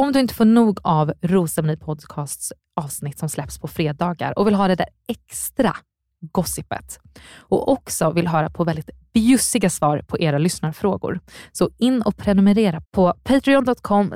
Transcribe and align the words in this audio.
Om 0.00 0.12
du 0.12 0.20
inte 0.20 0.34
får 0.34 0.44
nog 0.44 0.78
av 0.82 1.12
Rosceremoni 1.22 1.76
Podcasts 1.76 2.52
avsnitt 2.76 3.18
som 3.18 3.28
släpps 3.28 3.58
på 3.58 3.68
fredagar 3.68 4.38
och 4.38 4.46
vill 4.46 4.54
ha 4.54 4.68
det 4.68 4.74
där 4.74 4.88
extra 5.08 5.76
gossipet 6.20 6.98
och 7.38 7.68
också 7.68 8.10
vill 8.10 8.28
höra 8.28 8.50
på 8.50 8.64
väldigt 8.64 8.90
bjussiga 9.12 9.70
svar 9.70 10.02
på 10.08 10.18
era 10.18 10.38
lyssnarfrågor. 10.38 11.20
Så 11.52 11.70
in 11.78 12.02
och 12.02 12.16
prenumerera 12.16 12.82
på 12.90 13.14
patreon.com 13.22 14.12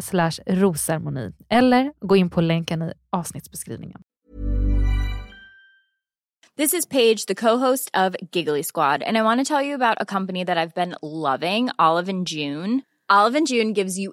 rosermoni 0.47 1.33
eller 1.49 1.93
gå 2.01 2.17
in 2.17 2.31
på 2.31 2.41
länken 2.41 2.83
i 2.83 2.93
avsnittsbeskrivningen. 3.11 4.01
This 6.57 6.75
is 6.75 6.89
Paige, 6.89 7.27
the 7.27 7.35
co-host 7.35 7.91
of 7.97 8.17
Giggly 8.33 8.63
Squad, 8.63 9.03
and 9.03 9.17
I 9.17 9.23
want 9.23 9.47
to 9.47 9.55
tell 9.55 9.67
you 9.67 9.83
about 9.83 9.97
a 10.01 10.05
company 10.05 10.45
that 10.45 10.57
I've 10.57 10.75
been 10.75 10.95
loving, 11.03 11.71
Olive 11.79 12.13
and 12.13 12.29
June. 12.29 12.83
Olive 13.13 13.39
and 13.39 13.47
June 13.47 13.75
gives 13.75 13.99
you 13.99 14.13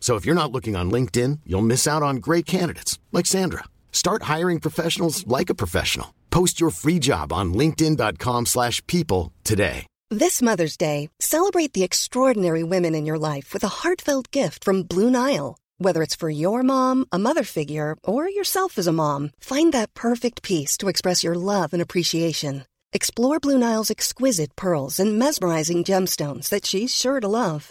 So 0.00 0.16
if 0.16 0.24
you're 0.26 0.42
not 0.42 0.50
looking 0.50 0.74
on 0.74 0.90
LinkedIn, 0.90 1.40
you'll 1.46 1.70
miss 1.70 1.86
out 1.86 2.02
on 2.02 2.16
great 2.16 2.46
candidates 2.46 2.98
like 3.12 3.26
Sandra. 3.26 3.64
Start 3.92 4.24
hiring 4.24 4.58
professionals 4.58 5.24
like 5.28 5.50
a 5.50 5.54
professional. 5.54 6.14
Post 6.30 6.60
your 6.60 6.70
free 6.70 6.98
job 6.98 7.32
on 7.32 7.54
linkedin.com/people 7.54 9.32
today. 9.44 9.86
This 10.12 10.42
Mother's 10.42 10.76
Day, 10.76 11.08
celebrate 11.20 11.72
the 11.72 11.84
extraordinary 11.84 12.64
women 12.64 12.96
in 12.96 13.06
your 13.06 13.18
life 13.18 13.54
with 13.54 13.62
a 13.62 13.76
heartfelt 13.82 14.32
gift 14.32 14.64
from 14.64 14.82
Blue 14.82 15.08
Nile. 15.08 15.56
Whether 15.78 16.02
it's 16.02 16.16
for 16.16 16.28
your 16.28 16.64
mom, 16.64 17.06
a 17.12 17.18
mother 17.18 17.44
figure, 17.44 17.96
or 18.02 18.28
yourself 18.28 18.76
as 18.76 18.88
a 18.88 18.92
mom, 18.92 19.30
find 19.38 19.72
that 19.72 19.94
perfect 19.94 20.42
piece 20.42 20.76
to 20.78 20.88
express 20.88 21.22
your 21.22 21.36
love 21.36 21.72
and 21.72 21.80
appreciation. 21.80 22.64
Explore 22.92 23.38
Blue 23.38 23.56
Nile's 23.56 23.90
exquisite 23.90 24.56
pearls 24.56 24.98
and 24.98 25.16
mesmerizing 25.16 25.84
gemstones 25.84 26.48
that 26.48 26.66
she's 26.66 26.92
sure 26.92 27.20
to 27.20 27.28
love. 27.28 27.70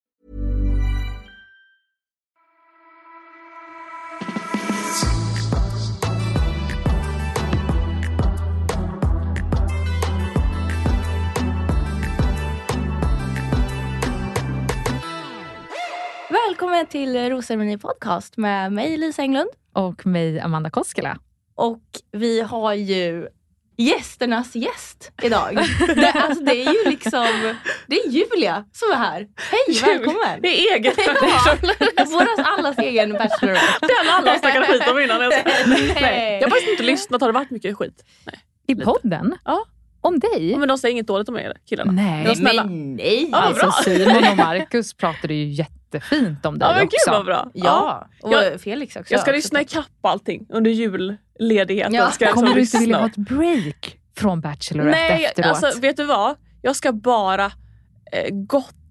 till 16.89 17.29
Rosceremoni 17.29 17.77
podcast 17.77 18.37
med 18.37 18.71
mig 18.71 18.97
Lisa 18.97 19.21
Englund. 19.21 19.49
Och 19.73 20.05
mig, 20.05 20.39
Amanda 20.39 20.69
Koskela. 20.69 21.17
Och 21.55 21.81
vi 22.11 22.41
har 22.41 22.73
ju 22.73 23.27
gästernas 23.77 24.55
gäst 24.55 25.11
idag. 25.21 25.55
det, 25.95 26.11
alltså, 26.11 26.43
det 26.43 26.63
är 26.63 26.73
ju 26.73 26.89
liksom, 26.89 27.55
det 27.87 27.95
är 27.95 28.09
Julia 28.09 28.65
som 28.73 28.91
är 28.91 28.95
här. 28.95 29.27
Hej, 29.35 29.81
välkommen! 29.81 30.41
Det 30.41 30.47
är 30.47 30.75
egen 30.75 30.93
Ja, 30.97 32.05
Våras 32.05 32.39
allas 32.39 32.77
egen 32.77 33.13
bachelorette. 33.13 33.77
Den 33.81 34.13
alla 34.13 34.31
har 34.31 34.37
snackat 34.37 34.67
skit 34.67 34.87
om 34.87 34.99
innan. 34.99 35.19
Nej. 35.19 35.43
Nej. 36.01 36.37
jag 36.41 36.47
har 36.47 36.49
faktiskt 36.49 36.71
inte 36.71 36.83
lyssnat. 36.83 37.21
Har 37.21 37.27
det 37.27 37.33
varit 37.33 37.51
mycket 37.51 37.77
skit? 37.77 38.05
Nej. 38.25 38.39
I 38.67 38.75
podden? 38.75 39.37
Ja. 39.45 39.65
Om 40.01 40.19
dig? 40.19 40.51
Ja, 40.51 40.57
Men 40.57 40.67
de 40.67 40.77
säger 40.77 40.91
inget 40.91 41.07
dåligt 41.07 41.29
om 41.29 41.37
er 41.37 41.53
killarna. 41.69 41.91
Nej, 41.91 42.25
De 42.25 42.35
snälla. 42.35 42.63
Men 42.63 42.95
nej! 42.95 43.29
Ja, 43.31 43.37
alltså. 43.37 43.71
Simon 43.83 44.17
och 44.31 44.37
Marcus 44.37 44.93
pratade 44.93 45.33
ju 45.33 45.45
jättefint 45.49 46.45
om 46.45 46.59
dig 46.59 46.69
Ja 46.69 46.75
men 46.75 46.85
också. 46.85 46.97
gud 47.11 47.13
vad 47.17 47.25
bra. 47.25 47.51
Ja, 47.53 48.07
och 48.21 48.33
Jag- 48.33 48.61
Felix 48.61 48.95
också. 48.95 49.13
Jag 49.13 49.21
ska 49.21 49.31
lyssna 49.31 49.61
ikapp 49.61 49.85
allting 50.01 50.45
under 50.49 50.71
julledigheten. 50.71 51.93
Ja. 51.93 52.11
Ska 52.11 52.25
jag 52.25 52.33
Kommer 52.33 52.55
liksom 52.55 52.79
du 52.79 52.83
inte 52.85 52.95
vilja 52.95 52.97
ha 52.99 53.05
ett 53.05 53.15
break 53.63 53.97
från 54.17 54.41
Bachelorette 54.41 54.97
Nej, 54.99 55.25
efteråt? 55.25 55.63
alltså 55.63 55.79
vet 55.79 55.97
du 55.97 56.05
vad? 56.05 56.35
Jag 56.61 56.75
ska 56.75 56.91
bara 56.91 57.45
eh, 58.11 58.35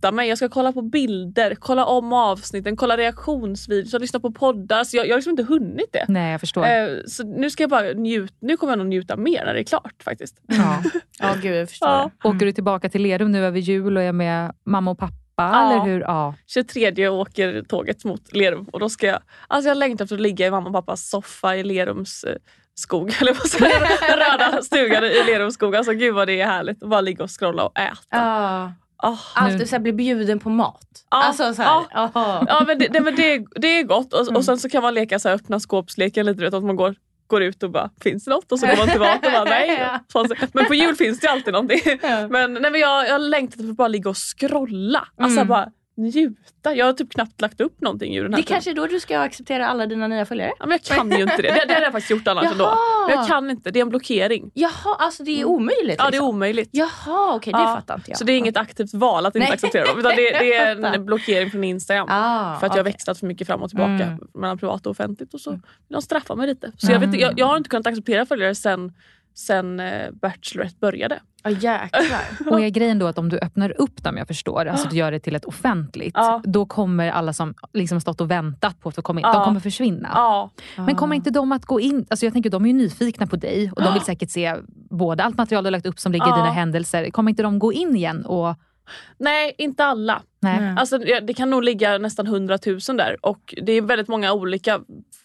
gotta 0.00 0.12
mig. 0.12 0.28
Jag 0.28 0.38
ska 0.38 0.48
kolla 0.48 0.72
på 0.72 0.82
bilder, 0.82 1.54
kolla 1.54 1.84
om 1.84 2.12
avsnitten, 2.12 2.76
kolla 2.76 2.96
reaktionsvideos, 2.96 4.00
lyssna 4.00 4.20
på 4.20 4.32
poddar. 4.32 4.84
Så 4.84 4.96
jag, 4.96 5.06
jag 5.06 5.12
har 5.12 5.18
liksom 5.18 5.30
inte 5.30 5.42
hunnit 5.42 5.92
det. 5.92 6.04
Nej, 6.08 6.32
jag 6.32 6.40
förstår. 6.40 6.64
Eh, 6.66 6.88
så 7.06 7.24
nu 7.24 7.50
ska 7.50 7.62
jag 7.62 7.70
bara 7.70 7.92
njuta. 7.92 8.34
Nu 8.40 8.56
kommer 8.56 8.72
jag 8.72 8.78
nog 8.78 8.86
njuta 8.86 9.16
mer 9.16 9.44
när 9.44 9.54
det 9.54 9.60
är 9.60 9.64
klart 9.64 10.02
faktiskt. 10.04 10.36
ja. 10.46 10.82
Ja, 11.18 11.34
gud 11.42 11.54
jag 11.56 11.68
förstår. 11.68 11.88
Ja. 11.88 12.10
Åker 12.24 12.46
du 12.46 12.52
tillbaka 12.52 12.88
till 12.88 13.02
Lerum 13.02 13.32
nu 13.32 13.46
över 13.46 13.58
jul 13.58 13.96
och 13.96 14.02
är 14.02 14.12
med 14.12 14.52
mamma 14.66 14.90
och 14.90 14.98
pappa? 14.98 15.14
Ja. 15.36 15.72
Eller 15.72 15.84
hur? 15.84 16.00
Ja. 16.00 16.34
23 16.46 17.08
åker 17.08 17.62
tåget 17.62 18.04
mot 18.04 18.32
Lerum 18.32 18.68
och 18.72 18.80
då 18.80 18.88
ska 18.88 19.06
jag... 19.06 19.18
Alltså 19.48 19.68
jag 19.68 19.76
längtar 19.76 20.04
efter 20.04 20.16
att 20.16 20.22
ligga 20.22 20.46
i 20.46 20.50
mamma 20.50 20.66
och 20.66 20.74
pappas 20.74 21.08
soffa 21.10 21.56
i 21.56 21.62
Lerums 21.64 22.24
eh, 22.24 22.36
skog. 22.74 23.12
Eller 23.20 23.32
vad 23.34 23.46
säger? 23.46 23.80
Den 23.80 24.18
röda 24.18 24.62
stugan 24.62 25.04
i 25.04 25.24
Lerums 25.26 25.54
skog. 25.54 25.76
Alltså 25.76 25.92
gud 25.92 26.14
vad 26.14 26.28
det 26.28 26.40
är 26.40 26.46
härligt 26.46 26.82
att 26.82 26.88
bara 26.88 27.00
ligga 27.00 27.24
och 27.24 27.30
scrolla 27.30 27.64
och 27.64 27.78
äta. 27.78 27.96
Ja. 28.10 28.72
Ah. 29.02 29.16
Alltid 29.34 29.68
så 29.68 29.74
här, 29.74 29.80
bli 29.80 29.92
bjuden 29.92 30.38
på 30.38 30.50
mat. 30.50 31.04
Ja, 31.10 31.22
Alltså 31.24 31.54
så 31.54 31.62
här. 31.62 31.84
ja. 31.90 32.10
Ja 32.48 32.64
men 32.66 32.78
det, 32.78 32.88
det, 32.88 33.00
men 33.00 33.16
det, 33.16 33.44
det 33.56 33.66
är 33.78 33.82
gott 33.82 34.12
och, 34.12 34.20
Mm. 34.20 34.36
och 34.36 34.44
sen 34.44 34.58
så 34.58 34.68
kan 34.68 34.82
man 34.82 34.94
leka 34.94 35.18
så 35.18 35.28
här, 35.28 35.34
öppna 35.36 35.60
skåpsleken 35.60 36.26
lite. 36.26 36.40
Vet, 36.40 36.54
att 36.54 36.64
man 36.64 36.76
går, 36.76 36.94
går 37.26 37.42
ut 37.42 37.62
och 37.62 37.70
bara 37.70 37.90
finns 38.02 38.24
det 38.24 38.30
något? 38.30 38.52
Och 38.52 38.58
så 38.58 38.66
går 38.66 38.76
man 38.76 38.88
tillbaka 38.88 39.26
och 39.26 39.32
bara 39.32 39.44
nej. 39.44 39.78
Ja. 40.14 40.26
Men 40.52 40.64
på 40.66 40.74
jul 40.74 40.96
finns 40.96 41.20
det 41.20 41.28
alltid 41.28 41.52
någonting. 41.52 41.80
Ja. 42.02 42.28
Men, 42.28 42.52
nej, 42.54 42.70
men 42.72 42.80
jag, 42.80 43.08
jag 43.08 43.20
längtar 43.20 43.56
efter 43.58 43.70
att 43.70 43.76
bara 43.76 43.88
ligga 43.88 44.10
och 44.10 44.16
scrolla. 44.16 45.08
Alltså 45.18 45.38
Mm. 45.40 45.48
bara 45.48 45.68
njuta. 46.00 46.74
Jag 46.74 46.86
har 46.86 46.92
typ 46.92 47.12
knappt 47.12 47.40
lagt 47.40 47.60
upp 47.60 47.80
någonting 47.80 48.16
ur 48.16 48.22
den 48.22 48.32
här 48.32 48.40
Det 48.40 48.42
tiden. 48.46 48.54
kanske 48.54 48.70
är 48.70 48.74
då 48.74 48.86
du 48.86 49.00
ska 49.00 49.18
acceptera 49.20 49.66
alla 49.66 49.86
dina 49.86 50.08
nya 50.08 50.26
följare? 50.26 50.52
Ja, 50.58 50.66
men 50.66 50.70
jag 50.70 50.96
kan 50.96 51.10
ju 51.10 51.22
inte 51.22 51.36
det. 51.36 51.42
Det, 51.42 51.64
det 51.68 51.74
har 51.74 51.80
jag 51.80 51.92
faktiskt 51.92 52.10
gjort 52.10 52.28
annars 52.28 52.52
ändå. 52.52 52.74
Men 53.08 53.16
jag 53.18 53.26
kan 53.28 53.50
inte, 53.50 53.70
det 53.70 53.78
är 53.78 53.82
en 53.82 53.88
blockering. 53.88 54.50
Jaha, 54.54 54.96
alltså 54.98 55.22
det 55.22 55.40
är 55.40 55.44
omöjligt? 55.44 55.94
Ja 55.98 56.04
det 56.04 56.08
är 56.08 56.10
liksom. 56.10 56.28
omöjligt. 56.28 56.68
Jaha, 56.72 57.34
okej 57.34 57.52
det 57.52 57.58
Ja, 57.58 57.74
fattar 57.76 57.94
inte 57.94 58.10
jag. 58.10 58.18
Så 58.18 58.24
det 58.24 58.32
är 58.32 58.38
inget 58.38 58.56
aktivt 58.56 58.94
val 58.94 59.26
att 59.26 59.34
inte 59.36 59.46
Nej. 59.48 59.54
acceptera 59.54 59.84
dem. 59.86 59.98
Utan 59.98 60.10
det, 60.16 60.16
det 60.40 60.54
är 60.54 60.84
en 60.94 61.04
blockering 61.06 61.50
från 61.50 61.64
Instagram. 61.64 62.06
Ah, 62.10 62.58
för 62.58 62.66
att 62.66 62.72
jag 62.74 62.78
har 62.78 62.84
växlat 62.84 63.18
för 63.18 63.26
mycket 63.26 63.46
fram 63.46 63.62
och 63.62 63.68
tillbaka 63.70 63.90
Mm. 63.90 64.18
mellan 64.34 64.58
privat 64.58 64.86
och 64.86 64.90
offentligt. 64.90 65.34
Och 65.34 65.40
så 65.40 65.50
vill 65.50 65.60
de 65.88 66.02
straffa 66.02 66.34
mig 66.34 66.46
lite. 66.46 66.72
Så 66.76 66.92
jag, 66.92 67.00
vet, 67.00 67.20
jag, 67.20 67.38
jag 67.38 67.46
har 67.46 67.56
inte 67.56 67.68
kunnat 67.68 67.86
acceptera 67.86 68.26
följare 68.26 68.54
sen, 68.54 68.92
sen 69.40 69.80
eh, 69.80 70.10
Bachelorette 70.12 70.76
började. 70.80 71.20
Ja 71.42 71.50
jäklar. 71.50 72.20
Och 72.52 72.60
är 72.60 72.68
grejen 72.68 72.98
då 72.98 73.06
att 73.06 73.18
om 73.18 73.28
du 73.28 73.38
öppnar 73.38 73.80
upp 73.80 74.02
dem, 74.02 74.16
jag 74.16 74.28
förstår, 74.28 74.66
alltså 74.66 74.88
du 74.88 74.96
gör 74.96 75.12
det 75.12 75.20
till 75.20 75.36
ett 75.36 75.44
offentligt, 75.44 76.14
Ja. 76.14 76.42
då 76.44 76.66
kommer 76.66 77.10
alla 77.10 77.32
som 77.32 77.54
liksom 77.72 78.00
stått 78.00 78.20
och 78.20 78.30
väntat 78.30 78.80
på 78.80 78.88
att 78.88 78.94
få 78.94 79.02
komma 79.02 79.20
in, 79.20 79.26
Ja. 79.26 79.32
de 79.32 79.44
kommer 79.44 79.60
försvinna. 79.60 80.08
Ja, 80.14 80.50
Men 80.76 80.94
kommer 80.96 81.16
inte 81.16 81.30
de 81.30 81.52
att 81.52 81.64
gå 81.64 81.80
in, 81.80 82.06
alltså 82.10 82.26
jag 82.26 82.32
tänker 82.32 82.50
de 82.50 82.64
är 82.64 82.68
ju 82.68 82.74
nyfikna 82.74 83.26
på 83.26 83.36
dig 83.36 83.72
och 83.76 83.82
de 83.82 83.92
vill 83.92 84.02
säkert 84.06 84.30
se 84.30 84.56
både 84.90 85.22
allt 85.24 85.36
material 85.38 85.64
du 85.64 85.66
har 85.66 85.72
lagt 85.72 85.86
upp 85.86 85.98
som 85.98 86.12
ligger 86.12 86.26
i 86.28 86.36
dina 86.38 86.50
händelser. 86.50 87.10
Kommer 87.10 87.30
inte 87.30 87.42
de 87.42 87.58
gå 87.58 87.72
in 87.72 87.96
igen 87.96 88.24
och... 88.26 88.54
nej 89.18 89.54
inte 89.58 89.84
alla. 89.84 90.22
Nej. 90.42 90.74
Alltså, 90.78 90.98
det 90.98 91.20
det 91.20 91.34
kan 91.34 91.50
nog 91.50 91.62
ligga 91.64 91.98
nästan 91.98 92.26
100 92.26 92.58
000 92.66 92.78
där 92.96 93.16
och 93.26 93.54
det 93.62 93.72
är 93.72 93.82
väldigt 93.82 94.08
många 94.08 94.32
olika 94.32 94.80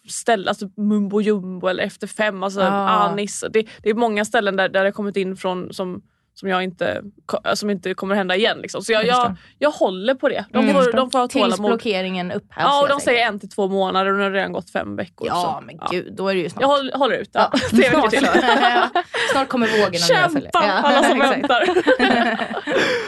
ställen, 0.07 0.47
alltså 0.47 0.69
Mumbo 0.77 1.21
Jumbo 1.21 1.67
eller 1.67 1.83
Efter 1.83 2.07
Fem, 2.07 2.43
alltså 2.43 2.61
Ah. 2.61 2.89
Anis. 2.89 3.43
Det, 3.49 3.67
det 3.83 3.89
är 3.89 3.93
många 3.93 4.25
ställen 4.25 4.55
där, 4.55 4.69
där 4.69 4.83
det 4.83 4.91
kommit 4.91 5.17
in 5.17 5.37
från 5.37 5.73
som, 5.73 6.01
som, 6.35 6.49
jag 6.49 6.63
inte, 6.63 7.01
ko- 7.25 7.37
som 7.55 7.69
inte 7.69 7.93
kommer 7.93 8.15
hända 8.15 8.35
igen. 8.35 8.57
Liksom. 8.57 8.81
Så 8.81 8.91
jag, 8.91 9.05
Jag 9.05 9.35
jag, 9.59 9.71
håller 9.71 10.15
på 10.15 10.29
det. 10.29 10.45
De, 10.51 10.63
Mm. 10.69 10.73
får, 10.83 10.91
de 10.93 11.11
får 11.11 11.19
ha 11.19 11.27
Tills 11.27 11.43
tålamod. 11.43 11.71
blockeringen 11.71 12.31
upphävs. 12.31 12.65
Ja, 12.65 12.81
och 12.81 12.87
de 12.89 12.99
säger 12.99 13.27
en 13.27 13.39
till 13.39 13.49
två 13.49 13.67
månader 13.67 14.11
och 14.11 14.17
nu 14.17 14.23
har 14.23 14.31
det 14.31 14.37
redan 14.37 14.51
gått 14.53 14.69
fem 14.69 14.95
veckor. 14.95 15.27
Ja 15.27 15.57
så, 15.59 15.65
men 15.65 15.79
gud, 15.91 16.13
då 16.15 16.27
är 16.27 16.35
det 16.35 16.41
ju 16.41 16.49
snart. 16.49 16.61
Jag 16.61 16.67
håller, 16.67 16.93
håller 16.97 17.15
ut. 17.17 17.29
Ja. 17.33 17.51
Ja, 17.53 17.59
snart, 17.91 18.09
till. 18.09 18.27
snart 19.31 19.47
kommer 19.47 19.67
följer. 19.67 19.99
Kämpa 19.99 20.59
alla 20.59 21.03
som 21.03 21.19
väntar. 21.19 21.67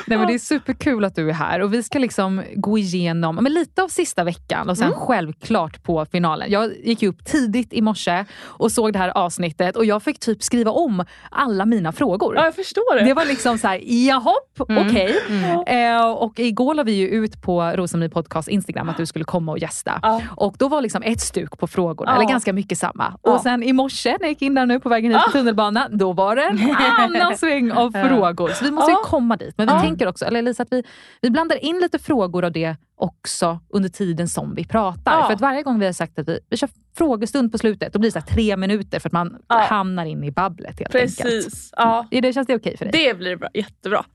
Nej, 0.07 0.17
men 0.17 0.27
det 0.27 0.33
är 0.33 0.39
superkul 0.39 1.05
att 1.05 1.15
du 1.15 1.29
är 1.29 1.33
här 1.33 1.59
och 1.61 1.73
vi 1.73 1.83
ska 1.83 1.99
liksom 1.99 2.43
gå 2.55 2.77
igenom 2.77 3.35
men 3.35 3.53
lite 3.53 3.83
av 3.83 3.87
sista 3.87 4.23
veckan 4.23 4.69
och 4.69 4.77
sen 4.77 4.87
Mm. 4.87 4.99
självklart 4.99 5.83
på 5.83 6.05
finalen. 6.05 6.51
Jag 6.51 6.71
gick 6.83 7.03
upp 7.03 7.25
tidigt 7.25 7.73
i 7.73 7.81
morse 7.81 8.25
och 8.43 8.71
såg 8.71 8.93
det 8.93 8.99
här 8.99 9.09
avsnittet 9.17 9.75
och 9.75 9.85
jag 9.85 10.03
fick 10.03 10.19
typ 10.19 10.43
skriva 10.43 10.71
om 10.71 11.05
alla 11.31 11.65
mina 11.65 11.91
frågor. 11.91 12.35
Ja, 12.35 12.43
jag 12.45 12.55
förstår 12.55 12.95
det. 12.95 13.05
Det 13.05 13.13
var 13.17 13.25
liksom 13.25 13.57
så 13.57 13.67
här, 13.67 13.79
jahopp, 13.83 14.43
Mm. 14.69 14.87
okej. 14.87 15.15
Mm. 15.29 15.95
Eh, 15.97 16.07
och 16.11 16.39
igår 16.39 16.73
la 16.73 16.83
vi 16.83 16.91
ju 16.91 17.07
ut 17.07 17.41
på 17.41 17.61
Rosamarie 17.75 18.09
Podcast 18.09 18.47
Instagram 18.47 18.89
att 18.89 18.97
du 18.97 19.05
skulle 19.05 19.25
komma 19.25 19.51
och 19.51 19.59
gästa. 19.59 19.99
Ja. 20.01 20.21
Och 20.35 20.55
då 20.59 20.67
var 20.67 20.81
liksom 20.81 21.03
ett 21.03 21.21
stuk 21.21 21.57
på 21.57 21.67
frågorna, 21.67 22.11
Ja. 22.11 22.15
eller 22.15 22.29
ganska 22.29 22.53
mycket 22.53 22.77
samma. 22.77 23.13
Ja. 23.23 23.33
Och 23.33 23.41
sen 23.41 23.63
i 23.63 23.73
morse 23.73 24.09
när 24.11 24.19
jag 24.21 24.29
gick 24.29 24.41
in 24.41 24.55
där 24.55 24.65
nu 24.65 24.79
på 24.79 24.89
vägen 24.89 25.11
hit 25.11 25.21
på 25.25 25.31
tunnelbanan, 25.31 25.97
då 25.97 26.13
var 26.13 26.35
det 26.35 26.43
en 26.43 26.75
annan 26.99 27.37
sväng 27.37 27.71
av 27.71 27.91
frågor. 28.07 28.49
Så 28.49 28.65
vi 28.65 28.71
måste 28.71 28.91
ju 28.91 28.97
komma 28.97 29.35
dit. 29.37 29.53
Men 29.57 29.67
vi 29.77 29.81
tänker 29.87 30.07
också, 30.07 30.25
eller 30.25 30.41
Lisa, 30.41 30.63
att 30.63 30.71
vi, 30.71 30.83
vi 31.21 31.29
blandar 31.29 31.63
in 31.65 31.79
lite 31.79 31.99
frågor 31.99 32.45
av 32.45 32.51
det 32.51 32.75
också 32.99 33.59
under 33.69 33.89
tiden 33.89 34.27
som 34.27 34.55
vi 34.55 34.65
pratar. 34.65 35.19
Ja. 35.19 35.25
För 35.27 35.33
att 35.33 35.41
varje 35.41 35.63
gång 35.63 35.79
vi 35.79 35.85
har 35.85 35.93
sagt 35.93 36.19
att 36.19 36.27
vi, 36.27 36.39
vi 36.49 36.57
kör 36.57 36.69
frågestund 36.97 37.51
på 37.51 37.57
slutet, 37.57 37.93
då 37.93 37.99
blir 37.99 38.11
det 38.11 38.21
så 38.21 38.27
tre 38.33 38.57
minuter 38.57 38.99
för 38.99 39.09
att 39.09 39.13
man 39.13 39.37
Ja. 39.47 39.55
hamnar 39.69 40.05
in 40.05 40.23
i 40.23 40.31
babblet 40.31 40.79
helt 40.79 40.95
enkelt. 40.95 41.17
Precis. 41.21 41.69
Ja. 41.77 42.07
Är 42.11 42.21
det, 42.21 42.33
känns 42.33 42.47
det 42.47 42.55
okej 42.55 42.77
för 42.77 42.85
dig? 42.85 42.91
Det 43.07 43.13
blir 43.17 43.35
bra. 43.35 43.49
jättebra. 43.53 44.05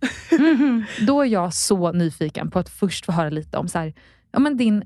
Då 1.07 1.21
är 1.23 1.27
jag 1.27 1.55
så 1.55 1.93
nyfiken 1.93 2.51
på 2.51 2.59
att 2.59 2.69
först 2.69 3.07
få 3.07 3.13
höra 3.13 3.31
lite 3.31 3.59
om 3.59 3.69
så 3.69 3.79
här, 3.79 3.95
ja, 4.33 4.39
men 4.39 4.57
din 4.57 4.85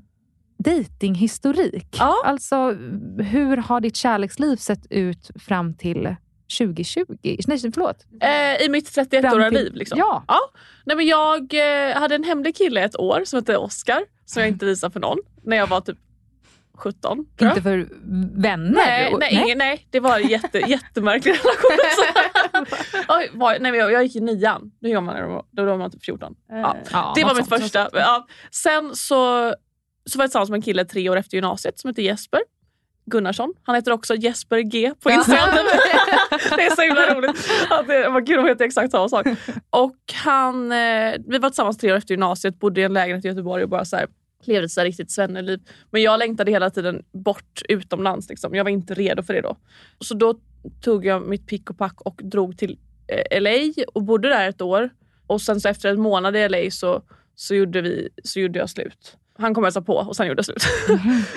datinghistorik. 0.57 1.95
Ja. 1.99 2.15
Alltså, 2.25 2.71
hur 3.19 3.57
har 3.57 3.81
ditt 3.81 3.95
kärleksliv 3.95 4.55
sett 4.57 4.85
ut 4.89 5.31
fram 5.35 5.73
till 5.73 6.15
2020? 6.57 7.05
Nej, 7.47 7.59
förlåt. 7.73 8.05
Eh, 8.21 8.65
I 8.65 8.69
mitt 8.69 8.89
Fram 8.89 9.05
31-åriga 9.05 9.49
till- 9.49 9.59
liv. 9.63 9.73
Liksom. 9.75 9.99
Ja. 9.99 10.23
Nej, 10.85 10.95
men 10.97 11.05
jag 11.05 11.53
eh, 11.89 11.95
hade 11.99 12.15
en 12.15 12.23
hemlig 12.23 12.55
kille 12.55 12.81
ett 12.83 12.99
år 12.99 13.21
som 13.25 13.37
hette 13.39 13.57
Oscar 13.57 14.01
som 14.25 14.41
jag 14.41 14.49
inte 14.49 14.65
visade 14.65 14.93
för 14.93 14.99
någon 14.99 15.17
när 15.43 15.57
jag 15.57 15.67
var 15.67 15.81
typ 15.81 15.97
17. 16.77 17.01
tror 17.01 17.25
jag. 17.37 17.49
Inte 17.51 17.61
för 17.61 17.87
vänner? 18.41 18.73
Nej, 18.75 19.13
Och- 19.13 19.19
nej, 19.19 19.41
ingen, 19.45 19.57
nej, 19.57 19.87
det 19.91 19.99
var 19.99 20.19
en 20.19 20.27
jätte, 20.27 20.57
jättemärklig 20.67 21.31
relation. 21.31 22.65
Oj, 23.09 23.29
var, 23.33 23.57
nej, 23.59 23.75
jag, 23.75 23.91
jag 23.91 24.03
gick 24.03 24.15
i 24.15 24.19
nian. 24.19 24.71
Då 24.79 24.93
var 24.93 25.01
man, 25.01 25.43
då 25.51 25.65
var 25.65 25.77
man 25.77 25.91
typ 25.91 26.05
14. 26.05 26.35
Ja. 26.49 26.77
Ja, 26.91 27.13
Det 27.15 27.23
var 27.23 27.35
mitt 27.35 27.47
sånt. 27.49 27.61
första. 27.61 27.89
Ja. 27.93 28.27
Sen 28.51 28.95
så, 28.95 29.53
så 30.05 30.17
var 30.17 30.23
jag 30.23 30.29
tillsammans 30.29 30.49
med 30.49 30.57
en 30.57 30.61
kille 30.61 30.85
tre 30.85 31.09
år 31.09 31.17
efter 31.17 31.37
gymnasiet 31.37 31.79
som 31.79 31.87
heter 31.87 32.01
Jesper 32.01 32.39
Gunnarsson. 33.05 33.53
Han 33.63 33.75
heter 33.75 33.91
också 33.91 34.15
Jesper 34.15 34.59
G 34.59 34.93
på 35.03 35.11
Instagram. 35.11 35.49
det 36.57 36.65
är 36.65 36.75
så 36.75 36.81
himla 36.81 37.15
roligt. 37.15 37.49
Att 37.69 37.87
det, 37.87 38.09
vad 38.09 38.25
gud, 38.25 38.39
de 38.39 38.45
heter 38.45 38.65
exakt 38.65 38.91
samma 38.91 39.09
sak. 39.09 39.27
Och 39.69 39.97
han, 40.13 40.71
eh, 40.71 41.13
vi 41.27 41.37
var 41.37 41.49
tillsammans 41.49 41.77
tre 41.77 41.91
år 41.91 41.97
efter 41.97 42.13
gymnasiet, 42.13 42.59
bodde 42.59 42.81
i 42.81 42.83
en 42.83 42.93
lägenhet 42.93 43.25
i 43.25 43.27
Göteborg 43.27 43.63
och 43.63 43.69
bara 43.69 43.85
så 43.85 43.95
här, 43.95 44.07
levde 44.43 44.65
ett 44.65 44.71
så 44.71 44.81
riktigt 44.81 45.11
svenneliv. 45.11 45.59
Men 45.91 46.01
jag 46.01 46.19
längtade 46.19 46.51
hela 46.51 46.69
tiden 46.69 47.03
bort 47.11 47.61
utomlands. 47.69 48.29
Liksom. 48.29 48.55
Jag 48.55 48.63
var 48.63 48.71
inte 48.71 48.93
redo 48.93 49.23
för 49.23 49.33
det 49.33 49.41
då. 49.41 49.57
Så 49.99 50.13
då 50.13 50.39
tog 50.81 51.05
jag 51.05 51.27
mitt 51.27 51.47
pick 51.47 51.69
och 51.69 51.77
pack 51.77 52.01
och 52.01 52.21
drog 52.23 52.57
till 52.57 52.77
eh, 53.07 53.41
LA 53.41 53.73
och 53.93 54.03
bodde 54.03 54.29
där 54.29 54.49
ett 54.49 54.61
år. 54.61 54.89
Och 55.27 55.41
sen 55.41 55.61
så 55.61 55.69
efter 55.69 55.89
en 55.89 56.01
månad 56.01 56.35
i 56.35 56.49
LA 56.49 56.71
så, 56.71 57.01
så, 57.35 57.55
gjorde, 57.55 57.81
vi, 57.81 58.09
så 58.23 58.39
gjorde 58.39 58.59
jag 58.59 58.69
slut. 58.69 59.17
Han 59.37 59.53
kom 59.53 59.63
och 59.63 59.65
hälsade 59.65 59.85
på 59.85 59.93
och 59.93 60.15
sen 60.15 60.27
gjorde 60.27 60.39
jag 60.39 60.45
slut. 60.45 60.63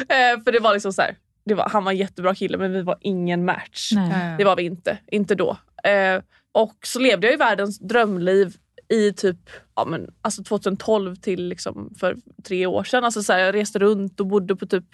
eh, 0.08 0.44
för 0.44 0.52
det 0.52 0.58
var 0.58 0.72
liksom 0.72 0.92
så 0.92 1.02
här, 1.02 1.16
det 1.50 1.56
var, 1.56 1.68
han 1.68 1.84
var 1.84 1.92
en 1.92 1.98
jättebra 1.98 2.34
kille 2.34 2.58
men 2.58 2.72
vi 2.72 2.82
var 2.82 2.96
ingen 3.00 3.44
match. 3.44 3.90
Nej. 3.94 4.34
Det 4.38 4.44
var 4.44 4.56
vi 4.56 4.62
inte. 4.62 4.98
Inte 5.06 5.34
då. 5.34 5.56
Eh, 5.84 6.22
och 6.52 6.76
så 6.84 6.98
levde 6.98 7.26
jag 7.26 7.34
i 7.34 7.36
världens 7.36 7.78
drömliv 7.78 8.56
i 8.88 9.12
typ 9.12 9.36
ja, 9.76 9.84
men, 9.84 10.10
alltså 10.22 10.42
2012 10.42 11.16
till 11.16 11.48
liksom 11.48 11.94
för 12.00 12.16
tre 12.44 12.66
år 12.66 12.84
sedan. 12.84 13.04
Alltså, 13.04 13.22
så 13.22 13.32
här, 13.32 13.40
jag 13.40 13.54
reste 13.54 13.78
runt 13.78 14.20
och 14.20 14.26
bodde 14.26 14.56
på 14.56 14.66
typ 14.66 14.84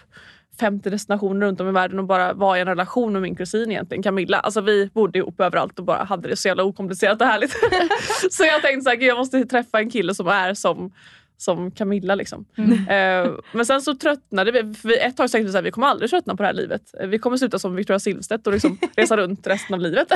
50 0.61 0.91
destinationer 0.91 1.47
runt 1.47 1.61
om 1.61 1.69
i 1.69 1.73
världen 1.73 1.99
och 1.99 2.05
bara 2.05 2.33
var 2.33 2.57
i 2.57 2.61
en 2.61 2.67
relation 2.67 3.13
med 3.13 3.23
min 3.23 3.37
kusin 3.37 3.71
egentligen, 3.71 4.03
Camilla. 4.03 4.39
Alltså 4.39 4.61
vi 4.61 4.91
bodde 4.95 5.19
ihop 5.19 5.41
överallt 5.41 5.79
och 5.79 5.85
bara 5.85 6.05
hade 6.05 6.29
det 6.29 6.37
så 6.37 6.49
jävla 6.49 6.65
okomplicerat 6.65 7.21
och 7.21 7.27
härligt. 7.27 7.51
så 8.31 8.45
jag 8.45 8.63
tänkte 8.63 8.85
så 8.85 8.91
här, 8.91 8.97
"Gud, 8.97 9.09
jag 9.09 9.19
måste 9.19 9.45
träffa 9.45 9.79
en 9.79 9.91
kille 9.91 10.15
som 10.15 10.29
är 10.29 10.55
som 10.55 10.93
som 11.39 11.71
Camilla. 11.71 12.15
Liksom. 12.15 12.45
Eh, 12.89 13.33
men 13.53 13.67
sen 13.67 13.83
så 13.83 13.95
tröttnade 13.95 14.51
vi. 14.53 14.75
För 14.75 14.89
vi 14.89 14.99
ett 14.99 15.17
tag 15.17 15.31
tänkte 15.31 15.51
vi 15.53 15.57
här, 15.57 15.63
vi 15.63 15.71
kommer 15.71 15.87
aldrig 15.87 16.11
tröttna 16.11 16.37
på 16.37 16.43
det 16.43 16.47
här 16.47 16.55
livet. 16.55 16.83
Vi 17.07 17.19
kommer 17.19 17.37
sluta 17.37 17.59
som 17.59 17.75
Victoria 17.75 17.99
Silvstedt 18.01 18.47
och 18.47 18.53
liksom 18.53 18.79
resa 18.97 19.17
runt 19.17 19.47
resten 19.47 19.75
av 19.75 19.81
livet. 19.81 20.09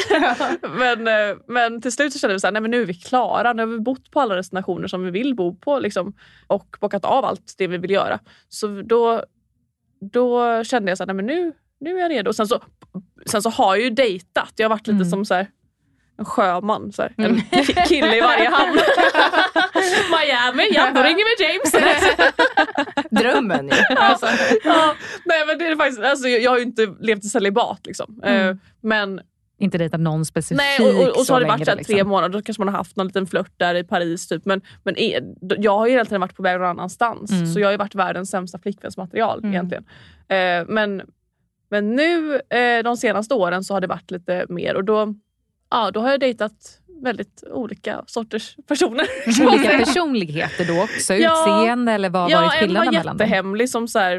men, 0.78 1.08
eh, 1.08 1.36
men 1.46 1.80
till 1.82 1.92
slut 1.92 2.12
så 2.12 2.18
kände 2.18 2.50
vi 2.52 2.60
men 2.60 2.70
nu 2.70 2.82
är 2.82 2.86
vi 2.86 2.94
klara. 2.94 3.52
Nu 3.52 3.62
har 3.62 3.66
vi 3.66 3.78
bott 3.78 4.10
på 4.10 4.20
alla 4.20 4.34
destinationer 4.34 4.88
som 4.88 5.04
vi 5.04 5.10
vill 5.10 5.34
bo 5.34 5.54
på 5.56 5.78
liksom, 5.78 6.12
och 6.46 6.76
bockat 6.80 7.04
av 7.04 7.24
allt 7.24 7.54
det 7.58 7.66
vi 7.66 7.78
vill 7.78 7.90
göra. 7.90 8.18
Så 8.48 8.82
då, 8.84 9.24
då 10.12 10.64
kände 10.64 10.94
jag 10.98 11.14
men 11.16 11.26
nu, 11.26 11.52
nu 11.80 11.96
är 11.96 12.00
jag 12.02 12.10
redo. 12.10 12.32
Sen 12.32 12.46
så, 12.48 12.62
sen 13.26 13.42
så 13.42 13.50
har 13.50 13.76
jag 13.76 13.84
ju 13.84 13.90
dejtat. 13.90 14.52
Jag 14.56 14.64
har 14.64 14.70
varit 14.70 14.86
lite 14.86 14.96
Mm. 14.96 15.10
som 15.10 15.24
så 15.24 15.34
här, 15.34 15.46
en 16.18 16.24
sjöman. 16.24 16.92
Så 16.92 17.02
här. 17.02 17.14
En 17.16 17.36
ki- 17.36 17.86
kille 17.88 18.16
i 18.16 18.20
varje 18.20 18.48
hamn. 18.48 18.78
Miami, 20.10 20.68
ja 20.72 20.90
då 20.94 21.02
ringer 21.02 21.24
vi 21.24 21.44
James. 21.44 21.72
Drömmen 23.22 23.68
ju. 23.68 23.96
Alltså. 23.96 24.26
ja, 24.64 24.94
nej 25.24 25.46
men 25.46 25.58
det 25.58 25.66
är 25.66 25.76
faktiskt, 25.76 26.00
alltså, 26.02 26.28
jag, 26.28 26.50
har 26.50 26.58
ju 26.58 26.64
inte 26.64 26.94
levt 27.00 27.24
i 27.24 27.28
celibat 27.28 27.86
liksom. 27.86 28.20
Mm. 28.24 28.48
Eh, 28.48 28.56
men 28.80 29.20
Inte 29.58 29.78
dejtat 29.78 30.00
någon 30.00 30.24
specifik 30.24 30.58
nej, 30.78 30.88
och, 30.88 31.08
och, 31.08 31.18
och 31.18 31.26
så 31.26 31.32
har 31.34 31.40
det 31.40 31.46
varit 31.46 31.64
så 31.66 31.70
då, 31.70 31.84
tre 31.84 31.94
liksom. 31.94 32.08
månader, 32.08 32.28
då 32.28 32.42
kanske 32.42 32.60
man 32.60 32.68
har 32.68 32.78
haft 32.78 32.96
någon 32.96 33.06
liten 33.06 33.26
flört 33.26 33.52
där 33.56 33.74
i 33.74 33.84
Paris. 33.84 34.28
Typ. 34.28 34.44
Men, 34.44 34.60
men 34.84 34.94
jag 35.58 35.78
har 35.78 35.86
ju 35.86 35.92
hela 35.92 36.04
tiden 36.04 36.20
varit 36.20 36.36
på 36.36 36.42
väg 36.42 36.58
någon 36.60 36.68
annanstans. 36.68 37.30
Mm. 37.30 37.46
Så 37.46 37.60
jag 37.60 37.66
har 37.66 37.72
ju 37.72 37.78
varit 37.78 37.94
världens 37.94 38.30
sämsta 38.30 38.58
flickvänsmaterial 38.58 39.38
Mm. 39.38 39.50
egentligen. 39.52 39.84
Eh, 40.28 40.64
men, 40.68 41.02
men 41.70 41.96
nu 41.96 42.40
eh, 42.50 42.82
de 42.84 42.96
senaste 42.96 43.34
åren 43.34 43.64
så 43.64 43.74
har 43.74 43.80
det 43.80 43.86
varit 43.86 44.10
lite 44.10 44.46
mer 44.48 44.74
och 44.76 44.84
då, 44.84 45.14
ja, 45.70 45.90
då 45.90 46.00
har 46.00 46.10
jag 46.10 46.20
dejtat 46.20 46.79
väldigt 47.02 47.44
olika 47.50 48.02
sorters 48.06 48.56
personer. 48.68 49.06
Olika 49.46 49.78
personligheter 49.84 50.64
då 50.64 50.82
också? 50.82 51.14
Ja. 51.14 51.40
Utseende 51.60 51.92
eller 51.92 52.10
vad 52.10 52.32
har 52.32 52.42
varit 52.42 52.52
en 52.52 52.58
skillnaden 52.58 52.86
var 52.86 52.92
mellan 52.92 53.16
dem? 53.16 53.26
jättehemlig 53.26 53.70
som 53.70 53.88
så 53.88 53.98
här, 53.98 54.16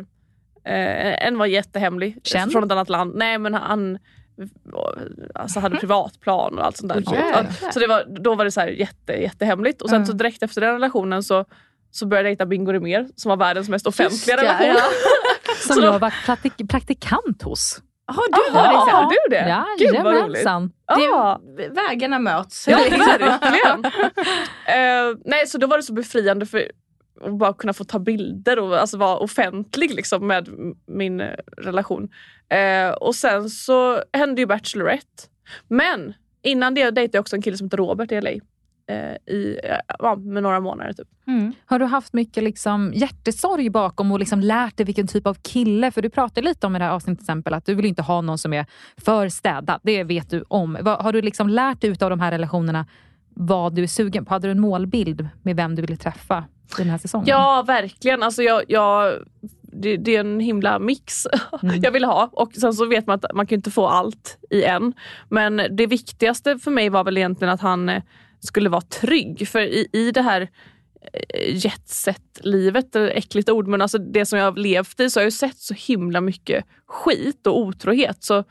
eh, 0.66 1.28
En 1.28 1.38
var 1.38 1.46
jättehemlig 1.46 2.18
Känd? 2.24 2.52
från 2.52 2.64
ett 2.64 2.72
annat 2.72 2.90
land. 2.90 3.16
Nej 3.16 3.38
men 3.38 3.54
han 3.54 3.98
alltså, 5.36 5.60
hade 5.60 5.78
privatplan 5.78 6.58
och 6.60 6.66
allt 6.66 6.78
sånt 6.78 6.94
där. 6.94 7.04
Ja, 7.06 7.44
så 7.74 7.80
det 7.80 7.88
var, 7.88 8.04
då 8.20 8.36
var 8.36 8.46
det 8.46 8.52
så 8.52 8.60
här 8.62 8.68
jätte, 8.68 9.14
jättehemligt. 9.14 9.82
Och 9.82 9.90
sen 9.90 9.96
Mm. 9.96 10.06
så 10.06 10.14
direkt 10.14 10.44
efter 10.44 10.62
den 10.62 10.74
relationen 10.74 11.24
så, 11.24 11.46
så 11.92 12.06
började 12.08 12.30
jag 12.30 12.32
dejta 12.38 12.46
Bingo 12.46 12.72
Rimér 12.72 13.08
som 13.16 13.30
var 13.30 13.38
världens 13.38 13.70
mest 13.70 13.88
offentliga 13.88 14.36
Just 14.36 14.44
relation. 14.44 14.68
ja. 14.68 14.82
Som 15.68 15.76
Så 15.76 15.82
då- 15.82 15.88
jag 15.88 16.00
varit 16.00 16.14
praktik- 16.26 16.70
praktikant 16.70 17.42
hos. 17.44 17.82
Har 18.06 18.28
du 18.28 18.54
Jaha, 18.54 18.74
varit 18.74 18.92
har 18.94 19.02
där? 19.02 19.10
du 19.10 19.36
det? 19.36 19.50
Ja, 19.50 19.66
Gud 19.80 20.04
vad 20.04 20.16
roligt. 20.16 20.44
Ja. 20.88 21.42
Det, 21.58 21.70
vägarna 21.70 22.20
möts. 22.20 22.68
Ja, 22.68 22.78
verkligen. 22.90 23.86
Eh, 24.66 25.18
nej, 25.26 25.48
så 25.48 25.58
då 25.58 25.68
var 25.68 25.78
det 25.78 25.84
så 25.84 25.94
befriande 25.94 26.46
för 26.46 26.72
att 27.22 27.34
bara 27.40 27.54
kunna 27.54 27.74
få 27.74 27.84
ta 27.84 28.00
bilder 28.00 28.60
och 28.60 28.78
alltså 28.78 28.98
vara 28.98 29.18
offentlig 29.18 29.94
liksom, 29.96 30.28
med 30.28 30.50
min 30.88 31.22
eh, 31.22 31.36
relation. 31.58 32.10
Eh, 32.50 32.92
och 32.92 33.16
sen 33.16 33.50
så 33.50 34.04
hände 34.14 34.42
ju 34.42 34.46
Bachelorette. 34.46 35.24
Men 35.68 36.14
innan 36.42 36.74
det 36.74 36.92
dejtade 36.92 37.18
jag 37.18 37.22
också 37.22 37.36
en 37.36 37.42
kille 37.42 37.58
som 37.58 37.66
heter 37.68 37.78
Robert 37.78 38.12
i 38.12 38.22
LA. 38.22 38.32
Eh, 38.88 39.34
i, 39.36 39.60
eh, 39.64 39.78
ja, 40.00 40.16
med 40.16 40.44
några 40.44 40.60
månader. 40.60 40.94
Typ. 40.94 41.08
Mm. 41.28 41.54
Har 41.66 41.80
du 41.80 41.86
haft 41.86 42.14
mycket 42.14 42.44
liksom 42.44 42.92
hjärtesorg 42.96 43.70
bakom 43.70 44.12
och 44.12 44.20
liksom 44.20 44.40
lärt 44.40 44.78
dig 44.78 44.86
vilken 44.86 45.08
typ 45.08 45.28
av 45.28 45.34
kille? 45.34 45.92
För 45.92 46.02
du 46.02 46.10
pratade 46.10 46.48
lite 46.48 46.68
om 46.68 46.76
i 46.76 46.80
det 46.80 46.86
här 46.86 46.92
avsnittet 46.92 47.20
till 47.20 47.24
exempel 47.24 47.54
att 47.54 47.66
du 47.66 47.76
vill 47.76 47.86
inte 47.86 48.02
ha 48.02 48.22
någon 48.22 48.38
som 48.38 48.54
är 48.54 48.66
för 48.98 49.30
städad. 49.30 49.80
Det 49.84 50.04
vet 50.04 50.30
du 50.30 50.44
om. 50.48 50.78
Har 50.86 51.14
du 51.14 51.22
liksom 51.22 51.50
lärt 51.50 51.82
dig 51.82 51.90
av 52.02 52.10
de 52.10 52.20
här 52.20 52.32
relationerna 52.32 52.86
vad 53.34 53.76
du 53.76 53.84
är 53.84 53.88
sugen 53.88 54.26
på? 54.26 54.34
Hade 54.34 54.48
du 54.48 54.52
en 54.52 54.60
målbild 54.60 55.28
med 55.42 55.56
vem 55.56 55.76
du 55.76 55.82
ville 55.82 55.98
träffa 55.98 56.44
den 56.78 56.90
här 56.90 56.98
säsongen? 56.98 57.28
Ja, 57.28 57.64
verkligen. 57.68 58.24
Alltså 58.24 58.44
jag, 58.44 58.64
jag, 58.68 59.14
det, 59.62 59.98
det 59.98 60.16
är 60.16 60.20
en 60.20 60.40
himla 60.40 60.80
mix 60.80 61.28
Mm. 61.64 61.82
jag 61.82 61.92
ville 61.92 62.08
ha. 62.08 62.30
Och 62.32 62.54
Sen 62.54 62.74
så 62.74 62.86
vet 62.86 63.08
man 63.08 63.16
att 63.16 63.36
man 63.36 63.48
kan 63.48 63.56
inte 63.56 63.72
få 63.72 63.88
allt 63.88 64.38
i 64.50 64.64
en. 64.64 64.94
Men 65.30 65.62
det 65.72 65.88
viktigaste 65.88 66.58
för 66.60 66.72
mig 66.72 66.90
var 66.90 67.04
väl 67.04 67.18
egentligen 67.18 67.54
att 67.54 67.62
han 67.62 67.90
eh, 67.90 68.04
skulle 68.42 68.70
vara 68.70 68.82
trygg. 68.82 69.48
För 69.48 69.60
i, 69.60 69.88
i 69.94 70.12
det 70.12 70.22
här 70.22 70.42
eh, 71.14 71.56
jetset-livet, 71.56 72.96
äckligt 72.96 73.50
ord, 73.50 73.68
men 73.68 73.82
alltså 73.82 73.98
det 73.98 74.26
som 74.26 74.40
jag 74.40 74.46
har 74.46 74.58
levt 74.58 75.00
i 75.00 75.10
så 75.10 75.20
har 75.20 75.24
jag 75.24 75.34
sett 75.34 75.58
så 75.58 75.74
himla 75.74 76.22
mycket 76.22 76.66
skit 76.88 77.48
och 77.48 77.60
otrohet. 77.60 78.24
Så 78.24 78.44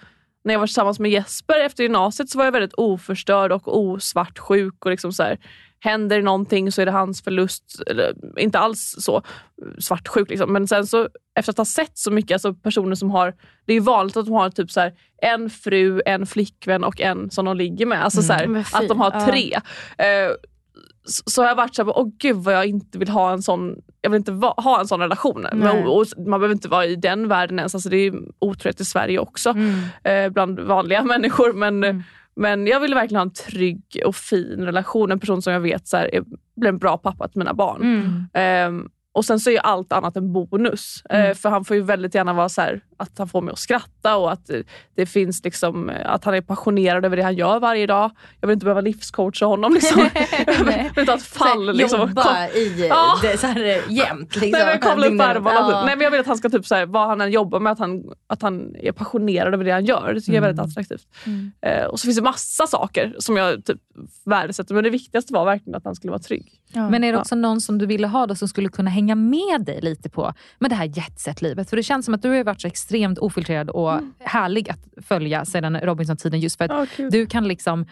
när 0.45 0.55
jag 0.55 0.61
var 0.61 0.67
tillsammans 0.67 0.99
med 1.01 1.11
Jesper 1.11 1.61
efter 1.61 1.83
gymnasiet 1.83 2.31
så 2.31 2.39
var 2.39 2.45
jag 2.45 2.53
väldigt 2.53 2.75
oförstörd 2.75 3.53
och 3.53 3.79
osvartsjuk. 3.79 4.85
Och 4.85 4.91
liksom 4.91 5.13
så 5.13 5.23
här, 5.23 5.39
händer 5.81 6.17
det 6.17 6.23
någonting 6.23 6.73
så 6.73 6.83
är 6.83 6.87
det 6.87 6.93
hans 6.93 7.23
förlust. 7.23 7.83
Eller, 7.87 8.15
inte 8.39 8.59
alls 8.59 8.95
så 8.99 9.23
svartsjuk. 9.79 10.31
Liksom. 10.31 10.53
Men 10.53 10.69
sen 10.69 10.87
så 10.87 11.09
efter 11.35 11.53
att 11.53 11.59
ha 11.59 11.65
sett 11.65 11.99
så 11.99 12.11
mycket, 12.11 12.33
alltså 12.33 12.55
personer 12.55 12.95
som 12.95 13.11
har, 13.11 13.35
det 13.67 13.75
är 13.75 13.81
vanligt 13.81 14.17
att 14.17 14.27
de 14.27 14.35
har 14.35 14.51
typ 14.51 14.71
så 14.71 14.81
här, 14.81 14.93
en 15.23 15.51
fru, 15.51 16.03
en 16.07 16.27
flickvän 16.27 16.85
och 16.85 17.01
en 17.01 17.31
som 17.31 17.45
de 17.45 17.57
ligger 17.57 17.87
med. 17.87 18.05
Alltså 18.05 18.23
så 18.23 18.33
här, 18.33 18.65
att 18.73 18.89
de 18.89 19.01
har 19.01 19.27
tre. 19.27 19.55
Eh, 19.99 20.31
så, 21.05 21.23
så 21.27 21.43
har 21.43 21.49
jag 21.49 21.57
varit 21.57 21.75
såhär, 21.75 21.99
åh 21.99 22.09
gud 22.19 22.37
vad 22.37 22.55
jag 22.55 22.67
inte 22.67 22.99
vill 22.99 23.09
ha 23.09 23.33
en 23.33 23.43
sån 23.43 23.77
jag 24.03 24.11
vill 24.11 24.19
inte 24.19 24.33
va, 24.33 24.55
ha 24.57 24.81
en 24.81 24.89
sån 24.89 25.01
relation. 25.01 25.47
Men, 25.53 25.87
och, 25.87 26.01
och, 26.01 26.07
man 26.17 26.41
behöver 26.41 26.55
inte 26.55 26.69
vara 26.69 26.87
i 26.87 26.97
den 26.97 27.29
världen 27.29 27.59
ens. 27.59 27.75
Alltså, 27.75 27.89
det 27.89 27.97
är 27.97 28.15
otroligt 28.39 28.81
i 28.81 28.85
Sverige 28.85 29.19
också. 29.19 29.51
Mm. 29.51 29.81
Eh, 30.05 30.33
bland 30.33 30.61
vanliga 30.61 31.03
människor. 31.05 31.53
Men, 31.53 31.85
Mm. 31.85 32.03
Men 32.37 32.67
jag 32.67 32.81
vill 32.81 32.95
verkligen 32.95 33.19
ha 33.19 33.23
en 33.23 33.33
trygg 33.33 34.03
och 34.07 34.17
fin 34.17 34.65
relation. 34.65 35.13
En 35.13 35.21
person 35.21 35.43
som 35.43 35.53
jag 35.53 35.61
vet 35.61 35.89
så 35.89 35.97
här, 35.97 36.15
är, 36.15 36.23
blir 36.57 36.69
en 36.69 36.79
bra 36.79 36.99
pappa 36.99 37.29
till 37.29 37.39
mina 37.39 37.55
barn. 37.55 37.83
Mm. 37.83 38.27
Ehm, 38.35 38.89
och 39.13 39.25
sen 39.25 39.41
så 39.41 39.51
är 39.51 39.55
ju 39.55 39.59
allt 39.61 39.93
annat 39.93 40.17
en 40.17 40.33
bonus. 40.33 41.03
Eh, 41.11 41.35
för 41.35 41.49
han 41.49 41.65
får 41.65 41.77
ju 41.77 41.83
väldigt 41.83 42.15
gärna 42.15 42.33
vara 42.33 42.49
så 42.49 42.61
här, 42.61 42.81
att 42.97 43.19
han 43.19 43.29
får 43.29 43.43
mig 43.43 43.53
att 43.53 43.59
skratta 43.59 44.17
och 44.17 44.33
att 44.33 44.51
eh, 44.51 44.61
det 44.97 45.07
finns 45.07 45.45
liksom, 45.45 45.91
eh, 45.91 46.11
att 46.11 46.25
han 46.25 46.35
är 46.35 46.41
passionerad 46.41 47.05
över 47.05 47.17
det 47.17 47.23
han 47.23 47.35
gör 47.35 47.61
varje 47.61 47.87
dag. 47.87 48.11
Jag 48.41 48.49
vill 48.49 48.55
inte 48.55 48.65
behöva 48.65 48.81
livscoacha 48.81 49.47
honom. 49.47 49.75
Liksom. 49.75 50.01
jag 50.47 50.55
vill 50.65 50.99
inte 50.99 51.13
ha 51.13 51.17
ett 51.19 51.23
fall. 51.23 51.67
Så 51.67 51.73
Liksom, 51.73 52.01
Jobba 52.01 52.49
i 52.49 52.87
Ja. 52.89 53.19
det, 53.23 53.37
så 53.41 53.47
här, 53.47 53.81
jämt. 53.93 54.37
Liksom. 54.37 54.51
Nej, 54.51 54.67
men 54.67 54.79
kavla 54.79 55.07
upp 55.07 55.21
ärmarna. 55.21 55.67
typ. 55.67 55.73
Ja. 55.73 55.85
Nej, 55.87 55.97
men 55.97 56.05
jag 56.05 56.11
vill 56.11 56.21
att 56.21 56.27
han 56.27 56.37
ska, 56.37 56.49
typ, 56.49 56.67
så 56.67 56.75
här, 56.75 56.87
vad 56.87 57.07
han 57.09 57.21
än 57.21 57.31
jobbar 57.31 57.61
med, 57.61 57.73
att 57.73 57.79
han, 57.79 58.03
att 58.27 58.43
han 58.43 58.77
är 58.77 58.93
passionerad 58.93 59.55
över 59.55 59.65
det 59.65 59.71
han 59.71 59.85
gör. 59.85 60.15
Det 60.15 60.21
tycker 60.21 60.33
jag 60.33 60.45
är 60.45 60.47
väldigt 60.53 60.67
attraktivt. 60.67 61.07
Mm. 61.27 61.53
Eh, 61.63 61.85
och 61.85 62.01
så 62.01 62.05
finns 62.05 62.17
det 62.17 62.23
massa 62.23 62.67
saker 62.67 63.15
som 63.19 63.37
jag 63.37 63.65
typ, 63.65 63.79
värdesätter. 64.25 64.75
Men 64.75 64.85
det 64.85 64.91
viktigaste 64.91 65.33
var 65.33 65.45
verkligen 65.45 65.75
att 65.77 65.85
han 65.85 65.95
skulle 65.95 66.11
vara 66.11 66.23
trygg. 66.23 66.60
Men 66.73 67.05
är 67.05 67.13
det 67.13 67.19
också 67.19 67.35
någon 67.35 67.61
som 67.61 67.79
du 67.79 67.87
ville 67.87 68.07
ha 68.07 68.27
då 68.27 68.35
som 68.35 68.49
skulle 68.49 68.69
kunna 68.69 68.91
hänga 68.91 69.15
med 69.15 69.65
dig 69.65 69.81
lite 69.81 70.09
på 70.09 70.35
med 70.59 70.71
det 70.71 70.75
här 70.75 70.85
jetset-livet? 70.99 71.71
För 71.71 71.77
det 71.77 71.83
känns 71.83 72.05
som 72.05 72.15
att 72.15 72.23
du 72.23 72.29
har 72.29 72.45
varit 72.45 72.61
så 72.61 72.69
extremt 72.69 73.19
ofiltrerad 73.19 73.71
och 73.71 74.01
härlig 74.19 74.71
att 74.71 74.81
följa 75.07 75.45
sedan 75.45 75.81
Robinson-tiden 75.81 76.41
just 76.41 76.57
för 76.59 76.65
att 76.65 76.71
Ja, 76.71 76.87
kul. 76.97 77.11
du 77.11 77.27
kan 77.27 77.49
liksom 77.49 77.87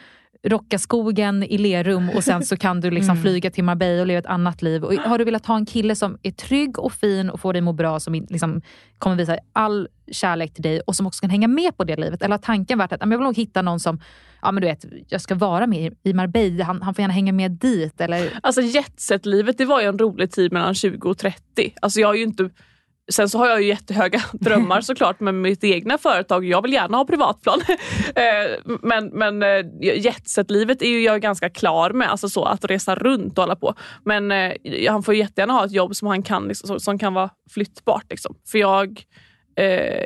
rocka 0.47 0.79
skogen 0.79 1.43
i 1.43 1.59
Lerum 1.59 2.11
och 2.11 2.25
sen 2.25 2.43
så 2.45 2.57
kan 2.57 2.81
du 2.81 2.91
liksom 2.91 3.17
flyga 3.23 3.51
till 3.51 3.65
Marbella 3.65 4.01
och 4.01 4.07
leva 4.07 4.19
ett 4.19 4.27
annat 4.27 4.63
liv. 4.63 4.85
Och 4.85 4.93
har 4.95 5.19
du 5.19 5.25
velat 5.25 5.47
ha 5.47 5.57
en 5.57 5.67
kille 5.67 5.95
som 5.95 6.19
är 6.23 6.31
trygg 6.31 6.79
och 6.79 6.93
fin 6.93 7.31
och 7.31 7.41
får 7.41 7.53
dig 7.53 7.63
må 7.63 7.73
bra, 7.73 8.01
som 8.01 8.15
liksom 8.15 8.63
kommer 8.99 9.17
visa 9.17 9.39
all 9.53 9.89
kärlek 10.13 10.55
till 10.55 10.63
dig 10.63 10.81
och 10.81 10.97
som 10.97 11.07
också 11.07 11.21
kan 11.21 11.31
hänga 11.31 11.49
med 11.49 11.77
på 11.77 11.85
det 11.85 11.97
livet? 11.97 12.23
Eller 12.23 12.33
har 12.35 12.39
tanken 12.43 12.79
varit 12.79 12.93
att 12.93 13.01
"Ja, 13.01 13.07
men 13.07 13.11
jag 13.13 13.19
vill 13.19 13.25
nog 13.25 13.37
hitta 13.37 13.63
någon 13.63 13.81
som, 13.81 14.01
ja 14.43 14.53
men 14.53 14.61
du 14.61 14.67
vet, 14.69 14.85
jag 15.09 15.21
ska 15.21 15.35
vara 15.35 15.67
med 15.67 15.93
i- 16.05 16.11
i 16.11 16.13
Marbella, 16.15 16.65
han, 16.65 16.83
han 16.83 16.95
får 16.95 17.03
gärna 17.03 17.15
hänga 17.15 17.33
med 17.33 17.51
dit. 17.51 18.01
Eller, 18.01 18.31
Alltså 18.43 18.61
jetset-livet 18.63 19.59
det 19.59 19.65
var 19.65 19.81
ju 19.81 19.87
en 19.89 19.99
rolig 19.99 20.31
tid 20.31 20.53
mellan 20.53 20.75
20 20.75 21.11
och 21.11 21.19
30. 21.19 21.75
Alltså 21.83 22.01
jag 22.01 22.09
har 22.09 22.15
ju 22.15 22.23
inte 22.23 22.51
Sen 23.13 23.29
så 23.29 23.39
har 23.39 23.49
jag 23.49 23.63
ju 23.63 23.69
jättehöga 23.69 24.21
drömmar 24.33 24.81
såklart 24.91 25.21
med 25.21 25.35
mitt 25.35 25.65
egna 25.65 25.99
företag. 25.99 26.45
Jag 26.45 26.63
vill 26.63 26.73
gärna 26.73 26.97
ha 26.97 27.05
privatplan. 27.05 27.61
Eh, 28.15 28.75
men 28.83 29.07
men 29.09 29.43
eh, 29.43 29.67
jetset-livet 29.81 30.83
är 30.83 30.89
ju 30.89 31.01
jag 31.01 31.21
ganska 31.21 31.51
klar 31.51 31.91
med. 31.91 32.11
Alltså 32.11 32.29
så 32.29 32.45
att 32.45 32.65
resa 32.65 32.95
runt 32.95 33.39
och 33.39 33.45
hålla 33.45 33.57
på. 33.57 33.75
Men 34.05 34.33
eh, 34.33 34.53
han 34.91 35.03
får 35.03 35.15
jättegärna 35.15 35.53
ha 35.53 35.65
ett 35.65 35.73
jobb 35.73 35.97
som, 35.97 36.09
han 36.09 36.23
kan, 36.23 36.49
liksom, 36.49 36.81
som- 36.81 36.99
kan 36.99 37.15
vara 37.15 37.31
flyttbart. 37.51 38.05
Liksom. 38.11 38.35
För 38.51 38.59
jag, 38.59 39.03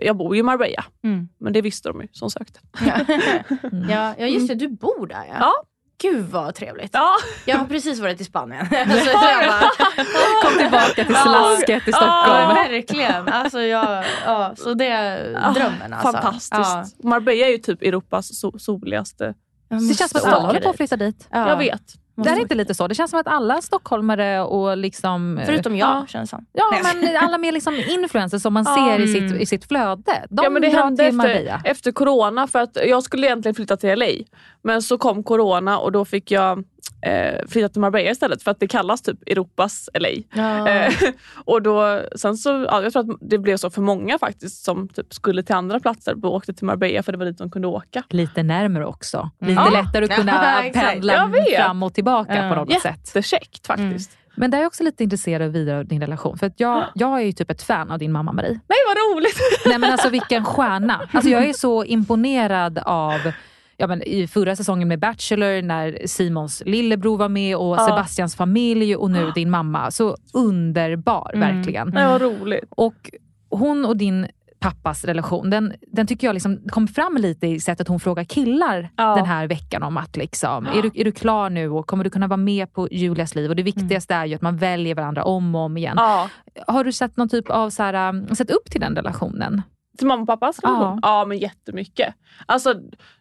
jag 0.03 0.17
bor 0.17 0.35
ju 0.35 0.41
i 0.41 0.43
Marbella. 0.43 0.85
Mm. 1.05 1.29
Men 1.41 1.53
det 1.53 1.61
visste 1.63 1.89
de 1.89 2.01
ju 2.01 2.09
som 2.13 2.31
sökte. 2.31 2.61
ja, 3.91 4.15
ja 4.19 4.27
just 4.27 4.49
det, 4.49 4.55
du 4.55 4.69
bor 4.69 5.07
där 5.07 5.25
ja. 5.29 5.37
Ja. 5.41 5.53
Gud 6.03 6.27
vad 6.31 6.55
trevligt. 6.55 6.91
Ja. 6.93 7.11
Jag 7.45 7.57
har 7.59 7.67
precis 7.67 8.01
varit 8.01 8.21
i 8.21 8.25
Spanien. 8.25 8.61
alltså, 8.73 8.99
så 9.05 9.11
jag 9.11 9.47
bara, 9.49 9.71
Kom 10.43 10.59
tillbaka 10.59 10.95
till 11.05 11.07
Ja. 11.15 11.23
slasket 11.23 11.89
i 11.89 11.91
Ja, 11.91 11.97
Stockholm. 11.97 12.55
verkligen. 12.73 13.29
Alltså, 13.29 13.61
jag, 13.61 14.05
ja, 14.27 14.55
så 14.57 14.75
det 14.75 14.87
är 14.89 15.25
drömmen. 15.55 15.93
Alltså. 15.93 16.13
Fantastiskt. 16.13 17.05
Marbella 17.05 17.47
är 17.47 17.51
ju 17.51 17.59
typ 17.59 17.83
Europas 17.83 18.31
so- 18.45 18.59
soligaste. 18.59 19.35
Ja. 19.69 19.77
Det 19.77 19.95
känns 19.95 20.11
som 20.11 20.21
att 20.21 20.27
alla 20.27 20.47
håller 20.47 20.61
på 20.61 20.71
att 20.71 20.77
flytta 20.77 20.97
dit. 20.97 21.29
Ja. 21.31 21.49
Jag 21.49 21.57
vet. 21.57 21.83
Det 22.25 22.31
är 22.31 22.41
inte 22.41 22.55
lite 22.55 22.75
så? 22.75 22.89
Det 22.89 22.95
känns 22.95 23.11
som 23.11 23.21
att 23.21 23.27
alla 23.27 23.63
stockholmare 23.63 24.41
och 24.43 24.77
liksom... 24.77 25.39
eh, 25.39 25.47
Förutom 25.47 25.77
jag 25.77 25.89
Ja. 25.89 26.07
känns 26.09 26.31
som. 26.31 26.47
Ja, 26.53 26.65
men 27.03 27.17
alla 27.17 27.39
mer 27.39 27.53
liksom 27.53 27.75
influencers 27.89 28.43
som 28.43 28.53
man 28.55 28.65
ser 28.65 29.01
i 29.01 29.15
Mm. 29.15 29.31
sitt, 29.31 29.41
i 29.41 29.47
sitt 29.47 29.65
flöde. 29.69 30.03
De 30.31 30.45
ja, 30.45 30.51
men 30.51 30.63
det 30.63 30.69
drar 30.69 30.83
hände 30.83 30.97
till 30.97 31.05
efter, 31.07 31.17
Marbella. 31.17 31.61
efter 31.65 31.93
corona 31.93 32.47
för 32.47 32.59
att 32.59 32.79
jag 32.87 33.03
skulle 33.03 33.27
egentligen 33.27 33.55
flytta 33.55 33.77
till 33.77 33.99
LA. 33.99 34.07
Men 34.63 34.83
så 34.83 34.99
kom 34.99 35.23
corona 35.23 35.79
och 35.79 35.93
då 35.93 36.05
fick 36.05 36.31
jag 36.31 36.65
eh, 37.07 37.47
flytta 37.49 37.69
till 37.69 37.81
Marbella 37.81 38.11
istället 38.11 38.43
för 38.43 38.51
att 38.51 38.61
det 38.61 38.69
kallas 38.69 39.03
typ 39.03 39.29
Europas 39.29 39.89
LA. 39.95 40.09
Ja. 40.35 40.69
Eh, 40.69 40.93
och 41.45 41.63
då, 41.63 42.03
sen 42.17 42.37
så, 42.37 42.49
ja, 42.69 42.83
jag 42.83 42.93
tror 42.93 43.11
att 43.13 43.19
det 43.21 43.39
blev 43.39 43.57
så 43.57 43.71
för 43.71 43.83
många 43.83 44.19
faktiskt 44.19 44.65
som 44.65 44.89
typ 44.89 45.15
skulle 45.15 45.43
till 45.43 45.55
andra 45.55 45.81
platser 45.81 46.15
och 46.27 46.35
åkte 46.35 46.55
till 46.55 46.67
Marbella 46.67 47.03
för 47.03 47.13
det 47.13 47.19
var 47.19 47.27
dit 47.27 47.39
de 47.39 47.51
kunde 47.51 47.69
åka. 47.69 48.03
Lite 48.09 48.43
närmare 48.43 48.87
också. 48.87 49.31
Lite 49.41 49.53
Ja. 49.53 49.71
lättare 49.83 50.05
att 50.05 50.11
kunna 50.17 50.63
pendla 50.75 51.33
fram 51.57 51.83
och 51.83 51.95
tillbaka 51.95 52.37
Ja. 52.37 52.49
på 52.49 52.55
något 52.55 52.81
sätt. 52.83 53.01
Jättekäckt 53.15 53.67
faktiskt. 53.67 54.19
Men 54.37 54.51
där 54.51 54.59
är 54.59 54.63
jag 54.63 54.67
också 54.67 54.83
lite 54.83 55.05
intresserad 55.05 55.53
vidare 55.53 55.79
av 55.79 55.87
din 55.87 56.01
relation. 56.01 56.39
För 56.39 56.47
att 56.47 56.61
jag, 56.61 56.85
jag 56.95 57.21
är 57.21 57.25
ju 57.25 57.33
typ 57.33 57.51
ett 57.51 57.63
fan 57.63 57.91
av 57.91 57.99
din 57.99 58.13
mamma 58.13 58.33
Marie. 58.33 58.61
Nej 58.69 58.79
vad 58.87 58.97
roligt! 59.17 59.39
Nej 59.67 59.79
men 59.79 59.93
alltså 59.93 60.09
vilken 60.09 60.45
stjärna. 60.45 61.01
Alltså 61.13 61.31
jag 61.31 61.49
är 61.49 61.53
så 61.53 61.85
imponerad 61.85 62.79
av 62.79 63.19
Ja, 63.83 63.87
men 63.87 64.03
I 64.03 64.27
förra 64.27 64.57
säsongen 64.57 64.89
med 64.89 64.99
Bachelor 65.01 65.63
när 65.63 65.99
Simons 66.07 66.63
lillebror 66.67 67.17
var 67.19 67.29
med 67.29 67.57
och 67.57 67.77
Ja. 67.77 67.87
Sebastians 67.87 68.37
familj 68.37 68.97
och 68.97 69.11
nu 69.11 69.31
din 69.35 69.51
mamma. 69.51 69.91
Så 69.91 70.17
underbar 70.33 71.31
Mm. 71.35 71.57
verkligen. 71.57 71.89
Nej 71.89 72.07
vad 72.07 72.23
roligt. 72.23 72.65
Och 72.71 73.11
hon 73.51 73.85
och 73.85 73.97
din 73.97 74.27
pappas 74.61 75.05
relation, 75.05 75.51
den, 75.51 75.73
den 75.93 76.07
tycker 76.07 76.27
jag 76.27 76.35
liksom 76.35 76.59
kom 76.69 76.89
fram 76.89 77.17
lite 77.17 77.47
i 77.47 77.61
sättet 77.61 77.89
hon 77.89 78.01
frågar 78.01 78.25
killar 78.25 78.91
Ja. 78.97 79.15
den 79.17 79.27
här 79.27 79.47
veckan 79.47 79.83
om 79.83 79.97
att 79.97 80.17
liksom, 80.17 80.67
är, 80.67 80.83
du, 80.83 80.91
är 80.95 81.05
du 81.05 81.13
klar 81.13 81.51
nu 81.51 81.69
och 81.71 81.87
kommer 81.87 82.05
du 82.05 82.11
kunna 82.11 82.27
vara 82.27 82.37
med 82.37 82.73
på 82.73 82.89
Julias 82.91 83.35
liv? 83.35 83.51
Och 83.51 83.57
det 83.57 83.63
viktigaste 83.63 84.15
är 84.15 84.27
ju 84.27 84.35
att 84.35 84.43
man 84.43 84.57
väljer 84.57 84.95
varandra 84.95 85.25
om 85.25 85.55
och 85.55 85.61
om 85.61 85.77
igen. 85.77 85.95
Ja. 85.97 86.29
Har 86.67 86.85
du 86.85 86.93
sett 86.93 87.17
någon 87.17 87.29
typ 87.29 87.51
av 87.51 87.71
så 87.71 87.83
här, 87.83 88.09
um, 88.09 88.35
sett 88.35 88.51
upp 88.51 88.71
till 88.71 88.81
den 88.81 88.97
relationen? 88.97 89.63
Till 89.99 90.07
mamma 90.07 90.23
och 90.23 90.29
pappas 90.29 90.59
relation? 90.59 90.99
Ja. 91.03 91.25
men 91.25 91.39
jättemycket. 91.39 92.15
Alltså, 92.47 92.75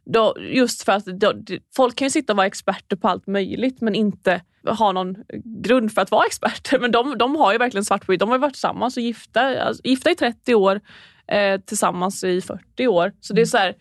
då, 0.06 0.36
just 0.40 0.84
för 0.84 0.92
att 0.92 1.06
då, 1.06 1.34
folk 1.76 1.96
kan 1.96 2.06
ju 2.06 2.10
sitta 2.10 2.34
och 2.34 2.38
vara 2.38 2.48
experter 2.48 2.96
på 2.96 3.08
allt 3.08 3.28
möjligt 3.28 3.82
men 3.82 3.96
inte 3.96 4.42
ha 4.68 4.92
någon 4.92 5.16
grund 5.44 5.92
för 5.94 6.02
att 6.02 6.12
vara 6.12 6.26
experter. 6.26 6.80
Men 6.80 6.92
de, 6.92 7.18
de 7.18 7.36
har 7.36 7.52
ju 7.52 7.58
verkligen 7.58 7.86
svart 7.86 8.06
på 8.06 8.12
vitt. 8.12 8.20
De 8.20 8.30
har 8.30 8.38
varit 8.38 8.54
tillsammans 8.54 8.98
och 8.98 9.04
gifta, 9.04 9.64
alltså, 9.64 9.82
gifta 9.84 10.12
i 10.12 10.16
30 10.16 10.56
år, 10.56 10.82
eh, 11.28 11.62
tillsammans 11.62 12.24
i 12.24 12.42
40 12.42 12.88
år. 12.88 13.12
Så 13.22 13.34
det 13.34 13.42
är 13.42 13.46
så 13.46 13.58
här, 13.58 13.76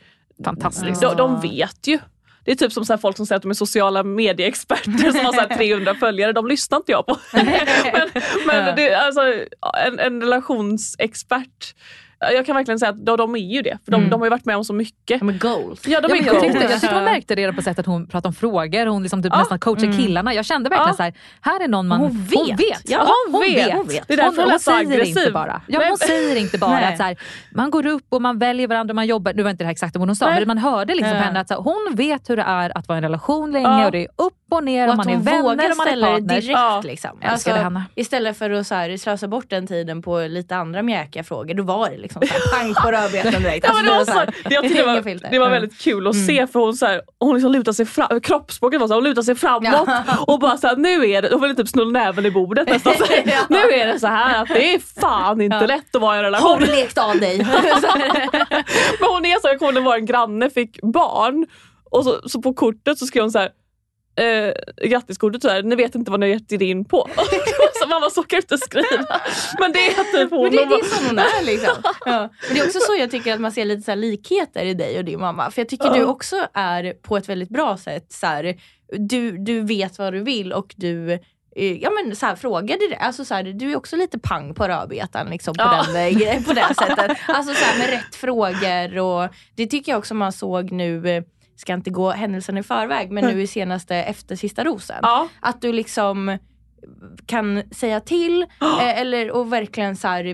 Fantastiskt. 0.44 1.00
de, 1.00 1.16
de 1.16 1.40
vet 1.40 1.86
ju. 1.86 1.98
Det 2.44 2.50
är 2.50 2.56
typ 2.56 2.72
som 2.72 2.84
så 2.84 2.98
folk 2.98 3.16
som 3.16 3.26
säger 3.26 3.36
att 3.36 3.42
de 3.42 3.50
är 3.50 3.54
sociala 3.54 4.02
medieexperter 4.02 5.10
som 5.12 5.24
har 5.24 5.32
så 5.32 5.40
här 5.40 5.48
300 5.56 5.94
följare. 5.94 6.32
De 6.32 6.46
lyssnar 6.46 6.78
inte 6.78 6.92
jag 6.92 7.06
på. 7.06 7.16
men 7.32 7.46
men 8.46 8.76
det, 8.76 8.94
alltså, 8.94 9.20
en, 9.86 9.98
en 9.98 10.22
relationsexpert 10.22 11.74
jag 12.20 12.46
kan 12.46 12.56
verkligen 12.56 12.78
säga 12.78 12.90
att 12.90 13.06
de, 13.06 13.16
de 13.16 13.34
är 13.36 13.38
ju 13.54 13.62
det. 13.62 13.78
För 13.84 13.92
de, 13.92 13.96
Mm. 13.96 14.10
de 14.10 14.20
har 14.20 14.26
ju 14.26 14.30
varit 14.30 14.44
med 14.44 14.56
om 14.56 14.64
så 14.64 14.72
mycket. 14.72 15.20
De 15.20 15.28
är 15.28 15.32
goals. 15.38 15.86
Ja, 15.86 16.00
de 16.00 16.08
Ja, 16.08 16.16
är 16.16 16.22
men 16.22 16.34
jag, 16.34 16.40
tyckte, 16.42 16.58
jag 16.58 16.80
tyckte 16.80 16.94
man 16.94 17.04
märkte 17.04 17.34
det 17.34 17.52
på 17.52 17.62
sättet 17.62 17.78
att 17.78 17.86
hon 17.86 18.06
pratade 18.06 18.28
om 18.28 18.34
frågor. 18.34 18.86
Hon 18.86 19.02
liksom 19.02 19.22
typ 19.22 19.32
Ja. 19.32 19.38
nästan 19.38 19.58
coachar 19.58 19.92
killarna. 19.98 20.34
Jag 20.34 20.44
kände 20.44 20.70
verkligen 20.70 20.88
Ja. 20.88 20.94
så 20.96 21.02
här, 21.02 21.14
här 21.40 21.64
är 21.64 21.68
någon 21.68 21.88
man... 21.88 22.00
Hon 22.00 22.22
vet. 22.24 22.60
Ja, 22.60 22.76
Ja, 22.84 23.08
hon, 23.32 23.40
vet. 23.40 23.66
vet. 23.66 23.74
Hon 23.74 23.86
vet. 23.86 24.08
Det 24.08 24.12
är 24.14 24.16
därför 24.16 24.30
hon, 24.30 24.38
hon 24.44 24.50
hon 24.50 24.60
säger 24.60 25.04
inte 25.04 25.30
bara. 25.30 25.60
Ja, 25.66 25.78
Nej. 25.78 25.88
hon 25.88 25.98
säger 25.98 26.36
inte 26.36 26.58
bara 26.58 26.70
Nej. 26.70 26.84
att 26.84 26.96
så 26.96 27.02
här, 27.02 27.16
man 27.54 27.70
går 27.70 27.86
upp 27.86 28.06
och 28.08 28.22
man 28.22 28.38
väljer 28.38 28.68
varandra, 28.68 28.94
man 28.94 29.06
jobbar. 29.06 29.32
Nu 29.34 29.42
var 29.42 29.50
inte 29.50 29.64
det 29.64 29.66
här 29.66 29.72
exakt 29.72 29.96
vad 29.96 30.08
hon 30.08 30.16
sa, 30.16 30.26
Nej. 30.26 30.38
men 30.38 30.48
man 30.48 30.58
hörde 30.58 30.94
liksom 30.94 31.10
på 31.12 31.16
Ja. 31.16 31.22
henne 31.22 31.40
att 31.40 31.48
så 31.48 31.54
här, 31.54 31.60
hon 31.62 31.94
vet 31.96 32.30
hur 32.30 32.36
det 32.36 32.42
är 32.42 32.78
att 32.78 32.88
vara 32.88 32.96
i 32.96 32.98
en 32.98 33.02
relation 33.02 33.52
länge 33.52 33.66
Ja. 33.66 33.86
och 33.86 33.92
det 33.92 33.98
är 34.04 34.08
upp 34.16 34.34
och 34.50 34.64
ner 34.64 34.86
och, 34.86 34.90
Och 34.90 34.96
man 34.96 35.08
är 35.08 35.12
hon 35.14 35.22
vänner 35.22 35.42
vågar 35.42 35.70
och 35.70 35.76
man 35.76 35.88
är 35.88 36.00
partners. 36.00 36.26
direkt. 36.44 36.46
Ja. 36.48 36.80
Liksom. 36.84 37.10
Henne. 37.20 37.84
Istället 37.94 38.36
för 38.38 38.50
att 38.50 38.66
så 38.66 38.74
här, 38.74 38.96
slösa 38.96 39.28
bort 39.28 39.44
den 39.50 39.66
tiden 39.66 40.02
på 40.02 40.18
lite 40.20 40.56
andra 40.56 40.82
mjäkiga 40.82 41.24
frågor, 41.24 41.54
då 41.54 41.62
var 41.62 41.90
det 41.90 41.96
liksom 42.14 42.22
så 42.28 42.56
här, 42.56 42.62
pang 42.62 42.74
på 42.74 42.90
rödbetan 42.90 43.42
direkt. 43.42 43.66
Ja, 43.68 43.72
men 43.74 43.84
det, 43.84 43.90
var 43.90 43.96
Alltså, 43.98 44.12
så, 44.12 44.18
här, 44.18 44.34
det, 44.44 44.54
jag 44.54 44.62
tyckte 44.64 44.82
var, 44.84 45.30
det 45.30 45.38
var 45.38 45.46
Ja. 45.46 45.52
väldigt 45.52 45.78
kul 45.80 46.06
att 46.08 46.26
se 46.26 46.46
för 46.46 46.60
hon, 46.60 46.74
så 46.74 46.86
här, 46.86 47.00
hon 47.18 47.34
liksom 47.34 47.52
lutar 47.52 47.72
sig 47.72 47.86
fram, 47.86 48.20
kroppsspråket 48.20 48.80
var 48.80 48.88
så 48.88 48.92
här, 48.94 49.00
hon 49.00 49.04
lutar 49.08 49.22
sig 49.22 49.34
framåt 49.34 49.88
och 50.26 50.38
bara 50.38 50.56
såhär 50.56 50.76
nu 50.76 51.10
är 51.10 51.22
det, 51.22 51.28
hon 51.32 51.40
ville 51.42 51.54
typ 51.54 51.68
snulla 51.68 51.90
näven 52.00 52.26
i 52.26 52.30
bordet 52.30 52.68
nästan. 52.68 52.92
Så, 52.98 53.04
här, 53.04 53.22
Ja. 53.26 53.32
Nu 53.48 53.58
är 53.58 53.86
det 53.86 54.00
så 54.00 54.06
här 54.06 54.42
att 54.42 54.48
det 54.48 54.74
är 54.74 55.00
fan 55.00 55.40
inte 55.40 55.56
Ja. 55.60 55.66
lätt 55.66 55.96
att 55.96 56.02
vara 56.02 56.14
i 56.16 56.18
en 56.18 56.24
relation. 56.24 56.50
Har 56.50 56.60
du 56.60 56.66
lekt 56.66 56.98
av 56.98 57.18
dig? 57.20 57.38
Men 59.00 59.08
hon 59.10 59.26
är 59.26 59.40
så, 59.40 59.48
jag 59.48 59.58
kommer 59.58 59.72
ihåg 59.72 59.74
när 59.74 59.80
vår 59.90 59.98
granne 59.98 60.50
fick 60.50 60.82
barn 60.82 61.46
och 61.90 62.04
så, 62.04 62.20
så 62.28 62.42
på 62.42 62.54
kortet 62.54 62.98
så 62.98 63.06
skrev 63.06 63.22
hon 63.22 63.30
så 63.32 63.38
här 63.38 63.48
Eh, 64.16 64.52
grattiskortet 64.88 65.42
såhär, 65.42 65.62
ni 65.62 65.76
vet 65.76 65.94
inte 65.94 66.10
vad 66.10 66.20
ni 66.20 66.26
har 66.26 66.34
gett 66.34 66.52
er 66.52 66.62
in 66.62 66.84
på. 66.84 67.08
så 67.82 67.88
mamma 67.88 68.10
så 68.10 68.22
kan 68.22 68.36
inte 68.36 68.58
skriva. 68.58 69.20
Men 69.58 69.72
det 69.72 69.78
är 69.78 70.18
typ 70.18 70.30
hon. 70.30 70.42
Men 70.42 70.50
det, 70.52 70.64
det 70.64 70.74
är 70.74 70.84
så 70.84 71.04
hon 71.06 71.18
är 71.18 71.44
liksom. 71.44 71.74
Ja. 72.04 72.30
Men 72.46 72.54
det 72.54 72.60
är 72.60 72.66
också 72.66 72.78
så 72.80 72.94
jag 72.98 73.10
tycker 73.10 73.34
att 73.34 73.40
man 73.40 73.52
ser 73.52 73.64
lite 73.64 73.82
så 73.82 73.94
likheter 73.94 74.64
i 74.64 74.74
dig 74.74 74.98
och 74.98 75.04
din 75.04 75.20
mamma. 75.20 75.50
För 75.50 75.60
jag 75.60 75.68
tycker 75.68 75.90
du 75.90 76.04
också 76.04 76.36
är 76.54 76.92
på 77.02 77.16
ett 77.16 77.28
väldigt 77.28 77.48
bra 77.48 77.76
sätt 77.76 78.06
så 78.12 78.26
här, 78.26 78.56
du, 78.98 79.38
du 79.38 79.60
vet 79.60 79.98
vad 79.98 80.12
du 80.12 80.20
vill 80.20 80.52
och 80.52 80.74
du 80.76 81.12
eh, 81.56 81.72
Ja 81.82 81.90
men 81.90 82.16
så 82.16 82.26
här, 82.26 82.36
fråga 82.36 82.76
direkt. 82.76 83.02
Alltså, 83.02 83.24
så 83.24 83.34
här, 83.34 83.42
du 83.42 83.72
är 83.72 83.76
också 83.76 83.96
lite 83.96 84.18
pang 84.18 84.54
på 84.54 84.68
rödbetan 84.68 85.26
liksom, 85.30 85.54
på, 85.54 85.62
Ja. 85.62 85.86
den, 85.92 86.44
på 86.44 86.52
det 86.52 86.74
sättet. 86.78 87.16
Alltså 87.28 87.54
så 87.54 87.64
här, 87.64 87.78
med 87.78 87.90
rätt 87.90 88.14
frågor 88.14 88.98
och 88.98 89.28
det 89.56 89.66
tycker 89.66 89.92
jag 89.92 89.98
också 89.98 90.14
man 90.14 90.32
såg 90.32 90.72
nu, 90.72 91.08
eh, 91.08 91.22
ska 91.60 91.72
inte 91.74 91.90
gå 91.90 92.10
händelsen 92.10 92.58
i 92.58 92.62
förväg, 92.62 93.10
men 93.10 93.24
nu 93.24 93.42
i 93.42 93.46
senaste 93.46 93.96
efter 93.96 94.36
sista 94.36 94.64
rosen. 94.64 94.98
Ja. 95.02 95.28
Att 95.40 95.60
du 95.62 95.72
liksom 95.72 96.38
kan 97.26 97.62
säga 97.74 98.00
till 98.00 98.42
eh, 98.80 98.98
eller 99.00 99.30
och 99.30 99.52
verkligen 99.52 99.96
så 99.96 100.08
här. 100.08 100.24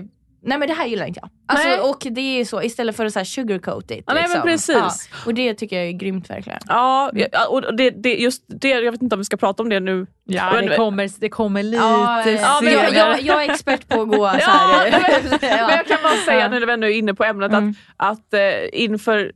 Nej 0.43 0.57
men 0.57 0.67
det 0.67 0.73
här 0.73 0.85
gillar 0.87 1.05
inte 1.05 1.19
jag. 1.23 1.29
Nej. 1.53 1.73
Alltså, 1.73 1.89
och 1.89 2.13
det 2.13 2.21
är 2.39 2.45
så 2.45 2.61
istället 2.61 2.95
för 2.95 3.05
att 3.05 3.13
så 3.13 3.19
här 3.19 3.23
sugarcoat 3.23 3.91
it. 3.91 4.03
Ja, 4.07 4.13
nej, 4.13 4.21
men 4.23 4.29
liksom. 4.31 4.41
precis. 4.41 5.09
Ja, 5.11 5.17
och 5.25 5.33
det 5.33 5.53
tycker 5.53 5.75
jag 5.75 5.85
är 5.87 5.91
grymt 5.91 6.29
verkligen. 6.29 6.59
Ja, 6.67 7.11
och 7.49 7.75
det, 7.77 7.89
det, 7.89 8.15
just 8.15 8.43
det, 8.47 8.69
jag 8.69 8.91
vet 8.91 9.01
inte 9.01 9.15
om 9.15 9.19
vi 9.19 9.25
ska 9.25 9.37
prata 9.37 9.63
om 9.63 9.69
det 9.69 9.79
nu. 9.79 10.07
Ja, 10.23 10.51
Men- 10.53 10.65
det 10.65 10.75
kommer, 10.75 11.09
det 11.19 11.29
kommer 11.29 11.63
lite 11.63 11.83
Ja, 11.83 12.29
Ja, 12.29 12.59
men 12.63 12.73
jag, 12.73 12.93
jag- 12.93 13.21
jag, 13.21 13.45
är 13.45 13.49
expert 13.51 13.87
på 13.87 14.01
att 14.01 14.07
gå 14.07 14.15
så 14.39 14.51
här. 14.51 14.91
men, 14.91 15.01
men 15.41 15.49
jag 15.59 15.85
kan 15.87 15.97
bara 16.03 16.13
säga 16.25 16.39
Ja. 16.39 16.47
nu 16.49 16.59
när 16.59 16.67
vi 16.67 16.73
ändå 16.73 16.87
är 16.87 16.91
inne 16.91 17.13
på 17.13 17.23
ämnet 17.23 17.51
Mm. 17.53 17.73
att, 17.97 18.17
att 18.19 18.33
eh, 18.33 18.39
inför 18.81 19.31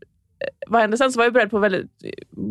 vad 0.67 0.81
hände 0.81 0.97
sen 0.97 1.11
så 1.11 1.17
var 1.17 1.25
jag 1.25 1.33
beredd 1.33 1.49
på 1.51 1.57
att 1.57 1.63
väldigt, 1.63 1.91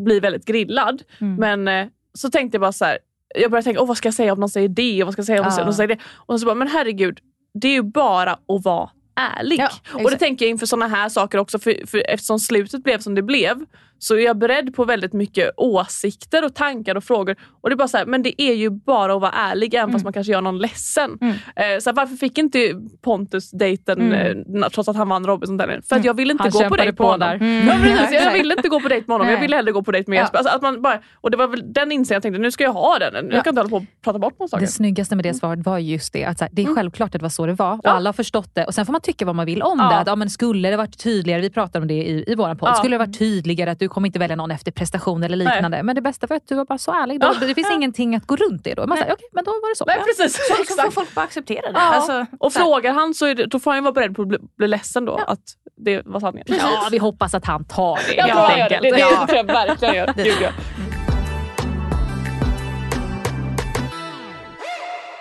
bli 0.04 0.20
väldigt 0.20 0.44
grillad. 0.44 1.02
Mm. 1.20 1.36
Men 1.36 1.68
eh, 1.82 1.88
så 2.14 2.30
tänkte 2.30 2.56
jag 2.56 2.60
bara 2.60 2.72
så 2.72 2.84
här. 2.84 2.98
Jag 3.34 3.50
började 3.50 3.64
tänka, 3.64 3.80
Åh, 3.80 3.88
vad 3.88 3.96
ska 3.96 4.06
jag 4.06 4.14
säga 4.14 4.32
om 4.32 4.40
någon 4.40 4.48
säger 4.48 4.68
det 4.68 5.02
och 5.02 5.06
vad 5.06 5.12
ska 5.12 5.20
jag 5.20 5.26
säga 5.26 5.40
om 5.40 5.52
Ja. 5.58 5.64
någon 5.64 5.74
säger 5.74 5.88
det. 5.88 5.98
Och 6.14 6.40
så 6.40 6.46
bara, 6.46 6.54
men 6.54 6.68
herregud, 6.68 7.18
det 7.54 7.68
är 7.68 7.72
ju 7.72 7.82
bara 7.82 8.32
att 8.32 8.64
vara 8.64 8.90
ärlig. 9.38 9.60
Ja, 9.60 9.70
och 10.04 10.10
det 10.10 10.16
tänker 10.16 10.44
jag 10.44 10.50
inför 10.50 10.66
såna 10.66 10.88
här 10.88 11.08
saker 11.08 11.38
också, 11.38 11.58
för, 11.58 11.86
för 11.86 12.02
eftersom 12.10 12.38
slutet 12.38 12.82
blev 12.84 12.98
som 12.98 13.14
det 13.14 13.22
blev 13.22 13.64
så 14.02 14.14
är 14.14 14.20
jag 14.24 14.38
beredd 14.38 14.74
på 14.74 14.84
väldigt 14.84 15.12
mycket 15.12 15.50
åsikter 15.56 16.44
och 16.44 16.54
tankar 16.54 16.94
och 16.94 17.04
frågor. 17.04 17.36
Och 17.60 17.70
det 17.70 17.74
är 17.74 17.76
bara 17.76 17.88
så 17.88 17.96
här, 17.96 18.06
men 18.06 18.22
det 18.22 18.42
är 18.42 18.54
ju 18.54 18.70
bara 18.70 19.14
att 19.14 19.20
vara 19.20 19.30
ärlig 19.32 19.74
även 19.74 19.80
Mm. 19.84 19.92
fast 19.92 20.04
man 20.04 20.12
kanske 20.12 20.32
gör 20.32 20.40
någon 20.40 20.58
ledsen. 20.58 21.18
Eh, 21.20 21.78
så 21.80 21.90
här, 21.90 21.92
varför 21.92 22.16
fick 22.16 22.38
inte 22.38 22.58
Pontus 23.02 23.50
dejten 23.50 24.00
Mm. 24.12 24.62
eh, 24.62 24.68
trots 24.68 24.88
att 24.88 24.96
han 24.96 25.08
vann 25.08 25.26
Robinson 25.26 25.58
tävlingen? 25.58 25.82
För 25.82 25.96
att 25.96 26.04
jag 26.04 26.14
ville 26.14 26.32
inte 26.32 26.42
Han 26.44 26.50
gå 26.52 26.68
på 26.68 26.76
dejt 26.76 26.92
på 26.92 27.04
honom. 27.04 27.20
där. 27.20 27.34
Mm. 27.34 27.68
Ja, 27.68 28.10
jag 28.12 28.32
ville 28.32 28.54
inte 28.56 28.68
gå 28.68 28.80
på 28.80 28.88
dejt 28.88 29.04
med 29.08 29.14
honom, 29.14 29.32
jag 29.32 29.40
ville 29.40 29.56
hellre 29.56 29.72
gå 29.72 29.82
på 29.82 29.90
dejt 29.92 30.10
med 30.10 30.16
Ja. 30.16 30.20
Jesper. 30.22 30.38
Alltså, 30.38 30.54
att 30.56 30.62
man 30.62 30.82
bara, 30.82 30.98
och 31.14 31.30
det 31.30 31.36
var 31.36 31.46
väl 31.48 31.72
den 31.72 31.92
insikten 31.92 32.14
jag 32.14 32.22
tänkte, 32.22 32.38
nu 32.40 32.50
ska 32.50 32.64
jag 32.64 32.72
ha 32.72 32.98
den. 32.98 33.14
Jag 33.14 33.24
Ja. 33.34 33.42
kan 33.42 33.50
inte 33.50 33.60
hålla 33.60 33.70
på 33.70 33.76
och 33.76 33.82
prata 34.04 34.18
bort 34.18 34.34
saker. 34.50 34.60
Det 34.60 34.66
snyggaste 34.72 35.16
med 35.16 35.24
det 35.24 35.34
svaret 35.34 35.66
var 35.66 35.78
just 35.78 36.12
det. 36.12 36.24
Att 36.24 36.40
här, 36.40 36.48
det 36.52 36.62
är 36.62 36.74
självklart 36.74 37.06
att 37.06 37.12
det 37.12 37.22
var 37.22 37.28
så 37.28 37.46
det 37.46 37.52
var 37.52 37.72
och 37.72 37.80
Ja. 37.84 37.90
alla 37.90 38.08
har 38.08 38.12
förstått 38.12 38.50
det. 38.54 38.64
Och 38.64 38.74
Sen 38.74 38.86
får 38.86 38.92
man 38.92 39.00
tycka 39.00 39.24
vad 39.26 39.34
man 39.34 39.46
vill 39.46 39.62
om 39.62 39.78
Ja. 39.78 39.88
det. 39.88 39.96
Att, 39.96 40.06
ja, 40.06 40.16
men 40.16 40.30
skulle 40.30 40.70
det 40.70 40.76
varit 40.76 40.98
tydligare, 40.98 41.40
vi 41.40 41.50
pratade 41.50 41.82
om 41.82 41.88
det 41.88 41.94
i, 41.94 42.24
i 42.26 42.34
vår 42.34 42.54
podd, 42.54 42.68
Ja. 42.68 42.74
skulle 42.74 42.94
det 42.94 42.98
varit 42.98 43.18
tydligare 43.18 43.70
att 43.70 43.78
du 43.78 43.88
kommer 43.90 44.06
inte 44.08 44.18
välja 44.18 44.36
någon 44.36 44.50
efter 44.50 44.70
prestation 44.72 45.22
eller 45.22 45.36
liknande. 45.36 45.82
Men 45.82 45.94
det 45.94 46.00
bästa 46.02 46.26
var 46.26 46.36
att 46.36 46.48
du 46.48 46.54
var 46.54 46.64
bara 46.64 46.78
så 46.78 46.92
ärlig. 46.92 47.20
Då, 47.20 47.26
Ja. 47.40 47.46
Det 47.46 47.54
finns 47.54 47.66
Ja. 47.70 47.74
ingenting 47.74 48.14
att 48.16 48.26
gå 48.26 48.36
runt 48.36 48.64
det 48.64 48.74
då. 48.74 48.86
Man 48.86 48.98
säger, 48.98 49.12
okej, 49.12 49.28
men 49.32 49.44
då 49.44 49.50
var 49.50 49.70
det 49.72 49.76
så. 49.76 49.84
Nej 49.84 49.98
precis, 50.06 50.36
Så, 50.48 50.64
så 50.74 50.82
får 50.82 50.90
folk 50.90 51.14
bara 51.14 51.24
acceptera 51.24 51.60
det. 51.72 51.78
Ja. 51.78 51.80
Alltså, 51.94 52.26
och 52.40 52.52
frågar 52.52 52.92
han 52.92 53.14
så 53.14 53.34
det, 53.34 53.46
då 53.46 53.60
får 53.60 53.72
han 53.72 53.84
vara 53.84 53.92
beredd 53.92 54.16
på 54.16 54.22
att 54.22 54.28
bli, 54.28 54.38
bli 54.58 54.68
ledsen 54.68 55.04
då. 55.04 55.16
Att 55.26 55.40
det 55.76 56.02
var 56.04 56.20
sanningen. 56.20 56.46
Ja, 56.60 56.88
vi 56.90 56.98
hoppas 56.98 57.34
att 57.34 57.44
han 57.46 57.64
tar 57.64 57.98
det 58.08 58.14
Jag 58.14 58.24
helt 58.24 58.38
gör 58.38 58.56
det. 58.56 58.62
enkelt. 58.62 58.82
Det, 58.82 58.90
det 58.90 58.98
Ja. 58.98 59.26
tror 59.26 59.36
jag 59.36 59.44
verkligen 59.44 59.94
gör. 59.94 60.14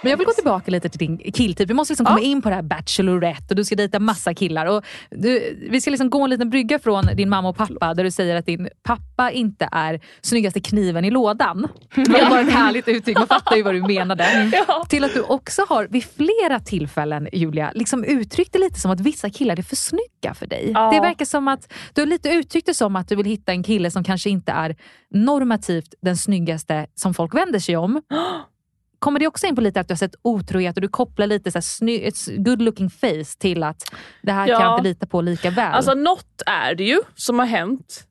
Men 0.02 0.10
jag 0.10 0.18
vill 0.18 0.28
gå 0.28 0.34
tillbaka 0.34 0.72
lite 0.72 0.90
till 0.90 1.00
din 1.00 1.18
killtyp. 1.18 1.70
Vi 1.70 1.74
måste 1.74 1.92
liksom 1.92 2.06
komma 2.06 2.20
in 2.20 2.42
på 2.42 2.50
det 2.50 2.56
här 2.56 2.62
Bachelorette 2.62 3.46
och 3.50 3.56
du 3.56 3.66
ska 3.66 3.76
dejta 3.76 4.00
massa 4.00 4.34
killar. 4.34 4.66
Och 4.66 4.86
du, 5.10 5.58
vi 5.72 5.82
ska 5.82 5.92
liksom 5.92 6.10
gå 6.10 6.24
en 6.24 6.30
liten 6.30 6.50
brygga 6.50 6.80
från 6.80 7.06
din 7.06 7.30
mamma 7.30 7.50
och 7.50 7.58
pappa 7.58 7.94
där 7.94 8.04
du 8.04 8.12
säger 8.12 8.36
att 8.36 8.46
din 8.46 8.70
pappa 8.84 9.32
inte 9.32 9.70
är 9.72 10.00
snyggaste 10.22 10.62
kniven 10.62 11.06
i 11.06 11.12
lådan. 11.12 11.68
Det 11.96 12.12
var 12.12 12.30
bara 12.30 12.42
ett 12.42 12.52
härligt 12.52 12.88
uttryck, 12.88 13.18
man 13.18 13.28
fattar 13.28 13.56
ju 13.56 13.64
vad 13.64 13.74
du 13.74 13.82
menade. 13.82 14.52
Ja. 14.68 14.86
Till 14.90 15.04
att 15.04 15.14
du 15.14 15.22
också 15.22 15.66
har 15.70 15.88
vid 15.88 16.04
flera 16.04 16.60
tillfällen, 16.60 17.28
Julia, 17.34 17.72
liksom 17.76 18.04
uttryckt 18.04 18.54
det 18.54 18.60
lite 18.60 18.80
som 18.80 18.92
att 18.92 19.00
vissa 19.00 19.30
killar 19.30 19.60
är 19.60 19.64
för 19.64 19.76
snygga 19.76 20.34
för 20.34 20.48
dig. 20.48 20.72
Ja. 20.74 20.92
Det 20.92 21.00
verkar 21.00 21.26
som 21.26 21.48
att 21.48 21.74
du 21.94 22.06
lite 22.06 22.30
uttryckt 22.30 22.68
det 22.68 22.74
som 22.74 22.96
att 22.96 23.08
du 23.08 23.16
vill 23.16 23.26
hitta 23.26 23.52
en 23.52 23.64
kille 23.64 23.92
som 23.92 24.04
kanske 24.04 24.30
inte 24.30 24.52
är 24.52 24.76
normativt 25.10 25.94
den 26.02 26.18
snyggaste 26.18 26.88
som 26.96 27.14
folk 27.14 27.36
vänder 27.36 27.60
sig 27.60 27.78
om. 27.78 28.02
Kommer 29.00 29.20
det 29.20 29.28
också 29.28 29.48
in 29.48 29.56
på 29.56 29.62
lite 29.62 29.80
att 29.80 29.88
du 29.88 29.92
har 29.92 29.98
sett 29.98 30.16
otrohet 30.22 30.76
och 30.78 30.82
du 30.82 30.88
kopplar 30.88 31.28
lite 31.28 31.52
så 31.52 31.58
här 31.58 31.62
sny- 31.62 32.38
good 32.44 32.62
looking 32.62 32.90
face 32.90 33.38
till 33.40 33.64
att 33.64 33.84
det 34.22 34.32
här 34.32 34.48
kan 34.48 34.56
Ja. 34.56 34.62
jag 34.64 34.74
inte 34.80 34.90
lita 34.90 35.06
på 35.08 35.22
lika 35.22 35.50
väl? 35.50 35.74
Alltså 35.74 35.94
något 35.94 36.42
är 36.46 36.76
det 36.76 36.84
ju 36.84 37.00
som 37.16 37.40
har 37.40 37.46
hänt. 37.46 38.04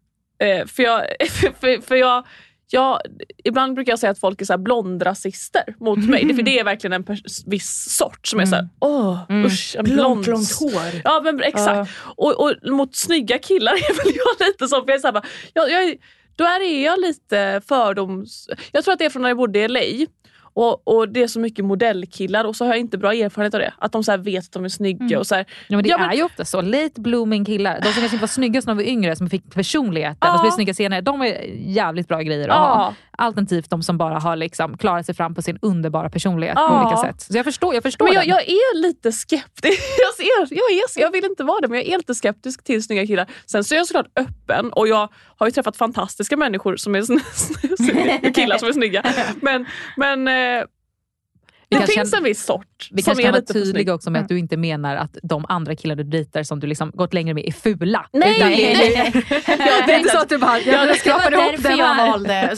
Eh, 0.43 0.67
för 0.67 0.83
jag, 0.83 1.03
för, 1.31 1.53
för, 1.61 1.81
för 1.87 1.95
jag, 1.97 2.27
jag, 2.71 3.01
ibland 3.45 3.75
brukar 3.75 3.93
jag 3.93 3.99
säga 3.99 4.11
att 4.11 4.19
folk 4.21 4.41
är 4.41 4.45
så 4.45 4.53
här 4.53 4.59
blondrasister 4.59 5.63
mot 5.81 5.99
mig. 6.09 6.25
Det, 6.25 6.35
för 6.35 6.43
det 6.43 6.59
är 6.59 6.65
verkligen 6.65 6.93
en 6.93 7.17
viss 7.47 7.97
sort 7.99 8.27
som 8.27 8.41
är 8.41 8.47
såhär, 8.47 8.69
åh 8.81 9.19
usch 9.31 9.77
en 9.79 9.85
blond. 9.85 10.27
hår. 10.61 11.01
Ja 11.05 11.21
men 11.25 11.43
exakt. 11.43 11.91
Och, 12.17 12.41
och 12.41 12.55
mot 12.71 12.97
snygga 12.97 13.39
killar 13.39 13.73
är 13.91 14.05
väl 14.05 14.15
jag 14.17 14.47
lite 14.49 14.69
så, 14.69 14.77
för 14.83 14.89
jag 14.89 14.95
är 14.97 15.01
så 15.01 15.07
här, 15.07 15.13
bara, 15.13 15.25
jag, 15.55 15.71
jag, 15.71 15.97
då 16.37 16.45
är 16.45 16.85
jag 16.85 17.01
lite 17.01 17.61
fördoms... 17.69 18.49
Jag 18.73 18.85
tror 18.85 18.93
att 18.93 18.99
det 18.99 19.05
är 19.05 19.11
från 19.11 19.23
när 19.23 19.29
jag 19.29 19.37
bodde 19.39 19.59
i 19.59 19.69
LA. 19.69 19.81
Och, 20.61 20.89
och 20.89 21.09
det 21.09 21.23
är 21.23 21.27
så 21.29 21.41
mycket 21.41 21.65
modellkillar 21.65 22.45
och 22.45 22.57
så 22.57 22.65
har 22.65 22.73
jag 22.73 22.81
inte 22.81 22.99
bra 22.99 23.13
erfarenhet 23.15 23.55
av 23.55 23.61
det. 23.61 23.73
Att 23.79 23.93
de 23.93 24.05
så 24.05 24.17
vet 24.17 24.45
att 24.45 24.53
de 24.53 24.65
är 24.65 24.69
snygga 24.69 25.19
och 25.19 25.27
så 25.27 25.35
här, 25.35 25.45
Ja, 25.69 25.77
men 25.77 25.83
det 25.83 25.89
Ja, 25.89 25.99
men- 25.99 26.11
är 26.11 26.15
ju 26.15 26.23
ofta 26.23 26.45
så. 26.45 26.61
Late 26.61 27.01
blooming 27.01 27.45
killar, 27.45 27.75
de 27.81 27.85
som 27.85 27.93
kanske 27.93 28.17
inte 28.17 28.21
var 28.23 28.27
snygga 28.29 28.61
när 28.61 28.67
de 28.67 28.77
var 28.77 28.85
yngre, 28.85 29.17
som 29.17 29.31
fick 29.31 29.55
personligheten 29.55 30.17
Ja. 30.21 30.35
och 30.35 30.41
blev 30.41 30.51
snygga 30.51 30.75
senare, 30.75 31.01
de 31.01 31.23
är 31.23 31.41
jävligt 31.57 32.09
bra 32.09 32.21
grejer 32.21 32.49
att 32.49 32.55
Ja. 32.57 32.75
ha. 32.75 32.95
Alternativt 33.21 33.71
de 33.71 33.83
som 33.83 33.99
bara 33.99 34.19
har 34.19 34.37
liksom 34.37 34.77
klarat 34.79 35.07
sig 35.07 35.15
fram 35.15 35.35
på 35.35 35.43
sin 35.43 35.59
underbara 35.63 36.11
personlighet 36.11 36.55
på 36.55 36.61
Ja. 36.61 36.83
olika 36.87 36.97
sätt. 36.97 37.21
Så 37.21 37.37
jag 37.39 37.45
förstår, 37.45 37.75
jag 37.75 37.83
förstår 37.83 38.05
Men 38.05 38.15
jag, 38.15 38.23
den. 38.23 38.29
jag 38.31 38.43
är 38.49 38.79
lite 38.83 39.13
skeptisk. 39.13 39.81
Jag, 39.99 40.15
ser, 40.49 40.55
jag, 40.57 40.71
är, 40.73 41.01
jag 41.03 41.11
vill 41.13 41.25
inte 41.25 41.45
vara 41.45 41.61
det, 41.61 41.69
men 41.69 41.79
jag 41.79 41.89
är 41.89 41.97
lite 41.97 42.15
skeptisk 42.15 42.65
till 42.65 42.83
snygga 42.83 43.07
killar. 43.07 43.27
Sen 43.47 43.65
så 43.65 43.75
är 43.75 43.77
jag 43.77 43.87
såklart 43.87 44.07
öppen 44.17 44.73
och 44.73 44.89
jag 44.89 45.09
har 45.37 45.47
ju 45.47 45.51
träffat 45.51 45.77
fantastiska 45.77 46.37
människor 46.37 46.77
som 46.77 46.95
är 46.95 47.01
sn- 47.03 47.21
sn- 47.79 48.33
killar 48.35 48.59
som 48.59 48.69
är 48.69 48.73
snygga. 48.73 49.03
Men, 49.43 49.67
men 49.97 50.29
eh, 50.29 50.35
det 51.71 51.87
finns 51.87 52.11
kan- 52.11 52.19
en 52.19 52.25
viss 52.25 52.45
sort 52.45 52.89
Vi 52.93 53.03
kanske 53.03 53.23
kan 53.23 53.33
vara 53.33 53.43
tydliga 53.43 53.95
också 53.95 54.11
med 54.11 54.23
att 54.23 54.29
du 54.29 54.39
inte 54.39 54.57
menar 54.57 54.97
att 54.97 55.17
de 55.23 55.45
andra 55.49 55.75
killarna 55.77 56.03
du 56.03 56.11
dejtar 56.11 56.43
som 56.43 56.61
du 56.61 56.67
liksom 56.67 56.91
gått 56.95 57.15
längre 57.15 57.35
med 57.35 57.45
är 57.47 57.53
fula. 57.53 58.07
Nej, 58.13 58.37
Utan- 58.37 58.49
nej, 58.51 58.75
nej. 58.97 59.25
Jag 59.59 59.73
har 59.73 59.87
Det 59.87 59.93
dejtat- 59.93 60.23
att 60.23 60.29
du 60.29 60.39
bara, 60.39 60.59
Ja, 60.61 60.73
jag 60.73 60.89
det 60.89 60.95
skrapade 60.95 61.37
det 61.37 61.43
ihop 61.53 61.63
den 61.63 61.77
jag 61.79 61.97
valde. 61.97 62.55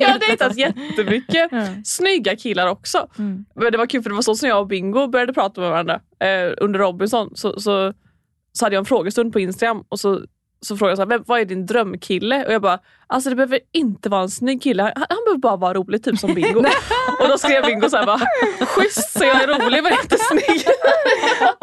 Jag 0.00 0.08
har 0.08 0.18
dejtat 0.28 0.56
jättemycket 0.56 1.50
snygga 1.84 2.36
killar 2.36 2.66
också. 2.66 3.08
Men 3.54 3.72
det 3.72 3.78
var 3.78 3.86
kul 3.86 4.02
för 4.02 4.10
det 4.10 4.16
var 4.16 4.22
så 4.22 4.34
som 4.34 4.48
jag 4.48 4.60
och 4.60 4.66
Bingo 4.66 5.06
började 5.08 5.32
prata 5.32 5.60
med 5.60 5.70
varandra. 5.70 5.94
Eh, 6.20 6.52
under 6.58 6.78
Robinson 6.78 7.30
så, 7.36 7.60
så, 7.60 7.92
så 8.52 8.64
hade 8.64 8.74
jag 8.76 8.80
en 8.80 8.84
frågestund 8.86 9.32
på 9.32 9.40
Instagram 9.40 9.84
och 9.88 10.00
så 10.00 10.20
så 10.62 10.76
frågade 10.76 10.90
jag 10.90 10.98
så 10.98 11.02
här, 11.02 11.08
"Vem- 11.08 11.24
vad 11.26 11.40
är 11.40 11.44
din 11.44 11.66
drömkille? 11.66 12.44
Och 12.46 12.52
jag 12.52 12.62
bara, 12.62 12.78
alltså 13.10 13.30
det 13.30 13.36
behöver 13.36 13.60
inte 13.72 14.08
vara 14.08 14.22
en 14.22 14.30
snygg 14.30 14.62
kille, 14.62 14.82
han, 14.82 14.92
han 14.96 15.18
behöver 15.24 15.38
bara 15.38 15.56
vara 15.56 15.74
rolig, 15.74 16.04
typ 16.04 16.18
som 16.18 16.34
Bingo. 16.34 16.58
och 17.20 17.28
då 17.28 17.38
skrev 17.38 17.64
Bingo 17.64 17.88
så 17.90 17.96
här, 17.96 18.06
bara, 18.06 18.20
schysst 18.66 19.12
så 19.18 19.24
jag 19.24 19.42
är 19.42 19.46
rolig 19.46 19.82
men 19.82 19.92
inte 19.92 20.16
snygg. 20.18 20.62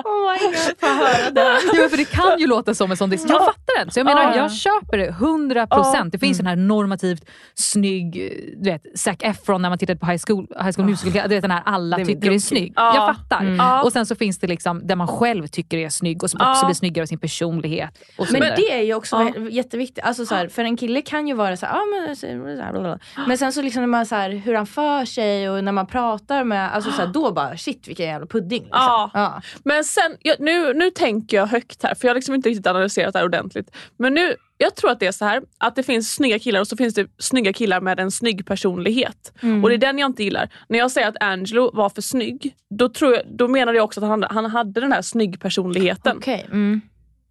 Oh 0.03 0.31
my 0.33 0.39
god, 0.47 0.55
få 0.79 0.88
höra 0.88 1.31
det. 1.31 1.60
Ja, 1.73 1.89
för 1.89 1.97
det 1.97 2.05
kan 2.05 2.39
ju 2.39 2.47
låta 2.47 2.73
som 2.75 2.91
en 2.91 2.97
sån 2.97 3.10
diss. 3.10 3.25
Jag 3.29 3.45
fattar 3.45 3.79
den. 3.79 3.91
Så 3.91 3.99
jag 3.99 4.05
menar, 4.05 4.23
Ja. 4.23 4.36
jag 4.36 4.53
köper 4.53 4.97
det 4.97 5.12
100%. 5.12 6.10
Det 6.12 6.19
finns 6.19 6.38
den 6.38 6.47
här 6.47 6.55
normativt 6.55 7.25
snygg, 7.55 8.13
du 8.57 8.69
vet, 8.69 8.81
Zac 8.99 9.15
Efron 9.19 9.62
när 9.62 9.69
man 9.69 9.77
tittade 9.77 9.99
på 9.99 10.05
High 10.05 10.21
School, 10.27 10.47
high 10.63 10.71
school 10.75 10.86
Musical. 10.89 11.29
Du 11.29 11.36
vet 11.36 11.41
den 11.41 11.51
här 11.51 11.62
alla 11.65 11.97
Det 11.97 12.05
tycker 12.05 12.31
är 12.31 12.39
snygg. 12.39 12.73
Ja. 12.75 12.95
Jag 12.95 13.15
fattar. 13.15 13.43
Ja. 13.45 13.83
Och 13.83 13.93
sen 13.93 14.05
så 14.05 14.15
finns 14.15 14.39
det 14.39 14.47
liksom 14.47 14.88
där 14.88 14.95
man 14.95 15.07
själv 15.07 15.47
tycker 15.47 15.77
är 15.77 15.89
snygg 15.89 16.23
och 16.23 16.29
som 16.29 16.39
också 16.49 16.65
blir 16.65 16.75
snyggare 16.75 17.03
av 17.03 17.07
sin 17.07 17.19
personlighet. 17.19 17.89
Men 18.31 18.41
det 18.41 18.71
är 18.73 18.81
ju 18.81 18.93
också 18.93 19.31
jätteviktigt. 19.49 20.03
Alltså 20.03 20.25
så 20.25 20.36
här, 20.36 20.47
för 20.47 20.63
en 20.63 20.77
kille 20.77 21.01
kan 21.01 21.27
ju 21.27 21.33
vara 21.38 21.58
så 21.58 21.65
här, 21.65 21.73
ah, 21.73 21.86
men, 21.86 22.15
så 22.15 22.28
här, 22.28 23.00
men 23.28 23.38
sen 23.38 23.54
så 23.54 23.62
liksom 23.62 23.82
när 23.82 23.88
man 23.88 24.06
så 24.06 24.15
här, 24.15 24.30
hur 24.30 24.54
han 24.54 24.65
för 24.65 25.06
sig 25.06 25.50
och 25.50 25.63
när 25.63 25.71
man 25.71 25.88
pratar 25.88 26.43
med, 26.43 26.73
alltså 26.76 26.91
så 26.91 27.02
här, 27.02 27.08
då 27.08 27.32
bara 27.32 27.58
shit 27.58 27.88
vilken 27.88 28.06
jävla 28.06 28.28
pudding. 28.28 28.63
Liksom. 28.63 28.80
Ja. 28.82 29.12
Ja. 29.13 29.41
Men 29.63 29.84
sen, 29.84 30.17
jag, 30.19 30.39
nu, 30.39 30.73
nu 30.73 30.91
tänker 30.91 31.38
jag 31.38 31.47
högt 31.47 31.84
här 31.84 31.95
för 31.95 32.08
jag 32.08 32.10
har 32.10 32.15
liksom 32.15 32.36
inte 32.36 32.50
riktigt 32.50 32.67
analyserat 32.67 33.13
det 33.13 33.19
här 33.19 33.26
ordentligt. 33.26 33.76
Men 33.97 34.13
nu, 34.13 34.36
jag 34.58 34.76
tror 34.76 34.91
att 34.91 35.00
det 35.00 35.08
är 35.08 35.12
så 35.12 35.26
här 35.26 35.41
att 35.58 35.76
det 35.76 35.84
finns 35.84 36.13
snygga 36.13 36.39
killar 36.39 36.60
och 36.60 36.67
så 36.67 36.78
finns 36.78 36.93
det 36.93 37.08
snygga 37.17 37.54
killar 37.54 37.82
med 37.82 38.00
en 38.00 38.12
snygg 38.12 38.45
personlighet. 38.45 39.34
Och 39.63 39.69
det 39.69 39.76
är 39.76 39.78
den 39.78 40.00
jag 40.00 40.10
inte 40.10 40.23
gillar. 40.23 40.50
När 40.69 40.80
jag 40.80 40.91
säger 40.91 41.08
att 41.08 41.23
Angelo 41.23 41.71
var 41.73 41.89
för 41.89 42.02
snygg, 42.02 42.56
då, 42.69 42.89
tror 42.89 43.13
jag, 43.13 43.21
då 43.28 43.47
menar 43.47 43.73
jag 43.73 43.86
också 43.86 44.00
att 44.00 44.08
han, 44.08 44.23
han 44.30 44.45
hade 44.45 44.82
den 44.82 44.91
här 44.91 45.02
snygg 45.02 45.39
personligheten. 45.39 46.17
Okej. 46.17 46.45
Mm. 46.45 46.82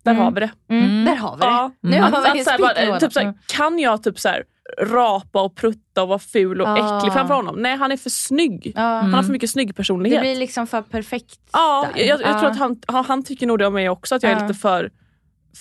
Där 0.06 0.12
Mm. 0.12 0.24
har 0.24 0.30
vi 0.30 0.40
det. 0.40 0.50
Mm. 0.70 1.04
Där 1.04 1.16
har 1.16 1.36
vi 1.36 1.40
det. 1.40 1.46
Ja. 1.46 1.70
Nu 1.80 2.00
har 2.00 2.08
att, 2.08 2.44
så 2.44 2.50
här, 2.50 2.58
bara, 2.88 3.00
typ, 3.00 3.12
så 3.12 3.18
här, 3.20 3.26
Mm. 3.26 3.38
kan 3.48 3.78
jag 3.78 4.02
typ 4.02 4.18
så 4.18 4.28
här, 4.28 4.44
rapa 4.82 5.42
och 5.42 5.56
prutta 5.56 6.02
och 6.02 6.08
vara 6.08 6.18
ful 6.18 6.60
och 6.60 6.68
Ah. 6.68 6.98
äcklig 6.98 7.12
framför 7.12 7.34
honom? 7.34 7.54
Nej, 7.58 7.76
han 7.76 7.92
är 7.92 7.96
för 7.96 8.10
snygg. 8.10 8.72
Ja. 8.76 8.82
Han 8.82 9.14
har 9.14 9.22
för 9.22 9.32
mycket 9.32 9.50
snygg 9.50 9.68
Det 9.68 9.74
personlighet. 9.74 10.20
blir 10.20 10.36
liksom 10.36 10.66
för 10.66 10.82
perfekt. 10.82 11.40
Ja, 11.52 11.86
jag, 11.94 12.06
jag, 12.06 12.20
Ja. 12.20 12.40
tror 12.40 12.50
att 12.50 12.58
han, 12.58 12.76
han, 12.88 13.04
han 13.04 13.22
tycker 13.24 13.46
nog 13.46 13.58
det 13.58 13.66
om 13.66 13.74
mig 13.74 13.88
också, 13.88 14.14
att 14.14 14.22
jag 14.22 14.32
är 14.32 14.36
Ja. 14.36 14.42
lite 14.46 14.54
för, 14.60 14.90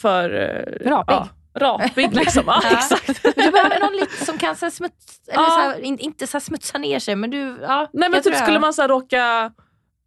för 0.02 0.30
eh, 0.34 0.90
Rapig. 0.90 1.16
Ja, 1.16 1.28
rapig 1.60 2.16
liksom. 2.16 2.44
Ja, 2.48 2.62
Ja. 2.64 2.78
exakt. 2.78 3.24
Du 3.36 3.52
behöver 3.52 3.80
någon 3.80 3.94
lite 3.96 4.26
som 4.26 4.38
kan 4.38 4.56
så 4.56 4.66
här, 4.66 4.72
smuts, 4.72 5.20
eller 5.28 5.44
Ja. 5.44 5.50
så 5.50 5.60
här, 5.60 5.80
in, 5.86 6.00
inte 6.00 6.28
så 6.28 6.40
smutsa 6.40 6.78
ner 6.78 7.00
sig 7.00 7.16
men 7.16 7.30
du, 7.30 7.58
ja. 7.62 7.90
Nej 7.94 8.10
men 8.10 8.22
typ 8.22 8.36
skulle 8.36 8.60
man 8.60 8.74
så 8.74 8.82
här 8.82 8.90
råka 8.90 9.52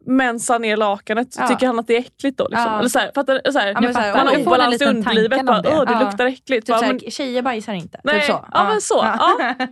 mensa 0.05 0.57
ner 0.57 0.77
lakanet 0.77 1.33
så 1.33 1.41
Ja. 1.41 1.47
tycker 1.47 1.67
han 1.67 1.79
att 1.79 1.87
det 1.87 1.95
är 1.95 1.99
äckligt 1.99 2.37
då. 2.37 2.47
Liksom. 2.49 2.71
Ja. 2.71 2.79
Eller 2.79 2.89
så 2.89 2.99
här, 2.99 3.11
fattar, 3.15 3.51
så 3.51 3.59
här, 3.59 3.67
Ja, 3.67 3.81
men 3.81 3.93
så 3.93 3.99
här, 3.99 4.15
man 4.17 4.27
har 4.27 4.33
jag 4.33 4.33
får 4.33 4.39
en 4.41 4.47
obalans 4.47 4.69
i 4.75 4.77
liten 4.85 4.97
underlivet, 4.97 5.45
bara, 5.45 5.61
det. 5.61 5.69
Åh, 5.77 5.85
det 5.85 5.91
Ja. 5.93 5.99
luktar 5.99 6.25
äckligt. 6.25 6.47
Typ 6.67 6.67
Bara, 6.67 6.79
såhär, 6.79 6.93
men, 7.01 7.11
tjejer 7.11 7.41
bajsar 7.41 7.73
inte. 7.73 8.01
nej, 8.03 8.15
Typ 8.15 8.23
så. 8.23 8.45
ja, 8.53 8.63
men 8.63 8.81
så. 8.81 8.95
Ja. 9.19 9.53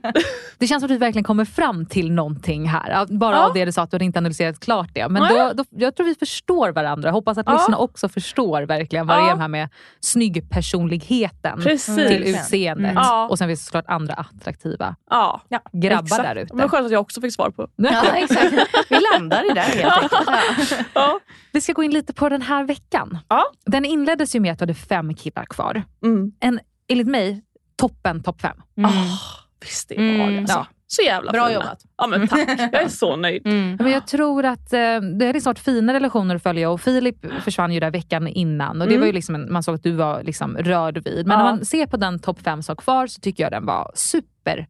Det 0.58 0.68
känns 0.68 0.82
som 0.82 0.86
att 0.88 0.92
vi 0.92 0.98
verkligen 0.98 1.24
kommer 1.24 1.46
fram 1.46 1.86
till 1.86 2.12
någonting 2.12 2.68
här. 2.68 3.06
Bara 3.06 3.36
Ja. 3.36 3.46
av 3.46 3.54
det 3.54 3.66
du 3.66 3.72
sa 3.72 3.82
att 3.82 3.92
du 3.92 3.96
hade 3.96 4.06
inte 4.06 4.20
analyserat 4.20 4.60
klart 4.60 4.90
det. 4.94 5.10
Men 5.10 5.22
då, 5.36 5.52
då, 5.54 5.64
jag 5.70 5.96
tror 5.96 6.06
vi 6.06 6.16
förstår 6.16 6.70
varandra. 6.72 7.12
Hoppas 7.12 7.38
att 7.38 7.46
Ja. 7.46 7.54
lyssnarna 7.54 7.78
också 7.78 8.10
förstår 8.10 8.62
verkligen 8.62 9.08
vad 9.08 9.18
det 9.18 9.30
är 9.32 9.36
här 9.38 9.48
med 9.48 9.70
snygg-personligheten 10.00 11.60
Precis. 11.62 11.96
till 11.96 12.06
Mm. 12.24 12.28
utseendet. 12.30 12.92
Ja. 12.96 13.28
Och 13.30 13.38
sen 13.38 13.48
finns 13.48 13.60
det 13.60 13.66
såklart 13.66 13.86
andra 13.88 14.14
attraktiva 14.14 14.96
Ja. 15.10 15.42
grabbar 15.74 16.04
Exakt. 16.04 16.24
där 16.24 16.36
ute. 16.36 16.56
Men 16.56 16.70
skönt 16.70 16.86
att 16.86 16.92
jag 16.92 17.02
också 17.02 17.22
fick 17.22 17.34
svar 17.34 17.50
på. 17.50 17.68
Ja, 17.76 18.04
exakt. 18.16 18.54
Vi 18.90 18.98
landar 19.14 19.52
i 19.52 19.54
det 19.54 19.62
helt 19.62 19.94
enkelt. 20.04 20.27
Ja. 20.94 21.20
Vi 21.52 21.62
ska 21.62 21.74
gå 21.74 21.84
in 21.84 21.92
lite 21.92 22.14
på 22.14 22.30
den 22.30 22.42
här 22.42 22.64
veckan. 22.64 23.18
Ja. 23.28 23.44
Den 23.66 23.86
inleddes 23.86 24.36
ju 24.36 24.40
med 24.40 24.52
att 24.54 24.60
du 24.60 24.64
hade 24.64 24.74
fem 24.74 25.14
killar 25.16 25.46
kvar. 25.46 25.84
Mm. 26.04 26.32
En, 26.40 26.60
enligt 26.88 27.08
mig, 27.08 27.42
toppen 27.76 28.24
topp 28.24 28.42
fem. 28.42 28.58
Mm. 28.78 28.92
Oh, 28.92 29.14
visst 29.62 29.90
det 29.90 29.96
var 29.96 30.04
Mm. 30.04 30.34
det 30.34 30.40
alltså. 30.40 30.58
Ja. 30.58 30.68
Så 30.90 31.02
jävla 31.02 31.32
Bra 31.32 31.48
fina. 31.48 31.54
jobbat. 31.60 31.80
Ja 31.98 32.08
men 32.08 32.28
tack, 32.28 32.48
jag 32.72 32.84
är 32.84 32.88
så 32.90 33.16
nöjd. 33.16 33.46
Mm. 33.48 33.78
Men 33.80 33.92
jag 33.92 34.08
tror 34.08 34.46
att 34.46 34.74
eh, 34.74 34.80
det 35.20 35.26
är 35.26 35.40
snart 35.40 35.60
fina 35.60 35.94
relationer 35.94 36.36
att 36.36 36.44
följa 36.44 36.70
och 36.70 36.82
Filip 36.82 37.16
försvann 37.44 37.74
ju 37.74 37.80
där 37.80 37.92
veckan 37.92 38.28
innan 38.28 38.82
och 38.82 38.88
det 38.88 38.94
Mm. 38.94 39.00
var 39.00 39.08
ju 39.08 39.14
liksom 39.14 39.36
en, 39.36 39.52
man 39.54 39.64
såg 39.64 39.76
att 39.76 39.84
du 39.84 39.92
var 39.92 40.24
liksom 40.24 40.58
rörd 40.58 40.98
vid. 41.06 41.28
Men 41.28 41.40
Ja. 41.40 41.44
när 41.46 41.52
man 41.52 41.66
ser 41.66 41.86
på 41.88 41.98
den 41.98 42.20
topp 42.20 42.40
fem 42.44 42.64
som 42.64 42.74
var 42.76 42.82
kvar 42.84 43.08
så 43.08 43.22
tycker 43.22 43.44
jag 43.44 43.52
den 43.52 43.66
var 43.66 43.92
superhärlig. 43.96 44.68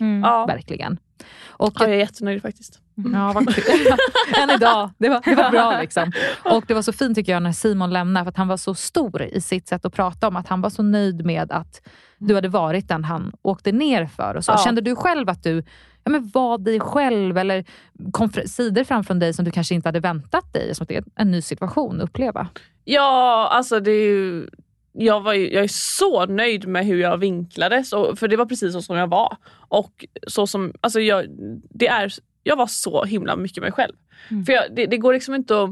Mm. 0.00 0.22
Ja. 0.22 0.46
Verkligen. 0.46 0.98
Och 1.48 1.72
ja, 1.78 1.84
jag 1.84 1.94
är 1.94 1.98
jättenöjd 1.98 2.42
faktiskt. 2.42 2.80
Ja, 3.12 3.32
vad 3.34 3.54
kul. 3.54 3.86
Än 4.42 4.50
idag. 4.50 4.90
Det 4.98 5.08
var, 5.08 5.20
det 5.24 5.34
var 5.34 5.50
bra 5.50 5.80
liksom. 5.80 6.12
Och 6.44 6.64
det 6.68 6.74
var 6.74 6.82
så 6.82 6.92
fint 6.92 7.14
tycker 7.14 7.32
jag 7.32 7.42
när 7.42 7.52
Simon 7.52 7.90
lämnade 7.90 8.24
för 8.24 8.30
att 8.30 8.36
han 8.36 8.48
var 8.48 8.56
så 8.56 8.74
stor 8.74 9.22
i 9.22 9.40
sitt 9.40 9.68
sätt 9.68 9.84
att 9.84 9.94
prata 9.94 10.28
om 10.28 10.36
att 10.36 10.48
han 10.48 10.60
var 10.60 10.70
så 10.70 10.82
nöjd 10.82 11.24
med 11.26 11.52
att 11.52 11.82
du 12.18 12.34
hade 12.34 12.48
varit 12.48 12.88
den 12.88 13.04
han 13.04 13.32
åkte 13.42 13.72
ner 13.72 14.06
för. 14.06 14.34
Och 14.34 14.44
så. 14.44 14.52
Ja. 14.52 14.58
Kände 14.58 14.80
du 14.80 14.96
själv 14.96 15.28
att 15.28 15.42
du 15.42 15.64
ja, 16.04 16.10
men 16.10 16.30
var 16.34 16.58
dig 16.58 16.80
själv 16.80 17.38
eller 17.38 17.64
kom 18.12 18.30
sidor 18.46 18.84
framför 18.84 19.14
dig 19.14 19.32
som 19.32 19.44
du 19.44 19.50
kanske 19.50 19.74
inte 19.74 19.88
hade 19.88 20.00
väntat 20.00 20.52
dig? 20.52 20.74
Som 20.74 20.82
att 20.82 20.88
det 20.88 20.96
är 20.96 21.04
en 21.16 21.30
ny 21.30 21.42
situation 21.42 22.00
att 22.00 22.08
uppleva. 22.08 22.48
Ja, 22.84 23.48
alltså 23.52 23.80
det 23.80 23.90
är 23.90 24.04
ju... 24.04 24.48
Jag, 24.98 25.20
var 25.20 25.32
ju, 25.32 25.52
jag 25.52 25.64
är 25.64 25.68
så 25.68 26.26
nöjd 26.26 26.66
med 26.66 26.86
hur 26.86 27.00
jag 27.00 27.18
vinklades, 27.18 27.92
och, 27.92 28.18
för 28.18 28.28
det 28.28 28.36
var 28.36 28.46
precis 28.46 28.72
så 28.72 28.82
som 28.82 28.96
jag 28.96 29.06
var. 29.06 29.36
Och 29.68 30.04
så 30.26 30.46
som, 30.46 30.72
alltså 30.80 31.00
jag, 31.00 31.26
det 31.70 31.88
är, 31.88 32.12
jag 32.42 32.56
var 32.56 32.66
så 32.66 33.04
himla 33.04 33.36
mycket 33.36 33.62
mig 33.62 33.72
själv. 33.72 33.94
För 34.46 34.52
jag, 34.52 34.64
det, 34.76 34.86
det 34.86 34.96
går 34.96 35.12
liksom 35.12 35.34
inte 35.34 35.62
att 35.62 35.70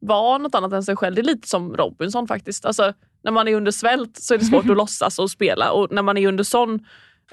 vara 0.00 0.38
något 0.38 0.54
annat 0.54 0.72
än 0.72 0.82
sig 0.82 0.96
själv. 0.96 1.14
Det 1.14 1.20
är 1.20 1.24
lite 1.24 1.48
som 1.48 1.76
Robinson 1.76 2.28
faktiskt. 2.28 2.64
Alltså, 2.64 2.92
när 3.22 3.32
man 3.32 3.48
är 3.48 3.54
under 3.54 3.72
svält 3.72 4.16
så 4.16 4.34
är 4.34 4.38
det 4.38 4.44
svårt 4.44 4.64
att 4.70 4.76
låtsas 4.76 5.18
och 5.18 5.30
spela 5.30 5.72
och 5.72 5.92
när 5.92 6.02
man 6.02 6.16
är 6.16 6.28
under 6.28 6.44
sån 6.44 6.86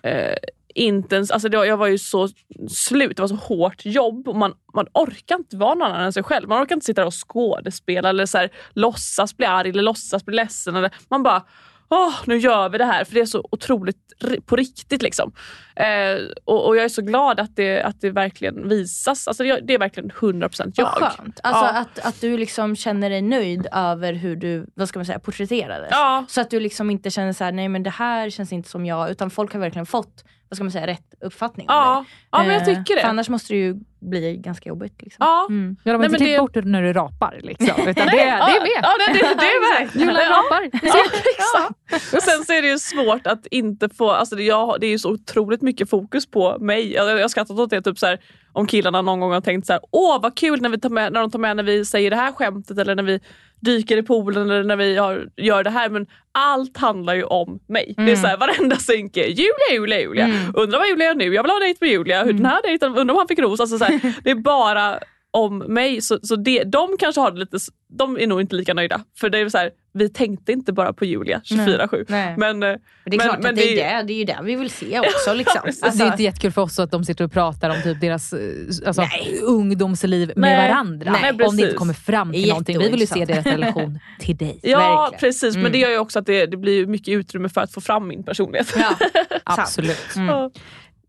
eh, 0.04 0.36
intens, 0.76 1.32
alltså 1.32 1.50
det, 1.50 1.66
jag 1.66 1.78
var 1.78 1.88
ju 1.88 1.98
så 1.98 2.30
slut, 2.70 3.16
det 3.18 3.22
var 3.24 3.28
så 3.28 3.36
hårt 3.36 3.86
jobb 3.86 4.28
och 4.28 4.36
man, 4.36 4.54
man 4.74 4.86
orkar 4.94 5.36
inte 5.36 5.58
vara 5.58 5.74
någon 5.74 5.92
annan 5.92 6.04
än 6.04 6.14
sig 6.14 6.24
själv. 6.24 6.50
Man 6.50 6.64
orkar 6.64 6.76
inte 6.76 6.86
sitta 6.86 7.02
där 7.02 7.08
och 7.08 7.30
skådespela 7.30 8.10
eller 8.10 8.26
så 8.26 8.38
här, 8.38 8.50
låtsas 8.74 9.38
bli 9.38 9.46
arg 9.46 9.70
eller 9.70 9.84
låtsas 9.84 10.26
bli 10.26 10.36
ledsen. 10.36 10.76
Eller, 10.76 10.92
man 11.10 11.24
bara 11.24 11.44
Åh, 11.92 12.14
nu 12.26 12.38
gör 12.38 12.70
vi 12.70 12.78
det 12.78 12.86
här 12.86 13.04
för 13.04 13.14
det 13.14 13.22
är 13.22 13.26
så 13.26 13.48
otroligt 13.52 13.98
på 14.46 14.56
riktigt. 14.56 15.02
liksom. 15.02 15.32
Eh, 15.76 16.18
och, 16.46 16.68
och 16.68 16.76
jag 16.78 16.86
är 16.86 16.90
så 16.90 17.02
glad 17.02 17.40
att 17.40 17.56
det, 17.56 17.82
att 17.82 18.02
det 18.02 18.10
verkligen 18.12 18.70
visas. 18.70 19.28
Alltså 19.28 19.44
det, 19.44 19.60
det 19.64 19.74
är 19.74 19.80
verkligen 19.80 20.12
100% 20.12 20.72
jag. 20.76 20.86
Vad 20.86 21.12
skönt. 21.12 21.40
Alltså 21.44 21.66
Ja. 21.66 21.70
att, 21.80 22.00
att 22.00 22.22
du 22.22 22.38
liksom 22.38 22.76
känner 22.76 23.10
dig 23.10 23.22
nöjd 23.22 23.68
över 23.72 24.14
hur 24.14 24.36
du 24.36 24.68
vad 24.74 24.90
ska 24.90 25.00
man 25.00 25.06
säga, 25.06 25.20
porträtterades. 25.20 25.88
Ja. 25.92 26.26
Så 26.28 26.42
att 26.42 26.50
du 26.50 26.60
liksom 26.60 26.90
inte 26.90 27.10
känner 27.10 27.34
så 27.34 27.44
här, 27.44 27.52
nej 27.52 27.70
men 27.70 27.84
det 27.84 27.90
här 27.90 28.30
känns 28.30 28.54
inte 28.54 28.70
som 28.70 28.86
jag. 28.86 29.12
Utan 29.12 29.30
folk 29.30 29.54
har 29.54 29.60
verkligen 29.60 29.86
fått 29.86 30.24
vad 30.50 30.58
ska 30.58 30.64
man 30.64 30.72
säga, 30.72 30.88
rätt 30.88 31.14
uppfattning 31.22 31.70
om 31.70 31.76
Ja, 31.76 31.96
dig. 31.96 32.06
ja 32.32 32.38
men 32.38 32.48
jag 32.54 32.62
Eh, 32.62 32.66
tycker 32.66 32.96
det. 32.96 33.02
För 33.02 33.08
annars 33.08 33.30
måste 33.30 33.54
det 33.54 33.58
ju 33.58 33.76
bli 34.00 34.38
ganska 34.38 34.70
jobbigt. 34.70 35.02
Liksom. 35.02 35.18
Ja. 35.26 35.48
Mm. 35.50 35.76
Ja, 35.84 35.92
de 35.92 35.98
har 35.98 36.06
inte 36.06 36.12
men 36.12 36.18
klippt 36.20 36.34
det- 36.38 36.40
bort 36.42 36.54
det 36.54 36.62
när 36.62 36.82
du 36.82 36.94
rapar. 36.94 37.40
Liksom, 37.44 37.68
utan 37.88 38.06
det, 38.08 38.12
det 38.12 38.20
är 38.22 38.62
med. 38.62 38.80
Ja, 38.82 38.94
det, 39.08 39.14
det, 39.14 39.20
det 39.20 39.46
är 39.46 39.80
med. 39.86 39.96
Julan 40.02 40.16
Ja. 40.30 40.44
rapar. 40.44 40.70
Ja, 40.84 41.04
exakt. 41.38 42.14
Och 42.16 42.24
sen 42.24 42.44
så 42.46 42.54
är 42.54 42.62
det 42.62 42.68
ju 42.68 42.80
svårt 42.80 43.28
att 43.28 43.48
inte 43.52 43.90
få, 43.90 44.12
alltså 44.12 44.36
det, 44.36 44.44
jag, 44.44 44.78
det 44.80 44.88
är 44.88 44.92
ju 44.92 45.00
så 45.00 45.12
otroligt 45.12 45.62
mycket 45.62 45.90
fokus 45.90 46.32
på 46.32 46.58
mig. 46.60 46.94
Jag, 46.94 47.10
jag 47.10 47.22
har 47.22 47.28
skrattat 47.28 47.60
åt 47.60 47.70
det 47.70 47.82
typ 47.82 48.00
så 48.00 48.06
här, 48.06 48.20
om 48.54 48.68
killarna 48.68 49.02
någon 49.02 49.20
gång 49.20 49.32
har 49.32 49.42
tänkt 49.42 49.68
så 49.68 49.74
här, 49.74 49.82
åh 49.92 50.22
vad 50.22 50.36
kul 50.36 50.62
när, 50.62 50.70
vi 50.70 50.80
tar 50.80 50.90
med, 50.90 51.14
när 51.14 51.22
de 51.22 51.32
tar 51.32 51.40
med 51.40 51.56
när 51.56 51.64
vi 51.64 51.86
säger 51.86 52.10
det 52.10 52.16
här 52.16 52.32
skämtet 52.32 52.78
eller 52.78 52.96
när 52.96 53.04
vi 53.04 53.20
dyker 53.60 53.98
i 53.98 54.04
poolen 54.04 54.50
eller 54.50 54.64
när 54.64 54.76
vi 54.76 54.98
har, 54.98 55.30
gör 55.38 55.64
det 55.64 55.70
här. 55.70 55.90
Men 55.90 56.08
allt 56.32 56.78
handlar 56.78 57.14
ju 57.14 57.24
om 57.24 57.60
mig. 57.68 57.94
Det 57.98 58.12
är 58.12 58.16
så 58.16 58.28
här, 58.28 58.38
varenda 58.38 58.76
synk 58.76 59.18
är 59.18 59.28
Julia, 59.28 59.72
Julia, 59.74 60.00
Julia. 60.02 60.26
Undrar 60.54 60.80
vad 60.80 60.88
Julia 60.88 61.08
gör 61.08 61.16
nu? 61.16 61.34
Jag 61.34 61.44
vill 61.44 61.52
ha 61.52 61.60
dejt 61.60 61.78
med 61.82 61.90
Julia. 61.90 62.24
Hur 62.24 62.34
den 62.34 62.46
här 62.46 62.62
dejten, 62.62 62.98
undrar 62.98 63.14
om 63.14 63.18
han 63.18 63.28
fick 63.28 63.40
ros. 63.40 63.60
Alltså 63.60 63.78
så 63.78 63.86
här, 63.86 64.14
det 64.24 64.32
är 64.32 64.36
bara 64.36 65.00
om 65.32 65.58
mig. 65.58 66.02
Så, 66.02 66.20
så 66.24 66.36
det, 66.36 66.64
de 66.64 66.96
kanske 67.00 67.22
har 67.22 67.32
det 67.32 67.40
lite, 67.40 67.58
de 67.88 68.18
är 68.20 68.28
nog 68.28 68.42
inte 68.42 68.56
lika 68.56 68.74
nöjda. 68.74 69.02
För 69.20 69.30
det 69.30 69.38
är 69.40 69.50
så 69.50 69.58
här, 69.58 69.72
vi 69.94 70.10
tänkte 70.10 70.52
inte 70.52 70.74
bara 70.74 70.94
på 70.94 71.06
Julia 71.06 71.42
24-7. 71.46 72.06
Nej. 72.08 72.36
Men, 72.38 72.64
eh, 72.64 72.70
Men 72.70 72.80
det 73.06 73.16
är 73.16 73.18
men, 73.18 73.20
klart 73.20 73.40
men 73.42 73.50
att 73.50 73.56
det 73.56 73.64
är, 73.64 73.70
ju- 73.70 73.76
det, 73.76 74.04
det 74.08 74.14
är 74.14 74.18
ju 74.18 74.24
det 74.24 74.40
vi 74.44 74.56
vill 74.56 74.70
se 74.70 75.00
också. 75.16 75.34
Liksom. 75.34 75.62
Alltså, 75.66 75.98
det 75.98 76.04
är 76.04 76.12
inte 76.12 76.24
jättekul 76.24 76.52
för 76.52 76.62
oss 76.62 76.80
att 76.80 76.92
de 76.92 77.04
sitter 77.06 77.26
och 77.26 77.32
pratar 77.32 77.70
om 77.70 77.82
typ 77.84 78.02
deras 78.02 78.34
eh, 78.34 78.40
alltså, 78.86 79.02
Nej. 79.02 79.40
ungdomsliv 79.44 80.28
med 80.36 80.58
Nej. 80.58 80.70
varandra. 80.70 81.12
Nej, 81.22 81.32
om 81.32 81.38
det 81.58 81.64
inte 81.64 81.76
kommer 81.76 81.94
fram 81.94 82.32
till 82.32 82.48
någonting. 82.50 82.80
Vi 82.80 82.90
vill 82.90 83.00
ju 83.00 83.08
se 83.08 83.26
deras 83.26 83.46
relation 83.46 84.00
till 84.20 84.38
dig. 84.38 84.60
Ja 84.64 84.78
Verkligen. 84.80 85.20
precis, 85.20 85.56
men 85.56 85.60
Mm. 85.62 85.72
det 85.72 85.78
gör 85.78 85.90
ju 85.90 85.98
också 85.98 86.20
att 86.20 86.26
det, 86.26 86.46
det 86.46 86.58
blir 86.58 86.86
mycket 86.88 87.12
utrymme 87.12 87.50
för 87.50 87.62
att 87.62 87.74
få 87.74 87.82
fram 87.82 88.08
min 88.08 88.24
personlighet. 88.24 88.74
Ja, 88.78 88.96
Absolut. 89.44 90.06
Ja. 90.16 90.52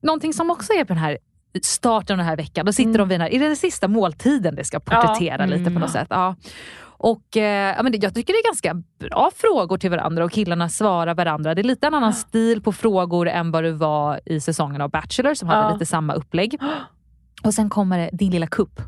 Någonting 0.02 0.32
som 0.32 0.50
också 0.50 0.72
är 0.72 0.84
på 0.84 0.92
den 0.92 0.98
här 1.02 1.18
starten 1.62 2.14
av 2.14 2.18
den 2.18 2.26
här 2.26 2.36
veckan, 2.36 2.66
då 2.66 2.72
sitter 2.72 2.98
de 2.98 3.08
vid 3.08 3.14
den 3.20 3.20
här, 3.26 3.34
är 3.34 3.38
det 3.38 3.46
den 3.46 3.56
sista 3.56 3.88
måltiden 3.88 4.54
det 4.54 4.64
ska 4.64 4.80
porträttera 4.80 5.42
Ja. 5.42 5.46
lite 5.46 5.64
på 5.64 5.70
Mm. 5.70 5.80
något 5.80 5.90
sätt? 5.90 6.06
Ja. 6.10 6.36
Och 7.02 7.36
eh, 7.36 7.74
ja, 7.76 7.82
men 7.82 7.92
det, 7.92 7.98
Jag 8.02 8.14
tycker 8.14 8.32
det 8.32 8.38
är 8.38 8.44
ganska 8.48 8.74
bra 9.08 9.30
frågor 9.36 9.78
till 9.78 9.90
varandra 9.90 10.24
och 10.24 10.30
killarna 10.32 10.68
svarar 10.68 11.14
varandra. 11.14 11.54
Det 11.54 11.60
är 11.60 11.64
lite 11.64 11.86
en 11.86 11.94
annan 11.94 12.12
stil 12.14 12.62
på 12.62 12.72
frågor 12.72 13.28
än 13.28 13.50
vad 13.50 13.64
det 13.64 13.72
var 13.72 14.20
i 14.26 14.40
säsongen 14.40 14.80
av 14.80 14.90
Bachelor 14.90 15.34
som 15.34 15.48
hade 15.48 15.72
lite 15.72 15.86
samma 15.86 16.14
upplägg. 16.14 16.58
Och 17.44 17.54
sen 17.54 17.70
kommer 17.70 17.98
det 17.98 18.10
din 18.12 18.30
lilla 18.30 18.46
kupp. 18.46 18.80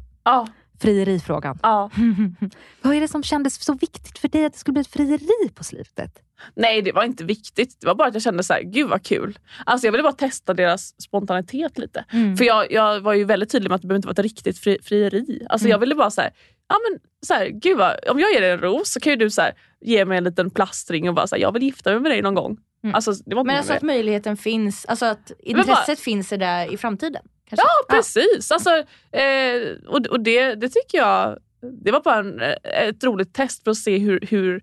Frierifrågan. 0.82 1.58
Ja. 1.62 1.90
Vad 2.82 2.94
är 2.96 3.00
det 3.00 3.08
som 3.08 3.22
kändes 3.22 3.64
så 3.64 3.74
viktigt 3.74 4.18
för 4.18 4.28
dig 4.28 4.44
att 4.44 4.52
det 4.52 4.58
skulle 4.58 4.72
bli 4.72 4.80
ett 4.80 4.86
frieri 4.92 5.48
på 5.54 5.64
slutet? 5.64 6.18
Nej, 6.54 6.82
det 6.82 6.92
var 6.92 7.04
inte 7.04 7.24
viktigt. 7.24 7.80
Det 7.80 7.86
var 7.86 7.94
bara 7.94 8.08
att 8.08 8.14
jag 8.14 8.22
kände 8.22 8.42
så 8.42 8.52
här, 8.52 8.62
gud 8.62 8.88
vad 8.88 9.02
kul. 9.02 9.38
Alltså 9.66 9.86
jag 9.86 9.92
ville 9.92 10.02
bara 10.02 10.12
testa 10.12 10.54
deras 10.54 11.02
spontanitet 11.02 11.78
lite. 11.78 12.04
Mm. 12.12 12.36
För 12.36 12.44
jag, 12.44 12.72
jag 12.72 13.00
var 13.00 13.14
ju 13.14 13.24
väldigt 13.24 13.50
tydlig 13.52 13.68
med 13.70 13.74
att 13.76 13.82
det 13.82 13.88
behöver 13.88 13.98
inte 13.98 14.08
vara 14.08 14.12
ett 14.12 14.18
riktigt 14.18 14.58
fri, 14.58 14.78
frieri. 14.82 15.46
Alltså 15.48 15.64
Mm. 15.66 15.70
jag 15.70 15.78
ville 15.78 15.94
bara 15.94 16.10
så 16.10 16.20
här, 16.20 16.30
ja 16.68 16.76
men 16.90 17.00
så 17.26 17.34
här, 17.34 17.46
gud 17.48 17.78
vad, 17.78 18.08
om 18.08 18.18
jag 18.20 18.32
ger 18.32 18.40
dig 18.40 18.50
en 18.50 18.60
ros 18.60 18.92
så 18.92 19.00
kan 19.00 19.10
ju 19.12 19.16
du 19.16 19.30
så 19.30 19.40
här, 19.42 19.52
ge 19.80 20.04
mig 20.04 20.18
en 20.18 20.24
liten 20.24 20.50
plastring 20.50 21.08
och 21.08 21.14
bara 21.14 21.26
säga 21.26 21.40
jag 21.42 21.52
vill 21.52 21.62
gifta 21.62 21.90
mig 21.90 22.00
med 22.00 22.10
dig 22.12 22.22
någon 22.22 22.34
gång. 22.34 22.56
Mm. 22.84 22.94
Alltså, 22.94 23.12
det 23.12 23.34
var 23.34 23.40
inte 23.40 23.46
Men 23.46 23.56
alltså 23.56 23.72
mer. 23.72 23.76
att 23.76 23.82
möjligheten 23.82 24.36
finns, 24.36 24.86
alltså 24.86 25.06
att 25.06 25.32
Men 25.46 25.52
bara- 25.54 25.60
intresset 25.60 26.00
finns 26.00 26.28
där 26.28 26.72
i 26.74 26.76
framtiden. 26.76 27.22
Kanske. 27.56 27.66
Ja 27.88 27.96
precis. 27.96 28.50
Alltså, 28.52 28.70
eh, 29.12 29.88
och 29.88 30.06
och 30.06 30.20
det, 30.20 30.54
det 30.54 30.68
tycker 30.68 30.98
jag, 30.98 31.38
det 31.84 31.90
var 31.90 32.00
bara 32.00 32.18
en, 32.18 32.40
eh, 32.40 32.88
ett 32.88 33.04
roligt 33.04 33.34
test 33.34 33.64
för 33.64 33.70
att 33.70 33.76
se 33.76 33.98
hur, 33.98 34.20
hur 34.30 34.60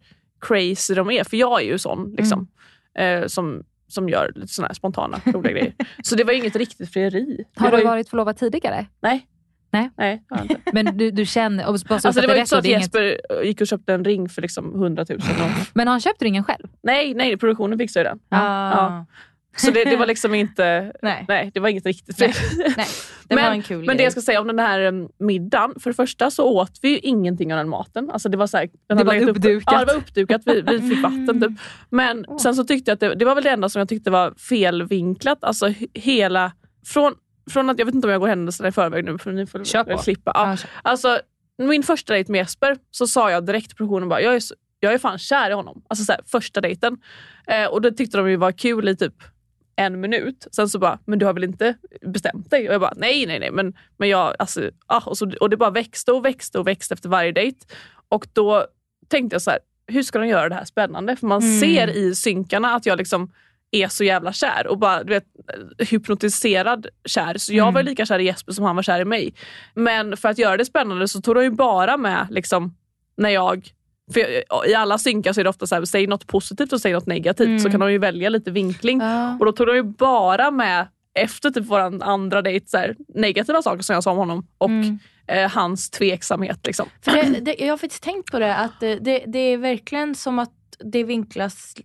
crazy 0.48 0.94
de 0.94 1.12
är. 1.12 1.24
För 1.24 1.38
jag 1.38 1.62
är 1.62 1.66
ju 1.66 1.78
sån 1.78 2.14
liksom, 2.18 2.48
Mm. 3.00 3.22
eh, 3.24 3.28
som, 3.28 3.64
som 3.88 4.10
gör 4.10 4.32
lite 4.36 4.54
såna 4.54 4.74
spontana 4.74 5.22
roliga 5.26 5.52
grejer. 5.54 5.74
Så 6.04 6.16
det 6.16 6.24
var 6.24 6.34
inget 6.34 6.56
riktigt 6.56 6.94
frieri. 6.94 7.44
Har 7.56 7.72
du 7.72 7.78
ju, 7.78 7.84
varit 7.84 8.10
förlovad 8.10 8.38
tidigare? 8.38 8.86
Nej. 9.02 9.26
Nej. 9.72 9.90
Nej. 9.98 10.24
Men 10.74 10.98
du, 10.98 11.12
du 11.12 11.26
känner... 11.26 11.68
Och 11.68 11.80
bara 11.90 12.00
så 12.00 12.08
Alltså 12.08 12.22
det 12.22 12.28
var 12.28 12.34
ju 12.34 12.40
inte 12.40 12.50
så 12.50 12.58
att 12.58 12.66
är 12.66 12.70
inget- 12.70 12.82
Jesper 12.82 13.44
gick 13.44 13.62
och 13.62 13.68
köpte 13.68 13.94
en 13.94 14.06
ring 14.06 14.30
för 14.30 14.42
liksom 14.42 14.76
100 14.76 15.06
000. 15.10 15.20
Och, 15.20 15.26
Men 15.74 15.88
har 15.88 15.92
han 15.94 16.02
köpt 16.02 16.22
ringen 16.22 16.44
själv? 16.44 16.68
nej, 16.84 17.14
nej, 17.14 17.38
produktionen 17.38 17.78
fixade 17.80 18.10
den. 18.10 18.20
Ah. 18.30 18.72
Ja. 18.72 19.06
Så 19.58 19.72
det, 19.72 19.84
det 19.84 19.96
var 19.96 20.08
liksom 20.14 20.34
inte, 20.34 20.94
Nej. 21.02 21.26
nej 21.28 21.52
det 21.54 21.60
var 21.60 21.70
inget 21.70 21.86
riktigt 21.86 22.20
Nej. 22.20 22.34
Nej, 22.78 22.88
det 23.28 23.36
men, 23.36 23.44
var 23.46 23.52
en 23.52 23.62
kul 23.62 23.86
Men 23.86 23.98
det 23.98 24.04
jag 24.04 24.12
ska 24.12 24.22
säga 24.22 24.42
om 24.42 24.48
den 24.48 24.60
här 24.60 24.82
um, 24.82 25.10
middagen. 25.20 25.74
För 25.80 25.90
det 25.90 25.94
första 25.94 26.32
så 26.32 26.44
åt 26.44 26.80
vi 26.82 26.90
ju 26.90 26.98
ingenting 27.00 27.54
av 27.54 27.58
den 27.58 27.70
maten. 27.70 28.10
Alltså 28.12 28.30
det 28.30 28.38
var, 28.38 28.48
så 28.48 28.58
här, 28.58 28.70
den 28.88 28.98
Det 28.98 29.04
var 29.04 29.14
lagt 29.14 29.24
upp- 29.30 29.38
uppdukat. 29.38 29.74
Ja, 29.74 29.80
det 29.80 29.86
var 29.86 30.00
uppdukat. 30.00 30.42
Vi, 30.46 30.62
vi 30.62 30.90
fick 30.90 31.04
vatten 31.04 31.42
typ. 31.42 31.52
Men 31.90 32.26
sen 32.40 32.56
så 32.56 32.64
tyckte 32.64 32.92
jag 32.92 32.94
att 32.94 33.00
det, 33.00 33.16
det 33.16 33.26
var 33.26 33.36
väl 33.36 33.44
det 33.44 33.50
enda 33.50 33.70
som 33.70 33.80
jag 33.80 33.90
tyckte 33.90 34.12
var 34.12 34.34
felvinklat. 34.38 35.44
Alltså 35.44 35.68
he- 35.68 35.88
hela... 35.94 36.52
Från, 36.86 37.14
från 37.52 37.70
att, 37.70 37.80
jag 37.80 37.86
vet 37.86 37.96
inte 37.96 38.08
om 38.08 38.12
jag 38.12 38.22
går 38.22 38.28
händelserna 38.28 38.70
i 38.70 38.72
förväg 38.72 39.06
nu 39.06 39.18
för 39.18 39.32
ni 39.32 39.46
får 39.46 39.64
Kör 39.64 39.84
på. 39.84 39.98
klippa. 39.98 40.32
Ja. 40.36 40.58
Alltså, 40.82 41.20
min 41.58 41.84
första 41.84 42.14
dejt 42.14 42.32
med 42.32 42.40
Jesper 42.40 42.78
så 42.92 43.08
sa 43.08 43.32
jag 43.32 43.46
direkt 43.46 43.68
till 43.68 43.76
produktionen 43.78 44.10
bara, 44.10 44.22
jag 44.22 44.36
är, 44.36 44.40
så, 44.40 44.56
jag 44.80 44.94
är 44.94 44.98
fan 44.98 45.18
kär 45.18 45.50
i 45.50 45.54
honom. 45.54 45.84
Alltså 45.90 46.06
så 46.06 46.12
här, 46.12 46.22
första 46.26 46.62
dejten. 46.62 46.98
Eh, 47.48 47.66
och 47.66 47.82
det 47.82 47.92
tyckte 47.92 48.18
de 48.18 48.30
ju 48.30 48.36
var 48.36 48.52
kul 48.52 48.90
i 48.90 48.96
typ 48.96 49.14
en 49.80 50.00
minut. 50.02 50.48
Sen 50.52 50.70
så 50.70 50.80
bara, 50.80 51.00
men 51.06 51.20
du 51.20 51.26
har 51.26 51.34
väl 51.34 51.44
inte 51.44 51.76
bestämt 52.02 52.50
dig? 52.52 52.68
Och 52.68 52.74
jag 52.74 52.82
bara, 52.82 52.94
nej 52.98 53.26
nej 53.26 53.40
nej. 53.40 53.52
Men, 53.52 53.74
men 53.98 54.10
jag, 54.10 54.36
alltså, 54.40 54.72
ah, 54.86 55.02
och, 55.06 55.18
så, 55.18 55.32
och 55.42 55.50
det 55.50 55.58
bara 55.58 55.70
växte 55.72 56.12
och 56.12 56.26
växte 56.26 56.60
och 56.60 56.68
växte 56.68 56.94
efter 56.94 57.10
varje 57.10 57.32
dejt. 57.32 57.58
Och 58.10 58.28
då 58.34 58.66
tänkte 59.08 59.34
jag 59.36 59.42
så 59.42 59.50
här, 59.52 59.60
hur 59.88 60.04
ska 60.04 60.20
de 60.20 60.28
göra 60.28 60.50
det 60.50 60.56
här 60.56 60.66
spännande? 60.66 61.16
För 61.16 61.28
man 61.28 61.42
Mm. 61.42 61.60
ser 61.60 61.88
i 61.88 62.16
synkarna 62.16 62.76
att 62.76 62.86
jag 62.86 62.98
liksom 62.98 63.32
är 63.72 63.88
så 63.88 64.04
jävla 64.04 64.34
kär 64.34 64.68
och 64.68 64.78
bara 64.78 65.04
du 65.04 65.14
vet, 65.14 65.24
hypnotiserad 65.90 66.88
kär. 67.06 67.38
Så 67.38 67.54
jag 67.54 67.72
var 67.72 67.84
lika 67.84 68.06
kär 68.06 68.20
i 68.20 68.24
Jesper 68.24 68.52
som 68.54 68.66
han 68.66 68.76
var 68.76 68.84
kär 68.84 69.00
i 69.02 69.06
mig. 69.06 69.34
Men 69.74 70.18
för 70.18 70.30
att 70.30 70.38
göra 70.38 70.58
det 70.58 70.66
spännande 70.66 71.08
så 71.08 71.22
tog 71.22 71.36
de 71.36 71.44
ju 71.44 71.50
bara 71.52 71.98
med 71.98 72.28
liksom, 72.30 72.76
när 73.18 73.30
jag 73.30 73.70
för 74.14 74.20
I 74.70 74.74
alla 74.76 74.98
synkar 74.98 75.34
så 75.34 75.40
är 75.40 75.44
det 75.44 75.50
ofta 75.50 75.68
så 75.68 75.76
här, 75.76 75.86
säg 75.86 76.08
något 76.08 76.28
positivt 76.28 76.74
och 76.74 76.82
säg 76.82 76.94
något 76.94 77.06
negativt 77.08 77.62
så 77.62 77.70
kan 77.70 77.80
de 77.80 77.92
ju 77.92 77.98
välja 77.98 78.30
lite 78.30 78.52
vinkling. 78.52 79.00
Ja. 79.02 79.38
Och 79.40 79.46
då 79.46 79.52
tog 79.52 79.68
de 79.68 79.76
ju 79.76 79.84
bara 79.84 80.52
med 80.52 80.88
efter 81.14 81.50
typ 81.50 81.66
vår 81.66 82.04
andra 82.04 82.42
dejt 82.42 82.68
så 82.68 82.78
här, 82.78 82.96
negativa 83.16 83.62
saker 83.62 83.84
som 83.84 83.94
jag 83.94 84.04
sa 84.04 84.12
om 84.12 84.18
honom 84.18 84.48
och 84.58 84.70
Mm. 84.70 85.00
eh, 85.28 85.50
hans 85.52 85.90
tveksamhet. 85.90 86.60
Liksom. 86.68 86.86
För 87.02 87.12
det, 87.12 87.22
det, 87.42 87.56
jag 87.60 87.70
har 87.74 87.78
faktiskt 87.78 88.04
tänkt 88.04 88.32
på 88.32 88.40
det, 88.40 88.56
att 88.56 88.80
det, 88.80 88.96
det, 88.96 89.24
det 89.28 89.40
är 89.40 89.58
verkligen 89.58 90.16
som 90.16 90.40
att 90.40 90.52
det 90.84 91.04
vinklas, 91.04 91.76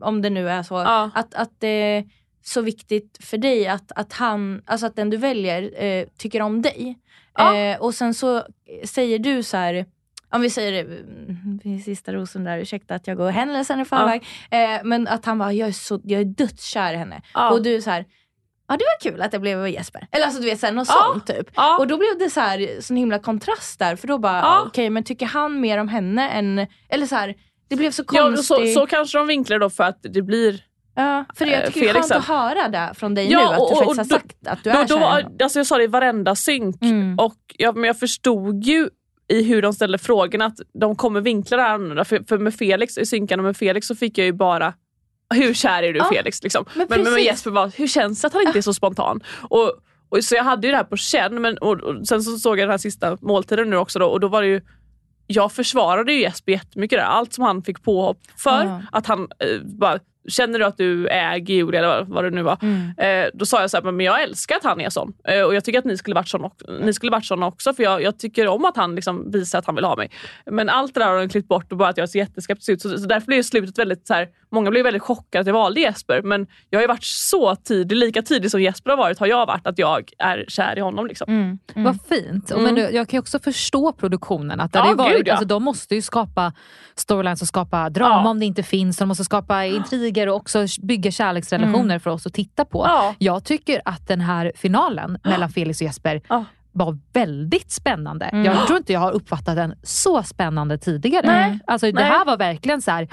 om 0.00 0.22
det 0.22 0.30
nu 0.30 0.48
är 0.50 0.62
så, 0.62 0.74
Ja. 0.74 1.10
att, 1.14 1.34
att 1.34 1.50
det 1.58 1.68
är 1.68 2.04
så 2.44 2.60
viktigt 2.60 3.18
för 3.20 3.38
dig 3.38 3.66
att, 3.66 3.92
att 3.92 4.12
han, 4.12 4.62
alltså 4.66 4.86
att 4.86 4.96
den 4.96 5.10
du 5.10 5.16
väljer 5.16 5.84
eh, 5.84 6.04
tycker 6.18 6.42
om 6.42 6.62
dig. 6.62 6.98
Ja. 7.38 7.56
Eh, 7.56 7.80
och 7.80 7.94
sen 7.94 8.14
så 8.14 8.42
säger 8.84 9.18
du 9.18 9.42
så 9.42 9.56
här, 9.56 9.86
om 10.32 10.40
vi 10.40 10.50
säger 10.50 10.72
det, 10.72 10.80
mm, 10.80 11.60
vid 11.64 11.84
sista 11.84 12.12
rosen 12.12 12.44
där, 12.44 12.58
ursäkta 12.58 12.94
att 12.94 13.06
jag 13.06 13.16
går 13.16 13.30
händelsen 13.30 13.80
i 13.80 13.84
förväg. 13.84 14.24
Eh, 14.50 14.58
men 14.84 15.08
att 15.08 15.24
han 15.24 15.38
bara, 15.38 15.52
jag 15.52 15.68
är, 15.68 15.72
så, 15.72 16.00
jag 16.04 16.20
är 16.20 16.24
dödskär 16.24 16.94
i 16.94 16.96
henne. 16.96 17.22
Ja. 17.34 17.50
Och 17.50 17.62
du 17.62 17.74
är 17.74 17.80
så 17.80 17.90
här, 17.90 18.04
ja 18.68 18.76
det 18.76 18.84
var 18.84 19.10
kul 19.10 19.22
att 19.22 19.30
det 19.30 19.38
blev 19.38 19.68
Jesper. 19.68 20.06
Eller 20.12 20.24
alltså 20.24 20.40
du 20.40 20.46
vet, 20.46 20.60
så 20.60 20.66
här, 20.66 20.72
något 20.72 20.88
Ja. 20.88 21.10
sånt 21.12 21.26
typ. 21.26 21.46
Ja. 21.54 21.78
Och 21.78 21.86
då 21.86 21.96
blev 21.98 22.18
det 22.18 22.30
så 22.30 22.40
här, 22.40 22.80
sån 22.80 22.96
himla 22.96 23.18
kontrast 23.18 23.78
där. 23.78 23.96
För 23.96 24.08
då 24.08 24.18
bara, 24.18 24.38
Ja. 24.38 24.64
okej 24.66 24.90
men 24.90 25.04
tycker 25.04 25.26
han 25.26 25.60
mer 25.60 25.78
om 25.78 25.88
henne 25.88 26.30
än... 26.30 26.66
Eller 26.88 27.06
så 27.06 27.14
här, 27.14 27.34
det 27.68 27.76
blev 27.76 27.90
så 27.90 28.04
Ja, 28.12 28.22
konstigt. 28.22 28.46
så, 28.74 28.80
så 28.80 28.86
kanske 28.86 29.18
de 29.18 29.26
vinklar 29.26 29.58
då 29.58 29.70
för 29.70 29.84
att 29.84 29.98
det 30.02 30.22
blir 30.22 30.60
ja, 30.94 31.24
för 31.34 31.46
jag 31.46 31.62
eh, 31.64 31.66
tycker 31.66 31.80
det 31.80 31.88
är 31.88 31.94
skönt 32.02 32.12
att 32.12 32.24
höra 32.24 32.68
det 32.68 32.90
från 32.94 33.14
dig 33.14 33.32
Ja, 33.32 33.38
nu. 33.38 33.44
Att 33.44 33.60
och- 33.60 33.68
du 33.70 33.74
och 33.76 33.96
faktiskt 33.96 34.12
har 34.12 34.18
då- 34.18 34.22
sagt 34.26 34.46
att 34.46 34.64
du 34.64 34.70
då, 34.70 34.76
är 34.78 34.82
då 34.82 34.88
kär 34.88 35.00
var, 35.00 35.10
honom. 35.22 35.36
alltså 35.42 35.58
Jag 35.58 35.66
sa 35.66 35.76
det 35.78 35.84
i 35.84 35.86
varenda 35.86 36.34
synk 36.34 36.82
Mm. 36.82 37.18
och 37.18 37.36
jag, 37.58 37.76
men 37.76 37.84
jag 37.84 37.98
förstod 37.98 38.62
ju 38.64 38.88
i 39.28 39.42
hur 39.42 39.62
de 39.62 39.72
ställde 39.72 39.98
frågorna 39.98 40.44
att 40.44 40.60
de 40.80 40.96
kommer 40.96 41.20
vinkla 41.20 41.56
det 41.56 41.62
här 41.62 41.74
annorlunda. 41.74 42.04
För, 42.04 42.24
för 42.28 42.38
med 42.38 42.54
Felix, 42.54 42.98
i 42.98 43.06
synkarna 43.06 43.42
med 43.42 43.56
Felix 43.56 43.86
så 43.86 43.94
fick 43.94 44.18
jag 44.18 44.24
ju 44.24 44.32
bara 44.32 44.74
hur 45.34 45.54
kär 45.54 45.82
är 45.82 45.92
du 45.92 45.98
Ja, 45.98 46.08
Felix? 46.12 46.42
Liksom. 46.42 46.64
men 46.74 46.86
Men, 46.88 47.02
men 47.02 47.12
med. 47.12 47.22
Jesper 47.22 47.50
var 47.50 47.72
hur 47.76 47.86
känns 47.86 48.20
det 48.20 48.26
att 48.26 48.32
han 48.32 48.42
inte 48.46 48.58
är 48.58 48.62
så 48.62 48.74
spontan? 48.74 49.20
Och, 49.42 49.72
och, 50.08 50.24
så 50.24 50.34
jag 50.34 50.44
hade 50.44 50.66
ju 50.66 50.70
det 50.70 50.76
här 50.76 50.84
på 50.84 50.96
känn 50.96 51.40
men, 51.42 51.58
och, 51.58 51.80
och 51.80 52.08
sen 52.08 52.22
så 52.22 52.38
såg 52.38 52.58
jag 52.58 52.68
den 52.68 52.70
här 52.70 52.78
sista 52.78 53.18
måltiden 53.20 53.70
nu 53.70 53.76
också 53.76 53.98
då, 53.98 54.06
och 54.06 54.20
då 54.20 54.28
var 54.28 54.42
det 54.42 54.48
ju 54.48 54.60
jag 55.26 55.52
försvarade 55.52 56.12
ju 56.12 56.20
Jesper 56.20 56.52
jättemycket 56.52 56.98
där. 56.98 57.04
Allt 57.04 57.32
som 57.32 57.44
han 57.44 57.62
fick 57.62 57.82
påhopp 57.82 58.18
för. 58.36 58.64
Ja. 58.64 58.82
Att 58.92 59.06
han 59.06 59.20
eh, 59.20 59.62
bara, 59.64 59.98
känner 60.28 60.58
du 60.58 60.64
att 60.64 60.76
du 60.76 61.08
äger 61.08 61.54
Julia 61.54 61.80
eller 61.80 62.04
vad, 62.04 62.24
det 62.24 62.30
nu 62.30 62.42
var. 62.42 62.58
Mm. 62.62 62.90
Eh, 62.98 63.30
då 63.34 63.46
sa 63.46 63.60
jag 63.60 63.70
så 63.70 63.76
här, 63.76 63.92
men 63.92 64.06
jag 64.06 64.22
älskar 64.22 64.56
att 64.56 64.64
han 64.64 64.80
är 64.80 64.90
sån. 64.90 65.12
Eh, 65.28 65.42
och 65.42 65.54
jag 65.54 65.64
tycker 65.64 65.78
att 65.78 65.84
ni 65.84 65.96
skulle 65.96 66.14
varit 66.14 66.28
sån, 66.28 66.50
ni 66.80 66.92
skulle 66.92 67.12
varit 67.12 67.24
såna 67.26 67.46
också. 67.46 67.74
För 67.74 67.82
jag, 67.82 68.02
jag 68.02 68.18
tycker 68.18 68.46
om 68.48 68.64
att 68.64 68.76
han 68.76 68.94
liksom 68.94 69.30
visar 69.30 69.58
att 69.58 69.66
han 69.66 69.74
vill 69.74 69.84
ha 69.84 69.96
mig. 69.96 70.10
Men 70.50 70.68
allt 70.68 70.94
det 70.94 71.00
där 71.00 71.06
har 71.06 71.18
de 71.18 71.28
klippt 71.28 71.48
bort 71.48 71.72
och 71.72 71.78
bara 71.78 71.88
att 71.88 71.96
jag 71.96 72.08
ser 72.08 72.18
jätteskeptisk 72.18 72.68
ut. 72.68 72.82
Så, 72.82 72.98
så 72.98 73.06
därför 73.06 73.26
blev 73.26 73.42
slutet 73.42 73.78
väldigt 73.78 74.06
så 74.06 74.14
här, 74.14 74.28
många 74.52 74.70
blev 74.70 74.84
väldigt 74.84 75.02
chockade 75.02 75.40
att 75.40 75.46
jag 75.46 75.54
valde 75.54 75.80
Jesper. 75.80 76.22
Men 76.22 76.46
jag 76.70 76.78
har 76.78 76.82
ju 76.82 76.88
varit 76.88 77.04
så 77.04 77.56
tidig, 77.56 77.96
lika 77.96 78.22
tidig 78.22 78.50
som 78.50 78.62
Jesper 78.62 78.90
har 78.90 78.96
varit 78.96 79.18
har 79.18 79.26
jag 79.26 79.46
varit 79.46 79.66
att 79.66 79.78
jag 79.78 80.10
är 80.18 80.44
kär 80.48 80.78
i 80.78 80.80
honom. 80.80 81.06
Liksom. 81.06 81.28
Mm. 81.28 81.58
Mm. 81.74 81.84
Vad 81.84 81.98
fint. 82.08 82.50
Och 82.50 82.62
Men 82.62 82.74
du, 82.74 82.80
jag 82.80 83.08
kan 83.08 83.16
ju 83.16 83.20
också 83.20 83.38
förstå 83.38 83.92
produktionen. 83.92 84.60
Att 84.60 84.72
det 84.72 84.78
Ja, 84.78 84.94
varit, 84.96 85.16
gud, 85.16 85.28
ja. 85.28 85.32
alltså, 85.32 85.46
de 85.46 85.62
måste 85.62 85.94
ju 85.94 86.02
skapa 86.02 86.52
storylines 86.94 87.42
och 87.42 87.48
skapa 87.48 87.90
drama 87.90 88.22
Ja. 88.24 88.30
om 88.30 88.38
det 88.38 88.46
inte 88.46 88.62
finns. 88.62 88.96
De 88.96 89.08
måste 89.08 89.24
skapa 89.24 89.64
intriger 90.16 90.28
och 90.28 90.36
också 90.36 90.66
bygga 90.82 91.10
kärleksrelationer 91.10 91.98
för 91.98 92.10
oss 92.10 92.26
att 92.26 92.34
titta 92.34 92.64
på. 92.64 92.84
Ja. 92.86 93.14
Jag 93.18 93.44
tycker 93.44 93.82
att 93.84 94.08
den 94.08 94.20
här 94.20 94.52
finalen 94.56 95.18
mellan 95.24 95.48
Felix 95.50 95.80
och 95.80 95.84
Jesper 95.86 96.20
Ja. 96.28 96.44
var 96.72 96.98
väldigt 97.12 97.70
spännande. 97.70 98.24
Mm. 98.26 98.44
Jag 98.44 98.66
tror 98.66 98.78
inte 98.78 98.92
jag 98.92 99.00
har 99.00 99.12
uppfattat 99.12 99.56
den 99.56 99.74
så 99.82 100.22
spännande 100.22 100.78
tidigare. 100.78 101.26
Nej. 101.26 101.58
Alltså, 101.66 101.86
det 101.86 101.92
Nej. 101.92 102.04
här 102.04 102.24
var 102.24 102.36
verkligen 102.36 102.82
så 102.82 102.90
här. 102.90 103.08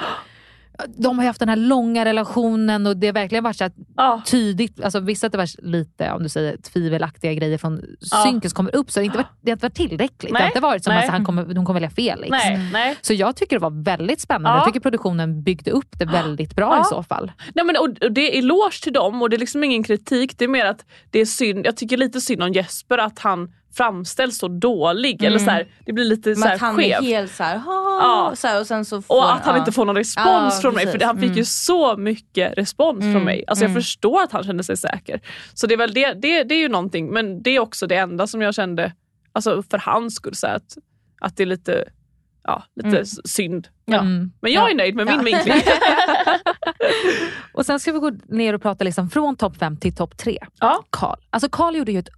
De 0.98 1.18
har 1.18 1.24
ju 1.24 1.28
haft 1.28 1.40
den 1.40 1.50
här 1.50 1.56
långa 1.56 2.06
relationen 2.06 2.88
och 2.88 2.98
det 2.98 3.08
har 3.08 3.14
verkligen 3.14 3.44
varit 3.44 3.58
så 3.58 3.70
Ja. 3.96 4.22
tydligt, 4.26 4.84
alltså 4.84 5.00
vissa 5.00 5.26
att 5.28 5.32
det 5.32 5.38
var 5.38 5.68
lite 5.68 6.12
om 6.12 6.24
du 6.24 6.30
säger 6.30 6.58
tvivelaktiga 6.58 7.34
grejer 7.34 7.58
från 7.58 7.82
Ja. 8.12 8.24
som 8.42 8.42
kommer 8.42 8.76
upp 8.76 8.92
så 8.92 9.00
det 9.00 9.06
inte 9.06 9.18
varit, 9.18 9.28
det 9.42 9.52
har 9.52 9.56
inte 9.56 9.66
varit 9.66 9.76
tillräckligt. 9.76 10.20
Det 10.34 10.34
har 10.34 10.40
Nej. 10.40 10.48
inte 10.48 10.60
varit 10.60 10.84
som 10.84 10.94
Nej. 10.94 11.06
att 11.06 11.12
han 11.12 11.26
kommer, 11.26 11.46
de 11.46 11.66
kommer 11.66 11.74
välja 11.80 11.90
Felix. 11.90 12.30
Nej, 12.30 12.70
nej. 12.74 12.98
Så 13.02 13.14
jag 13.14 13.36
tycker 13.36 13.56
det 13.56 13.62
var 13.62 13.84
väldigt 13.84 14.22
spännande. 14.22 14.50
Ja. 14.50 14.58
Jag 14.58 14.66
tycker 14.66 14.80
produktionen 14.80 15.44
byggde 15.44 15.72
upp 15.72 16.00
det 16.00 16.06
väldigt 16.06 16.56
bra 16.56 16.76
Ja. 16.76 16.82
i 16.82 16.84
så 16.84 17.04
fall. 17.04 17.32
Nej, 17.56 17.66
men, 17.66 17.76
och, 17.78 18.04
och 18.06 18.12
det 18.12 18.36
är 18.36 18.40
eloge 18.40 18.84
till 18.84 18.94
dem 18.94 19.22
och 19.22 19.30
det 19.30 19.36
är 19.36 19.40
liksom 19.40 19.64
ingen 19.64 19.84
kritik. 19.84 20.38
Det 20.38 20.44
är 20.46 20.50
mer 20.50 20.66
att 20.66 20.86
det 21.12 21.20
är 21.20 21.26
synd. 21.26 21.66
Jag 21.66 21.78
tycker 21.78 21.98
lite 21.98 22.22
synd 22.22 22.44
om 22.44 22.54
Jesper 22.54 22.98
att 22.98 23.20
han 23.20 23.52
framställs 23.78 24.38
så 24.38 24.48
dålig. 24.48 25.24
Eller 25.24 25.40
så 25.40 25.50
här, 25.50 25.68
det 25.86 25.94
blir 25.94 26.06
lite 26.06 26.36
så 26.36 26.40
Men 26.40 26.48
här 26.50 26.56
att 26.56 26.62
han 26.62 26.76
skevt. 26.76 26.98
är 27.00 27.02
helt 27.06 27.32
såhär, 27.32 27.62
Ja. 27.66 28.32
så 28.36 28.48
här 28.48 28.60
och 28.60 28.68
sen 28.68 28.86
så 28.86 29.02
får 29.02 29.16
Och 29.16 29.34
att 29.34 29.46
han 29.46 29.54
ja. 29.56 29.60
inte 29.60 29.72
får 29.72 29.86
någon 29.86 29.96
respons 29.96 30.54
Ja, 30.56 30.60
från 30.62 30.74
mig. 30.76 30.86
För 30.86 30.92
precis. 30.92 31.06
han 31.06 31.18
fick 31.20 31.30
ju 31.30 31.34
Mm. 31.34 31.46
så 31.46 31.98
mycket 31.98 32.58
respons 32.58 33.00
från 33.00 33.10
Mm, 33.12 33.24
mig. 33.24 33.44
Alltså 33.48 33.66
mm. 33.66 33.76
Jag 33.76 33.84
förstår 33.84 34.24
att 34.24 34.32
han 34.32 34.44
kände 34.44 34.64
sig 34.64 34.78
säker. 34.78 35.22
Så 35.54 35.68
det 35.68 35.74
är 35.74 35.78
väl 35.78 35.94
det, 35.94 36.14
det, 36.14 36.44
det 36.44 36.56
är 36.56 36.60
ju 36.60 36.70
någonting. 36.70 37.10
Men 37.14 37.42
det 37.44 37.50
är 37.50 37.60
också 37.60 37.88
det 37.88 37.96
enda 37.96 38.28
som 38.28 38.42
jag 38.42 38.54
kände, 38.56 38.94
alltså 39.32 39.64
för 39.72 39.78
hans 39.78 40.16
skull, 40.16 40.36
så 40.36 40.48
här, 40.48 40.56
att, 40.56 40.78
att 41.22 41.38
det 41.38 41.44
är 41.44 41.48
lite, 41.48 41.86
ja, 42.44 42.64
lite 42.76 42.88
Mm. 42.88 43.06
synd. 43.26 43.68
Ja. 43.86 44.00
Mm. 44.00 44.32
Men 44.42 44.52
jag 44.52 44.66
är 44.66 44.70
Ja. 44.70 44.76
nöjd 44.78 44.96
med 44.96 45.06
min 45.06 45.16
Ja. 45.16 45.22
vinkling. 45.24 45.62
Och 47.54 47.66
sen 47.66 47.80
ska 47.80 47.92
vi 47.92 48.00
gå 48.00 48.12
ner 48.28 48.54
och 48.54 48.62
prata 48.62 48.84
liksom 48.84 49.10
från 49.10 49.36
topp 49.36 49.58
5 49.58 49.78
till 49.78 49.96
topp 49.96 50.18
3. 50.18 50.40
Ja. 50.60 50.84
Karl. 50.90 51.20
Alltså 51.30 51.50
Karl 51.50 51.76
gjorde 51.76 51.92
ju 51.92 52.00
ett 52.00 52.10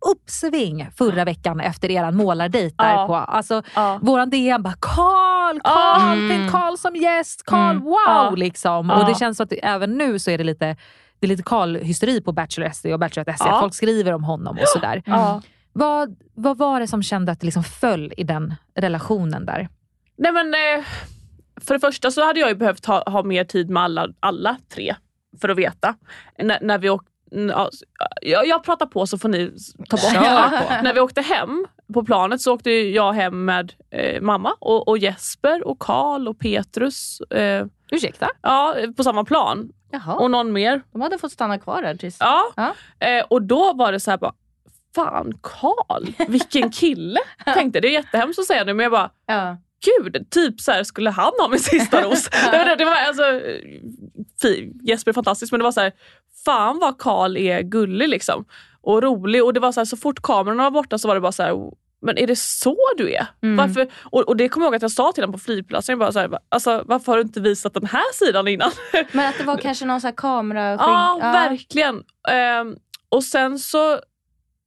uppsving 0.00 0.90
förra 0.98 1.24
veckan 1.24 1.60
efter 1.60 1.90
eran 1.90 2.16
målardejt 2.16 2.74
där 2.78 2.92
Ja. 2.92 3.06
på. 3.06 3.14
Alltså, 3.14 3.62
Ja. 3.74 3.98
Våran 4.02 4.30
DM 4.30 4.62
bara 4.62 4.74
Karl. 4.80 5.60
Karl, 5.64 6.18
Mm. 6.18 6.28
tänk 6.30 6.50
Karl 6.52 6.76
som 6.76 6.96
gäst, 6.96 7.42
Karl, 7.46 7.70
Mm. 7.76 7.82
wow! 7.84 7.94
Ja. 8.06 8.32
Liksom. 8.36 8.90
Och 8.90 9.04
det 9.06 9.14
känns 9.18 9.36
som 9.36 9.44
att 9.44 9.52
även 9.62 9.98
nu 9.98 10.18
så 10.18 10.30
är 10.30 10.38
det 10.38 10.44
lite 10.44 10.76
det 11.20 11.26
är 11.26 11.28
lite 11.28 11.42
Karl-hysteri 11.42 12.20
på 12.20 12.32
Bachelor 12.32 12.68
SD 12.72 12.86
och 12.86 12.98
Bachelorette 12.98 13.32
SD. 13.32 13.46
Ja. 13.48 13.60
Folk 13.60 13.74
skriver 13.74 14.12
om 14.12 14.24
honom 14.24 14.56
och 14.60 14.68
sådär. 14.68 15.02
Ja. 15.06 15.42
Vad, 15.72 16.16
vad 16.34 16.58
var 16.58 16.80
det 16.80 16.86
som 16.86 17.02
kände 17.02 17.32
att 17.32 17.40
det 17.40 17.46
liksom 17.46 17.64
föll 17.64 18.12
i 18.16 18.22
den 18.24 18.54
relationen 18.76 19.46
där? 19.46 19.68
Nej 20.18 20.32
men 20.32 20.54
eh, 20.54 20.84
för 21.66 21.74
det 21.74 21.80
första 21.80 22.10
så 22.10 22.24
hade 22.26 22.40
jag 22.40 22.48
ju 22.48 22.54
behövt 22.54 22.86
ha, 22.86 23.10
ha 23.10 23.22
mer 23.22 23.44
tid 23.44 23.70
med 23.70 23.82
alla, 23.82 24.08
alla 24.20 24.56
tre 24.74 24.94
för 25.40 25.48
att 25.48 25.58
veta. 25.58 25.94
N 26.38 26.52
när 26.60 26.78
vi 26.78 26.90
åkte 26.90 27.10
jag, 28.22 28.46
jag 28.46 28.64
pratar 28.64 28.86
på 28.86 29.06
så 29.06 29.18
får 29.18 29.28
ni 29.28 29.52
ta 29.88 29.96
bort 29.96 30.12
det. 30.12 30.80
När 30.82 30.94
vi 30.94 31.00
åkte 31.00 31.20
hem 31.20 31.66
på 31.94 32.04
planet 32.04 32.40
så 32.40 32.54
åkte 32.54 32.70
jag 32.70 33.12
hem 33.12 33.44
med 33.44 33.72
eh, 33.90 34.20
mamma 34.22 34.54
och, 34.58 34.88
och, 34.88 34.98
Jesper 34.98 35.66
och 35.66 35.78
Karl 35.78 36.28
och 36.28 36.38
Petrus. 36.38 37.20
Eh, 37.20 37.66
Ursäkta? 37.90 38.30
Ja, 38.42 38.74
på 38.96 39.04
samma 39.04 39.24
plan. 39.24 39.72
Jaha. 39.90 40.14
Och 40.14 40.30
någon 40.30 40.52
mer. 40.52 40.82
De 40.92 41.00
hade 41.00 41.18
fått 41.18 41.32
stanna 41.32 41.58
kvar 41.58 41.82
där 41.82 41.94
tills... 41.94 42.16
Ja, 42.20 42.52
Ja. 42.56 42.74
Eh, 43.06 43.24
och 43.30 43.42
då 43.42 43.72
var 43.72 43.92
det 43.92 44.00
så 44.00 44.10
här 44.10 44.18
bara, 44.18 44.32
fan 44.94 45.32
Karl, 45.40 46.06
vilken 46.28 46.70
kille. 46.70 47.20
Tänkte 47.44 47.80
det 47.80 47.88
är 47.88 47.92
jättehemskt 47.92 48.38
att 48.38 48.46
säga 48.46 48.64
nu 48.64 48.74
men 48.74 48.82
jag 48.84 48.92
bara, 48.92 49.10
Ja. 49.26 49.56
Gud, 49.84 50.30
typ 50.30 50.60
så 50.60 50.72
här, 50.72 50.84
skulle 50.84 51.10
han 51.10 51.32
ha 51.40 51.48
min 51.48 51.60
sista 51.60 52.00
ros? 52.04 52.28
det 52.30 52.58
var, 52.58 52.76
det 52.76 52.84
var, 52.84 52.94
alltså, 52.94 53.22
fi, 54.42 54.72
Jesper 54.82 55.10
är 55.10 55.14
fantastisk 55.14 55.52
men 55.52 55.58
det 55.58 55.64
var 55.64 55.72
så 55.72 55.80
här, 55.80 55.92
fan 56.44 56.78
vad 56.78 56.98
Karl 56.98 57.36
är 57.36 57.62
gullig 57.62 58.08
liksom. 58.08 58.44
Och 58.80 59.02
rolig 59.02 59.44
och 59.44 59.54
det 59.54 59.60
var 59.60 59.72
så 59.72 59.80
här, 59.80 59.84
så 59.84 59.96
fort 59.96 60.22
kamerorna 60.22 60.62
var 60.62 60.70
borta 60.70 60.98
så 60.98 61.08
var 61.08 61.14
det 61.14 61.20
bara 61.20 61.32
så 61.32 61.42
här, 61.42 61.54
men 62.02 62.18
är 62.18 62.26
det 62.26 62.38
så 62.38 62.76
du 62.96 63.14
är? 63.14 63.26
Mm. 63.42 63.56
Varför? 63.56 63.88
Och, 64.02 64.28
och 64.28 64.36
det 64.36 64.48
kommer 64.48 64.66
jag 64.66 64.68
ihåg 64.68 64.76
att 64.76 64.82
jag 64.82 64.90
sa 64.90 65.12
till 65.12 65.22
honom 65.22 65.32
på 65.32 65.38
flygplatsen. 65.44 65.92
Jag 65.92 65.98
bara 65.98 66.12
så 66.12 66.18
här, 66.18 66.38
alltså, 66.48 66.82
varför 66.86 67.12
har 67.12 67.16
du 67.16 67.22
inte 67.22 67.40
visat 67.40 67.74
den 67.74 67.86
här 67.86 68.12
sidan 68.14 68.48
innan? 68.48 68.70
Men 69.12 69.28
att 69.28 69.38
det 69.38 69.44
var 69.44 69.56
kanske 69.56 69.84
någon 69.84 70.00
sån 70.00 70.08
här 70.08 70.16
kamera... 70.16 70.72
Ja, 70.72 71.18
verkligen. 71.22 72.02
Ehm, 72.28 72.76
och 73.08 73.24
sen 73.24 73.58
så, 73.58 74.00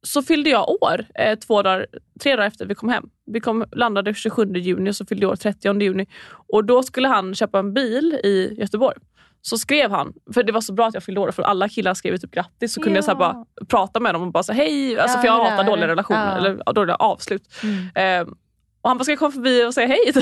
så 0.04 0.22
fyllde 0.24 0.50
jag 0.50 0.70
år 0.70 1.06
eh, 1.16 1.40
två 1.40 1.62
dagar, 1.62 1.86
tre 2.22 2.36
dagar 2.36 2.48
efter 2.48 2.66
vi 2.66 2.76
kom 2.76 2.90
hem. 2.90 3.10
Vi 3.26 3.40
kom, 3.40 3.66
landade 3.72 4.14
27 4.14 4.46
juni 4.54 4.90
och 4.92 4.96
så 4.96 5.06
fyllde 5.06 5.24
jag 5.24 5.32
år 5.32 5.36
30 5.36 5.82
juni. 5.82 6.06
Och 6.54 6.66
då 6.66 6.84
skulle 6.84 7.08
han 7.08 7.36
köpa 7.36 7.60
en 7.60 7.74
bil 7.74 8.14
i 8.24 8.56
Göteborg. 8.58 8.98
Så 9.42 9.58
skrev 9.58 9.92
han, 9.92 10.14
för 10.34 10.44
det 10.44 10.52
var 10.52 10.62
så 10.62 10.74
bra 10.74 10.88
att 10.88 10.94
jag 10.94 11.04
fyllde 11.04 11.22
år 11.22 11.32
för 11.32 11.44
alla 11.44 11.70
killar 11.70 11.94
skrev 11.94 12.18
typ 12.18 12.32
grattis 12.32 12.74
så 12.74 12.82
kunde 12.82 12.98
jag 12.98 13.04
så 13.06 13.12
Ja. 13.12 13.16
bara 13.16 13.46
prata 13.68 14.00
med 14.00 14.16
dem 14.16 14.22
och 14.22 14.32
bara 14.32 14.44
säga 14.44 14.56
hej. 14.56 15.00
Alltså, 15.00 15.18
Ja, 15.18 15.22
för 15.22 15.28
jag 15.28 15.44
hatar 15.50 15.64
dåliga 15.64 15.88
relationer 15.88 16.32
Ja. 16.32 16.38
eller 16.38 16.62
ja, 16.66 16.72
dåliga 16.74 16.96
avslut. 16.96 17.44
Mm. 17.64 17.86
Ehm, 17.96 18.28
och 18.82 18.90
han 18.90 18.98
bara, 18.98 19.04
ska 19.04 19.12
jag 19.12 19.20
komma 19.20 19.32
förbi 19.32 19.66
och 19.66 19.74
säga 19.74 19.88
hej? 19.88 20.00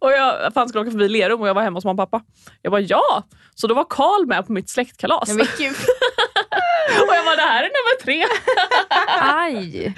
Och 0.00 0.10
jag, 0.12 0.52
för 0.52 0.60
han 0.60 0.68
skulle 0.68 0.82
åka 0.82 0.90
förbi 0.90 1.08
Lerum 1.08 1.40
och 1.40 1.48
jag 1.48 1.54
var 1.54 1.62
hemma 1.62 1.76
hos 1.76 1.84
mamma 1.84 2.02
och 2.02 2.10
pappa. 2.10 2.24
Jag 2.62 2.70
bara 2.72 2.80
ja! 2.80 3.22
Så 3.54 3.66
då 3.66 3.74
var 3.74 3.86
Karl 3.90 4.26
med 4.26 4.46
på 4.46 4.52
mitt 4.52 4.70
släktkalas. 4.70 5.28
Ja. 5.38 5.44
och 7.08 7.14
jag 7.14 7.24
bara, 7.24 7.36
det 7.36 7.42
här 7.42 7.62
är 7.64 7.68
nummer 7.68 8.02
tre. 8.02 8.24
Aj! 9.20 9.94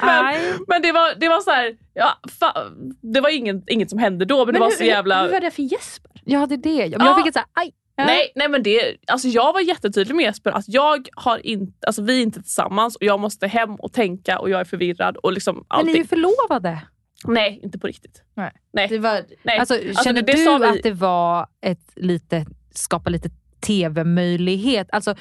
Aj. 0.00 0.38
Men 0.68 0.82
det 0.82 0.92
var, 0.92 1.14
det 1.20 1.28
var 1.28 1.40
så 1.40 1.50
här, 1.50 1.76
ja, 1.94 2.18
fa, 2.40 2.66
det 3.00 3.20
var 3.20 3.28
inget, 3.30 3.68
inget 3.68 3.90
som 3.90 3.98
hände 3.98 4.24
då 4.24 4.44
men, 4.44 4.54
det 4.54 4.60
var 4.60 4.66
hur, 4.70 4.76
så 4.76 4.84
jävla... 4.84 5.22
hur 5.22 5.30
var 5.32 5.40
det 5.40 5.50
för 5.50 5.62
Jesper? 5.62 6.10
Ja, 6.24 6.46
det 6.46 6.54
är 6.54 6.58
det. 6.58 6.98
Men 6.98 7.06
Ja. 7.06 7.06
jag 7.06 7.16
fick 7.16 7.26
ett 7.26 7.34
så 7.34 7.38
här, 7.40 7.48
aj. 7.64 7.72
Nej, 7.96 8.32
nej 8.34 8.48
men 8.48 8.62
det, 8.62 8.96
alltså 9.06 9.28
jag 9.28 9.52
var 9.52 9.60
jättetydlig 9.60 10.14
med 10.14 10.22
Jesper 10.24 10.50
att 10.50 10.64
jag 10.68 11.08
har 11.14 11.46
inte, 11.46 11.86
alltså 11.86 12.02
vi 12.02 12.18
är 12.18 12.22
inte 12.22 12.42
tillsammans 12.42 12.96
och 12.96 13.02
jag 13.02 13.20
måste 13.20 13.46
hem 13.46 13.74
och 13.74 13.92
tänka 13.92 14.38
och 14.38 14.50
jag 14.50 14.60
är 14.60 14.64
förvirrad 14.64 15.16
och 15.16 15.32
liksom 15.32 15.54
Men 15.56 15.62
ni 15.64 15.74
är 15.74 15.78
allting. 15.78 15.96
ju 15.96 16.04
förlovade. 16.06 16.78
Nej, 17.26 17.60
inte 17.62 17.78
på 17.78 17.86
riktigt. 17.86 18.22
Nej. 18.36 18.52
Nej. 18.72 18.88
Det 18.88 18.98
var... 18.98 19.22
nej. 19.42 19.58
Alltså, 19.58 19.74
känner 20.04 20.22
det- 20.22 20.32
det 20.32 20.38
sa 20.44 20.58
du 20.58 20.64
vi- 20.72 20.78
att 20.78 20.82
det 20.82 20.92
var 20.92 21.46
ett 21.66 21.92
lite, 21.96 22.46
skapa 22.74 23.10
lite 23.10 23.30
tv-möjlighet 23.64 24.88
alltså, 24.92 25.14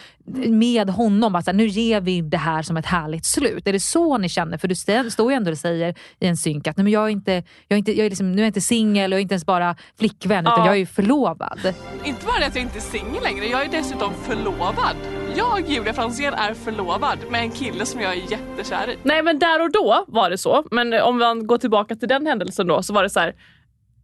med 0.47 0.89
honom? 0.89 1.35
Alltså, 1.35 1.51
nu 1.51 1.67
ger 1.67 2.01
vi 2.01 2.21
det 2.21 2.37
här 2.37 2.61
som 2.61 2.77
ett 2.77 2.85
härligt 2.85 3.25
slut. 3.25 3.67
Är 3.67 3.73
det 3.73 3.79
så 3.79 4.17
ni 4.17 4.29
känner? 4.29 4.57
För 4.57 4.67
du 4.67 4.75
står 5.11 5.31
ju 5.31 5.35
ändå 5.35 5.51
och 5.51 5.57
säger 5.57 5.95
i 6.19 6.27
en 6.27 6.37
synk 6.37 6.67
att 6.67 6.77
Nej, 6.77 6.83
men 6.83 6.93
jag 6.93 7.03
är 7.03 7.09
inte, 7.09 7.31
jag 7.67 7.75
är 7.75 7.77
inte, 7.77 7.91
jag 7.91 8.05
är 8.05 8.09
liksom, 8.09 8.31
nu 8.31 8.37
är 8.37 8.43
jag 8.43 8.49
inte 8.49 8.61
singel 8.61 9.13
och 9.13 9.15
jag 9.15 9.19
är 9.19 9.21
inte 9.21 9.33
ens 9.33 9.45
bara 9.45 9.75
flickvän 9.99 10.43
utan 10.43 10.59
Ja. 10.59 10.65
jag 10.65 10.73
är 10.75 10.79
ju 10.79 10.85
förlovad. 10.85 11.73
Inte 12.03 12.25
bara 12.25 12.39
det 12.39 12.45
att 12.45 12.55
jag 12.55 12.63
inte 12.63 12.77
är 12.77 12.81
singel 12.81 13.23
längre, 13.23 13.45
jag 13.45 13.65
är 13.65 13.71
dessutom 13.71 14.13
förlovad. 14.13 14.95
Jag, 15.35 15.69
Julia 15.69 15.93
Franzén, 15.93 16.33
är 16.33 16.53
förlovad 16.53 17.19
med 17.29 17.41
en 17.41 17.51
kille 17.51 17.85
som 17.85 18.01
jag 18.01 18.11
är 18.11 18.31
jättekär 18.31 18.89
i. 18.89 18.97
Nej 19.03 19.23
men 19.23 19.39
där 19.39 19.61
och 19.61 19.71
då 19.71 20.05
var 20.07 20.29
det 20.29 20.37
så. 20.37 20.63
Men 20.71 20.93
om 20.93 21.17
man 21.17 21.47
går 21.47 21.57
tillbaka 21.57 21.95
till 21.95 22.07
den 22.07 22.27
händelsen 22.27 22.67
då 22.67 22.83
så 22.83 22.93
var 22.93 23.03
det 23.03 23.09
så 23.09 23.19
här. 23.19 23.35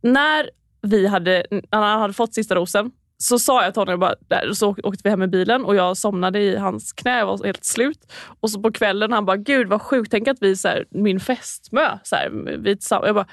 När 0.02 0.50
vi 0.82 1.08
hade, 1.08 1.46
när 1.52 1.82
han 1.82 2.02
hade 2.02 2.14
fått 2.14 2.34
sista 2.34 2.56
rosen 2.56 2.92
så 3.24 3.40
sa 3.40 3.64
jag 3.64 3.74
till 3.74 3.82
honom, 3.82 3.92
jag 3.92 4.00
bara, 4.00 4.16
där, 4.28 4.54
så 4.54 4.70
åkte 4.70 5.02
vi 5.04 5.10
hem 5.10 5.20
med 5.20 5.30
bilen 5.30 5.66
och 5.66 5.76
jag 5.76 5.98
somnade 5.98 6.40
i 6.40 6.56
hans 6.56 6.94
knä, 6.94 7.20
jag 7.20 7.26
var 7.26 7.46
helt 7.46 7.66
slut. 7.66 8.14
Och 8.42 8.52
så 8.52 8.62
på 8.62 8.72
kvällen 8.72 9.12
han 9.12 9.26
bara, 9.26 9.38
gud 9.38 9.68
vad 9.68 9.82
sjukt, 9.82 10.12
tänk 10.12 10.28
att 10.28 10.38
vi 10.42 10.56
så 10.56 10.68
här, 10.68 10.86
min 10.90 11.20
fästmö, 11.20 11.98
så 12.04 12.16
här, 12.16 12.30
vi 12.58 12.76
tillsammans. 12.76 13.06
Jag 13.08 13.16
bara, 13.16 13.28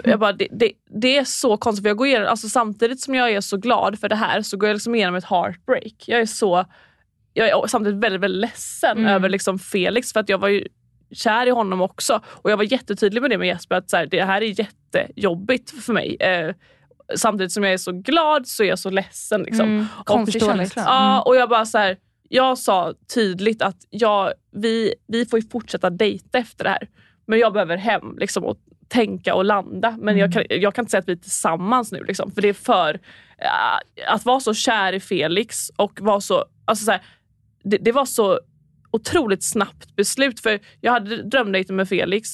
jag 0.10 0.20
bara, 0.20 0.32
det, 0.32 0.48
det, 0.50 0.72
det 1.00 1.18
är 1.18 1.24
så 1.24 1.56
konstigt 1.56 1.82
för 1.82 1.90
jag 1.90 1.96
går 1.96 2.06
igenom, 2.06 2.28
alltså 2.28 2.48
samtidigt 2.48 3.00
som 3.00 3.14
jag 3.14 3.30
är 3.30 3.40
så 3.40 3.56
glad 3.56 3.98
för 3.98 4.08
det 4.08 4.16
här 4.16 4.42
så 4.42 4.56
går 4.56 4.68
jag 4.68 4.74
liksom 4.74 4.94
igenom 4.94 5.14
ett 5.14 5.24
heartbreak. 5.24 5.94
Jag 6.06 6.20
är 6.20 6.26
så 6.26 6.64
jag 7.34 7.48
är 7.48 7.66
samtidigt 7.66 8.04
väldigt, 8.04 8.20
väldigt 8.20 8.40
ledsen 8.40 8.98
Mm. 8.98 9.12
över 9.12 9.28
liksom 9.28 9.58
Felix 9.58 10.12
för 10.12 10.20
att 10.20 10.28
jag 10.28 10.38
var 10.38 10.48
ju 10.48 10.66
kär 11.12 11.46
i 11.46 11.50
honom 11.50 11.80
också. 11.80 12.20
Och 12.26 12.50
jag 12.50 12.56
var 12.56 12.64
jättetydlig 12.64 13.20
med 13.22 13.30
det 13.30 13.38
med 13.38 13.48
Jesper 13.48 13.76
att 13.76 13.90
så 13.90 13.96
här, 13.96 14.06
det 14.06 14.24
här 14.24 14.40
är 14.40 14.60
jättejobbigt 14.60 15.84
för 15.84 15.92
mig. 15.92 16.16
Eh, 16.20 16.54
samtidigt 17.16 17.52
som 17.52 17.64
jag 17.64 17.72
är 17.72 17.78
så 17.78 17.92
glad 17.92 18.46
så 18.46 18.62
är 18.62 18.68
jag 18.68 18.78
så 18.78 18.90
ledsen. 18.90 19.42
Liksom. 19.42 19.66
Mm, 19.66 19.86
konstig 20.04 20.42
känsla. 20.42 20.82
Ja, 20.82 21.22
och 21.22 21.36
jag 21.36 21.48
bara 21.48 21.66
så 21.66 21.78
här, 21.78 21.96
jag 22.28 22.58
sa 22.58 22.94
tydligt 23.14 23.62
att 23.62 23.86
jag, 23.90 24.32
vi, 24.52 24.94
vi 25.08 25.26
får 25.26 25.50
fortsätta 25.50 25.90
dejta 25.90 26.38
efter 26.38 26.64
det 26.64 26.70
här. 26.70 26.88
Men 27.26 27.38
jag 27.38 27.52
behöver 27.52 27.76
hem 27.76 28.16
liksom, 28.18 28.44
och 28.44 28.56
tänka 28.88 29.34
och 29.34 29.44
landa. 29.44 29.96
Men 30.00 30.16
jag, 30.16 30.32
kan, 30.32 30.44
jag 30.48 30.74
kan 30.74 30.82
inte 30.82 30.90
säga 30.90 30.98
att 30.98 31.08
vi 31.08 31.12
är 31.12 31.16
tillsammans 31.16 31.92
nu. 31.92 32.04
Liksom, 32.04 32.30
för 32.30 32.42
det 32.42 32.48
är 32.48 32.52
för... 32.52 33.00
ja, 33.38 33.80
att 34.08 34.24
vara 34.24 34.40
så 34.40 34.54
kär 34.54 34.92
i 34.92 35.00
Felix 35.00 35.70
och 35.76 36.00
vara 36.00 36.20
så... 36.20 36.44
Alltså 36.64 36.84
så 36.84 36.90
här, 36.90 37.00
det, 37.64 37.78
det 37.78 37.92
var 37.92 38.04
så 38.04 38.40
otroligt 38.90 39.44
snabbt 39.44 39.96
beslut. 39.96 40.40
För 40.40 40.60
Jag 40.80 40.92
hade 40.92 41.22
drömdejten 41.22 41.76
med 41.76 41.88
Felix 41.88 42.28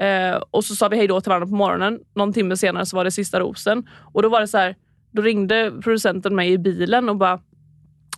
eh, 0.00 0.42
och 0.50 0.64
så 0.64 0.74
sa 0.74 0.88
vi 0.88 0.96
hej 0.96 1.06
då 1.06 1.20
till 1.20 1.30
varandra 1.30 1.46
på 1.46 1.54
morgonen. 1.54 2.00
Någon 2.14 2.32
timme 2.32 2.56
senare 2.56 2.86
så 2.86 2.96
var 2.96 3.04
det 3.04 3.10
sista 3.10 3.40
rosen. 3.40 3.88
Och 4.12 4.22
då 4.22 4.28
var 4.28 4.40
det 4.40 4.48
så 4.48 4.58
här, 4.58 4.76
då 5.10 5.22
ringde 5.22 5.72
producenten 5.82 6.34
mig 6.34 6.52
i 6.52 6.58
bilen 6.58 7.08
och 7.08 7.16
bara 7.16 7.40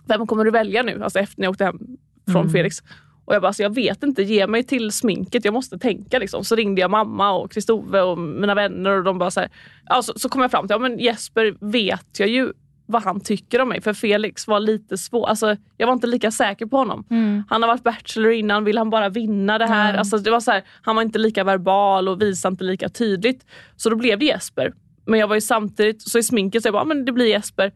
vem 0.06 0.26
kommer 0.26 0.44
du 0.44 0.50
välja 0.50 0.82
nu? 0.82 1.02
Alltså 1.02 1.18
efter 1.18 1.40
när 1.40 1.46
jag 1.46 1.50
åkte 1.50 1.64
hem 1.64 1.78
från 2.26 2.42
Mm. 2.42 2.52
Felix. 2.52 2.76
Och 3.24 3.34
jag 3.34 3.42
bara, 3.42 3.48
alltså, 3.48 3.62
jag 3.62 3.74
vet 3.74 4.02
inte, 4.02 4.22
ge 4.22 4.46
mig 4.46 4.62
till 4.62 4.92
sminket, 4.92 5.44
jag 5.44 5.54
måste 5.54 5.78
tänka. 5.78 6.18
Liksom. 6.18 6.44
Så 6.44 6.54
ringde 6.56 6.80
jag 6.80 6.90
mamma 6.90 7.32
och 7.32 7.52
Kristove 7.52 8.02
och 8.02 8.18
mina 8.18 8.54
vänner 8.54 8.90
och 8.90 9.04
de 9.04 9.18
bara 9.18 9.30
så 9.30 9.40
här, 9.40 9.50
ja, 9.86 10.02
så, 10.02 10.12
så 10.16 10.28
kom 10.28 10.42
jag 10.42 10.50
fram 10.50 10.66
till, 10.66 10.74
ja 10.74 10.78
men 10.78 10.98
Jesper 10.98 11.56
vet 11.60 12.18
jag 12.18 12.28
ju 12.28 12.52
vad 12.92 13.02
han 13.02 13.20
tycker 13.20 13.60
om 13.60 13.68
mig. 13.68 13.80
För 13.80 13.92
Felix 13.92 14.46
var 14.46 14.60
lite 14.60 14.98
svår, 14.98 15.28
alltså, 15.28 15.56
jag 15.76 15.86
var 15.86 15.94
inte 15.94 16.06
lika 16.06 16.30
säker 16.30 16.66
på 16.66 16.76
honom. 16.76 17.04
Mm. 17.10 17.42
Han 17.48 17.62
har 17.62 17.68
varit 17.68 17.82
bachelor 17.82 18.32
innan, 18.32 18.64
vill 18.64 18.78
han 18.78 18.90
bara 18.90 19.08
vinna 19.08 19.58
det 19.58 19.66
här? 19.66 19.88
Mm. 19.88 19.98
Alltså, 19.98 20.18
det 20.18 20.30
var 20.30 20.40
så 20.40 20.50
här, 20.50 20.62
han 20.82 20.96
var 20.96 21.02
inte 21.02 21.18
lika 21.18 21.44
verbal 21.44 22.08
och 22.08 22.22
visade 22.22 22.52
inte 22.52 22.64
lika 22.64 22.88
tydligt. 22.88 23.46
Så 23.76 23.90
då 23.90 23.96
blev 23.96 24.18
det 24.18 24.24
Jesper. 24.24 24.72
Men 25.06 25.20
jag 25.20 25.28
var 25.28 25.34
ju 25.34 25.40
samtidigt, 25.40 26.02
så 26.02 26.18
i 26.18 26.22
sminket 26.22 26.62
så 26.62 26.66
jag 26.66 26.72
bara, 26.72 26.84
men 26.84 27.04
det 27.04 27.12
blir 27.12 27.26
Jesper. 27.26 27.72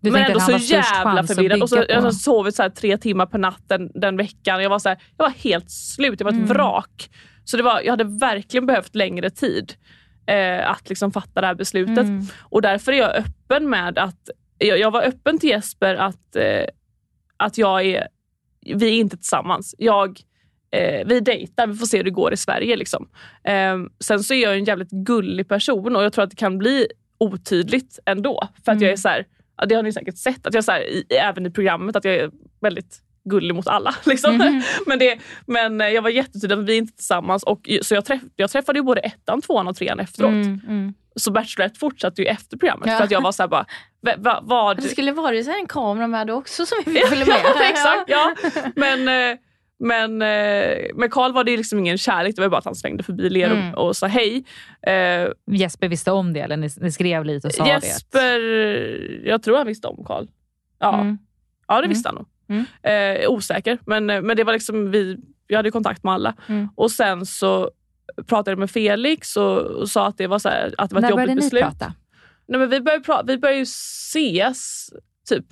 Du 0.00 0.10
men 0.10 0.24
ändå 0.24 0.40
så 0.40 0.52
jävla 0.52 1.24
förvirrad. 1.24 1.62
Och 1.62 1.68
så, 1.68 1.84
jag 1.88 2.02
har 2.02 2.10
sovit 2.10 2.54
så 2.54 2.62
här 2.62 2.70
tre 2.70 2.98
timmar 2.98 3.26
per 3.26 3.38
natt 3.38 3.62
den, 3.66 3.90
den 3.94 4.16
veckan. 4.16 4.62
Jag 4.62 4.70
var, 4.70 4.78
så 4.78 4.88
här, 4.88 4.98
jag 5.16 5.24
var 5.24 5.32
helt 5.32 5.70
slut, 5.70 6.20
jag 6.20 6.24
var 6.24 6.32
ett 6.32 6.36
Mm. 6.38 6.48
vrak. 6.48 7.10
Så 7.44 7.56
det 7.56 7.62
var, 7.62 7.80
jag 7.80 7.92
hade 7.92 8.04
verkligen 8.04 8.66
behövt 8.66 8.94
längre 8.94 9.30
tid 9.30 9.74
eh, 10.26 10.70
att 10.70 10.88
liksom 10.88 11.12
fatta 11.12 11.40
det 11.40 11.46
här 11.46 11.54
beslutet. 11.54 11.98
Mm. 11.98 12.26
Och 12.40 12.62
därför 12.62 12.92
är 12.92 12.96
jag 12.96 13.10
öppen 13.16 13.32
med 13.48 13.98
att, 13.98 14.30
jag, 14.58 14.78
jag 14.78 14.90
var 14.90 15.02
öppen 15.02 15.38
till 15.38 15.50
Jesper 15.50 15.94
att, 15.94 16.36
eh, 16.36 16.64
att 17.36 17.58
jag 17.58 17.86
är, 17.86 18.08
vi 18.60 18.88
är 18.88 18.92
inte 18.92 19.16
tillsammans. 19.16 19.74
Jag, 19.78 20.20
eh, 20.70 21.06
vi 21.06 21.20
dejtar, 21.20 21.66
vi 21.66 21.74
får 21.74 21.86
se 21.86 21.96
hur 21.96 22.04
det 22.04 22.10
går 22.10 22.32
i 22.32 22.36
Sverige. 22.36 22.76
Liksom. 22.76 23.08
Eh, 23.44 23.76
sen 24.00 24.20
så 24.20 24.34
är 24.34 24.42
jag 24.42 24.56
en 24.56 24.64
jävligt 24.64 24.90
gullig 24.90 25.48
person 25.48 25.96
och 25.96 26.04
jag 26.04 26.12
tror 26.12 26.24
att 26.24 26.30
det 26.30 26.36
kan 26.36 26.58
bli 26.58 26.86
otydligt 27.18 27.98
ändå. 28.06 28.48
För 28.64 28.72
att 28.72 28.80
jag 28.80 28.90
är 28.90 28.96
så 28.96 29.08
här, 29.08 29.26
det 29.66 29.74
har 29.74 29.82
ni 29.82 29.92
säkert 29.92 30.18
sett, 30.18 30.46
att 30.46 30.54
jag 30.54 30.60
är 30.60 30.62
så 30.62 30.72
här, 30.72 30.80
i, 30.80 31.04
även 31.10 31.46
i 31.46 31.50
programmet, 31.50 31.96
att 31.96 32.04
jag 32.04 32.14
är 32.14 32.30
väldigt 32.60 33.02
gullig 33.24 33.54
mot 33.54 33.68
alla. 33.68 33.94
Liksom. 34.06 34.62
men, 34.86 34.98
det, 34.98 35.18
men 35.46 35.80
eh, 35.80 35.88
jag 35.88 36.02
var 36.02 36.10
jättetydlig 36.10 36.58
att 36.58 36.64
vi 36.64 36.72
är 36.72 36.78
inte 36.78 36.96
tillsammans. 36.96 37.42
Och, 37.42 37.68
så 37.82 37.94
jag, 37.94 38.04
träff, 38.04 38.20
jag 38.36 38.50
träffade 38.50 38.78
ju 38.78 38.82
både 38.82 39.00
ettan, 39.00 39.42
tvåan 39.42 39.68
och 39.68 39.76
trean 39.76 40.00
efteråt. 40.00 40.30
Mm, 40.30 40.60
mm. 40.68 40.94
Så 41.18 41.30
Bachelorette 41.30 41.78
fortsatte 41.78 42.22
ju 42.22 42.28
efter 42.28 42.56
programmet. 42.56 42.88
Ja. 42.88 42.96
För 42.96 43.04
att 43.04 43.10
jag 43.10 43.20
var 43.20 43.32
så 43.32 43.42
här 43.42 43.48
bara, 43.48 43.66
va, 44.00 44.12
va, 44.18 44.40
vad... 44.42 44.76
Det 44.76 44.82
skulle 44.82 45.12
varit 45.12 45.44
så 45.44 45.50
här 45.50 45.58
en 45.58 45.66
kamera 45.66 46.06
med 46.06 46.26
då 46.26 46.34
också 46.34 46.66
som 46.66 46.78
vi 46.86 47.00
följa 47.00 47.26
med. 47.26 47.40
ja, 47.44 47.62
exakt. 47.70 48.04
Ja. 48.06 48.34
Men, 48.76 49.08
eh, 49.32 49.38
men 49.80 50.22
eh, 50.22 50.78
med 50.94 51.10
Karl 51.10 51.32
var 51.32 51.44
det 51.44 51.56
liksom 51.56 51.78
ingen 51.78 51.98
kärlek, 51.98 52.36
det 52.36 52.42
var 52.42 52.48
bara 52.48 52.58
att 52.58 52.64
han 52.64 52.74
svängde 52.74 53.02
förbi 53.02 53.30
Lerum 53.30 53.58
Mm. 53.58 53.74
och 53.74 53.96
sa 53.96 54.06
hej. 54.06 54.44
Eh, 54.86 55.28
Jesper 55.50 55.88
visste 55.88 56.10
om 56.12 56.32
det 56.32 56.40
eller 56.40 56.56
ni, 56.56 56.68
ni 56.76 56.92
skrev 56.92 57.24
lite 57.24 57.48
och 57.48 57.54
sa 57.54 57.66
Jesper, 57.68 58.38
jag 59.26 59.42
tror 59.42 59.56
han 59.56 59.66
visste 59.66 59.88
om 59.88 60.04
Karl. 60.04 60.26
Ja, 60.78 60.94
Mm. 61.00 61.18
ja 61.68 61.80
det 61.80 61.88
visste 61.88 62.08
han 62.08 62.14
nog. 62.14 62.26
Mm. 62.48 62.64
Eh, 63.22 63.30
osäker, 63.30 63.78
men, 63.86 64.06
men 64.06 64.36
det 64.36 64.44
var 64.44 64.52
liksom 64.52 64.90
vi 64.90 65.16
jag 65.46 65.58
hade 65.58 65.70
kontakt 65.70 66.04
med 66.04 66.12
alla. 66.14 66.34
Mm. 66.48 66.68
Och 66.76 66.90
sen 66.90 67.26
så 67.26 67.70
pratade 68.26 68.56
med 68.56 68.70
Felix 68.70 69.36
och, 69.36 69.58
och 69.60 69.88
sa 69.90 70.06
att 70.06 70.18
det 70.18 70.26
var, 70.26 70.38
så 70.38 70.48
här, 70.48 70.74
att 70.78 70.90
det 70.90 70.94
var 70.94 71.00
ett 71.00 71.02
När 71.02 71.10
jobbigt 71.10 71.16
började 71.26 71.34
ni 71.34 71.40
beslut. 71.40 71.62
prata? 71.62 71.92
Nej, 72.48 72.60
men 72.60 72.70
vi 72.70 72.80
började, 72.80 73.04
pra- 73.04 73.22
vi 73.26 73.38
började 73.38 73.58
ju 73.58 73.62
ses 73.62 74.90
typ 75.28 75.44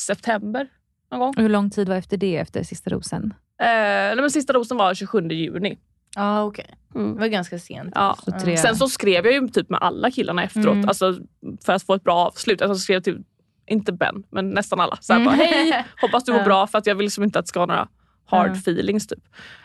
september 0.00 0.68
någon 1.10 1.20
gång. 1.20 1.28
Och 1.36 1.42
hur 1.42 1.48
lång 1.48 1.70
tid 1.70 1.88
var 1.88 1.96
efter 1.96 2.16
det, 2.16 2.36
efter 2.36 2.62
sista 2.62 2.90
rosen? 2.90 3.34
Eh, 3.62 3.66
nej, 3.66 4.16
men 4.16 4.30
sista 4.30 4.52
rosen 4.52 4.76
var 4.76 4.94
27 4.94 5.28
juni. 5.28 5.78
Ja 6.16 6.42
okej. 6.42 6.66
Mm. 6.94 7.14
Det 7.14 7.20
var 7.20 7.26
ganska 7.26 7.58
sent. 7.58 7.92
Ja. 7.94 8.18
Tre... 8.42 8.56
Sen 8.56 8.76
så 8.76 8.88
skrev 8.88 9.24
jag 9.26 9.34
ju 9.34 9.48
typ 9.48 9.70
med 9.70 9.78
alla 9.82 10.10
killarna 10.10 10.44
efteråt 10.44 10.74
Mm. 10.74 10.88
alltså, 10.88 11.18
för 11.64 11.72
att 11.72 11.82
få 11.82 11.94
ett 11.94 12.04
bra 12.04 12.14
avslut. 12.14 12.62
Alltså, 12.62 12.74
så 12.74 12.80
skrev 12.80 12.94
jag 12.94 13.04
till, 13.04 13.22
inte 13.66 13.92
Ben, 13.92 14.22
men 14.30 14.50
nästan 14.50 14.80
alla. 14.80 14.98
Så 15.00 15.12
här 15.12 15.20
Mm. 15.20 15.38
bara, 15.38 15.44
Hej, 15.46 15.84
hoppas 16.00 16.24
du 16.24 16.32
mår 16.32 16.40
bra 16.44 16.66
för 16.66 16.78
att 16.78 16.86
jag 16.86 16.94
vill 16.94 17.04
liksom 17.04 17.24
inte 17.24 17.38
att 17.38 17.44
det 17.44 17.48
ska 17.48 17.58
vara 17.60 17.66
några 17.66 17.88
hard 18.30 18.46
Mm. 18.46 18.58
feelings. 18.58 19.06
Typ. 19.06 19.18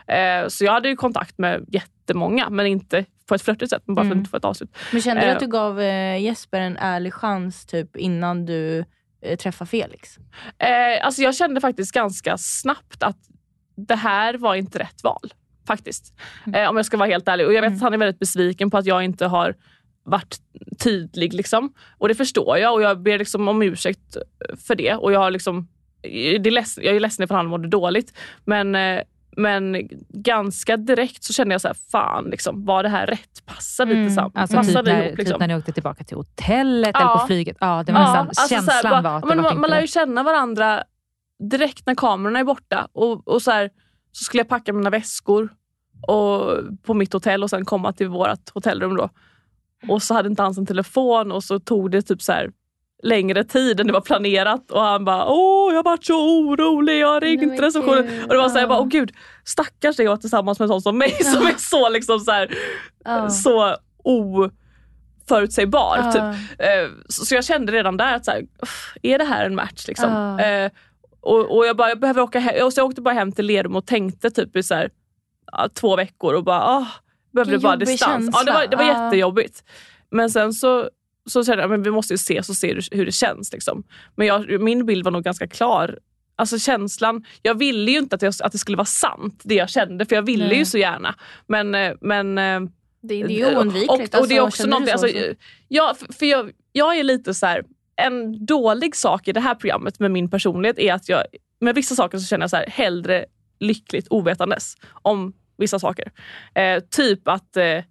Eh, 0.07 0.47
så 0.47 0.65
jag 0.65 0.71
hade 0.71 0.89
ju 0.89 0.95
kontakt 0.95 1.37
med 1.37 1.65
jättemånga 1.67 2.49
men 2.49 2.65
inte 2.67 3.05
på 3.27 3.35
ett 3.35 3.41
flörtigt 3.41 3.69
sätt, 3.69 3.83
men 3.85 3.95
bara 3.95 4.01
för 4.01 4.07
att 4.07 4.11
Mm. 4.11 4.17
inte 4.19 4.29
få 4.29 4.37
ett 4.37 4.45
avslut. 4.45 4.77
Men 4.91 5.01
kände 5.01 5.21
du 5.21 5.27
Eh. 5.27 5.33
att 5.33 5.39
du 5.39 5.47
gav 5.47 5.81
eh, 5.81 6.21
Jesper 6.21 6.59
en 6.59 6.77
ärlig 6.77 7.13
chans 7.13 7.65
typ 7.65 7.95
innan 7.97 8.45
du 8.45 8.85
eh, 9.21 9.37
träffade 9.37 9.69
Felix? 9.69 10.17
Eh, 10.57 11.05
alltså 11.05 11.21
jag 11.21 11.35
kände 11.35 11.61
faktiskt 11.61 11.91
ganska 11.91 12.37
snabbt 12.37 13.03
att 13.03 13.17
det 13.77 13.95
här 13.95 14.33
var 14.37 14.55
inte 14.55 14.79
rätt 14.79 15.03
val. 15.03 15.33
Faktiskt. 15.67 16.13
Eh, 16.53 16.69
om 16.69 16.75
jag 16.77 16.85
ska 16.85 16.97
vara 16.97 17.09
helt 17.09 17.27
ärlig. 17.27 17.47
Och 17.47 17.53
jag 17.53 17.61
vet 17.61 17.67
Mm. 17.67 17.77
att 17.77 17.81
han 17.83 17.93
är 17.93 17.97
väldigt 17.97 18.19
besviken 18.19 18.71
på 18.71 18.77
att 18.77 18.85
jag 18.85 19.03
inte 19.03 19.25
har 19.27 19.55
varit 20.03 20.37
tydlig. 20.83 21.33
Liksom. 21.33 21.73
Och 21.97 22.07
det 22.07 22.15
förstår 22.15 22.57
jag 22.57 22.73
och 22.73 22.81
jag 22.81 23.01
ber 23.01 23.17
liksom 23.19 23.47
om 23.47 23.61
ursäkt 23.61 24.17
för 24.67 24.75
det. 24.75 24.93
Och 24.95 25.11
jag, 25.11 25.19
har 25.19 25.31
liksom, 25.31 25.67
det 26.39 26.49
är 26.49 26.51
ledsen, 26.51 26.83
jag 26.83 26.95
är 26.95 26.99
ledsen 26.99 27.23
ifall 27.23 27.37
han 27.37 27.45
mådde 27.47 27.67
dåligt. 27.67 28.17
Men, 28.45 28.75
eh, 28.75 29.01
men 29.37 29.77
ganska 30.09 30.77
direkt 30.77 31.23
så 31.23 31.33
kände 31.33 31.53
jag 31.53 31.61
så 31.61 31.67
här, 31.67 31.77
fan 31.91 32.23
liksom, 32.25 32.65
var 32.65 32.83
det 32.83 32.89
här 32.89 33.07
rätt? 33.07 33.45
Passar 33.45 33.85
vi 33.85 33.93
Mm. 33.93 34.07
tillsammans? 34.07 34.35
Alltså 34.35 34.57
Passar 34.57 34.83
typ 34.83 34.87
vi 34.87 34.91
när, 34.93 35.05
ihop? 35.05 35.17
Liksom? 35.17 35.33
typ 35.33 35.39
när 35.39 35.47
ni 35.47 35.55
åkte 35.55 35.71
tillbaka 35.71 36.03
till 36.03 36.17
hotellet 36.17 36.91
Ja. 36.93 36.99
eller 37.11 37.19
på 37.21 37.27
flyget. 37.27 37.57
Ja, 37.59 37.83
det 37.85 37.91
var 37.91 37.99
nästan, 37.99 38.27
alltså 38.27 38.47
så 38.47 38.55
här, 38.55 38.61
känslan 38.61 38.91
bara- 38.91 39.01
var 39.01 39.17
att 39.17 39.21
det 39.23 39.27
men 39.27 39.37
var 39.37 39.43
man, 39.43 39.51
inte 39.51 39.61
man 39.61 39.69
lär 39.69 39.81
ju 39.81 39.87
känna 39.87 40.23
varandra 40.23 40.83
direkt 41.49 41.85
när 41.87 41.95
kamerorna 41.95 42.39
är 42.39 42.43
borta. 42.43 42.87
Och, 42.93 43.27
och 43.27 43.41
så, 43.41 43.51
här, 43.51 43.69
så 44.11 44.23
skulle 44.23 44.39
jag 44.41 44.47
packa 44.49 44.73
mina 44.73 44.89
väskor 44.89 45.49
och, 46.07 46.51
på 46.83 46.93
mitt 46.93 47.13
hotell 47.13 47.43
och 47.43 47.49
sen 47.49 47.65
komma 47.65 47.93
till 47.93 48.07
vårt 48.09 48.49
hotellrum. 48.53 48.95
Då. 48.97 49.09
Och 49.87 50.03
så 50.03 50.13
hade 50.13 50.29
inte 50.29 50.41
han 50.41 50.53
sin 50.53 50.65
telefon 50.65 51.31
och 51.31 51.43
så 51.43 51.59
tog 51.59 51.91
det 51.91 52.01
typ 52.01 52.21
så 52.21 52.31
här 52.31 52.51
längre 53.05 53.43
tid 53.43 53.79
än 53.79 53.87
det 53.87 53.93
var 53.93 54.01
planerat 54.01 54.71
och 54.71 54.81
han 54.81 55.05
bara 55.05 55.25
åh 55.27 55.73
jag 55.73 55.83
vart 55.83 56.03
så 56.05 56.39
orolig, 56.39 56.99
jag 56.99 57.07
har 57.07 57.21
ringt 57.21 57.59
receptionen. 57.61 58.23
Och 58.23 58.29
det 58.29 58.37
var 58.37 58.47
så 58.49 58.53
här, 58.53 58.59
jag 58.61 58.69
bara, 58.69 58.79
ja. 58.79 58.83
åh 58.83 58.87
gud 58.87 59.11
stackars 59.43 59.95
dig 59.97 60.05
att 60.05 60.09
vara 60.09 60.17
tillsammans 60.17 60.59
med 60.59 60.63
en 60.65 60.69
sån 60.69 60.81
som 60.81 60.97
mig 60.97 61.23
som 61.23 61.47
är 61.47 61.53
så 61.57 61.89
liksom 61.89 62.19
så 62.19 62.31
här, 62.31 62.51
Ja. 63.05 63.29
så 63.29 63.75
oförutsägbar. 64.03 65.97
Ja. 65.97 66.11
Typ. 66.11 66.21
Eh, 66.59 66.89
Så, 67.09 67.35
jag 67.35 67.45
kände 67.45 67.71
redan 67.71 67.97
där 67.97 68.15
att 68.15 68.25
så 68.25 68.31
här, 68.31 68.41
"Uff, 68.61 68.93
är 69.01 69.17
det 69.17 69.23
här 69.25 69.45
en 69.45 69.55
match? 69.55 69.87
Liksom? 69.87 70.11
Ja. 70.11 70.39
Eh, 70.45 70.71
och, 71.21 71.57
och 71.57 71.65
jag, 71.65 71.77
bara, 71.77 71.89
jag 71.89 71.99
behöver 71.99 72.21
åka 72.21 72.39
hem. 72.39 72.65
Och 72.65 72.73
så 72.73 72.79
jag 72.79 72.85
åkte 72.87 73.01
bara 73.01 73.13
hem 73.13 73.31
till 73.31 73.45
Lerum 73.45 73.75
och 73.75 73.85
tänkte 73.85 74.29
typ 74.31 74.55
i 74.55 74.63
så 74.63 74.75
här, 74.75 74.89
ja, 75.51 75.69
två 75.73 75.95
veckor 75.95 76.33
och 76.33 76.43
bara, 76.43 76.61
ah, 76.63 76.87
behövde 77.33 77.57
bara 77.59 77.75
distans. 77.75 78.29
Ja, 78.33 78.43
det 78.43 78.51
var, 78.51 78.67
det 78.67 78.75
var. 78.77 78.83
Ja. 78.83 79.05
jättejobbigt. 79.05 79.63
Men 80.11 80.29
sen 80.29 80.53
så, 80.53 80.89
så 81.29 81.43
kände 81.43 81.63
jag 81.63 81.69
men 81.69 81.83
vi 81.83 81.91
måste 81.91 82.13
ju 82.13 82.15
ses 82.15 82.49
och 82.49 82.55
se 82.55 82.73
hur, 82.91 83.05
det 83.05 83.11
känns. 83.11 83.53
Liksom. 83.53 83.83
Men 84.15 84.27
jag, 84.27 84.61
min 84.61 84.85
bild 84.85 85.03
var 85.03 85.11
nog 85.11 85.23
ganska 85.23 85.47
klar. 85.47 85.99
Alltså 86.35 86.59
känslan, 86.59 87.25
jag 87.41 87.55
ville 87.59 87.91
ju 87.91 87.97
inte 87.97 88.15
att, 88.15 88.21
jag, 88.21 88.33
att 88.39 88.51
det 88.51 88.57
skulle 88.57 88.77
vara 88.77 88.85
sant 88.85 89.41
det 89.43 89.55
jag 89.55 89.69
kände 89.69 90.05
för 90.05 90.15
jag 90.15 90.21
ville 90.23 90.47
Nej. 90.47 90.57
ju 90.57 90.65
så 90.65 90.77
gärna. 90.77 91.15
Men, 91.47 91.75
eh, 91.75 91.93
men 92.01 92.37
eh, 92.37 92.59
Det, 93.01 93.23
det 93.23 93.41
är 93.41 93.51
ju 93.51 93.57
oundvikligt. 93.57 94.15
och, 94.15 94.21
och 94.21 94.27
det 94.27 94.35
är 94.37 94.41
alltså, 94.41 94.63
också 94.63 94.71
så, 94.71 94.91
alltså, 94.91 95.07
så- 95.07 95.33
ja, 95.67 95.95
för 96.19 96.25
jag, 96.25 96.51
jag 96.71 96.97
är 96.97 97.03
lite 97.03 97.33
så 97.33 97.45
här, 97.45 97.63
en 97.95 98.45
dålig 98.45 98.95
sak 98.95 99.27
i 99.27 99.31
det 99.31 99.39
här 99.39 99.55
programmet 99.55 99.99
med 99.99 100.11
min 100.11 100.29
personlighet 100.29 100.79
är 100.79 100.93
att 100.93 101.09
jag 101.09 101.23
med 101.61 101.75
vissa 101.75 101.95
saker 101.95 102.17
så 102.17 102.25
känner 102.25 102.43
jag 102.43 102.49
så 102.49 102.55
här, 102.55 102.67
hellre 102.69 103.25
lyckligt 103.59 104.07
ovetandes 104.09 104.75
om 105.01 105.33
vissa 105.57 105.79
saker. 105.79 106.11
Eh, 106.55 106.79
typ 106.89 107.27
att, 107.27 107.57
eh, 107.57 107.83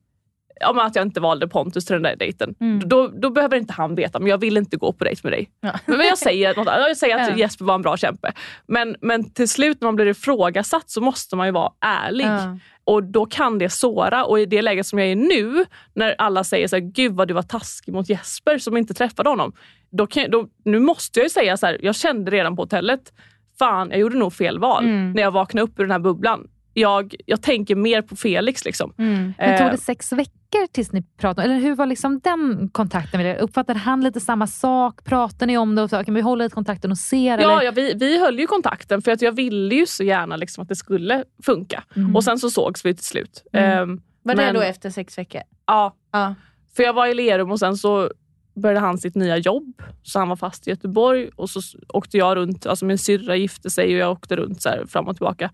men 0.61 0.79
att 0.87 0.97
jag 0.97 1.03
inte 1.03 1.21
valde 1.21 1.49
Pontus 1.49 1.85
till 1.85 1.95
den 1.95 2.03
där 2.03 2.17
dejten. 2.17 2.55
Mm. 2.61 2.89
Då, 2.89 3.09
då 3.09 3.31
behöver 3.31 3.57
inte 3.57 3.73
han 3.73 3.95
veta, 3.95 4.19
men 4.19 4.29
jag 4.29 4.39
vill 4.39 4.57
inte 4.57 4.77
gå 4.77 4.93
på 4.93 5.05
dejt 5.05 5.21
med 5.25 5.33
dig. 5.33 5.51
Ja. 5.61 5.73
Men 5.87 6.01
jag 6.07 6.19
säger, 6.19 6.55
något, 6.57 6.67
jag 6.67 6.97
säger 6.97 7.17
att 7.19 7.29
Ja. 7.31 7.37
Jesper 7.37 7.65
var 7.65 7.75
en 7.75 7.83
bra 7.83 7.97
kämpe. 7.97 8.33
Men, 8.67 8.97
men 9.01 9.31
till 9.31 9.49
slut 9.49 9.81
när 9.81 9.89
man 9.89 9.97
blir 9.97 10.07
ifrågasatt 10.07 10.91
så 10.91 11.01
måste 11.01 11.37
man 11.37 11.47
ju 11.47 11.53
vara 11.53 11.73
ärlig. 11.81 12.27
Ja. 12.27 12.59
Och 12.85 13.03
då 13.03 13.27
kan 13.27 13.59
det 13.59 13.69
såra. 13.71 14.25
Och 14.25 14.41
i 14.41 14.47
det 14.47 14.63
läget 14.63 14.87
som 14.87 14.99
jag 14.99 15.09
är 15.09 15.17
nu, 15.17 15.65
när 15.95 16.15
alla 16.19 16.45
säger 16.45 16.69
så 16.69 16.77
här, 16.77 16.81
gud 16.81 17.13
vad 17.13 17.29
du 17.29 17.35
var 17.35 17.43
taskig 17.43 17.95
mot 17.95 18.09
Jesper 18.09 18.59
som 18.59 18.77
inte 18.77 18.95
träffade 18.95 19.29
honom. 19.31 19.53
Då 19.91 20.07
kan, 20.07 20.31
då, 20.31 20.49
nu 20.65 20.79
måste 20.79 21.19
jag 21.21 21.25
ju 21.25 21.31
säga 21.31 21.57
så 21.57 21.67
här, 21.67 21.79
jag 21.83 21.95
kände 21.95 22.31
redan 22.31 22.57
på 22.57 22.63
hotellet, 22.63 23.13
fan 23.59 23.91
jag 23.91 23.99
gjorde 24.01 24.17
nog 24.19 24.33
fel 24.33 24.59
val 24.59 24.85
Mm. 24.85 25.13
när 25.13 25.23
jag 25.23 25.31
vaknade 25.31 25.65
upp 25.65 25.79
ur 25.81 25.85
den 25.85 25.91
här 25.91 25.99
bubblan. 25.99 26.47
Jag, 26.75 27.15
jag 27.27 27.43
tänker 27.43 27.75
mer 27.77 28.03
på 28.03 28.17
Felix. 28.17 28.65
Liksom. 28.65 28.95
Mm. 28.99 29.33
Men 29.39 29.59
tog 29.59 29.67
Eh, 29.67 29.73
det 29.73 29.79
sex 29.79 30.13
veckor 30.13 30.67
tills 30.73 30.93
ni 30.93 31.03
pratade? 31.03 31.45
Eller 31.45 31.61
hur 31.61 31.75
var 31.75 31.87
liksom 31.87 32.21
den 32.21 32.69
kontakten 32.73 33.21
med 33.23 33.37
er? 33.37 33.41
Uppfattade 33.41 33.79
han 33.79 34.01
lite 34.01 34.21
samma 34.21 34.47
sak? 34.47 35.05
Pratade 35.05 35.47
ni 35.47 35.59
om 35.59 35.75
det? 35.75 35.83
Och 35.83 35.91
så, 35.91 36.05
kan 36.05 36.15
vi 36.15 36.21
hålla 36.21 36.45
lite 36.45 36.55
kontakten 36.55 36.91
och 36.91 36.99
se? 36.99 37.25
Ja, 37.25 37.35
eller? 37.35 37.63
ja 37.63 37.71
vi, 37.71 37.95
vi 37.95 38.19
höll 38.21 38.39
ju 38.39 38.47
kontakten 38.47 39.03
för 39.03 39.11
att 39.13 39.23
jag 39.23 39.33
ville 39.33 39.75
ju 39.75 39.87
så 39.87 40.05
gärna 40.05 40.37
liksom 40.37 40.63
att 40.63 40.69
det 40.69 40.77
skulle 40.77 41.25
funka. 41.43 41.85
Mm. 41.97 42.17
Och 42.17 42.25
sen 42.25 42.39
så 42.39 42.51
sågs 42.51 42.85
vi 42.85 42.95
till 42.95 43.05
slut. 43.07 43.43
Mm. 43.53 43.79
Ehm, 43.91 44.01
Var 44.23 44.35
det 44.35 44.43
men- 44.43 44.55
då 44.55 44.61
efter 44.61 44.91
sex 44.91 45.19
veckor? 45.19 45.43
ja, 45.67 45.95
Ja. 46.13 46.35
För 46.77 46.83
jag 46.83 46.93
var 46.93 47.07
i 47.07 47.15
Lerum 47.15 47.51
och 47.51 47.59
sen 47.59 47.77
så 47.77 48.11
började 48.57 48.81
han 48.81 48.99
sitt 48.99 49.15
nya 49.15 49.37
jobb. 49.37 49.83
Så 50.03 50.19
han 50.19 50.29
var 50.29 50.37
fast 50.37 50.67
i 50.67 50.71
Göteborg 50.71 51.29
och 51.37 51.51
så 51.51 51.61
åkte 51.89 52.17
jag 52.19 52.37
runt. 52.37 52.67
Alltså 52.67 52.85
min 52.85 52.99
syrra 52.99 53.37
gifte 53.37 53.71
sig 53.71 53.95
och 53.95 54.01
jag 54.01 54.13
åkte 54.13 54.37
runt 54.37 54.63
så 54.63 54.69
här 54.69 54.85
fram 54.87 55.09
och 55.09 55.17
tillbaka. 55.17 55.51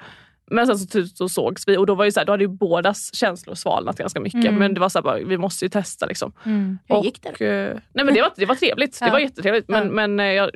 Men 0.51 0.67
sen 0.67 0.79
så, 0.79 0.87
slut 0.87 1.17
så 1.17 1.29
sågs 1.29 1.69
vi 1.69 1.77
och 1.77 1.87
då, 1.87 1.95
var 1.95 2.05
ju 2.05 2.13
så 2.13 2.21
här, 2.21 2.27
då 2.27 2.33
hade 2.33 2.45
ju 2.45 2.49
bådas 2.49 3.15
känslor 3.15 3.55
svalnat 3.55 3.99
ganska 3.99 4.21
mycket. 4.21 4.45
Mm. 4.45 4.55
Men 4.55 4.75
det 4.75 4.81
var 4.81 4.89
så 4.89 4.99
här, 4.99 5.03
bara, 5.03 5.17
vi 5.19 5.39
måste 5.39 5.65
ju 5.65 5.69
testa. 5.69 6.07
Liksom. 6.07 6.33
Mm. 6.45 6.79
Hur 6.87 6.97
och, 6.97 7.05
gick 7.05 7.23
det? 7.23 7.29
eh, 7.69 7.79
nej 7.93 8.05
men 8.05 8.15
det 8.15 8.23
var, 8.23 8.33
det 8.37 8.47
var 8.47 8.55
trevligt. 8.55 8.99
Det 9.01 9.07
Ja. 9.07 9.13
var 9.13 9.19
jättetrevligt. 9.19 9.69
Men, 9.69 9.87
Ja. 9.87 9.93
men 9.93 10.21
eh, 10.21 10.27
jag, 10.27 10.51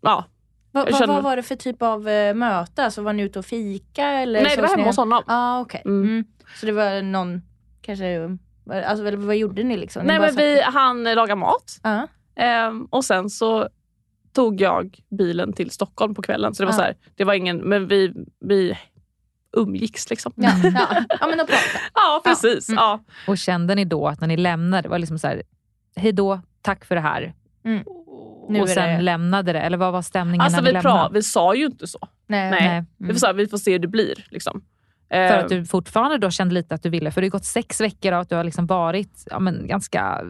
ja. 0.00 0.24
Va, 0.72 0.84
va, 0.84 0.98
känner- 0.98 1.14
vad 1.14 1.22
var 1.22 1.36
det 1.36 1.42
för 1.42 1.56
typ 1.56 1.82
av 1.82 2.08
eh, 2.08 2.34
möte? 2.34 2.84
Alltså, 2.84 3.02
var 3.02 3.12
ni 3.12 3.22
ute 3.22 3.38
och 3.38 3.44
fika? 3.46 4.04
Eller 4.06 4.42
Nej 4.42 4.56
det 4.56 4.62
var 4.62 4.68
hemma 4.68 4.82
hos 4.86 4.96
honom. 4.96 5.22
Ah, 5.26 5.60
okej. 5.60 5.82
Mm. 5.84 6.02
Mm. 6.08 6.24
Så 6.60 6.66
det 6.66 6.72
var 6.72 7.02
någon, 7.02 7.42
kanske, 7.82 8.38
alltså 8.86 9.04
vad, 9.04 9.14
vad 9.14 9.36
gjorde 9.36 9.62
ni 9.64 9.76
liksom? 9.76 10.02
Ni 10.02 10.06
Nej 10.08 10.20
men 10.20 10.36
vi, 10.36 10.60
han 10.62 11.04
lagade 11.04 11.34
mat. 11.34 11.80
Ja. 11.82 12.08
Ehm, 12.36 12.84
och 12.84 13.04
sen 13.04 13.30
så 13.30 13.68
tog 14.32 14.60
jag 14.60 14.98
bilen 15.18 15.52
till 15.52 15.70
Stockholm 15.70 16.14
på 16.14 16.22
kvällen. 16.22 16.54
Så 16.54 16.62
det 16.62 16.66
var, 16.66 16.72
Ja. 16.72 16.76
så 16.76 16.82
här, 16.82 16.96
det 17.16 17.24
var 17.24 17.34
ingen, 17.34 17.56
men 17.56 17.86
vi, 17.88 18.12
vi 18.40 18.78
umgicks 19.56 20.10
liksom. 20.10 20.32
Ja, 20.36 20.52
ja. 20.62 21.04
ja 21.20 21.26
men 21.26 21.40
och 21.40 21.46
prata. 21.46 21.78
Ja 21.94 22.20
precis. 22.24 22.68
Mm. 22.68 22.76
Ja. 22.82 23.00
Och 23.26 23.38
kände 23.38 23.74
ni 23.74 23.84
då 23.84 24.08
att 24.08 24.20
när 24.20 24.28
ni 24.28 24.36
lämnade, 24.36 24.82
det 24.82 24.88
var 24.88 24.98
liksom 24.98 25.18
så 25.18 25.26
här, 25.26 25.42
hej 25.96 26.12
då, 26.12 26.40
tack 26.62 26.84
för 26.84 26.94
det 26.94 27.00
här. 27.00 27.34
Mm. 27.64 27.84
Nu 28.48 28.60
och 28.60 28.68
sen 28.68 28.96
det- 28.96 29.00
lämnade 29.02 29.52
det? 29.52 29.60
Eller 29.60 29.76
vad 29.76 29.92
var 29.92 30.02
stämningen 30.02 30.40
Alltså 30.40 30.60
när 30.60 30.68
vi, 30.68 30.72
ni 30.72 30.78
pra- 30.78 30.82
lämnade? 30.82 31.14
vi 31.14 31.22
sa 31.22 31.54
ju 31.54 31.66
inte 31.66 31.86
så. 31.86 31.98
Nej. 32.26 32.50
Nej. 32.50 32.60
Nej. 32.68 32.84
Vi, 32.98 33.12
får, 33.12 33.18
så 33.20 33.26
här, 33.26 33.34
vi 33.34 33.46
får 33.46 33.58
se 33.58 33.72
hur 33.72 33.78
det 33.78 33.88
blir. 33.88 34.26
Liksom. 34.30 34.64
För 35.10 35.32
att 35.38 35.48
du 35.48 35.64
fortfarande 35.64 36.18
då 36.18 36.30
kände 36.30 36.54
lite 36.54 36.74
att 36.74 36.82
du 36.82 36.88
ville, 36.90 37.10
för 37.10 37.20
det 37.20 37.24
har 37.26 37.30
gått 37.30 37.44
sex 37.44 37.80
veckor 37.80 38.12
och 38.12 38.18
att 38.20 38.28
du 38.28 38.34
har 38.36 38.44
liksom 38.44 38.66
varit 38.66 39.24
ja, 39.30 39.38
men 39.38 39.66
ganska... 39.66 40.20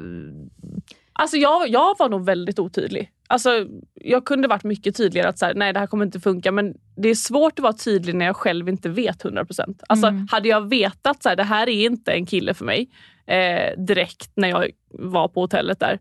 Alltså 1.13 1.37
jag, 1.37 1.69
jag 1.69 1.95
var 1.99 2.09
nog 2.09 2.25
väldigt 2.25 2.59
otydlig. 2.59 3.11
Alltså, 3.31 3.67
jag 3.95 4.25
kunde 4.25 4.49
varit 4.49 4.65
mycket 4.65 4.97
tydligare 4.97 5.29
att 5.29 5.39
så 5.39 5.47
här, 5.47 5.55
nej 5.55 5.73
det 5.73 5.79
här 5.79 5.87
kommer 5.87 6.05
inte 6.05 6.21
funka 6.21 6.53
men 6.53 6.75
det 6.97 7.09
är 7.09 7.15
svårt 7.15 7.53
att 7.59 7.63
vara 7.63 7.73
tydlig 7.73 8.15
när 8.15 8.27
jag 8.27 8.37
själv 8.37 8.69
inte 8.69 8.89
vet 8.89 9.25
100%. 9.25 9.81
Alltså, 9.89 10.07
Mm. 10.07 10.27
Hade 10.31 10.49
jag 10.49 10.69
vetat 10.69 11.27
att 11.27 11.37
det 11.37 11.43
här 11.45 11.69
är 11.69 11.85
inte 11.87 12.13
en 12.13 12.27
kille 12.27 12.55
för 12.55 12.65
mig 12.65 12.91
eh, 13.27 13.79
direkt 13.85 14.31
när 14.35 14.49
jag 14.49 14.71
var 14.93 15.29
på 15.29 15.41
hotellet 15.41 15.81
där, 15.81 15.99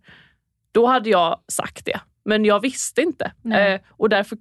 då 0.71 0.86
hade 0.86 1.09
jag 1.09 1.39
sagt 1.47 1.86
det. 1.86 1.99
Men 2.25 2.45
jag 2.45 2.59
visste 2.59 3.01
inte 3.01 3.32
Nej. 3.41 3.73
eh, 3.73 3.80
och 3.89 4.09
därför 4.09 4.38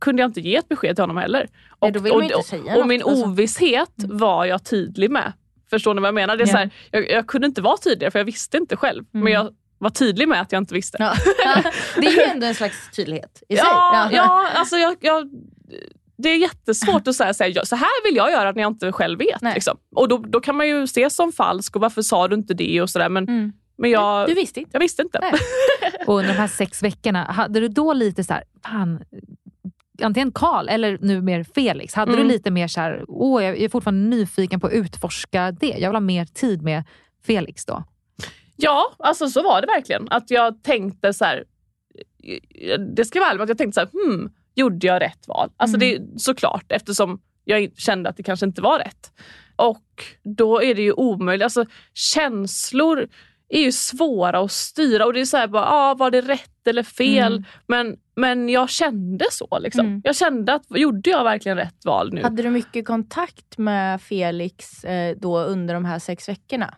kunde 0.00 0.22
jag 0.22 0.28
inte 0.28 0.40
ge 0.40 0.56
ett 0.56 0.68
besked 0.68 0.96
till 0.96 1.02
honom 1.02 1.16
heller. 1.16 1.48
Nej, 1.82 1.92
Och, 1.96 2.02
man 2.02 2.22
och, 2.22 2.74
och, 2.74 2.80
och 2.80 2.86
min 2.88 3.02
alltså. 3.02 3.24
ovisshet 3.26 3.90
var 3.96 4.44
jag 4.44 4.64
tydlig 4.64 5.10
med. 5.10 5.32
Förstår 5.70 5.94
ni 5.94 6.00
vad 6.00 6.08
jag 6.08 6.14
menar? 6.14 6.36
Det 6.36 6.42
är 6.44 6.46
Ja. 6.46 6.52
så 6.52 6.56
här, 6.58 6.70
jag, 6.90 7.10
jag 7.10 7.26
kunde 7.26 7.46
inte 7.46 7.62
vara 7.62 7.76
tydligare 7.76 8.10
för 8.10 8.18
jag 8.18 8.24
visste 8.24 8.56
inte 8.56 8.76
själv. 8.76 9.04
Mm. 9.14 9.24
Men 9.24 9.32
jag 9.32 9.54
var 9.84 9.90
tydlig 9.90 10.28
med 10.28 10.40
att 10.40 10.52
jag 10.52 10.62
inte 10.62 10.74
visste. 10.74 10.96
Ja. 11.44 11.62
det 12.00 12.06
är 12.06 12.10
ju 12.12 12.22
ändå 12.22 12.46
en 12.46 12.54
slags 12.54 12.90
tydlighet 12.96 13.42
i 13.48 13.56
sig. 13.56 13.64
Ja, 13.68 14.08
ja 14.12 14.46
alltså 14.54 14.76
jag, 14.76 14.96
jag, 15.00 15.30
det 16.16 16.28
är 16.28 16.36
jättesvårt 16.36 17.08
att 17.08 17.16
säga, 17.16 17.34
så 17.64 17.76
här 17.76 18.04
vill 18.08 18.16
jag 18.16 18.30
göra 18.30 18.52
när 18.52 18.62
jag 18.62 18.70
inte 18.72 18.92
själv 18.92 19.18
vet. 19.18 19.42
Liksom. 19.54 19.78
Och 19.96 20.08
då, 20.08 20.18
då 20.18 20.40
kan 20.40 20.56
man 20.56 20.68
ju 20.68 20.86
se 20.86 21.10
som 21.10 21.32
falsk 21.32 21.76
och 21.76 21.82
varför 21.82 22.02
sa 22.02 22.28
du 22.28 22.34
inte 22.34 22.54
det 22.54 22.80
och 22.82 22.90
sådär. 22.90 23.08
Men, 23.08 23.24
Mm. 23.28 23.52
men 23.78 23.90
jag, 23.90 24.28
Du 24.28 24.34
visste 24.34 24.60
inte. 24.60 24.70
jag 24.72 24.80
visste 24.80 25.02
inte. 25.02 25.18
Nej. 25.20 25.32
Och 26.06 26.14
under 26.18 26.32
de 26.32 26.38
här 26.38 26.48
sex 26.48 26.82
veckorna, 26.82 27.24
hade 27.24 27.60
du 27.60 27.68
då 27.68 27.92
lite 27.92 28.24
så 28.24 28.32
här, 28.32 28.44
fan, 28.66 29.04
antingen 30.02 30.32
Karl 30.32 30.68
eller 30.68 30.98
nu 31.00 31.22
mer 31.22 31.44
Felix? 31.54 31.94
Hade 31.94 32.12
Mm. 32.12 32.26
du 32.26 32.32
lite 32.32 32.50
mer 32.50 32.68
så 32.68 32.80
här, 32.80 33.04
åh 33.08 33.44
jag 33.44 33.58
är 33.58 33.68
fortfarande 33.68 34.16
nyfiken 34.16 34.60
på 34.60 34.66
att 34.66 34.72
utforska 34.72 35.50
det. 35.52 35.66
Jag 35.78 35.88
vill 35.90 35.96
ha 35.96 36.00
mer 36.00 36.26
tid 36.26 36.62
med 36.62 36.84
Felix 37.26 37.64
då. 37.64 37.84
Ja, 38.56 38.92
alltså 38.98 39.28
så 39.28 39.42
var 39.42 39.60
det 39.60 39.66
verkligen. 39.66 40.08
Att 40.10 40.30
jag 40.30 40.62
tänkte 40.62 41.12
så 41.12 41.24
här. 41.24 41.44
Det 42.94 43.04
ska 43.04 43.20
vara 43.20 43.30
ärligt, 43.30 43.42
att 43.42 43.48
jag 43.48 43.58
tänkte 43.58 43.74
så 43.74 43.80
här, 43.80 43.90
hmm, 43.92 44.32
gjorde 44.54 44.86
jag 44.86 45.02
rätt 45.02 45.28
val? 45.28 45.50
Alltså 45.56 45.78
det 45.78 45.94
är 45.94 46.02
såklart 46.16 46.72
eftersom 46.72 47.20
jag 47.44 47.70
kände 47.76 48.10
att 48.10 48.16
det 48.16 48.22
kanske 48.22 48.46
inte 48.46 48.62
var 48.62 48.78
rätt. 48.78 49.12
Och 49.56 50.04
då 50.22 50.62
är 50.62 50.74
det 50.74 50.82
ju 50.82 50.92
omöjligt. 50.92 51.44
Alltså 51.44 51.64
känslor 51.94 53.08
är 53.48 53.60
ju 53.60 53.72
svåra 53.72 54.38
att 54.38 54.52
styra 54.52 55.06
och 55.06 55.12
det 55.12 55.20
är 55.20 55.24
så 55.24 55.36
här 55.36 55.46
bara, 55.46 55.66
ah, 55.66 55.94
var 55.94 56.10
det 56.10 56.20
rätt 56.20 56.66
eller 56.66 56.82
fel? 56.82 57.32
Mm. 57.32 57.44
Men, 57.66 57.96
men 58.16 58.48
jag 58.48 58.70
kände 58.70 59.24
så. 59.30 59.58
Liksom. 59.58 59.86
Mm. 59.86 60.00
Jag 60.04 60.16
kände 60.16 60.54
att, 60.54 60.62
gjorde 60.68 61.10
jag 61.10 61.24
verkligen 61.24 61.58
rätt 61.58 61.84
val 61.84 62.12
nu? 62.14 62.22
Hade 62.22 62.42
du 62.42 62.50
mycket 62.50 62.86
kontakt 62.86 63.58
med 63.58 64.02
Felix 64.02 64.84
eh, 64.84 65.16
då 65.16 65.38
under 65.38 65.74
de 65.74 65.84
här 65.84 65.98
sex 65.98 66.28
veckorna? 66.28 66.74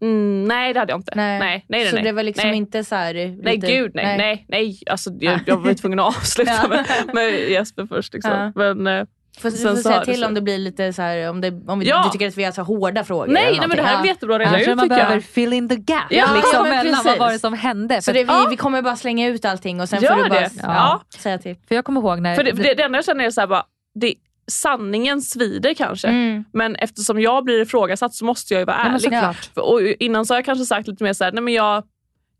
Mm, 0.00 0.44
nej 0.44 0.72
det 0.72 0.78
hade 0.80 0.92
jag 0.92 0.98
inte. 0.98 1.12
Nej, 1.16 1.38
nej, 1.38 1.64
nej, 1.68 1.86
så 1.86 1.94
nej. 1.94 2.04
det 2.04 2.12
var 2.12 2.22
liksom 2.22 2.48
nej. 2.48 2.56
inte 2.56 2.84
så 2.84 2.94
här... 2.94 3.14
Nej 3.14 3.54
lite- 3.54 3.66
gud 3.66 3.90
nej. 3.94 4.16
nej. 4.18 4.44
nej, 4.48 4.78
Alltså, 4.90 5.10
jag, 5.20 5.40
jag 5.46 5.56
var 5.56 5.74
tvungen 5.80 5.98
att 6.00 6.06
avsluta 6.16 6.52
Ja. 6.62 6.68
med, 6.68 6.86
med 7.14 7.50
Jesper 7.50 7.86
först. 7.86 8.14
Liksom. 8.14 8.32
Ja. 8.54 8.74
Men, 8.74 8.86
eh, 9.00 9.04
Får, 9.40 9.50
du 9.50 9.56
sen 9.56 9.68
får 9.68 9.76
så 9.76 9.82
säga 9.88 10.04
till 10.04 10.20
så. 10.20 10.26
om 10.26 10.34
det 10.34 10.40
blir 10.40 10.58
lite 10.58 10.92
så 10.92 11.02
här, 11.02 11.30
om, 11.30 11.40
det, 11.40 11.62
om 11.66 11.78
vi, 11.78 11.88
Ja. 11.88 12.02
du 12.04 12.10
tycker 12.12 12.28
att 12.28 12.36
vi 12.38 12.44
har 12.44 12.52
så 12.52 12.62
hårda 12.62 13.04
frågor. 13.04 13.26
nej, 13.26 13.46
eller 13.46 13.58
nej 13.58 13.68
men 13.68 13.76
det 13.76 13.82
här 13.82 13.94
är 13.94 13.98
väl 13.98 14.06
jättebra 14.06 14.34
Jag 14.34 14.40
redan 14.40 14.60
tror 14.60 14.70
ut 14.72 14.76
man 14.76 14.88
behöver 14.88 15.14
jag. 15.14 15.24
fill 15.24 15.52
in 15.52 15.68
the 15.68 15.74
gap. 15.74 16.02
Ja, 16.10 16.26
liksom, 16.34 16.50
ja, 16.54 16.62
mellan 16.62 16.92
vad 16.94 17.04
precis. 17.04 17.20
var 17.20 17.32
det 17.32 17.38
som 17.38 17.52
hände. 17.54 18.02
Så 18.02 18.12
det, 18.12 18.18
vi, 18.24 18.28
Ja. 18.28 18.46
vi 18.50 18.56
kommer 18.56 18.82
bara 18.82 18.96
slänga 18.96 19.28
ut 19.28 19.44
allting 19.44 19.80
och 19.80 19.88
sen 19.88 20.02
Gör 20.02 20.16
får 20.16 20.22
du 20.24 20.28
bara 20.30 20.40
ja, 20.42 20.48
Ja. 20.62 21.02
säga 21.18 21.38
till. 21.38 21.56
för 21.68 21.74
jag 21.74 21.84
kommer 21.84 22.00
ihåg 22.00 22.20
när... 22.20 22.36
För 22.36 22.42
det, 22.44 22.52
det, 22.52 22.74
det 22.74 22.82
enda 22.82 22.98
jag 22.98 23.04
känner 23.04 23.24
är 23.24 23.30
så 23.30 23.40
här 23.40 23.48
bara, 23.48 23.64
det, 23.94 24.14
sanningen 24.50 25.22
svider 25.22 25.74
kanske. 25.74 26.08
Mm. 26.08 26.44
Men 26.52 26.76
eftersom 26.76 27.20
jag 27.20 27.44
blir 27.44 27.60
ifrågasatt 27.62 28.14
så 28.14 28.24
måste 28.24 28.54
jag 28.54 28.58
ju 28.60 28.64
vara 28.64 28.76
Ja, 28.76 28.82
ärlig. 28.84 29.10
För- 29.54 29.60
Och 29.72 29.80
innan 29.82 30.26
så 30.26 30.34
har 30.34 30.38
jag 30.38 30.44
kanske 30.44 30.64
sagt 30.64 30.88
lite 30.88 31.04
mer 31.04 31.12
så 31.12 31.24
här, 31.24 31.32
nej 31.32 31.42
men 31.42 31.54
jag, 31.54 31.84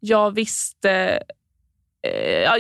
jag 0.01 0.35
visste 0.35 0.91
eh, 2.07 2.39
ja, 2.43 2.59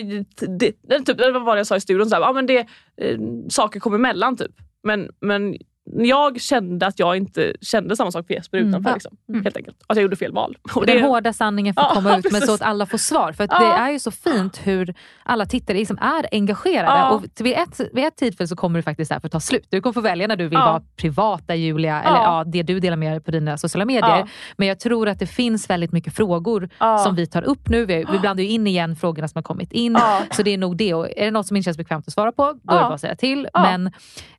det, 0.58 0.72
det, 0.88 0.98
typ, 1.00 1.18
det 1.18 1.30
var 1.32 1.40
vad 1.40 1.58
jag 1.58 1.66
sa 1.66 1.76
i 1.76 1.80
studion, 1.80 2.08
så 2.08 2.14
här, 2.14 2.22
ja, 2.22 2.32
men 2.32 2.46
det, 2.46 2.58
eh, 2.96 3.18
saker 3.48 3.80
kom 3.80 3.94
emellan 3.94 4.36
typ. 4.36 4.52
Men, 4.82 5.08
men 5.20 5.56
jag 5.98 6.40
kände 6.40 6.86
att 6.86 6.98
jag 6.98 7.16
inte 7.16 7.52
kände 7.60 7.96
samma 7.96 8.10
sak 8.10 8.26
för 8.26 8.34
Jesper 8.34 8.58
Mm. 8.58 8.68
utanför. 8.70 8.94
Liksom, 8.94 9.16
Helt 9.44 9.56
enkelt. 9.56 9.76
Att 9.86 9.96
jag 9.96 10.02
gjorde 10.02 10.16
fel 10.16 10.32
val. 10.32 10.56
Och 10.74 10.86
den 10.86 10.96
det- 10.96 11.02
hårda 11.02 11.32
sanningen 11.32 11.74
får 11.74 11.84
Ja, 11.84 11.90
komma 11.94 12.16
ut, 12.16 12.32
men 12.32 12.40
så 12.40 12.54
att 12.54 12.62
alla 12.62 12.86
får 12.86 12.98
svar. 12.98 13.32
För 13.32 13.48
Ja. 13.50 13.58
det 13.58 13.64
är 13.66 13.90
ju 13.90 13.98
så 13.98 14.10
fint 14.10 14.60
hur 14.64 14.94
alla 15.22 15.46
tittare 15.46 15.76
liksom 15.78 15.98
är 15.98 16.26
engagerade. 16.32 16.98
Ja. 16.98 17.10
Och 17.10 17.24
vid, 17.40 17.52
ett, 17.56 17.80
vid 17.92 18.04
ett 18.04 18.16
tillfälle 18.16 18.48
så 18.48 18.56
kommer 18.56 18.78
du 18.78 18.82
faktiskt 18.82 19.12
här 19.12 19.20
för 19.20 19.28
att 19.28 19.32
ta 19.32 19.40
slut. 19.40 19.66
Du 19.70 19.80
kommer 19.80 19.94
få 19.94 20.00
välja 20.00 20.26
när 20.26 20.36
du 20.36 20.48
vill 20.48 20.58
vara 20.58 20.82
privata 20.96 21.54
Julia, 21.54 22.02
eller 22.02 22.16
Ja. 22.16 22.44
det 22.46 22.62
du 22.62 22.80
delar 22.80 22.96
med 22.96 23.12
dig 23.12 23.20
på 23.20 23.30
dina 23.30 23.58
sociala 23.58 23.84
medier. 23.84 24.30
Men 24.56 24.68
jag 24.68 24.80
tror 24.80 25.08
att 25.08 25.18
det 25.18 25.26
finns 25.26 25.70
väldigt 25.70 25.92
mycket 25.92 26.14
frågor 26.16 26.68
som 27.04 27.14
vi 27.14 27.26
tar 27.26 27.42
upp 27.42 27.68
nu. 27.68 27.84
Vi, 27.86 28.04
vi 28.12 28.18
blandar 28.18 28.42
ju 28.44 28.48
in 28.50 28.66
igen 28.66 28.96
frågorna 28.96 29.28
som 29.28 29.38
har 29.38 29.42
kommit 29.42 29.72
in. 29.72 29.98
Så 30.30 30.42
det 30.42 30.50
är 30.50 30.58
nog 30.58 30.76
det. 30.76 30.94
Och 30.94 31.08
är 31.16 31.24
det 31.24 31.30
något 31.30 31.46
som 31.46 31.56
inte 31.56 31.64
känns 31.64 31.76
bekvämt 31.76 32.08
att 32.08 32.12
svara 32.14 32.32
på, 32.32 32.42
då 32.62 32.74
är 32.74 32.78
det 32.78 32.84
bara 32.84 32.94
att 32.94 33.00
säga 33.00 33.16
till. 33.16 33.48
Men 33.54 33.86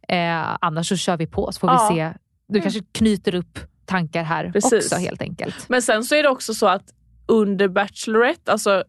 eh, 0.08 0.58
annars 0.62 0.88
så 0.89 0.95
kör 0.97 1.18
vi 1.18 1.28
på 1.28 1.41
så 1.52 1.60
får 1.60 1.70
Ja. 1.70 1.88
vi 1.89 1.96
se. 1.96 2.14
Du 2.48 2.62
kanske 2.62 2.82
knyter 2.92 3.36
upp 3.36 3.60
tankar 3.86 4.24
här 4.24 4.52
Precis. 4.52 4.86
också 4.86 4.96
helt 4.96 5.22
enkelt. 5.22 5.70
Men 5.70 5.82
sen 5.82 6.04
så 6.04 6.16
är 6.16 6.24
det 6.24 6.30
också 6.30 6.54
så 6.54 6.68
att 6.68 6.94
under 7.28 7.68
Bachelorette, 7.68 8.52
alltså 8.52 8.84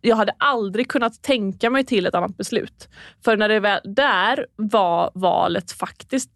jag 0.00 0.16
hade 0.16 0.32
aldrig 0.38 0.88
kunnat 0.88 1.22
tänka 1.22 1.70
mig 1.70 1.84
till 1.84 2.06
ett 2.06 2.14
annat 2.14 2.36
beslut. 2.36 2.88
För 3.24 3.36
när 3.36 3.48
det 3.48 3.60
väl, 3.60 3.80
där 3.84 4.46
var 4.56 5.10
valet 5.14 5.72
faktiskt 5.72 6.30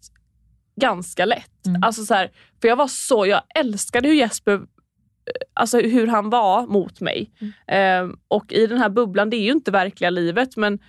ganska 0.81 1.25
lätt. 1.25 1.65
Mm. 1.65 1.83
Alltså 1.83 2.05
så 2.05 2.13
här, 2.13 2.31
för 2.61 2.67
jag 2.67 2.75
var 2.75 2.87
så, 2.87 3.25
jag 3.25 3.41
älskade 3.55 4.07
hur 4.07 4.15
Jesper 4.15 4.53
eh, 4.53 4.59
Alltså 5.53 5.79
hur 5.79 6.07
han 6.07 6.29
var 6.29 6.67
mot 6.67 7.01
mig. 7.01 7.31
Mm. 7.67 8.09
Eh, 8.11 8.15
och 8.27 8.51
i 8.53 8.67
den 8.67 8.77
här 8.77 8.89
bubblan, 8.89 9.29
det 9.29 9.37
är 9.37 9.43
ju 9.43 9.51
inte 9.51 9.71
verkliga 9.71 10.09
livet 10.09 10.57
men 10.57 10.79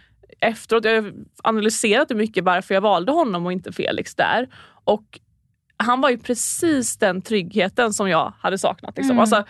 efteråt, 0.40 0.84
jag 0.84 1.02
har 1.02 1.12
analyserat 1.42 2.10
mycket 2.10 2.44
varför 2.44 2.74
jag 2.74 2.80
valde 2.80 3.12
honom 3.12 3.46
och 3.46 3.52
inte 3.52 3.72
Felix 3.72 4.14
där. 4.14 4.48
Och 4.84 5.20
han 5.76 6.00
var 6.00 6.10
ju 6.10 6.18
precis 6.18 6.96
den 6.96 7.22
tryggheten 7.22 7.92
som 7.92 8.08
jag 8.08 8.32
hade 8.38 8.58
saknat. 8.58 8.96
Liksom. 8.96 9.10
Mm. 9.10 9.20
Alltså, 9.20 9.44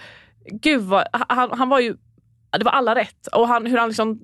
gud 0.51 0.83
vad, 0.83 1.05
han, 1.13 1.51
han 1.53 1.69
var 1.69 1.81
ju, 1.81 1.97
det 2.59 2.65
var 2.65 2.73
alla 2.73 2.95
rätt. 2.95 3.27
Och 3.27 3.49
han, 3.49 3.67
hur 3.67 3.79
han 3.79 3.89
liksom 3.89 4.21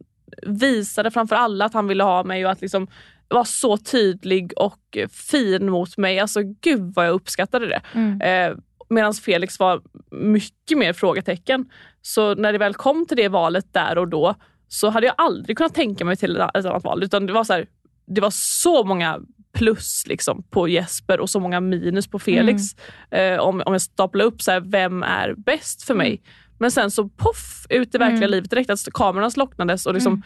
visade 0.46 1.11
framför 1.11 1.36
alla 1.36 1.64
att 1.64 1.74
han 1.74 1.86
ville 1.86 2.05
ha 2.05 2.24
mig 2.24 2.44
och 2.44 2.50
att 2.50 2.61
liksom 2.61 2.88
var 3.28 3.44
så 3.44 3.76
tydlig 3.76 4.52
och 4.57 4.98
fin 5.11 5.70
mot 5.70 5.96
mig. 5.96 6.18
Alltså 6.18 6.40
gud 6.61 6.94
vad 6.94 7.07
jag 7.07 7.12
uppskattade 7.12 7.66
det. 7.66 7.80
Mm. 7.92 8.20
Eh, 8.20 8.57
Medan 8.88 9.14
Felix 9.14 9.59
var 9.59 9.82
mycket 10.11 10.78
mer 10.78 10.92
frågetecken. 10.92 11.70
Så 12.02 12.34
när 12.34 12.52
det 12.52 12.59
väl 12.59 12.74
kom 12.74 13.07
till 13.07 13.16
det 13.16 13.28
valet 13.28 13.72
där 13.72 13.98
och 13.98 14.09
då 14.09 14.34
så 14.68 14.90
hade 14.90 15.06
jag 15.06 15.14
aldrig 15.18 15.56
kunnat 15.56 15.74
tänka 15.74 16.04
mig 16.04 16.16
till 16.16 16.36
ett 16.36 16.64
annat 16.66 16.84
val. 16.84 17.02
Utan 17.04 17.26
det 17.26 17.32
var 17.32 17.44
så, 17.44 17.52
här, 17.52 17.66
det 18.06 18.20
var 18.20 18.30
så 18.32 18.84
många 18.84 19.20
plus 19.52 20.04
liksom, 20.06 20.42
på 20.50 20.68
Jesper 20.68 21.20
och 21.20 21.30
så 21.30 21.40
många 21.40 21.60
minus 21.60 22.06
på 22.08 22.18
Felix. 22.18 22.62
Eh, 23.10 23.38
om, 23.38 23.62
om 23.66 23.72
jag 23.72 23.82
staplar 23.82 24.24
upp 24.24 24.42
så 24.42 24.50
här, 24.50 24.60
vem 24.60 25.02
är 25.02 25.34
bäst 25.36 25.82
för 25.82 25.94
mig. 25.94 26.22
Men 26.58 26.70
sen 26.70 26.90
så 26.90 27.08
poff 27.08 27.66
ut 27.68 27.94
i 27.94 27.98
verkliga 27.98 28.18
Mm. 28.18 28.30
livet 28.30 28.50
direkt. 28.50 28.70
Att 28.70 28.88
kameran 28.94 29.30
slocknades 29.30 29.86
och 29.86 29.94
liksom, 29.94 30.22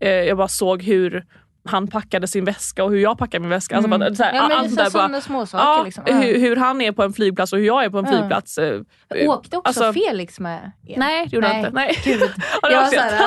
eh, 0.00 0.10
jag 0.10 0.36
bara 0.36 0.48
såg 0.48 0.82
hur 0.82 1.24
han 1.68 1.88
packade 1.88 2.26
sin 2.26 2.44
väska 2.44 2.84
och 2.84 2.90
hur 2.90 2.98
jag 2.98 3.18
packade 3.18 3.40
min 3.40 3.50
väska. 3.50 3.76
Alltså, 3.76 3.88
bara, 3.90 4.14
så 4.14 4.22
här, 4.22 4.34
Ja, 4.34 4.50
allt 4.54 4.70
där 4.76 4.76
bara, 4.84 4.90
sådana 4.90 5.20
små 5.20 5.46
saker. 5.46 5.64
Ja, 5.64 5.82
liksom. 5.84 6.04
hur, 6.06 6.38
hur 6.38 6.56
han 6.56 6.80
är 6.80 6.92
på 6.92 7.02
en 7.02 7.12
flygplats 7.12 7.52
och 7.52 7.58
hur 7.58 7.66
jag 7.66 7.84
är 7.84 7.90
på 7.90 7.98
en 7.98 8.04
Ja. 8.04 8.10
flygplats. 8.12 8.58
eh, 8.58 8.80
Åkte 9.28 9.56
också 9.56 9.68
alltså- 9.68 9.92
Felix 9.92 10.40
med 10.40 10.72
er? 10.86 10.94
Nej, 10.98 11.26
det 11.26 11.36
gjorde 11.36 11.46
han 11.46 11.56
Nej. 11.56 11.64
inte. 11.66 11.74
Nej. 11.74 11.98
Gud. 12.04 12.20
Ja, 12.62 12.68
det 12.68 12.74
jag 12.74 12.80
var 12.82 12.88
såhär, 12.88 13.20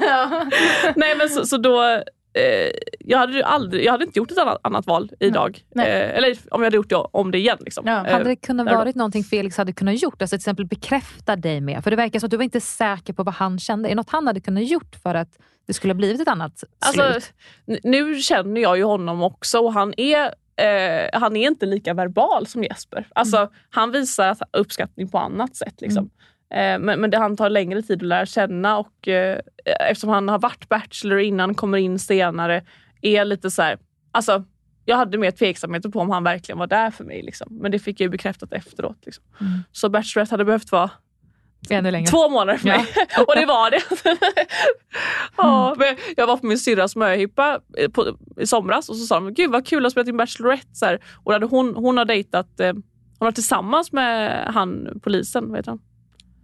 ja. 0.00 0.46
Nej 0.96 1.16
men 1.16 1.28
så, 1.28 1.46
så 1.46 1.56
då, 1.56 2.02
eh, 2.36 2.70
jag, 3.00 3.18
hade 3.18 3.32
ju 3.32 3.42
aldrig, 3.42 3.84
jag 3.84 3.92
hade 3.92 4.04
inte 4.04 4.18
gjort 4.18 4.30
ett 4.30 4.38
annat, 4.38 4.58
annat 4.62 4.86
val 4.86 5.10
idag. 5.20 5.60
Nej. 5.74 5.86
Eh, 5.86 6.16
eller 6.16 6.30
om 6.50 6.60
jag 6.62 6.66
hade 6.66 6.76
gjort 6.76 6.88
det 6.88 6.96
om 6.96 7.30
det 7.30 7.38
igen. 7.38 7.58
Liksom. 7.60 7.84
Ja. 7.86 8.06
Eh, 8.06 8.12
Hade 8.12 8.24
det 8.24 8.36
kunnat 8.36 8.66
där 8.66 8.72
då. 8.72 8.78
varit 8.78 8.96
någonting 8.96 9.24
Felix 9.24 9.56
hade 9.56 9.72
kunnat 9.72 10.02
gjort? 10.02 10.22
Alltså 10.22 10.34
till 10.36 10.40
exempel 10.40 10.66
bekräfta 10.66 11.36
dig 11.36 11.60
med? 11.60 11.84
För 11.84 11.90
det 11.90 11.96
verkar 11.96 12.18
som 12.20 12.26
att 12.26 12.30
du 12.30 12.36
var 12.36 12.44
inte 12.44 12.60
säker 12.60 13.12
på 13.12 13.22
vad 13.22 13.34
han 13.34 13.58
kände. 13.58 13.88
Är 13.88 13.90
det 13.90 13.94
något 13.94 14.10
han 14.10 14.26
hade 14.26 14.40
kunnat 14.40 14.64
gjort 14.68 14.96
för 15.02 15.14
att 15.14 15.38
det 15.66 15.72
skulle 15.72 15.92
ha 15.92 15.96
blivit 15.96 16.20
ett 16.20 16.28
annat 16.28 16.64
Alltså, 16.86 17.10
slut? 17.12 17.32
n- 17.66 17.78
nu 17.82 18.14
känner 18.20 18.60
jag 18.60 18.76
ju 18.76 18.84
honom 18.84 19.22
också 19.22 19.58
och 19.58 19.72
han 19.72 19.94
är, 19.96 20.24
eh, 20.56 21.08
han 21.20 21.36
är 21.36 21.46
inte 21.46 21.66
lika 21.66 21.94
verbal 21.94 22.46
som 22.46 22.64
Jesper. 22.64 23.06
Alltså, 23.14 23.36
Mm. 23.36 23.48
Han 23.70 23.90
visar 23.90 24.28
att 24.28 24.38
uppskattning 24.52 25.08
på 25.08 25.18
annat 25.18 25.56
sätt. 25.56 25.80
Liksom. 25.80 26.10
Eh, 26.54 26.78
men, 26.78 27.00
men 27.00 27.10
det 27.10 27.18
han 27.18 27.36
tar 27.36 27.50
längre 27.50 27.82
tid 27.82 28.02
att 28.02 28.08
lära 28.08 28.26
känna 28.26 28.78
och 28.78 29.08
eh, 29.08 29.40
eftersom 29.64 30.10
han 30.10 30.28
har 30.28 30.38
varit 30.38 30.68
bachelor 30.68 31.18
innan, 31.18 31.54
kommer 31.54 31.78
in 31.78 31.98
senare, 31.98 32.64
är 33.02 33.24
lite 33.24 33.50
så 33.50 33.62
här, 33.62 33.78
alltså 34.12 34.44
jag 34.84 34.96
hade 34.96 35.18
mer 35.18 35.30
tveksamheter 35.30 35.88
på 35.88 36.00
om 36.00 36.10
han 36.10 36.24
verkligen 36.24 36.58
var 36.58 36.66
där 36.66 36.90
för 36.90 37.04
mig. 37.04 37.22
Liksom. 37.22 37.48
Men 37.50 37.70
det 37.70 37.78
fick 37.78 38.00
jag 38.00 38.04
ju 38.04 38.10
bekräftat 38.10 38.52
efteråt. 38.52 38.98
Liksom. 39.06 39.24
Mm. 39.40 39.52
Så 39.72 39.88
Bachelorette 39.88 40.32
hade 40.32 40.44
behövt 40.44 40.72
vara. 40.72 40.90
Två 42.06 42.28
månader 42.28 42.58
för 42.58 42.68
mig. 42.68 42.78
och 43.26 43.34
det 43.36 43.46
var 43.46 43.70
det. 43.70 43.82
ja, 45.36 45.74
men 45.78 45.96
jag 46.16 46.26
var 46.26 46.36
på 46.36 46.46
min 46.46 46.58
syrras 46.58 46.96
möhippa 46.96 47.60
eh, 47.78 47.90
i 48.36 48.46
somras 48.46 48.88
och 48.88 48.96
så 48.96 49.06
sa 49.06 49.14
de 49.14 49.34
gud 49.34 49.50
vad 49.50 49.66
kul 49.66 49.86
att 49.86 49.92
spela 49.92 50.08
in 50.08 50.16
Bachelorette. 50.16 50.68
Så 50.72 50.86
här. 50.86 51.00
Och 51.24 51.32
hade 51.32 51.46
hon, 51.46 51.74
hon 51.74 51.98
har 51.98 52.04
dejtat, 52.04 52.60
eh, 52.60 52.72
hon 53.18 53.26
var 53.26 53.32
tillsammans 53.32 53.92
med 53.92 54.44
han 54.54 55.00
polisen, 55.02 55.48
vad 55.48 55.58
heter 55.58 55.70
han? 55.70 55.80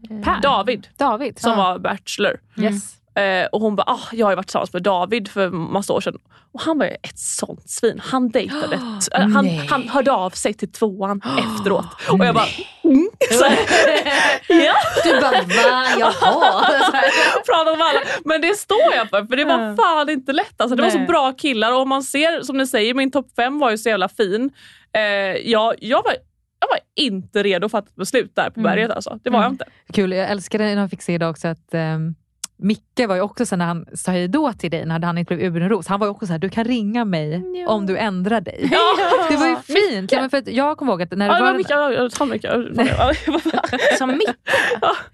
Per? 0.09 0.41
David 0.43 0.87
David? 0.99 1.39
som 1.39 1.51
Ja. 1.51 1.57
var 1.57 1.79
Bachelor. 1.79 2.37
Yes. 2.59 2.97
Eh, 3.15 3.47
och 3.53 3.61
hon 3.61 3.77
bara, 3.77 3.83
ah, 3.87 4.01
jag 4.13 4.27
har 4.27 4.33
ju 4.33 4.37
varit 4.37 4.47
tillsammans 4.47 4.73
med 4.73 4.83
David 4.83 5.29
för 5.29 5.51
massa 5.51 5.93
år 5.93 6.01
sedan. 6.01 6.15
Och 6.55 6.61
han 6.61 6.79
var 6.79 6.87
ju 6.87 6.93
ett 7.03 7.19
sånt 7.19 7.71
svin. 7.71 8.01
Han 8.05 8.31
dejtade, 8.31 8.77
t- 8.77 9.13
eh, 9.17 9.21
han, 9.29 9.45
Nej. 9.45 9.67
han 9.71 9.89
hörde 9.89 10.13
av 10.13 10.31
sig 10.31 10.55
till 10.55 10.73
tvåan 10.73 11.21
efteråt. 11.39 11.85
Och 12.11 12.25
jag 12.27 12.35
bara, 12.35 12.47
mm. 12.85 13.09
ja. 14.49 14.75
Du 15.05 15.21
bara 15.21 15.31
va? 15.31 15.85
Jaha? 15.99 16.65
Pratat 17.47 17.79
med 17.79 17.87
alla. 17.87 18.01
Men 18.25 18.41
det 18.41 18.55
står 18.59 18.95
jag 18.97 19.11
för, 19.11 19.25
för 19.25 19.37
det 19.37 19.45
var 19.45 19.77
fan 19.77 20.09
inte 20.11 20.33
lätt. 20.33 20.61
Alltså, 20.61 20.77
det 20.77 20.83
var 20.83 20.91
så 20.91 20.99
Nej. 20.99 21.07
bra 21.07 21.33
killar 21.33 21.73
och 21.73 21.81
om 21.81 21.89
man 21.89 22.03
ser, 22.03 22.43
som 22.43 22.57
ni 22.59 22.67
säger, 22.67 22.95
min 22.95 23.11
topp 23.11 23.27
fem 23.37 23.59
var 23.59 23.71
ju 23.71 23.79
så 23.79 23.89
jävla 23.89 24.09
fin. 24.09 24.51
Eh, 24.95 25.03
jag, 25.51 25.75
jag, 25.79 26.03
var, 26.03 26.15
jag 26.63 26.69
var 26.69 26.79
inte 27.07 27.43
redo 27.43 27.69
för 27.69 27.79
att 27.79 27.95
beslut 27.95 28.37
där 28.37 28.51
på 28.51 28.61
Mm. 28.61 28.71
berget. 28.71 28.91
Alltså. 28.91 29.19
Det 29.23 29.31
var 29.31 29.39
jag 29.39 29.45
Mm. 29.45 29.53
inte. 29.55 29.65
Kul, 29.93 30.13
jag 30.13 30.31
älskade 30.31 30.65
när 30.65 30.81
jag 30.81 30.91
fick 30.91 31.03
se 31.03 31.15
idag 31.15 31.31
också 31.31 31.49
att 31.49 31.75
ehm, 31.75 32.15
Micke 32.63 33.09
var 33.09 33.15
ju 33.15 33.21
också 33.21 33.47
så 33.47 33.57
när 33.57 33.67
han 33.67 33.87
sa 33.95 34.13
hej 34.13 34.29
då 34.29 34.53
till 34.53 34.71
dig, 34.71 34.87
när 34.87 35.03
han 35.03 35.19
inte 35.19 35.35
blev 35.37 35.47
Ubenros, 35.49 35.87
han 35.87 36.01
var 36.01 36.07
ju 36.07 36.11
också 36.11 36.27
så 36.27 36.33
här, 36.33 36.39
du 36.39 36.49
kan 36.49 36.65
ringa 36.65 37.05
mig 37.05 37.43
Ja. 37.55 37.69
om 37.69 37.87
du 37.87 37.99
ändrar 37.99 38.41
dig. 38.41 38.69
Ja. 38.73 38.79
Det 39.31 39.37
var 39.37 39.47
ju 39.47 39.57
fint. 39.57 40.13
Ja, 40.13 40.21
men 40.21 40.31
för 40.31 40.43
jag 40.47 40.77
kommer 40.77 40.93
ihåg 40.93 41.03
att 41.03 41.11
när 41.11 41.29
det 41.29 41.35
Ja, 41.35 41.41
var... 41.41 41.63
Ja, 41.69 42.09
jag 42.21 42.29
mycket. 42.29 42.53
Som 43.99 44.09
mitt? 44.11 44.37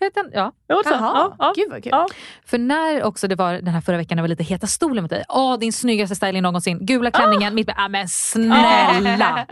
Utan- 0.00 0.30
ja. 0.32 0.52
Ja, 0.66 0.82
Jaha, 0.84 1.32
ja, 1.38 1.52
gud 1.56 1.70
vad 1.70 1.82
kul. 1.82 1.90
Ja. 1.92 2.06
För 2.46 2.58
när 2.58 3.02
också 3.04 3.28
det 3.28 3.34
var 3.34 3.52
den 3.52 3.68
här 3.68 3.80
förra 3.80 3.96
veckan 3.96 4.16
när 4.16 4.22
det 4.22 4.24
var 4.24 4.28
lite 4.28 4.44
heta 4.44 4.66
stolen 4.66 5.04
mot 5.04 5.10
dig. 5.10 5.24
Åh, 5.28 5.58
din 5.58 5.72
snyggaste 5.72 6.14
styling 6.16 6.42
någonsin. 6.42 6.78
Gula 6.86 7.10
klänningen, 7.10 7.54
mitt 7.54 7.66
med... 7.66 7.76
Ah, 7.78 7.88
men 7.88 8.08
snälla! 8.08 9.46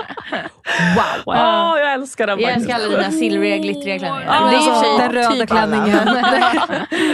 Wow! 0.97 1.35
Ja, 1.37 1.79
jag 1.79 1.93
älskar 1.93 2.27
den 2.27 2.41
Jag 2.41 2.51
älskar 2.53 2.75
alla 2.75 2.89
dina 2.89 3.11
silvriga, 3.11 3.57
glittriga 3.57 3.99
klänningar. 3.99 4.83
Sig 4.83 4.99
den 4.99 5.13
röda 5.13 5.31
typ 5.31 5.49
klänningen. 5.49 6.05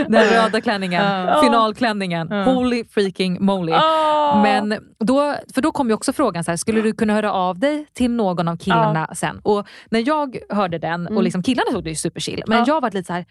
den 0.08 0.24
röda 0.24 0.60
klänningen. 0.60 0.71
Ja. 0.80 1.40
Finalklänningen. 1.42 2.32
Holy 2.32 2.84
freaking 2.84 3.44
moly. 3.44 3.72
Ja. 3.72 4.40
Men 4.42 4.74
då, 4.98 5.34
för 5.54 5.62
då 5.62 5.72
kom 5.72 5.88
ju 5.88 5.94
också 5.94 6.12
frågan, 6.12 6.44
så 6.44 6.50
här, 6.50 6.56
skulle 6.56 6.80
du 6.80 6.92
kunna 6.92 7.12
höra 7.14 7.32
av 7.32 7.58
dig 7.58 7.86
till 7.92 8.10
någon 8.10 8.48
av 8.48 8.56
killarna 8.56 9.14
sen? 9.14 9.38
Och 9.42 9.66
när 9.90 10.08
jag 10.08 10.36
hörde 10.50 10.78
den, 10.78 11.06
och 11.16 11.22
liksom 11.22 11.42
killarna 11.42 11.70
såg 11.72 11.84
det 11.84 11.90
ju 11.90 11.96
superchill, 11.96 12.42
men 12.46 12.58
Ja. 12.58 12.64
jag 12.66 12.80
var 12.80 12.90
lite 12.90 13.06
så 13.06 13.12
här. 13.12 13.24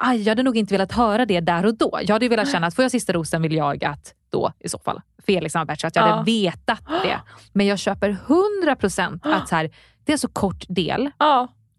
Aj, 0.00 0.22
jag 0.22 0.30
hade 0.30 0.42
nog 0.42 0.56
inte 0.56 0.74
velat 0.74 0.92
höra 0.92 1.26
det 1.26 1.40
där 1.40 1.66
och 1.66 1.74
då. 1.78 1.98
Jag 2.02 2.14
hade 2.14 2.24
ju 2.24 2.28
velat 2.28 2.50
känna 2.52 2.66
att 2.66 2.74
får 2.74 2.84
jag 2.84 2.90
sista 2.92 3.12
rosen 3.12 3.42
vill 3.42 3.54
jag 3.54 3.84
att 3.84 4.14
då 4.30 4.52
i 4.58 4.68
så 4.68 4.78
fall 4.78 5.00
Felix 5.26 5.54
har 5.54 5.64
bachelor, 5.64 5.88
att 5.88 5.96
jag 5.96 6.04
Ja. 6.08 6.10
hade 6.12 6.24
vetat 6.24 6.80
det. 7.02 7.20
Men 7.52 7.66
jag 7.66 7.78
köper 7.78 8.16
100% 8.26 9.20
att 9.22 9.48
så 9.48 9.56
här, 9.56 9.70
det 10.04 10.12
är 10.12 10.16
så 10.16 10.28
kort 10.28 10.64
del 10.68 11.10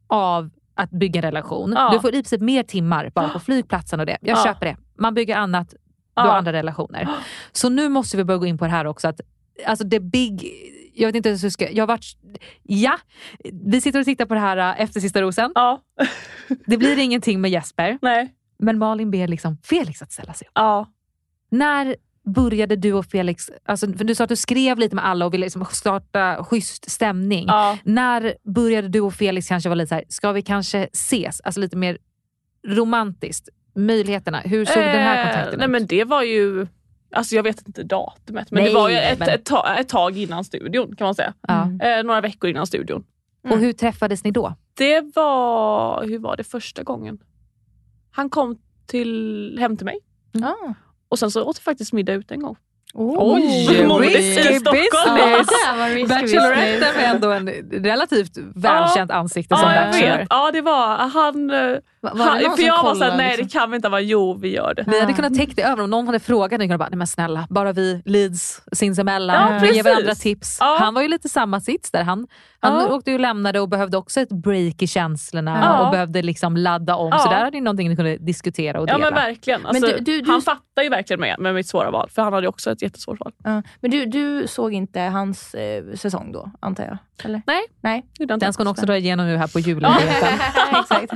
av 0.08 0.50
att 0.76 0.90
bygga 0.92 1.18
en 1.18 1.22
relation. 1.22 1.74
Ja. 1.78 1.90
Du 1.94 2.00
får 2.00 2.10
i 2.10 2.14
princip 2.14 2.42
mer 2.42 2.64
timmar 2.64 3.12
bara 3.16 3.30
på 3.30 3.40
flygplatsen 3.40 4.00
och 4.00 4.06
det. 4.06 4.18
Jag 4.22 4.38
Ja. 4.38 4.44
köper 4.44 4.66
det. 4.66 4.76
Man 4.98 5.14
bygger 5.14 5.36
annat, 5.36 5.70
du 6.16 6.22
har 6.22 6.38
andra 6.38 6.54
relationer. 6.54 7.10
Så 7.52 7.70
nu 7.70 7.90
måste 7.90 8.18
vi 8.18 8.24
börja 8.24 8.38
gå 8.38 8.46
in 8.46 8.58
på 8.58 8.66
det 8.66 8.72
här 8.72 8.86
också. 8.86 9.08
Att, 9.08 9.22
alltså 9.66 9.86
det 9.86 10.00
big... 10.00 10.54
Jag 10.96 11.08
vet 11.08 11.16
inte 11.16 11.30
hur 11.30 11.44
jag 11.44 11.52
ska... 11.52 11.72
Jag 11.72 11.82
har 11.82 11.88
varit, 11.88 12.18
ja, 12.64 12.98
vi 13.54 13.82
sitter 13.82 14.00
och 14.00 14.06
tittar 14.06 14.26
på 14.26 14.34
det 14.34 14.40
här 14.40 14.58
äh, 14.58 14.82
efter 14.82 15.00
sista 15.00 15.22
rosen. 15.22 15.52
Ja. 15.56 15.82
Det 16.66 16.78
blir 16.78 17.00
ingenting 17.00 17.42
med 17.42 17.52
Jesper, 17.52 17.98
Nej. 18.02 18.34
men 18.60 18.78
Malin 18.78 19.12
ber 19.12 19.28
liksom 19.28 19.58
Felix 19.64 20.02
att 20.02 20.12
ställa 20.12 20.34
sig 20.34 20.48
upp. 20.48 20.52
Ja. 20.56 20.88
När 21.52 21.96
började 22.26 22.76
du 22.76 22.94
och 22.94 23.06
Felix, 23.06 23.50
alltså, 23.66 23.94
för 23.94 24.04
du 24.04 24.16
sa 24.16 24.24
att 24.24 24.30
du 24.30 24.36
skrev 24.36 24.80
lite 24.80 24.96
med 24.96 25.06
alla 25.06 25.26
och 25.26 25.34
ville 25.34 25.46
liksom 25.46 25.66
starta 25.66 26.44
schysst 26.44 26.92
stämning. 26.92 27.46
Ja. 27.48 27.78
När 27.84 28.34
började 28.44 28.88
du 28.88 29.02
och 29.02 29.14
Felix 29.14 29.48
kanske 29.48 29.70
vara 29.70 29.76
lite 29.76 29.90
så 29.90 29.96
här, 29.96 30.04
ska 30.10 30.32
vi 30.32 30.42
kanske 30.42 30.84
ses? 30.94 31.42
Alltså 31.42 31.62
lite 31.62 31.78
mer 31.78 31.98
romantiskt. 32.68 33.50
Möjligheterna, 33.76 34.40
hur 34.40 34.66
såg 34.66 34.76
den 34.84 34.86
här 34.86 35.18
Eh, 35.18 35.24
kontakten 35.24 35.58
Nej 35.60 35.66
ut? 35.66 35.72
men 35.72 35.86
det 35.88 36.04
var 36.04 36.24
ju, 36.24 36.68
alltså 37.12 37.36
jag 37.36 37.44
vet 37.44 37.68
inte 37.68 37.84
datumet, 37.84 38.52
men 38.52 38.64
Nej, 38.64 38.70
det 38.72 38.76
var 38.80 38.90
ju 38.90 38.96
ett, 38.96 39.20
men- 39.20 39.30
ett, 39.30 39.46
tag, 39.46 39.80
ett 39.80 39.90
tag 39.90 40.18
innan 40.18 40.44
studion 40.44 40.96
kan 40.96 41.06
man 41.06 41.16
säga. 41.16 41.34
ja. 41.48 41.70
Eh, 41.82 42.04
några 42.04 42.22
veckor 42.22 42.50
innan 42.50 42.68
studion. 42.68 43.04
Och 43.50 43.58
hur 43.58 43.74
träffades 43.74 44.24
ni 44.24 44.32
då? 44.32 44.56
Det 44.74 45.02
var, 45.16 46.04
hur 46.08 46.20
var 46.20 46.38
det 46.38 46.44
första 46.44 46.84
gången? 46.84 47.20
Han 48.12 48.30
kom 48.30 48.58
till, 48.86 49.58
hem 49.60 49.78
till 49.78 49.86
mig 49.86 50.00
Ah. 50.44 50.74
och 51.10 51.20
sen 51.20 51.32
så 51.32 51.44
åt 51.44 51.58
vi 51.60 51.62
faktiskt 51.62 51.94
middag 51.94 52.14
ute 52.14 52.34
en 52.34 52.42
gång. 52.42 52.56
Oj, 52.96 53.86
modigt 53.88 54.16
risky 54.16 54.60
business. 54.60 55.50
Ja, 56.34 56.50
det 56.80 56.94
var 56.96 57.04
ändå 57.04 57.32
en 57.32 57.48
relativt 57.84 58.32
välkänt 58.56 59.12
ansikte 59.12 59.56
som 59.58 59.70
Ja 59.70 59.76
jag 59.76 59.86
bachelor. 59.92 60.18
vet. 60.18 60.28
Ja 60.30 60.52
det 60.54 60.62
var 60.62 60.98
han. 60.98 61.50
eh, 61.50 61.58
Var- 62.02 62.26
han 62.26 62.58
för 62.58 62.64
jag 62.64 62.84
var 62.84 62.96
såhär, 62.96 63.18
nej 63.18 63.28
liksom? 63.38 63.48
det 63.48 63.52
kan 63.54 63.72
vi 63.72 63.76
inte 63.76 63.90
vara. 63.90 64.02
Jo 64.02 64.34
vi 64.42 64.54
gör 64.56 64.74
det. 64.74 64.84
Vi 64.88 65.00
hade 65.00 65.14
kunnat 65.14 65.34
täcka 65.36 65.52
det 65.56 65.64
över 65.64 65.84
om 65.84 65.90
någon 65.90 66.06
hade 66.08 66.20
frågat. 66.20 66.60
Ni 66.60 66.66
kunde 66.66 66.78
bara, 66.78 66.90
nej 66.90 66.98
men 66.98 67.08
snälla, 67.08 67.48
bara 67.50 67.72
vi 67.74 68.02
leads 68.06 68.62
sinsemellan. 68.72 69.54
Ja, 69.54 69.60
vi 69.62 69.76
ger 69.76 69.84
varandra 69.84 70.16
tips. 70.16 70.58
Ja. 70.60 70.78
Han 70.80 70.94
var 70.94 71.02
ju 71.02 71.08
lite 71.08 71.30
samma 71.30 71.60
sits 71.62 71.92
där. 71.92 72.04
Han, 72.04 72.28
han 72.64 72.74
Ja. 72.90 72.94
åkte 72.96 73.12
ju 73.12 73.16
och 73.16 73.20
lämnade 73.20 73.60
och 73.60 73.70
behövde 73.70 73.98
också 73.98 74.22
ett 74.22 74.30
break 74.30 74.82
i 74.82 74.88
känslorna 74.88 75.60
Ja. 75.64 75.86
och 75.86 75.92
behövde 75.92 76.22
liksom 76.22 76.58
ladda 76.58 76.96
om. 76.96 77.10
Ja. 77.12 77.18
Så 77.18 77.30
där 77.30 77.38
hade 77.40 77.52
ni 77.52 77.62
någonting 77.62 77.90
ni 77.90 77.96
kunde 77.96 78.18
diskutera 78.18 78.80
och 78.82 78.90
Ja 78.90 78.94
dela. 78.98 79.06
men 79.06 79.14
verkligen. 79.14 79.66
Alltså, 79.66 79.88
du- 79.88 79.98
du- 80.00 80.22
du- 80.22 80.32
Han 80.32 80.42
fattar 80.42 80.84
ju 80.84 80.90
verkligen 80.90 81.20
med, 81.20 81.40
med 81.40 81.56
mitt 81.56 81.68
svåra 81.68 81.92
val 81.92 82.10
för 82.10 82.22
han 82.22 82.34
hade 82.34 82.46
ju 82.46 82.50
också 82.50 82.72
ett 82.72 82.82
jättesvårt 82.82 83.20
val. 83.20 83.32
Ja. 83.44 83.62
Men 83.80 83.92
du, 83.92 84.06
du 84.06 84.48
såg 84.48 84.74
inte 84.74 85.00
hans 85.02 85.54
eh, 85.56 85.84
säsong 85.96 86.32
då, 86.32 86.52
antar 86.60 86.84
jag? 86.84 86.98
Eller? 87.24 87.42
Nej. 87.48 87.62
Nej. 87.82 88.06
Den 88.40 88.54
ska 88.54 88.64
hon 88.64 88.68
också 88.72 88.86
dra 88.86 88.98
igenom 88.98 89.26
nu 89.26 89.38
här 89.38 89.48
på 89.48 89.60
Ja. 89.60 89.66
julledigheten. 89.68 90.40
Exakt. 90.80 91.14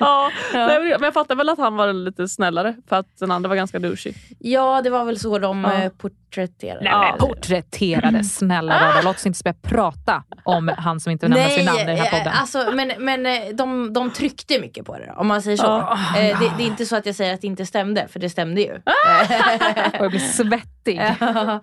ja, 0.00 0.30
nej, 0.54 0.80
men 0.80 1.00
jag 1.02 1.14
fattar 1.14 1.34
väl 1.36 1.48
att 1.48 1.58
han 1.58 1.76
var 1.76 1.92
lite 1.92 2.28
snällare 2.28 2.74
för 2.88 2.96
att 2.96 3.06
den 3.20 3.30
andra 3.30 3.48
var 3.48 3.56
ganska 3.56 3.78
douchey. 3.78 4.12
Ja, 4.38 4.80
det 4.84 4.90
var 4.90 5.04
väl 5.04 5.18
så 5.18 5.38
de 5.38 5.64
Ja. 5.64 5.72
eh, 5.82 5.88
porträtterade. 5.92 6.84
Nej, 6.84 7.12
porträtterade, 7.18 8.24
snälla 8.24 8.80
rara. 8.80 9.02
Låt 9.02 9.16
oss 9.16 9.26
inte 9.26 9.40
börja 9.44 9.54
prata 9.62 10.22
om 10.44 10.70
han 10.78 11.00
som 11.00 11.12
inte 11.12 11.26
vill 11.26 11.34
nämnas 11.36 11.58
vid 11.58 11.64
namn 11.64 11.78
i 11.80 11.84
den 11.84 11.96
här 11.96 12.04
eh, 12.06 12.10
podden. 12.18 12.32
Alltså, 12.40 12.70
men, 12.74 12.92
men 12.98 13.26
eh, 13.26 13.42
de, 13.54 13.92
de 13.92 14.10
tryckte 14.10 14.60
mycket 14.60 14.86
på 14.86 14.98
det 14.98 15.12
om 15.16 15.26
man 15.26 15.42
säger 15.42 15.56
så. 15.56 15.78
Eh, 16.16 16.40
det, 16.40 16.52
det 16.58 16.62
är 16.62 16.66
inte 16.66 16.86
så 16.86 16.96
att 16.96 17.06
jag 17.06 17.14
säger 17.14 17.34
att 17.34 17.40
det 17.40 17.46
inte 17.46 17.66
stämde, 17.66 18.08
för 18.08 18.20
det 18.20 18.30
stämde 18.30 18.60
ju. 18.60 18.72
Och 19.98 20.04
jag 20.04 20.10
blir 20.10 20.20
svettig. 20.20 20.70
Ja, 20.92 21.60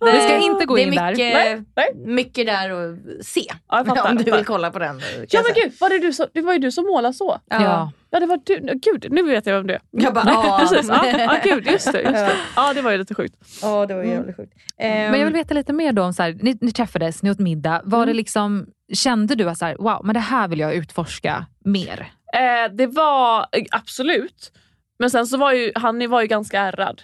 Vi 0.12 0.20
ska 0.20 0.36
inte 0.36 0.64
gå 0.64 0.76
det 0.76 0.82
in 0.82 0.92
är 0.92 0.96
där. 0.96 1.10
mycket, 1.10 1.34
Nej, 1.34 1.62
nej. 1.76 1.92
mycket 2.06 2.46
där 2.46 2.70
att 2.70 3.26
se. 3.26 3.44
Ja, 3.68 3.76
jag 3.76 3.86
fattar, 3.86 4.10
om 4.10 4.16
du 4.16 4.24
vill 4.24 4.44
kolla 4.44 4.70
på 4.70 4.78
den. 4.78 5.00
Ja 5.30 5.42
men 5.44 5.52
gud, 5.54 5.72
var 5.80 5.88
det, 5.90 5.98
du 5.98 6.12
som, 6.12 6.26
det 6.32 6.40
var 6.40 6.52
ju 6.52 6.58
du 6.58 6.72
som 6.72 6.84
målade 6.86 7.14
så. 7.14 7.40
Ja. 7.48 7.92
Ja 8.10 8.20
det 8.20 8.26
var 8.26 8.40
du. 8.44 8.78
Gud, 8.82 9.06
nu 9.10 9.22
vet 9.22 9.46
jag 9.46 9.54
vem 9.54 9.66
det 9.66 9.74
är. 9.74 9.80
Jag 9.90 10.14
bara, 10.14 10.24
ja. 10.26 10.58
Precis. 10.60 10.88
Ja, 10.88 11.06
ja, 11.06 11.36
gud, 11.44 11.66
just 11.66 11.92
det, 11.92 12.00
just 12.00 12.14
det. 12.14 12.32
Ja 12.56 12.72
det 12.74 12.82
var 12.82 12.90
ju 12.90 12.98
lite 12.98 13.14
sjukt. 13.14 13.34
Ja, 13.62 13.86
det 13.86 13.94
var 13.94 14.02
jävligt 14.02 14.36
sjukt. 14.36 14.52
Men 14.78 15.18
jag 15.18 15.24
vill 15.24 15.34
veta 15.34 15.54
lite 15.54 15.72
mer 15.72 15.92
då 15.92 16.02
om, 16.02 16.12
så 16.12 16.22
här, 16.22 16.38
ni, 16.42 16.58
ni 16.60 16.72
träffades, 16.72 17.22
ni 17.22 17.30
åt 17.30 17.38
middag. 17.38 17.80
Var 17.84 18.06
det 18.06 18.12
liksom, 18.12 18.66
kände 18.92 19.34
du 19.34 19.48
att 19.50 19.58
så 19.58 19.64
här, 19.64 19.76
wow, 19.76 20.00
men 20.04 20.14
det 20.14 20.20
här 20.20 20.48
vill 20.48 20.60
jag 20.60 20.74
utforska 20.74 21.46
mer? 21.64 22.12
Eh, 22.34 22.72
det 22.74 22.86
var 22.86 23.40
eh, 23.52 23.64
absolut. 23.70 24.52
Men 24.98 25.10
sen 25.10 25.26
så 25.26 25.36
var 25.36 25.52
ju 25.52 25.72
han 25.74 26.10
var 26.10 26.20
ju 26.20 26.26
ganska 26.26 26.60
ärrad. 26.60 27.02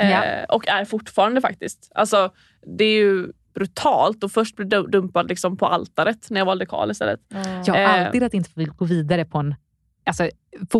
Eh, 0.00 0.10
Ja. 0.10 0.44
Och 0.54 0.68
är 0.68 0.84
fortfarande 0.84 1.40
faktiskt. 1.40 1.90
Alltså 1.94 2.30
det 2.76 2.84
är 2.84 2.98
ju 2.98 3.28
brutalt 3.54 4.24
och 4.24 4.32
först 4.32 4.56
bli 4.56 4.64
du- 4.64 4.86
dumpad 4.86 5.28
liksom 5.28 5.56
på 5.56 5.66
altaret 5.66 6.26
när 6.30 6.40
jag 6.40 6.46
valde 6.46 6.66
Karl 6.66 6.90
istället. 6.90 7.20
Jag 7.66 7.74
har 7.74 7.80
Eh. 7.80 8.06
alltid 8.06 8.22
att 8.22 8.34
inte 8.34 8.50
få 8.50 8.64
gå 8.76 8.84
vidare 8.84 9.24
på 9.24 9.38
en 9.38 9.54
alltså, 10.06 10.28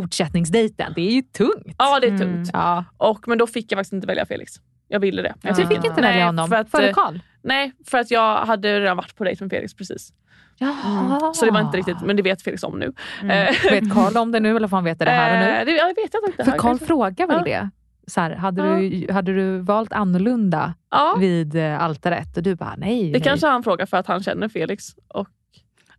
fortsättningsdejten. 0.05 0.93
Det 0.97 1.01
är 1.09 1.13
ju 1.13 1.23
tungt. 1.23 1.75
Ja 1.79 2.01
det 2.01 2.07
är 2.07 2.11
Mm. 2.11 2.21
tungt. 2.21 2.51
Ja. 2.53 2.85
Och, 2.97 3.29
men 3.29 3.39
då 3.39 3.47
fick 3.47 3.73
jag 3.73 3.79
faktiskt 3.79 3.93
inte 3.93 4.07
välja 4.07 4.27
Felix. 4.27 4.53
Jag 4.89 5.01
ville 5.01 5.23
det. 5.23 5.35
Jag 5.43 5.57
fick 5.57 5.71
inte 5.71 5.89
välja 5.89 6.11
Nej, 6.11 6.23
honom 6.23 6.49
För 6.49 6.57
att, 6.57 6.71
före 6.71 6.89
eh, 6.89 6.95
Karl? 6.95 7.19
nej, 7.43 7.73
för 7.87 7.99
att 7.99 8.11
jag 8.11 8.37
hade 8.47 8.81
redan 8.81 8.97
varit 8.97 9.17
på 9.17 9.25
dejt 9.25 9.45
med 9.45 9.51
Felix 9.51 9.75
precis. 9.75 10.13
Jaha. 10.59 11.35
Så 11.35 11.45
det 11.45 11.51
var 11.51 11.61
inte 11.61 11.77
riktigt, 11.79 12.01
men 12.05 12.17
det 12.17 12.23
vet 12.23 12.43
Felix 12.43 12.63
om 12.63 12.79
nu. 12.79 12.93
Eh, 13.23 13.55
Vet 13.71 13.93
Karl 13.95 14.17
om 14.17 14.33
det 14.33 14.41
nu 14.41 14.57
eller 14.57 14.69
får 14.69 14.77
han 14.77 14.85
veta 14.85 15.05
det 15.05 15.11
här 15.11 15.35
och 15.35 15.47
nu? 15.47 15.53
eh, 15.61 15.65
det, 15.65 15.73
jag 15.73 15.87
vet 15.87 16.11
jag 16.15 16.29
inte. 16.29 16.45
För 16.45 16.59
Karl 16.59 16.79
frågar 16.79 17.27
väl 17.27 17.37
Ja. 17.37 17.45
det? 17.45 17.71
Så 18.11 18.21
här, 18.21 18.31
hade, 18.31 18.63
Ja. 18.63 18.77
du, 19.07 19.13
hade 19.13 19.33
du 19.35 19.59
valt 19.59 19.93
annorlunda 19.93 20.75
Ja, 20.91 21.17
vid 21.21 21.57
eh, 21.57 21.83
altaret? 21.83 22.37
Och 22.37 22.43
du 22.43 22.55
bara 22.55 22.75
nej. 22.77 23.05
det 23.05 23.11
nej. 23.13 23.21
kanske 23.21 23.47
han 23.47 23.63
frågar 23.63 23.87
för 23.87 23.97
att 23.97 24.07
han 24.07 24.23
känner 24.23 24.49
Felix. 24.49 24.85
Och, 25.09 25.29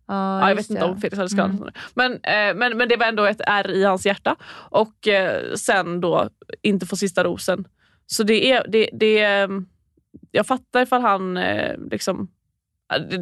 Ja, 0.06 0.40
ja, 0.40 0.48
jag 0.48 0.56
vet 0.56 0.70
inte 0.70 0.84
om 0.84 1.00
Felix 1.00 1.16
hade 1.16 1.28
skadat 1.28 1.50
Mm. 1.60 1.68
men, 1.94 2.12
eh, 2.12 2.54
men, 2.56 2.76
men 2.78 2.88
det 2.88 2.96
var 2.96 3.06
ändå 3.06 3.24
ett 3.24 3.40
ärr 3.46 3.70
i 3.70 3.84
hans 3.84 4.06
hjärta. 4.06 4.36
Och 4.70 5.08
eh, 5.08 5.54
sen 5.54 6.00
då 6.00 6.28
inte 6.62 6.86
få 6.86 6.96
sista 6.96 7.24
rosen. 7.24 7.64
Så 8.06 8.22
det 8.22 8.50
är... 8.52 8.66
Det, 8.68 8.90
det, 8.92 9.22
eh, 9.24 9.48
jag 10.30 10.46
fattar 10.46 10.82
ifall 10.82 11.02
han 11.02 11.36
eh, 11.36 11.76
liksom... 11.90 12.28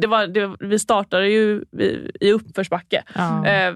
Det, 0.01 0.07
var, 0.07 0.27
det, 0.27 0.55
vi 0.59 0.79
startade 0.79 1.29
ju 1.29 1.63
i, 1.79 2.11
i 2.19 2.31
uppförsbacke. 2.31 3.03
Ja. 3.15 3.45
Eh, 3.47 3.75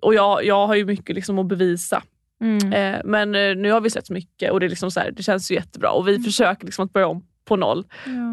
och 0.00 0.14
jag, 0.14 0.44
jag 0.44 0.66
har 0.66 0.74
ju 0.74 0.84
mycket 0.84 1.14
liksom 1.16 1.38
att 1.38 1.46
bevisa. 1.46 2.02
Mm. 2.42 2.72
Eh, 2.72 3.00
men 3.04 3.34
eh, 3.34 3.56
nu 3.56 3.70
har 3.72 3.80
vi 3.80 3.90
sett 3.90 4.10
mycket 4.10 4.52
och 4.52 4.60
det, 4.60 4.66
är 4.66 4.70
liksom 4.70 4.90
så 4.90 5.00
här, 5.00 5.10
det 5.10 5.22
känns 5.22 5.50
ju 5.50 5.54
jättebra. 5.54 5.90
Och 5.90 6.08
vi 6.08 6.18
försöker 6.18 6.64
liksom 6.66 6.84
att 6.84 6.92
börja 6.92 7.06
om 7.06 7.26
på 7.44 7.56
noll. 7.56 7.84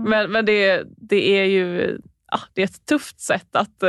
Men, 0.07 0.31
men 0.31 0.45
det, 0.45 0.83
det 0.97 1.39
är 1.39 1.43
ju 1.45 1.97
ah, 2.31 2.39
det 2.53 2.61
är 2.61 2.65
ett 2.65 2.85
tufft 2.85 3.19
sätt 3.21 3.47
att 3.55 3.79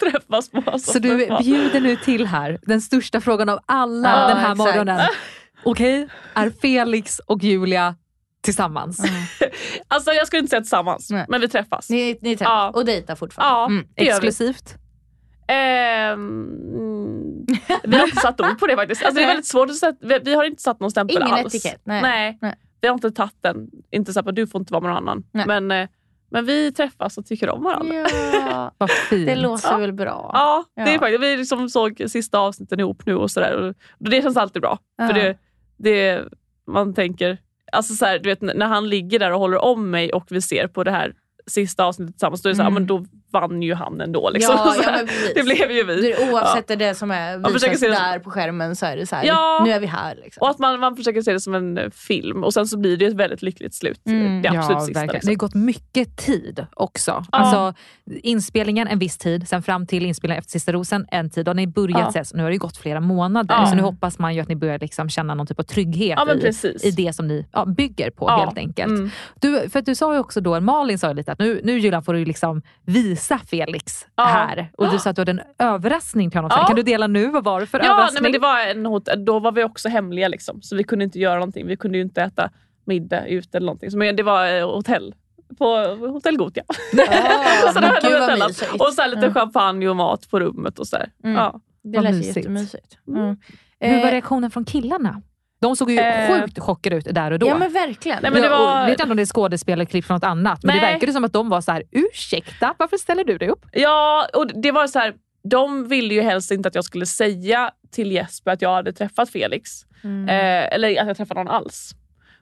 träffas 0.00 0.50
på. 0.50 0.62
alltså. 0.66 0.92
Så 0.92 0.98
du 0.98 1.16
bjuder 1.42 1.80
nu 1.80 1.96
till 1.96 2.26
här, 2.26 2.58
den 2.62 2.80
största 2.80 3.20
frågan 3.20 3.48
av 3.48 3.58
alla 3.66 4.08
Ja, 4.08 4.28
den 4.28 4.36
här 4.36 4.52
exakt. 4.52 4.58
morgonen. 4.58 5.00
Okej, 5.64 6.08
är 6.34 6.50
Felix 6.50 7.18
och 7.18 7.42
Julia 7.42 7.94
tillsammans? 8.42 9.00
Alltså 9.88 10.12
jag 10.12 10.26
skulle 10.26 10.40
inte 10.40 10.50
säga 10.50 10.60
tillsammans, 10.60 11.10
Nej. 11.10 11.26
men 11.28 11.40
vi 11.40 11.48
träffas. 11.48 11.90
Ni, 11.90 12.18
ni 12.22 12.36
träffas 12.36 12.50
Ja. 12.52 12.70
och 12.74 12.84
dejtar 12.84 13.14
fortfarande? 13.14 13.54
Ja, 13.54 13.66
Mm. 13.66 13.86
Exklusivt? 13.96 14.74
Mm, 15.48 17.46
vi 17.84 17.96
har 17.96 18.04
inte 18.04 18.20
satt 18.20 18.40
ord 18.40 18.58
på 18.58 18.66
det 18.66 18.76
faktiskt. 18.76 19.04
Alltså, 19.04 19.18
det 19.18 19.24
är 19.24 19.28
väldigt 19.28 19.46
svårt 19.46 19.70
att 19.70 19.76
sätta, 19.76 20.06
vi, 20.06 20.18
vi 20.24 20.34
har 20.34 20.44
inte 20.44 20.62
satt 20.62 20.80
någon 20.80 20.90
stämpel 20.90 21.16
Ingen 21.16 21.32
alls. 21.32 21.54
etikett, 21.54 21.80
nej. 21.84 22.02
Nej. 22.02 22.38
Nej. 22.42 22.54
Vi 22.80 22.88
har 22.88 22.94
inte 22.94 23.10
tagit 23.10 23.36
den. 23.42 23.70
Inte 23.90 24.12
så 24.12 24.20
att 24.20 24.34
du 24.36 24.46
får 24.46 24.58
inte 24.60 24.72
vara 24.72 24.80
med 24.82 24.90
någon 24.90 24.96
annan. 25.08 25.24
Nej. 25.32 25.46
Men, 25.46 25.70
eh, 25.70 25.88
men 26.30 26.44
vi 26.44 26.72
träffas 26.72 27.18
och 27.18 27.26
tycker 27.26 27.48
om 27.50 27.62
varandra. 27.62 27.94
Ja, 28.32 28.70
Vad 28.78 28.90
fint. 28.90 29.26
det 29.26 29.36
låter 29.36 29.70
Ja. 29.72 29.76
väl 29.78 29.92
bra. 29.92 30.30
Ja, 30.34 30.64
det 30.76 30.82
är 30.90 30.92
Ja. 30.94 30.98
faktiskt. 30.98 31.22
Vi 31.22 31.36
liksom 31.36 31.68
såg 31.68 32.02
sista 32.06 32.38
avsnitten 32.38 32.80
ihop 32.80 33.06
nu 33.06 33.14
och 33.16 33.30
sådär. 33.30 33.54
Och 34.00 34.10
det 34.10 34.22
känns 34.22 34.36
alltid 34.36 34.62
bra. 34.62 34.78
Ja. 34.98 35.06
För 35.06 35.14
det, 35.14 35.38
det, 35.76 36.22
man 36.66 36.94
tänker, 36.94 37.38
alltså 37.72 37.94
så 37.94 38.04
här, 38.06 38.18
du 38.18 38.28
vet 38.28 38.40
när 38.40 38.66
han 38.66 38.88
ligger 38.88 39.18
där 39.18 39.32
och 39.32 39.38
håller 39.40 39.64
om 39.64 39.90
mig 39.90 40.12
och 40.12 40.24
vi 40.30 40.42
ser 40.42 40.66
på 40.68 40.84
det 40.84 40.90
här 40.90 41.14
sista 41.46 41.84
avsnittet 41.84 42.14
tillsammans, 42.14 42.42
då 42.42 42.48
är 42.48 42.50
det 42.50 42.56
så 42.56 42.62
här, 42.62 42.70
Mm. 42.70 42.82
men 42.82 42.86
då 42.86 43.04
vann 43.40 43.62
ju 43.62 43.74
han 43.74 44.00
ändå. 44.00 44.30
Liksom. 44.30 44.54
Ja, 44.58 44.72
Så 44.72 44.82
ja, 44.82 44.98
det 45.34 45.42
blev 45.42 45.70
ju 45.70 45.84
vi. 45.84 46.00
Det, 46.00 46.30
oavsett 46.32 46.70
Ja. 46.70 46.76
det 46.76 46.94
som 46.94 47.10
är 47.10 47.38
Man 47.38 47.52
försöker 47.52 47.70
visas 47.72 47.80
se 47.80 47.88
det 47.88 47.96
som- 47.96 48.04
där 48.04 48.18
på 48.18 48.30
skärmen 48.30 48.76
så 48.76 48.86
är 48.86 48.96
det 48.96 49.06
så 49.06 49.16
här, 49.16 49.24
Ja. 49.24 49.62
nu 49.64 49.70
är 49.70 49.80
vi 49.80 49.86
här. 49.86 50.14
Liksom. 50.24 50.40
Och 50.42 50.48
att 50.50 50.58
man, 50.58 50.80
man 50.80 50.96
försöker 50.96 51.22
se 51.22 51.32
det 51.32 51.40
som 51.40 51.54
en 51.54 51.78
eh, 51.78 51.90
film 51.90 52.44
och 52.44 52.54
sen 52.54 52.66
så 52.66 52.78
blir 52.78 52.96
det 52.96 53.06
ett 53.06 53.14
väldigt 53.14 53.42
lyckligt 53.42 53.74
slut. 53.74 54.00
Mm. 54.06 54.42
Det 54.42 54.48
absolut 54.48 54.70
ja, 54.70 54.80
sista. 54.80 55.00
Liksom. 55.02 55.20
Det 55.22 55.26
har 55.32 55.34
gått 55.36 55.54
mycket 55.54 56.16
tid 56.16 56.66
också. 56.74 57.24
Alltså, 57.30 57.74
inspelningen 58.22 58.88
en 58.88 58.98
viss 58.98 59.18
tid, 59.18 59.48
sen 59.48 59.62
fram 59.62 59.86
till 59.86 60.06
inspelningen 60.06 60.38
efter 60.40 60.50
Sista 60.50 60.72
rosen 60.72 61.06
en 61.10 61.30
tid. 61.30 61.48
Och 61.48 61.56
ni 61.56 61.66
börjat 61.66 62.00
Ja. 62.00 62.08
ses, 62.08 62.34
nu 62.34 62.42
har 62.42 62.50
det 62.50 62.54
ju 62.54 62.58
gått 62.58 62.76
flera 62.76 63.00
månader. 63.00 63.54
Ja. 63.54 63.66
Så 63.66 63.74
nu 63.74 63.82
hoppas 63.82 64.18
man 64.18 64.34
ju 64.34 64.40
att 64.40 64.48
ni 64.48 64.56
börjar 64.56 64.78
liksom 64.78 65.08
känna 65.08 65.34
någon 65.34 65.46
typ 65.46 65.58
av 65.58 65.62
trygghet 65.62 66.14
Ja, 66.18 66.24
men 66.24 66.38
i, 66.46 66.52
i 66.82 66.90
det 66.90 67.12
som 67.12 67.28
ni 67.28 67.46
ja, 67.52 67.64
bygger 67.64 68.10
på 68.10 68.26
Ja. 68.28 68.36
helt 68.44 68.58
enkelt. 68.58 68.88
Mm. 68.90 69.10
Du, 69.40 69.68
för 69.70 69.78
att 69.78 69.86
du 69.86 69.94
sa 69.94 70.14
ju 70.14 70.20
också 70.20 70.40
då, 70.40 70.60
Malin 70.60 70.98
sa 70.98 71.08
ju 71.08 71.14
lite 71.14 71.32
att 71.32 71.38
nu, 71.38 71.60
nu 71.64 71.78
Julian 71.78 72.02
får 72.02 72.14
du 72.14 72.24
liksom 72.24 72.62
visa 72.84 73.25
Felix 73.46 74.06
Ja. 74.16 74.24
här. 74.24 74.70
Och 74.78 74.90
du 74.90 74.98
sa 74.98 75.10
att 75.10 75.16
du 75.16 75.20
hade 75.20 75.30
en 75.32 75.40
överraskning 75.58 76.30
till 76.30 76.38
honom. 76.38 76.58
Ja. 76.60 76.66
Kan 76.66 76.76
du 76.76 76.82
dela 76.82 77.06
nu? 77.06 77.28
Vad 77.30 77.44
var 77.44 77.60
det 77.60 77.66
för 77.66 77.78
Ja, 77.78 77.82
nej, 77.84 77.90
överraskning? 77.92 78.22
men 78.22 78.32
det 78.32 78.38
var 78.38 78.60
en 78.60 78.86
hot 78.86 79.08
då 79.16 79.38
var 79.38 79.52
vi 79.52 79.64
också 79.64 79.88
hemliga 79.88 80.28
liksom, 80.28 80.62
så 80.62 80.76
vi 80.76 80.84
kunde 80.84 81.04
inte 81.04 81.18
göra 81.18 81.34
någonting. 81.34 81.66
Vi 81.66 81.76
kunde 81.76 81.98
ju 81.98 82.04
inte 82.04 82.22
äta 82.22 82.50
middag 82.84 83.26
ute 83.26 83.56
eller 83.58 83.66
någonting. 83.66 83.90
Så, 83.90 83.98
men 83.98 84.16
det 84.16 84.22
var 84.22 84.58
eh, 84.58 84.70
hotell. 84.74 85.14
På 85.58 85.66
Hotell 86.12 86.36
Gotia. 86.36 86.64
Ja, 86.96 87.04
så 87.72 87.80
vad 87.80 87.84
hade 87.84 88.46
och 88.78 88.92
så 88.92 89.02
här 89.02 89.08
lite 89.08 89.26
Ja. 89.26 89.32
champagne 89.34 89.88
och 89.88 89.96
mat 89.96 90.30
på 90.30 90.40
rummet. 90.40 90.78
och 90.78 90.86
så 90.86 90.96
där. 90.96 91.10
Mm. 91.24 91.36
Ja. 91.36 91.60
Det 91.82 92.00
lät 92.00 92.14
mysigt. 92.14 92.36
jättemysigt. 92.36 92.98
Mm. 93.08 93.22
Mm. 93.22 93.36
Hur 93.80 94.00
var 94.00 94.06
Eh, 94.08 94.10
reaktionen 94.12 94.50
från 94.50 94.64
killarna? 94.64 95.22
De 95.60 95.76
såg 95.76 95.90
ju 95.90 95.98
Eh. 95.98 96.40
sjukt 96.40 96.58
chockade 96.58 96.96
ut 96.96 97.06
där 97.10 97.30
och 97.30 97.38
då. 97.38 97.46
Ja 97.46 97.58
men 97.58 97.72
verkligen. 97.72 98.18
Nej, 98.22 98.30
men 98.30 98.42
det 98.42 98.48
var- 98.48 98.82
och 98.82 98.88
vet 98.88 99.00
inte 99.00 99.10
om 99.10 99.16
det 99.16 99.22
är 99.22 99.26
skådespelarklipp 99.26 100.04
från 100.04 100.14
något 100.14 100.24
annat, 100.24 100.62
men 100.64 100.74
det 100.76 100.82
Nej. 100.82 100.92
verkade 100.92 101.12
som 101.12 101.24
att 101.24 101.32
de 101.32 101.48
var 101.48 101.60
så 101.60 101.72
här: 101.72 101.82
ursäkta, 101.92 102.74
varför 102.78 102.96
ställer 102.96 103.24
du 103.24 103.38
dig 103.38 103.48
upp? 103.48 103.66
Ja, 103.72 104.28
och 104.34 104.46
det 104.62 104.70
var 104.72 104.86
så 104.86 104.98
här. 104.98 105.14
De 105.50 105.88
ville 105.88 106.14
ju 106.14 106.20
helst 106.22 106.50
inte 106.50 106.68
att 106.68 106.74
jag 106.74 106.84
skulle 106.84 107.06
säga 107.06 107.70
till 107.92 108.12
Jesper 108.12 108.50
att 108.50 108.62
jag 108.62 108.74
hade 108.74 108.92
träffat 108.92 109.30
Felix. 109.30 109.70
Mm. 110.04 110.28
Eh, 110.28 110.74
eller 110.74 111.00
att 111.00 111.06
jag 111.06 111.16
träffade 111.16 111.40
någon 111.44 111.52
alls. 111.54 111.90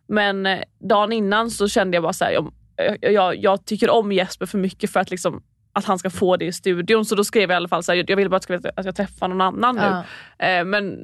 Men 0.08 0.46
eh, 0.46 0.58
dagen 0.88 1.12
innan 1.12 1.50
så 1.50 1.68
kände 1.68 1.96
jag 1.96 2.02
bara 2.02 2.12
så 2.12 2.24
här, 2.24 2.32
jag, 2.32 2.52
jag, 3.00 3.36
jag 3.36 3.66
tycker 3.66 3.90
om 3.90 4.12
Jesper 4.12 4.46
för 4.46 4.58
mycket 4.58 4.90
för 4.92 5.00
att, 5.00 5.10
liksom, 5.10 5.42
att 5.74 5.84
han 5.84 5.98
ska 5.98 6.10
få 6.10 6.36
det 6.36 6.44
i 6.44 6.52
studion. 6.52 7.04
Så 7.04 7.14
då 7.14 7.24
skrev 7.24 7.42
jag 7.42 7.50
i 7.50 7.56
alla 7.56 7.68
fall 7.68 7.82
så 7.82 7.92
här, 7.92 8.04
jag 8.08 8.16
vill 8.16 8.30
bara 8.30 8.36
att, 8.36 8.86
jag 8.86 8.96
träffar 8.96 9.28
någon 9.28 9.40
annan 9.40 9.76
nu. 9.76 10.46
Eh, 10.46 10.64
men 10.64 10.98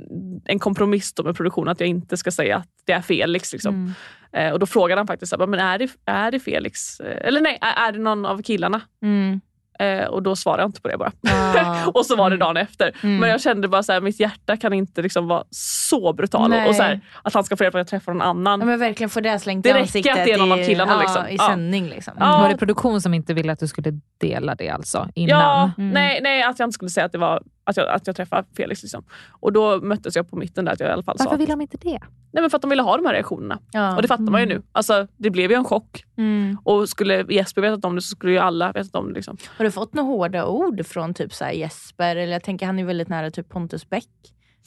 en 0.44 0.58
kompromiss 0.58 1.12
då 1.14 1.22
med 1.22 1.36
produktionen 1.36 1.68
att 1.68 1.80
jag 1.80 1.88
inte 1.88 2.16
ska 2.16 2.30
säga 2.30 2.56
att 2.56 2.68
det 2.84 2.92
är 2.92 3.00
Felix. 3.02 3.52
Liksom. 3.52 3.74
Mm. 3.74 3.92
Eh, 4.32 4.52
och 4.52 4.58
då 4.58 4.66
frågade 4.66 4.98
han 4.98 5.06
faktiskt, 5.06 5.30
så 5.30 5.38
här, 5.38 5.46
men 5.46 5.60
är 5.60 5.78
det, 5.78 5.88
är 6.04 6.30
det 6.30 6.40
Felix? 6.40 7.00
Eh, 7.00 7.26
Eller 7.28 7.40
nej, 7.40 7.58
är, 7.60 7.88
är 7.88 7.92
det 7.92 7.98
någon 7.98 8.26
av 8.26 8.42
killarna? 8.42 8.80
Mm. 9.02 9.40
Eh, 9.80 10.04
och 10.04 10.22
då 10.22 10.36
svarade 10.36 10.62
jag 10.62 10.68
inte 10.68 10.80
på 10.80 10.88
det 10.88 10.96
bara. 10.98 11.12
Ja. 11.54 11.86
och 11.94 12.06
så 12.06 12.16
var 12.16 12.30
det 12.30 12.36
dagen 12.36 12.56
efter. 12.56 12.92
Mm. 13.02 13.16
Men 13.16 13.30
jag 13.30 13.40
kände 13.40 13.68
bara 13.68 13.82
så 13.82 13.92
här, 13.92 14.00
mitt 14.00 14.20
hjärta 14.20 14.56
kan 14.56 14.72
inte 14.72 15.02
liksom 15.02 15.28
vara 15.28 15.44
så 15.50 16.12
brutal. 16.12 16.50
Nej. 16.50 16.68
Och 16.68 16.74
så 16.74 16.82
här, 16.82 17.00
att 17.22 17.34
han 17.34 17.44
ska 17.44 17.56
få 17.56 17.64
reda 17.64 17.70
på 17.72 17.78
att 17.78 17.80
jag 17.92 18.00
träffar 18.00 18.12
någon 18.12 18.22
annan. 18.22 18.60
Ja, 18.60 18.66
men 18.66 18.78
verkligen 18.78 19.10
få 19.10 19.20
det 19.20 19.38
slängt 19.38 19.62
Det 19.62 19.68
i 19.68 19.72
räcker 19.72 19.82
ansiktet 19.82 20.18
att 20.18 20.24
det 20.24 20.32
är 20.32 20.38
någon 20.38 20.52
av 20.52 20.64
killarna, 20.64 20.92
ja, 20.92 21.00
liksom. 21.00 21.26
i 21.28 21.36
Ja. 21.36 21.48
sändning. 21.48 21.88
Liksom. 21.88 22.14
Ja. 22.18 22.38
Var 22.38 22.48
det 22.48 22.56
produktion 22.56 23.00
som 23.00 23.14
inte 23.14 23.34
ville 23.34 23.52
att 23.52 23.58
du 23.58 23.68
skulle 23.68 24.00
dela 24.20 24.54
det 24.54 24.68
alltså? 24.68 25.08
Innan? 25.14 25.40
Ja, 25.40 25.70
Mm. 25.78 25.90
nej, 25.90 26.20
nej, 26.22 26.42
att 26.42 26.58
jag 26.58 26.66
inte 26.66 26.74
skulle 26.74 26.90
säga 26.90 27.06
att, 27.06 27.12
det 27.12 27.18
var, 27.18 27.42
att, 27.70 27.76
jag, 27.76 27.88
att 27.88 28.06
jag 28.06 28.16
träffade 28.16 28.48
Felix. 28.56 28.82
Liksom. 28.82 29.04
Och 29.30 29.52
då 29.52 29.80
möttes 29.80 30.16
jag 30.16 30.30
på 30.30 30.36
mitten 30.36 30.64
där 30.64 30.72
att 30.72 30.80
jag 30.80 30.88
i 30.88 30.92
alla 30.92 31.02
fall 31.02 31.16
Varför 31.18 31.30
sa 31.30 31.36
ville 31.36 31.52
att, 31.52 31.58
de 31.58 31.60
inte 31.60 31.76
det? 31.76 32.00
nej, 32.32 32.42
men 32.42 32.50
för 32.50 32.56
att 32.56 32.62
de 32.62 32.70
ville 32.70 32.82
ha 32.82 32.96
de 32.96 33.06
här 33.06 33.12
reaktionerna. 33.12 33.58
Ja. 33.72 33.96
Och 33.96 34.02
det 34.02 34.08
fattar 34.08 34.24
man 34.24 34.40
ju 34.40 34.46
nu. 34.46 34.62
Alltså, 34.72 35.06
det 35.16 35.30
blev 35.30 35.50
ju 35.50 35.56
en 35.56 35.64
chock. 35.64 36.04
Mm. 36.16 36.58
Och 36.64 36.88
skulle 36.88 37.24
Jesper 37.28 37.62
vetat 37.62 37.84
om 37.84 37.94
det 37.94 38.02
så 38.02 38.08
skulle 38.08 38.32
ju 38.32 38.38
alla 38.38 38.72
vetat 38.72 38.94
om 38.94 39.08
det. 39.08 39.14
Liksom. 39.14 39.36
Har 39.56 39.64
du 39.64 39.70
fått 39.70 39.94
några 39.94 40.08
hårda 40.08 40.46
ord 40.46 40.86
från 40.86 41.14
typ 41.14 41.34
så 41.34 41.44
här 41.44 41.52
Jesper? 41.52 42.16
Eller 42.16 42.32
jag 42.32 42.42
tänker 42.42 42.66
han 42.66 42.78
är 42.78 42.84
väldigt 42.84 43.08
nära 43.08 43.30
typ 43.30 43.48
Pontus 43.48 43.90
Beck. 43.90 44.08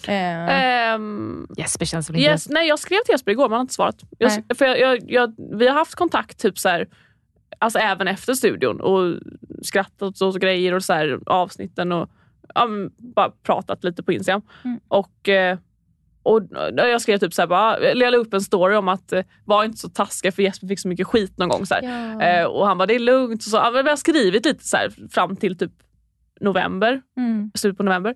Eh, 0.07 0.83
Ehm, 0.93 1.47
Jesper 1.57 1.85
känns 1.85 2.09
väl 2.09 2.15
inte... 2.15 2.29
Yes, 2.29 2.49
nej, 2.49 2.67
jag 2.67 2.79
skrev 2.79 2.97
till 3.05 3.13
Jesper 3.13 3.31
igår 3.31 3.43
men 3.43 3.51
han 3.51 3.57
har 3.57 3.61
inte 3.61 3.73
svarat. 3.73 4.01
Jag, 4.17 4.43
för 4.57 4.65
jag, 4.65 4.79
jag, 4.79 5.11
jag, 5.11 5.35
vi 5.57 5.67
har 5.67 5.75
haft 5.75 5.95
kontakt 5.95 6.39
typ 6.39 6.59
så 6.59 6.69
här, 6.69 6.87
alltså 7.59 7.79
även 7.79 8.07
efter 8.07 8.33
studion 8.33 8.81
och 8.81 9.19
skrattat 9.61 10.21
och 10.21 10.33
så 10.33 10.39
grejer 10.39 10.73
och 10.73 10.83
så 10.83 10.93
här, 10.93 11.19
avsnitten 11.25 11.91
och 11.91 12.09
ja, 12.55 12.67
bara 12.97 13.29
pratat 13.29 13.83
lite 13.83 14.03
på 14.03 14.11
Instagram. 14.13 14.41
Mm. 14.63 14.79
Och, 14.87 15.29
eh, 15.29 15.57
och 16.23 16.41
jag 16.75 17.01
skrev 17.01 17.17
typ 17.17 17.33
så 17.33 17.41
här, 17.41 17.47
bara, 17.47 17.77
eller 17.77 18.05
jag 18.05 18.11
la 18.11 18.17
upp 18.17 18.33
en 18.33 18.41
story 18.41 18.75
om 18.75 18.87
att 18.87 19.13
eh, 19.13 19.23
var 19.45 19.63
inte 19.63 19.77
så 19.77 19.89
taskiga 19.89 20.31
för 20.31 20.43
Jesper 20.43 20.67
fick 20.67 20.79
så 20.79 20.87
mycket 20.87 21.07
skit 21.07 21.37
någon 21.37 21.49
gång. 21.49 21.65
Så 21.65 21.75
ja. 21.81 22.21
Eh, 22.21 22.45
och 22.45 22.67
han 22.67 22.77
bara, 22.77 22.85
det 22.85 22.95
är 22.95 22.99
lugnt. 22.99 23.41
Och 23.41 23.49
så, 23.49 23.57
ja, 23.57 23.71
men 23.71 23.83
vi 23.83 23.89
har 23.89 23.97
skrivit 23.97 24.45
lite 24.45 24.63
så 24.63 24.77
här, 24.77 24.93
fram 25.11 25.35
till 25.35 25.57
typ 25.57 25.71
november 26.41 27.01
mm. 27.17 27.51
slutet 27.55 27.77
på 27.77 27.83
november. 27.83 28.15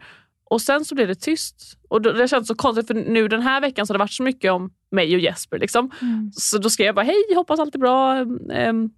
Och 0.50 0.62
sen 0.62 0.86
så 0.86 0.96
blev 0.96 1.08
det 1.08 1.16
tyst. 1.16 1.78
Och 1.90 2.02
det 2.02 2.28
känns 2.28 2.48
så 2.48 2.56
konstigt 2.56 2.88
för 2.88 2.94
nu 2.94 3.28
den 3.28 3.42
här 3.42 3.62
veckan 3.62 3.88
så 3.88 3.94
har 3.94 3.98
det 3.98 4.04
varit 4.04 4.12
så 4.12 4.24
mycket 4.24 4.52
om 4.52 4.70
mig 4.92 5.16
och 5.16 5.22
Jesper. 5.22 5.60
Liksom. 5.60 5.92
Mm. 6.02 6.32
Så 6.34 6.58
då 6.58 6.70
skrev 6.70 6.86
jag 6.86 6.96
bara 6.96 7.06
hej, 7.06 7.24
hoppas 7.36 7.60
allt 7.60 7.76
är 7.76 7.80
bra. 7.80 8.26
Ehm, 8.54 8.90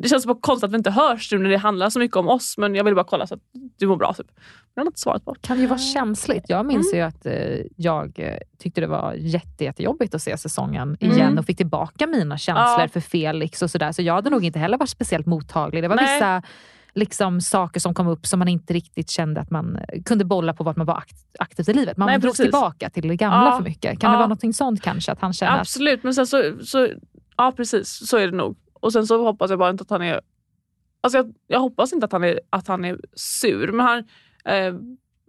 det 0.00 0.08
känns 0.08 0.26
bara 0.26 0.38
konstigt 0.40 0.64
att 0.64 0.72
vi 0.72 0.76
inte 0.76 0.90
hörs 0.90 1.32
nu 1.32 1.38
när 1.38 1.50
det 1.50 1.56
handlar 1.56 1.90
så 1.90 1.98
mycket 1.98 2.16
om 2.16 2.28
oss 2.28 2.58
men 2.58 2.74
jag 2.74 2.84
vill 2.84 2.94
bara 2.94 3.04
kolla 3.04 3.26
så 3.26 3.34
att 3.34 3.40
du 3.78 3.86
mår 3.86 3.96
bra. 3.96 4.12
Typ. 4.14 4.26
Men 4.74 4.82
har 4.82 4.86
inte 4.86 5.00
svarat 5.00 5.24
på. 5.24 5.34
kan 5.40 5.60
ju 5.60 5.66
vara 5.66 5.78
känsligt. 5.78 6.44
Jag 6.48 6.66
minns 6.66 6.94
ju 6.94 7.00
att 7.00 7.26
eh, 7.26 7.32
jag 7.76 8.12
eh, 8.18 8.36
tyckte 8.58 8.80
det 8.80 8.86
var 8.86 9.12
jätte, 9.12 9.64
jättejobbigt 9.64 10.14
att 10.14 10.22
se 10.22 10.36
säsongen 10.38 10.96
igen 11.00 11.20
Mm. 11.20 11.38
och 11.38 11.44
fick 11.46 11.56
tillbaka 11.56 12.06
mina 12.06 12.38
känslor 12.38 12.80
Ja. 12.80 12.88
för 12.92 13.00
Felix 13.00 13.62
och 13.62 13.70
sådär. 13.70 13.92
Så 13.92 14.02
jag 14.02 14.14
hade 14.14 14.30
nog 14.30 14.44
inte 14.44 14.58
heller 14.58 14.78
varit 14.78 14.88
speciellt 14.90 15.26
mottaglig. 15.26 15.82
Det 15.84 15.88
var 15.88 15.96
Nej. 15.96 16.14
vissa 16.16 16.42
liksom, 16.94 17.40
saker 17.40 17.80
som 17.80 17.94
kom 17.94 18.06
upp 18.08 18.26
som 18.26 18.38
man 18.38 18.48
inte 18.48 18.74
riktigt 18.74 19.10
kände 19.10 19.40
att 19.40 19.50
man 19.50 19.76
eh, 19.76 20.02
kunde 20.02 20.24
bolla 20.24 20.52
på 20.54 20.64
vart 20.64 20.76
man 20.76 20.86
var 20.86 20.94
akt, 20.96 21.16
aktivt 21.38 21.68
i 21.68 21.72
livet. 21.72 21.96
Man 21.96 22.06
Nej, 22.06 22.18
drog 22.18 22.32
precis. 22.32 22.44
tillbaka 22.44 22.90
till 22.90 23.08
det 23.08 23.16
gamla 23.16 23.46
Ja. 23.50 23.56
för 23.56 23.64
mycket. 23.64 24.00
Kan 24.00 24.10
det 24.10 24.14
Ja. 24.14 24.18
vara 24.18 24.28
något 24.44 24.56
sånt 24.56 24.82
kanske? 24.82 25.12
Att 25.12 25.20
han 25.20 25.32
känner 25.32 25.52
att 25.52 25.60
Absolut, 25.60 26.02
men 26.02 26.14
sen 26.14 26.26
så, 26.26 26.42
så, 26.64 26.88
ja 27.36 27.52
precis 27.56 28.06
så 28.08 28.16
är 28.16 28.26
det 28.30 28.36
nog. 28.36 28.56
Och 28.86 28.92
sen 28.92 29.06
så 29.06 29.24
hoppas 29.24 29.50
jag 29.50 29.58
bara 29.58 29.70
inte 29.70 29.82
att 29.82 29.90
han 29.90 30.02
är, 30.02 30.20
alltså 31.00 31.18
jag, 31.18 31.34
jag 31.46 31.60
hoppas 31.60 31.92
inte 31.92 32.06
att 32.06 32.12
han 32.12 32.24
är, 32.24 32.40
att 32.50 32.68
han 32.68 32.84
är 32.84 32.98
sur 33.14 33.72
men 33.72 33.86
han, 33.86 33.98
eh, 34.44 34.74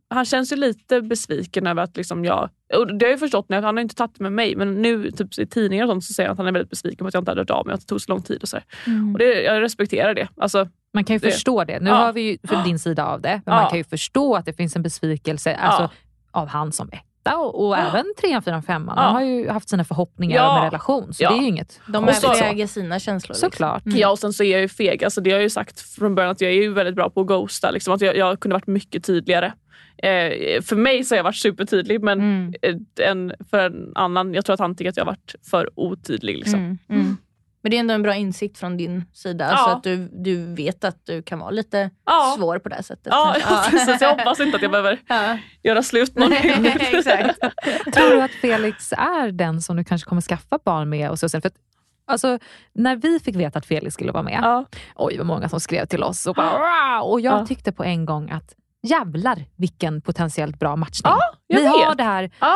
han 0.09 0.25
känns 0.25 0.51
ju 0.51 0.55
lite 0.55 1.01
besviken 1.01 1.67
över 1.67 1.83
att 1.83 1.97
liksom 1.97 2.25
jag, 2.25 2.49
och 2.75 2.97
det 2.97 3.05
har 3.05 3.11
jag 3.11 3.19
förstått 3.19 3.49
nu, 3.49 3.55
han 3.61 3.75
har 3.77 3.81
inte 3.81 3.95
tagit 3.95 4.19
med 4.19 4.31
mig 4.33 4.55
men 4.55 4.81
nu 4.81 5.11
typ 5.11 5.39
i 5.39 5.45
tidningar 5.47 5.85
och 5.85 5.89
sånt 5.89 6.03
så 6.03 6.13
säger 6.13 6.27
han 6.29 6.33
att 6.33 6.37
han 6.37 6.47
är 6.47 6.51
väldigt 6.51 6.69
besviken 6.69 6.97
på 6.97 7.07
att 7.07 7.13
jag 7.13 7.21
inte 7.21 7.31
hade 7.31 7.41
hört 7.41 7.49
av 7.49 7.65
mig 7.65 7.73
att 7.73 7.79
det 7.81 7.87
tog 7.87 8.01
så 8.01 8.11
lång 8.11 8.21
tid. 8.21 8.41
Och 8.41 8.49
så. 8.49 8.57
Mm. 8.87 9.13
Och 9.13 9.19
det, 9.19 9.41
jag 9.43 9.61
respekterar 9.61 10.13
det. 10.13 10.27
Alltså, 10.37 10.67
Man 10.93 11.03
kan 11.03 11.13
ju 11.15 11.19
Det- 11.19 11.31
förstå 11.31 11.63
det. 11.63 11.79
Nu 11.79 11.89
Ja. 11.89 11.95
har 11.95 12.13
vi 12.13 12.21
ju 12.21 12.37
för 12.47 12.63
din 12.63 12.79
sida 12.79 13.05
av 13.05 13.21
det, 13.21 13.41
men 13.45 13.55
Ja. 13.55 13.61
man 13.61 13.69
kan 13.69 13.77
ju 13.77 13.83
förstå 13.83 14.35
att 14.35 14.45
det 14.45 14.53
finns 14.53 14.75
en 14.75 14.81
besvikelse 14.83 15.55
alltså, 15.55 15.89
av 16.31 16.47
han 16.47 16.71
som 16.71 16.89
etta 17.27 17.37
och, 17.37 17.67
och 17.67 17.77
även 17.77 18.05
trean, 18.21 18.41
fyran, 18.41 18.63
femman. 18.63 18.93
Ja. 18.97 19.03
Han 19.03 19.13
har 19.13 19.21
ju 19.21 19.49
haft 19.49 19.69
sina 19.69 19.83
förhoppningar 19.83 20.35
Ja. 20.37 20.49
om 20.51 20.57
en 20.57 20.63
relation, 20.63 21.13
så 21.13 21.23
Ja. 21.23 21.29
det 21.29 21.37
är 21.37 21.41
ju 21.41 21.47
inget 21.47 21.79
De 21.87 22.07
överväger 22.07 22.67
sina 22.67 22.99
känslor. 22.99 23.33
liksom. 23.33 23.49
Såklart. 23.51 23.85
Mm. 23.85 23.97
Ja 23.97 24.09
och 24.11 24.19
sen 24.19 24.33
så 24.33 24.43
är 24.43 24.51
jag 24.51 24.61
ju 24.61 24.67
feg. 24.67 25.03
Alltså, 25.03 25.21
det 25.21 25.29
har 25.29 25.35
jag 25.37 25.43
ju 25.43 25.49
sagt 25.49 25.79
från 25.81 26.15
början 26.15 26.31
att 26.31 26.41
jag 26.41 26.51
är 26.51 26.55
ju 26.55 26.73
väldigt 26.73 26.95
bra 26.95 27.09
på 27.09 27.21
att 27.21 27.27
ghosta. 27.27 27.71
Liksom, 27.71 27.93
att 27.93 28.01
jag, 28.01 28.17
jag 28.17 28.39
kunde 28.39 28.53
varit 28.55 28.67
mycket 28.67 29.03
tydligare. 29.05 29.53
Eh, 30.03 30.61
för 30.61 30.75
mig 30.75 31.03
så 31.03 31.13
har 31.15 31.17
jag 31.17 31.23
varit 31.23 31.35
supertydlig 31.35 32.03
men 32.03 32.19
Mm. 32.19 32.53
eh, 32.61 33.09
en, 33.09 33.33
för 33.49 33.59
en 33.59 33.91
annan, 33.95 34.33
jag 34.33 34.45
tror 34.45 34.53
att 34.53 34.59
han 34.59 34.75
tycker 34.75 34.89
att 34.89 34.97
jag 34.97 35.05
har 35.05 35.11
varit 35.11 35.35
för 35.49 35.69
otydlig. 35.75 36.37
Liksom. 36.37 36.77
Mm. 36.89 37.17
Men 37.67 37.71
det 37.71 37.77
är 37.77 37.79
ändå 37.79 37.93
en 37.93 38.01
bra 38.03 38.15
insikt 38.15 38.57
från 38.57 38.77
din 38.77 39.05
sida. 39.13 39.47
Ja. 39.51 39.57
Så 39.57 39.69
att 39.69 39.83
du, 39.83 40.09
du 40.13 40.55
vet 40.55 40.83
att 40.83 41.05
du 41.05 41.21
kan 41.23 41.39
vara 41.39 41.49
lite 41.49 41.89
Ja. 42.05 42.33
svår 42.37 42.59
på 42.59 42.69
det 42.69 42.83
sättet. 42.83 43.07
Ja, 43.11 43.35
precis. 43.69 44.01
Jag 44.01 44.09
hoppas 44.09 44.39
inte 44.39 44.55
att 44.55 44.61
jag 44.61 44.71
behöver 44.71 44.99
Ja. 45.07 45.37
göra 45.63 45.83
slut 45.83 46.15
någon 46.15 46.33
exakt. 46.33 47.39
Tror 47.93 48.09
du 48.15 48.21
att 48.21 48.31
Felix 48.31 48.91
är 48.93 49.31
den 49.31 49.61
som 49.61 49.75
du 49.77 49.83
kanske 49.83 50.09
kommer 50.09 50.21
skaffa 50.21 50.59
barn 50.65 50.89
med? 50.89 51.09
Och 51.09 51.19
så 51.19 51.29
sen? 51.29 51.41
För 51.41 51.47
att, 51.49 51.55
alltså, 52.07 52.39
när 52.73 52.95
vi 52.95 53.19
fick 53.19 53.35
veta 53.35 53.59
att 53.59 53.65
Felix 53.65 53.93
skulle 53.93 54.11
vara 54.11 54.23
med, 54.23 54.39
Ja. 54.43 54.65
oj 54.95 55.17
vad 55.17 55.25
många 55.25 55.49
som 55.49 55.59
skrev 55.59 55.85
till 55.85 56.03
oss. 56.03 56.25
Och, 56.25 56.35
bara, 56.35 57.01
och 57.01 57.21
jag 57.21 57.39
Ja. 57.41 57.45
tyckte 57.45 57.71
på 57.71 57.83
en 57.83 58.05
gång 58.05 58.29
att 58.29 58.53
jävlar 58.87 59.45
vilken 59.55 60.01
potentiellt 60.01 60.59
bra 60.59 60.75
matchning. 60.75 61.11
Ja, 61.11 61.19
jag 61.47 61.57
Ni 61.57 61.63
vet. 61.63 61.71
har 61.87 61.95
det 61.95 62.03
här, 62.03 62.31
Ja. 62.39 62.55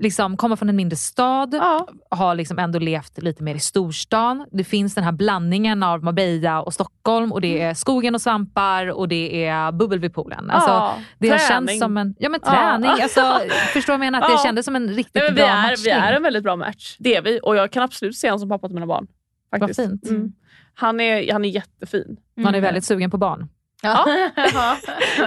Liksom, 0.00 0.36
komma 0.36 0.56
från 0.56 0.68
en 0.68 0.76
mindre 0.76 0.96
stad, 0.96 1.54
Ja. 1.54 1.88
har 2.10 2.34
liksom 2.34 2.58
ändå 2.58 2.78
levt 2.78 3.22
lite 3.22 3.42
mer 3.42 3.54
i 3.54 3.58
storstan. 3.60 4.46
Det 4.52 4.64
finns 4.64 4.94
den 4.94 5.04
här 5.04 5.12
blandningen 5.12 5.82
av 5.82 6.04
Marbella 6.04 6.62
och 6.62 6.74
Stockholm 6.74 7.32
och 7.32 7.40
det 7.40 7.62
är 7.62 7.74
skogen 7.74 8.14
och 8.14 8.20
svampar 8.20 8.86
och 8.86 9.08
det 9.08 9.44
är 9.46 9.72
bubbel 9.72 9.98
vid 9.98 10.14
poolen. 10.14 10.50
Alltså, 10.50 10.70
Ja, 10.70 10.94
det 11.18 11.28
träning. 11.28 11.46
känts 11.48 11.78
som 11.78 11.96
en 11.96 12.14
ja, 12.18 12.28
men 12.28 12.40
Ja. 12.44 12.50
träning. 12.50 12.90
Alltså, 12.90 13.20
förstår 13.72 13.92
du 13.92 13.98
vad 13.98 14.06
jag 14.06 14.12
menar? 14.12 14.24
Att 14.26 14.30
Ja. 14.30 14.36
Det 14.36 14.42
kändes 14.42 14.64
som 14.64 14.76
en 14.76 14.88
riktigt 14.88 15.22
Nej, 15.22 15.32
bra 15.32 15.44
är, 15.46 15.62
matchning. 15.62 15.84
vi 15.84 15.90
är 15.90 16.12
en 16.12 16.22
väldigt 16.22 16.42
bra 16.42 16.56
match. 16.56 16.96
Det 16.98 17.16
är 17.16 17.22
vi. 17.22 17.40
Och 17.42 17.56
jag 17.56 17.70
kan 17.70 17.82
absolut 17.82 18.16
se 18.16 18.28
honom 18.28 18.40
som 18.40 18.48
pappa 18.48 18.66
till 18.68 18.74
mina 18.74 18.86
barn. 18.86 19.06
Faktiskt. 19.50 19.78
Vad 19.80 19.88
fint. 19.88 20.08
Mm. 20.08 20.32
Han, 20.74 21.00
är, 21.00 21.32
han 21.32 21.44
är 21.44 21.48
jättefin. 21.48 22.16
Man 22.36 22.54
är 22.54 22.60
väldigt 22.60 22.84
sugen 22.84 23.10
på 23.10 23.18
barn. 23.18 23.48
Ja, 24.54 24.76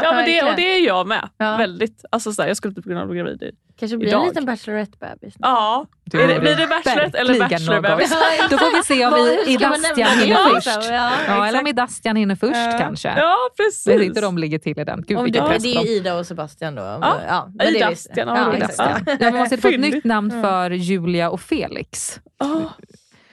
Ja, 0.03 0.13
men 0.13 0.25
det, 0.25 0.43
och 0.43 0.55
det 0.55 0.75
är 0.75 0.85
jag 0.87 1.07
med. 1.07 1.29
Ja. 1.37 1.57
Väldigt. 1.57 2.05
Alltså, 2.11 2.33
så 2.33 2.41
här, 2.41 2.49
jag 2.49 2.57
skulle 2.57 2.71
inte 2.71 2.81
kunna 2.81 3.05
bli 3.05 3.17
gravid. 3.19 3.43
i- 3.43 3.51
Kanske 3.79 3.97
blir 3.97 4.07
idag. 4.07 4.21
en 4.21 4.27
liten 4.27 4.45
Bachelorette-bebis. 4.45 5.33
Ja, 5.39 5.85
Du 6.05 6.21
är 6.21 6.27
det, 6.27 6.33
är 6.33 6.39
blir 6.39 6.55
det 6.55 6.67
Bachelorette 6.67 7.17
eller 7.17 7.39
Bachelor-bebis? 7.39 8.09
Då 8.49 8.57
får 8.57 8.75
vi 8.77 8.83
se 8.83 9.05
om 9.05 9.13
vi, 9.13 9.43
i 9.53 9.57
Dastian 9.57 10.19
hinner 10.19 10.49
det? 10.53 10.61
först. 10.61 10.67
Ja, 10.91 11.11
Ja, 11.27 11.47
eller 11.47 11.59
om 11.61 11.67
i 11.67 11.73
Dastian 11.73 12.15
hinner 12.15 12.35
först 12.35 12.79
kanske. 12.79 13.13
Ja, 13.17 13.35
precis. 13.57 13.87
Jag 13.87 13.97
vet 13.97 14.05
inte 14.07 14.21
de 14.21 14.37
ligger 14.37 14.59
till 14.59 14.79
i 14.79 14.83
den. 14.83 15.03
Gud 15.07 15.17
Om 15.17 15.31
du, 15.31 15.39
press 15.39 15.63
det 15.63 15.75
är 15.75 15.81
ju. 15.83 15.89
Ida 15.91 16.15
och 16.15 16.25
Sebastian 16.25 16.75
då. 16.75 16.81
Ja, 16.81 17.45
men 17.47 17.57
det 17.57 17.77
Ida 17.77 17.89
visste- 17.89 18.09
Astian, 18.11 18.27
ja, 18.27 18.67
ja. 18.77 19.15
Ja, 19.19 19.31
man 19.31 19.39
måste 19.39 19.57
få 19.57 19.67
ett 19.67 19.79
nytt 19.79 20.03
namn 20.03 20.41
för 20.43 20.71
Julia 20.71 21.29
och 21.29 21.41
Felix. 21.41 22.19
Oh, 22.39 22.61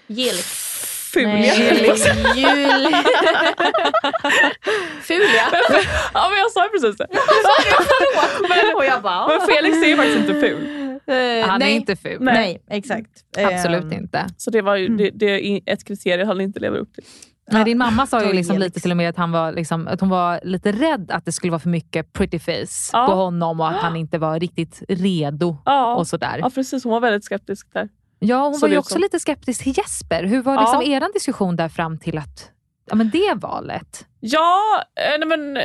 Gelix. 0.07 0.76
Fulia. 1.13 1.31
Nej, 1.37 1.93
Jul... 2.37 2.95
Fulia. 5.03 5.45
ja, 6.15 6.29
men 6.31 6.39
jag 6.39 6.51
sa 6.53 6.65
ju 6.65 6.71
precis 6.71 6.97
det. 6.97 7.07
och 8.77 8.85
jag 8.85 9.03
bara... 9.03 9.29
Men 9.29 9.41
Felix 9.41 9.83
är 9.83 9.87
ju 9.89 9.97
faktiskt 9.97 10.19
inte 10.19 10.41
ful. 10.41 10.67
Eh, 11.07 11.49
Han 11.49 11.59
nej. 11.61 11.73
är 11.73 11.77
inte 11.77 11.97
ful. 11.97 12.17
Nej, 12.21 12.63
exakt. 12.71 13.11
Absolut 13.39 13.85
Ehm, 13.85 13.93
inte. 13.93 14.27
Så 14.37 14.51
det, 14.51 14.63
var 14.63 14.77
ju, 14.77 14.89
det, 14.89 15.11
det 15.15 15.27
är 15.47 15.61
ett 15.67 15.85
kriterium 15.85 16.29
han 16.29 16.41
inte 16.41 16.61
lever 16.61 16.79
upp 16.79 16.95
till. 16.95 17.05
Nej, 17.51 17.65
din 17.65 17.79
mamma 17.79 18.07
sa 18.07 18.25
ju 18.25 18.33
liksom 18.33 18.59
lite 18.59 18.81
till 18.81 18.91
och 18.91 18.97
med 18.97 19.09
att, 19.11 19.17
han 19.17 19.33
var 19.33 19.53
liksom, 19.53 19.89
att 19.89 20.01
hon 20.01 20.09
var 20.09 20.41
lite 20.43 20.73
rädd 20.73 21.11
att 21.11 21.25
det 21.25 21.33
skulle 21.33 21.51
vara 21.51 21.59
för 21.61 21.69
mycket 21.69 22.13
pretty 22.13 22.39
face 22.39 22.91
Ja. 22.93 23.07
på 23.07 23.13
honom 23.15 23.61
och 23.61 23.69
att 23.69 23.77
han 23.77 23.97
inte 23.97 24.19
var 24.19 24.41
riktigt 24.41 24.83
redo. 24.89 25.57
Ja, 25.65 25.95
och 25.95 26.07
sådär. 26.07 26.39
ja 26.41 26.51
precis. 26.51 26.85
Hon 26.85 26.93
var 26.93 27.01
väldigt 27.01 27.25
skeptisk 27.25 27.67
där. 27.73 27.89
Ja, 28.19 28.49
hon 28.49 28.61
var 28.61 28.69
ju 28.69 28.79
också 28.79 28.93
som. 28.93 29.03
lite 29.03 29.21
skeptisk 29.21 29.63
till 29.63 29.79
Jesper. 29.79 30.25
Hur 30.25 30.43
var 30.43 30.61
liksom 30.61 30.83
Ja. 30.93 30.97
er 31.07 31.13
diskussion 31.13 31.57
där 31.57 31.69
fram 31.69 31.99
till 31.99 32.19
att 32.19 32.51
ja, 32.91 32.95
men 32.95 33.11
det 33.11 33.35
valet? 33.37 34.07
Ja, 34.21 34.61
eh, 35.01 35.19
nej 35.19 35.29
men 35.29 35.57
eh, 35.57 35.63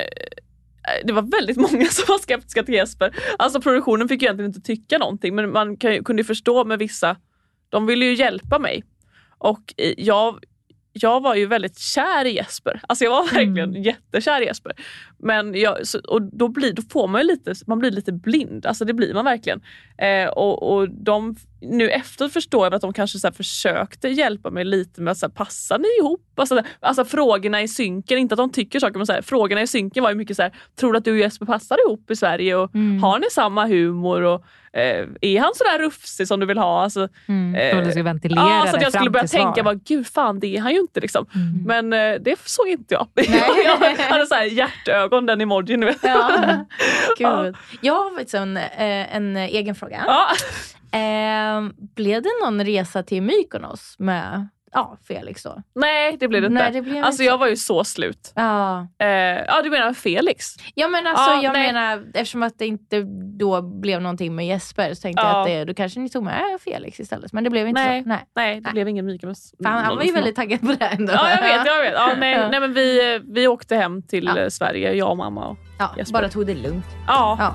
det 1.05 1.13
var 1.13 1.21
väldigt 1.21 1.57
många 1.57 1.85
som 1.89 2.05
var 2.07 2.17
skeptiska 2.19 2.63
till 2.63 2.73
Jesper. 2.75 3.15
Alltså 3.39 3.61
produktionen 3.61 4.07
fick 4.07 4.21
ju 4.21 4.25
egentligen 4.25 4.49
inte 4.49 4.61
tycka 4.61 4.97
någonting 4.97 5.35
men 5.35 5.51
man 5.51 5.77
kan, 5.77 6.03
kunde 6.03 6.19
ju 6.21 6.25
förstå 6.25 6.65
med 6.65 6.79
vissa, 6.79 7.15
de 7.69 7.85
ville 7.85 8.05
ju 8.05 8.13
hjälpa 8.13 8.59
mig. 8.59 8.83
Och 9.37 9.73
jag, 9.97 10.43
jag 10.93 11.21
var 11.21 11.35
ju 11.35 11.45
väldigt 11.45 11.79
kär 11.79 12.25
i 12.25 12.35
Jesper. 12.35 12.81
Alltså 12.87 13.03
jag 13.03 13.11
var 13.11 13.23
verkligen 13.23 13.83
jättekär 13.83 14.41
i 14.41 14.45
Jesper. 14.45 14.73
Men 15.19 15.55
jag, 15.55 15.87
så, 15.87 15.99
och 16.07 16.21
då, 16.21 16.47
blir, 16.47 16.73
då 16.73 16.81
får 16.81 17.07
man 17.07 17.21
ju 17.21 17.27
lite, 17.27 17.53
man 17.67 17.79
blir 17.79 17.91
lite 17.91 18.11
blind. 18.11 18.65
Alltså 18.65 18.85
det 18.85 18.93
blir 18.93 19.13
man 19.13 19.25
verkligen. 19.25 19.61
Eh, 19.97 20.29
och, 20.29 20.73
och 20.73 20.89
de, 20.89 21.35
nu 21.61 21.89
efteråt 21.89 22.33
förstår 22.33 22.65
jag 22.65 22.73
att 22.73 22.81
de 22.81 22.93
kanske 22.93 23.19
så 23.19 23.31
försökte 23.31 24.07
hjälpa 24.09 24.49
mig 24.49 24.65
lite 24.65 25.01
med 25.01 25.11
att 25.11 25.17
så 25.17 25.25
här, 25.25 25.33
passar 25.33 25.77
ni 25.79 25.87
ihop? 25.99 26.21
Alltså, 26.35 26.61
alltså 26.79 27.05
frågorna 27.05 27.61
i 27.61 27.67
synken, 27.67 28.17
inte 28.17 28.33
att 28.33 28.37
de 28.37 28.51
tycker 28.51 28.79
saker 28.79 28.97
men 28.97 29.07
så 29.07 29.13
här, 29.13 29.21
frågorna 29.21 29.61
i 29.61 29.67
synken 29.67 30.03
var 30.03 30.09
ju 30.09 30.15
mycket 30.15 30.35
så 30.35 30.41
här, 30.43 30.51
tror 30.79 30.91
du 30.93 30.97
att 30.97 31.05
du 31.05 31.11
och 31.11 31.17
Jesper 31.17 31.45
passar 31.45 31.77
ihop 31.87 32.11
i 32.11 32.15
Sverige? 32.15 32.55
Och 32.55 32.71
Har 33.01 33.19
ni 33.19 33.25
samma 33.31 33.65
humor? 33.65 34.21
Och, 34.21 34.43
eh, 34.73 35.07
är 35.21 35.39
han 35.39 35.51
sådär 35.55 35.79
rufsig 35.79 36.27
som 36.27 36.39
du 36.39 36.45
vill 36.45 36.57
ha? 36.57 36.83
Alltså, 36.83 37.07
Mm. 37.27 37.77
Och 37.77 37.85
du 37.85 37.91
ska 37.91 38.03
ventilera 38.03 38.39
Ja, 38.41 38.67
så 38.69 38.75
att 38.75 38.81
jag 38.81 38.93
skulle 38.93 39.09
börja 39.09 39.27
tänka, 39.27 39.63
bara, 39.63 39.73
gud 39.73 40.07
fan 40.07 40.39
det 40.39 40.57
är 40.57 40.61
han 40.61 40.71
ju 40.71 40.79
inte. 40.79 40.99
Liksom. 40.99 41.25
Mm. 41.35 41.63
Men 41.89 42.13
eh, 42.13 42.19
det 42.21 42.39
såg 42.45 42.67
inte 42.67 42.93
jag. 42.93 43.07
jag 43.65 43.95
hade 43.97 44.25
så 44.27 44.35
här 44.35 44.45
hjärtögon, 44.45 45.25
den 45.25 45.41
emojin. 45.41 45.93
Ja. 46.03 46.31
Ja. 47.17 47.43
Gud. 47.43 47.55
Jag 47.81 47.93
har 47.93 48.09
faktiskt 48.15 48.33
en, 48.33 48.57
eh, 48.57 49.15
en 49.15 49.37
egen 49.37 49.75
fråga. 49.75 50.03
Ja. 50.07 50.27
Eh, 50.91 51.71
blev 51.95 52.21
det 52.21 52.29
någon 52.45 52.65
resa 52.65 53.03
till 53.03 53.21
Mykonos 53.21 53.95
med 53.99 54.47
ja, 54.73 54.97
Felix 55.07 55.43
då? 55.43 55.61
Nej 55.75 56.17
det 56.19 56.27
blev 56.27 56.41
det 56.41 56.47
inte. 56.47 56.63
Nej, 56.63 56.71
det 56.71 56.81
blev 56.81 57.03
alltså 57.03 57.21
inte. 57.23 57.31
jag 57.31 57.37
var 57.37 57.47
ju 57.47 57.55
så 57.55 57.83
slut. 57.83 58.31
Ja. 58.35 58.87
Eh, 58.99 59.07
ja 59.07 59.61
du 59.63 59.69
menar 59.69 59.93
Felix? 59.93 60.55
Ja 60.75 60.87
men 60.87 61.07
alltså 61.07 61.31
Ja, 61.31 61.43
jag 61.43 61.53
nej. 61.53 61.67
menar 61.73 62.03
eftersom 62.13 62.43
att 62.43 62.59
det 62.59 62.65
inte 62.67 63.01
då 63.39 63.61
blev 63.61 64.01
någonting 64.01 64.35
med 64.35 64.47
Jesper 64.47 64.93
så 64.93 65.01
tänkte 65.01 65.23
Ja. 65.23 65.29
jag 65.31 65.39
att 65.41 65.47
det, 65.47 65.65
då 65.65 65.73
kanske 65.73 65.99
ni 65.99 66.09
tog 66.09 66.23
med 66.23 66.43
Felix 66.65 66.99
istället. 66.99 67.33
Men 67.33 67.43
det 67.43 67.49
blev 67.49 67.67
inte 67.67 67.81
Nej. 67.83 68.03
så. 68.03 68.09
Nej. 68.09 68.19
Nej 68.35 68.55
det 68.55 68.61
Nej. 68.61 68.73
blev 68.73 68.87
ingen 68.87 69.05
Mykonos. 69.05 69.53
Fan, 69.63 69.83
han 69.83 69.95
var 69.97 70.03
ju 70.03 70.11
väldigt 70.11 70.35
taggad 70.35 70.61
på 70.61 70.67
det 70.79 70.85
ändå. 70.85 71.13
Ja 71.13 71.29
jag 71.29 71.41
vet, 71.41 71.65
jag 71.65 71.81
vet. 71.81 71.93
Ja, 71.93 72.13
nej, 72.17 72.49
nej, 72.51 72.59
men 72.59 72.73
vi, 72.73 73.19
vi 73.23 73.47
åkte 73.47 73.75
hem 73.75 74.01
till 74.03 74.27
eh, 74.27 74.47
Sverige, 74.47 74.93
jag 74.93 75.09
och 75.11 75.17
mamma. 75.17 75.47
Och, 75.47 75.57
Ja, 75.79 75.93
Jesper. 75.97 76.19
bara 76.19 76.29
tog 76.29 76.45
det 76.47 76.53
lugnt. 76.55 76.85
ja. 77.07 77.53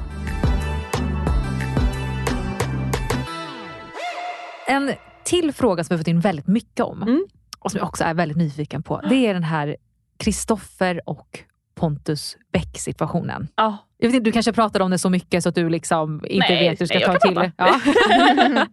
En 4.66 4.92
till 5.24 5.52
fråga 5.52 5.84
som 5.84 5.94
vi 5.94 5.96
har 5.96 6.00
fått 6.00 6.08
in 6.08 6.20
väldigt 6.20 6.46
mycket 6.46 6.80
om 6.80 7.02
Mm. 7.02 7.26
och 7.58 7.70
som 7.70 7.78
jag 7.78 7.88
också 7.88 8.04
är 8.04 8.14
väldigt 8.14 8.36
nyfiken 8.38 8.82
på. 8.82 9.00
Det 9.08 9.26
är 9.26 9.34
den 9.34 9.42
här 9.44 9.76
Kristoffer 10.18 11.00
och 11.08 11.38
Pontus 11.74 12.36
Beck 12.52 12.78
situationen. 12.78 13.48
Ja. 13.56 13.76
Jag 13.98 14.08
vet 14.08 14.14
inte, 14.14 14.24
du 14.24 14.32
kanske 14.32 14.52
pratar 14.52 14.80
om 14.80 14.90
det 14.90 14.98
så 14.98 15.10
mycket 15.10 15.42
så 15.42 15.48
att 15.48 15.54
du 15.54 15.68
liksom 15.68 16.20
inte 16.28 16.48
Nej, 16.48 16.68
vet 16.70 16.80
hur 16.80 16.84
du 16.84 16.86
ska 16.86 16.98
nej, 16.98 17.06
ta 17.06 17.12
jag 17.12 17.20
till. 17.20 17.50
Ja. 17.56 17.80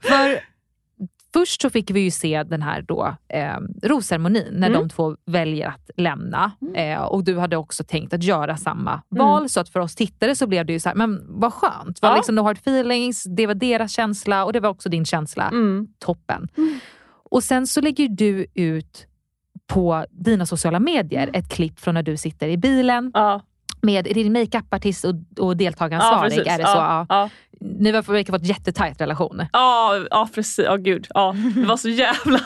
För 0.00 0.40
först 1.46 1.62
så 1.62 1.70
fick 1.70 1.90
vi 1.90 2.00
ju 2.00 2.10
se 2.10 2.42
den 2.42 2.62
här 2.62 2.82
då, 2.82 3.16
eh, 3.28 3.56
rosceremonin 3.82 4.46
när 4.52 4.68
Mm. 4.68 4.80
de 4.80 4.88
två 4.88 5.16
väljer 5.26 5.68
att 5.68 5.90
lämna. 5.96 6.52
Eh, 6.74 7.02
och 7.02 7.24
du 7.24 7.38
hade 7.38 7.56
också 7.56 7.84
tänkt 7.84 8.12
att 8.14 8.22
göra 8.22 8.56
samma 8.56 9.02
val. 9.08 9.48
Så 9.48 9.60
att 9.60 9.68
för 9.68 9.80
oss 9.80 9.94
tittare 9.94 10.34
så 10.34 10.46
blev 10.46 10.66
det 10.66 10.72
ju 10.72 10.80
så 10.80 10.88
här, 10.88 10.96
men 10.96 11.20
vad 11.28 11.52
skönt. 11.52 12.02
Var 12.02 12.08
Ja. 12.08 12.16
liksom 12.16 12.34
no 12.34 12.40
hard 12.40 12.56
feelings, 12.58 13.24
det 13.24 13.46
var 13.46 13.54
deras 13.54 13.92
känsla 13.92 14.44
och 14.44 14.52
det 14.52 14.60
var 14.60 14.68
också 14.70 14.88
din 14.88 15.04
känsla. 15.04 15.48
Mm. 15.48 15.86
Toppen. 15.98 16.48
Och 17.30 17.44
sen 17.44 17.66
så 17.66 17.80
lägger 17.80 18.08
du 18.08 18.46
ut 18.54 19.06
på 19.66 20.06
dina 20.10 20.46
sociala 20.46 20.80
medier 20.80 21.30
ett 21.32 21.48
klipp 21.48 21.80
från 21.80 21.94
när 21.94 22.02
du 22.02 22.16
sitter 22.16 22.48
i 22.48 22.56
bilen 22.56 23.10
Ja. 23.14 23.40
Med 23.86 24.06
är 24.06 24.14
det 24.14 24.22
din 24.22 24.32
makeupartist 24.32 25.04
och, 25.04 25.14
och 25.38 25.56
deltagaransvarig. 25.56 26.30
precis. 26.32 26.52
är 26.52 26.58
det 26.58 26.64
så? 26.64 26.70
Ja, 26.70 27.06
Ja. 27.08 27.16
ja. 27.22 27.30
Ni 27.60 27.92
verkar 27.92 28.12
verkar 28.12 28.32
ha 28.32 28.38
fått 28.38 28.48
jättetajt 28.48 29.00
relation. 29.00 29.42
Ja, 29.52 30.04
ja 30.10 30.28
precis. 30.34 30.64
Ja 30.64 30.76
gud. 30.76 31.06
Ja, 31.14 31.34
det 31.54 31.64
var 31.66 31.76
så 31.76 31.88
jävla 31.88 32.40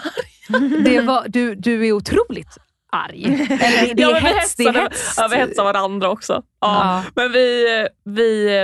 Det 0.85 1.01
var, 1.01 1.25
du, 1.29 1.55
du 1.55 1.87
är 1.89 1.93
otroligt 1.93 2.57
arg. 2.93 3.25
Eller 3.25 3.95
det, 3.95 4.03
Ja, 4.03 4.09
är 4.09 4.13
men 4.13 4.23
vi 4.23 4.29
hets. 4.39 4.57
Det 4.57 4.65
är 4.65 4.73
hets. 4.73 5.15
Ja, 5.19 5.29
vi 5.31 5.37
hetsar 5.37 5.65
varandra 5.65 6.11
också. 6.11 6.33
Ja. 6.61 7.03
Ja. 7.05 7.05
Men 7.15 7.33
vi, 7.33 7.67
vi 8.05 8.57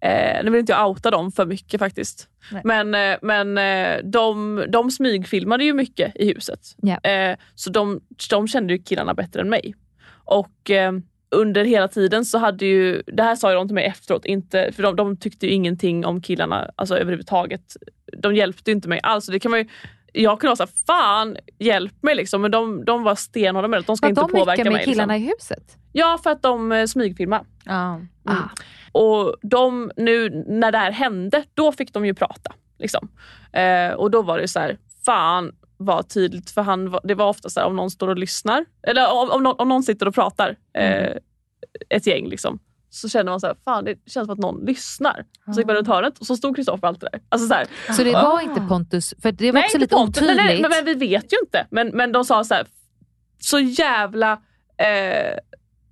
eh, 0.00 0.44
nu 0.44 0.50
vill 0.50 0.60
inte 0.60 0.72
jag 0.72 0.88
outa 0.88 1.10
dem 1.10 1.32
för 1.32 1.46
mycket 1.46 1.78
faktiskt. 1.80 2.28
Nej. 2.52 2.62
Men, 2.64 2.94
eh, 2.94 3.16
men 3.22 3.58
eh, 3.58 3.98
de, 4.04 4.64
de 4.68 4.90
smygfilmade 4.90 5.64
ju 5.64 5.72
mycket 5.72 6.12
i 6.16 6.26
huset. 6.34 6.60
Ja. 6.76 7.10
Eh, 7.10 7.36
så 7.54 7.70
de, 7.70 8.00
de 8.30 8.48
kände 8.48 8.72
ju 8.72 8.82
killarna 8.82 9.14
bättre 9.14 9.40
än 9.40 9.48
mig. 9.48 9.74
Och 10.24 10.70
eh, 10.70 10.92
under 11.30 11.64
hela 11.64 11.88
tiden 11.88 12.24
så 12.24 12.38
hade 12.38 12.66
ju, 12.66 13.02
det 13.06 13.22
här 13.22 13.36
sa 13.36 13.50
ju 13.50 13.56
de 13.56 13.68
till 13.68 13.74
mig 13.74 13.84
efteråt, 13.84 14.24
inte, 14.24 14.72
för 14.72 14.82
de, 14.82 14.96
de 14.96 15.16
tyckte 15.16 15.46
ju 15.46 15.52
ingenting 15.52 16.06
om 16.06 16.20
killarna 16.20 16.70
alltså 16.76 16.98
överhuvudtaget. 16.98 17.76
De 18.18 18.34
hjälpte 18.34 18.70
inte 18.70 18.88
mig 18.88 19.00
alls. 19.02 19.26
Det 19.26 19.38
kan 19.40 19.50
man 19.50 19.60
ju, 19.60 19.66
jag 20.12 20.40
kunde 20.40 20.50
vara 20.50 20.56
såhär, 20.56 20.72
fan 20.86 21.36
hjälp 21.58 22.02
mig 22.02 22.14
liksom. 22.14 22.42
Men 22.42 22.50
de, 22.50 22.84
de 22.84 23.02
var 23.02 23.14
stenhårda 23.14 23.68
med 23.68 23.80
det. 23.80 23.86
De 23.86 23.96
ska 23.96 24.06
Var 24.06 24.10
inte 24.10 24.20
de 24.20 24.30
påverka 24.30 24.50
mycket 24.50 24.64
med 24.64 24.72
mig. 24.72 24.84
killarna 24.84 25.14
Liksom. 25.14 25.28
i 25.28 25.34
huset? 25.34 25.76
Ja, 25.92 26.18
för 26.22 26.30
att 26.30 26.42
de 26.42 26.72
eh, 26.72 26.86
smygfilmade. 26.86 27.44
Ja. 27.64 28.00
Ah. 28.24 28.34
Och 28.92 29.36
de, 29.42 29.90
nu 29.96 30.44
när 30.46 30.72
det 30.72 30.78
här 30.78 30.90
hände, 30.90 31.44
då 31.54 31.72
fick 31.72 31.92
de 31.92 32.06
ju 32.06 32.14
prata. 32.14 32.52
Liksom. 32.78 33.08
Eh, 33.52 33.92
och 33.92 34.10
då 34.10 34.22
var 34.22 34.38
det 34.38 34.48
så 34.48 34.60
här, 34.60 34.78
fan 35.06 35.52
vad 35.76 36.08
tydligt, 36.08 36.50
för 36.50 36.62
han, 36.62 36.90
var- 36.90 37.00
det 37.04 37.14
var 37.14 37.28
ofta 37.28 37.48
så 37.48 37.60
här 37.60 37.66
om 37.66 37.76
någon 37.76 37.90
står 37.90 38.08
och 38.08 38.18
lyssnar, 38.18 38.64
eller 38.82 39.12
om, 39.12 39.30
om, 39.30 39.42
någon, 39.42 39.56
om 39.58 39.68
någon 39.68 39.82
sitter 39.82 40.08
och 40.08 40.14
pratar, 40.14 40.56
eh, 40.78 41.16
ett 41.88 42.06
gäng 42.06 42.28
liksom, 42.28 42.58
så 42.90 43.08
känner 43.08 43.30
man 43.32 43.40
så 43.40 43.46
här, 43.46 43.56
fan 43.64 43.84
det 43.84 43.98
känns 44.06 44.26
som 44.26 44.32
att 44.32 44.38
någon 44.38 44.64
lyssnar. 44.64 45.24
Så 45.54 45.60
gick 45.60 45.66
man 45.66 45.76
runt 45.76 45.88
hörnet 45.88 46.18
och 46.18 46.26
så 46.26 46.36
stod 46.36 46.56
Kristoffer 46.56 46.86
alltid 46.88 47.08
där. 47.12 47.20
Alltså 47.28 47.48
så 47.48 47.54
här, 47.54 47.66
Så 47.96 48.02
det 48.04 48.12
var 48.12 48.40
inte 48.40 48.60
Pontus, 48.68 49.14
för 49.22 49.32
det 49.32 49.52
var 49.52 49.60
också 49.60 49.68
inte 49.68 49.78
lite 49.78 49.94
Pontus. 49.94 50.22
otydligt. 50.22 50.36
Nej, 50.36 50.46
nej, 50.46 50.62
men, 50.62 50.70
men 50.70 50.84
vi 50.84 50.94
vet 51.08 51.32
ju 51.32 51.36
inte. 51.44 51.66
Men, 51.70 51.88
men 51.88 52.12
de 52.12 52.24
sa 52.24 52.44
så 52.44 52.54
här, 52.54 52.66
så 53.38 53.58
jävla 53.58 54.32
eh, 54.78 55.38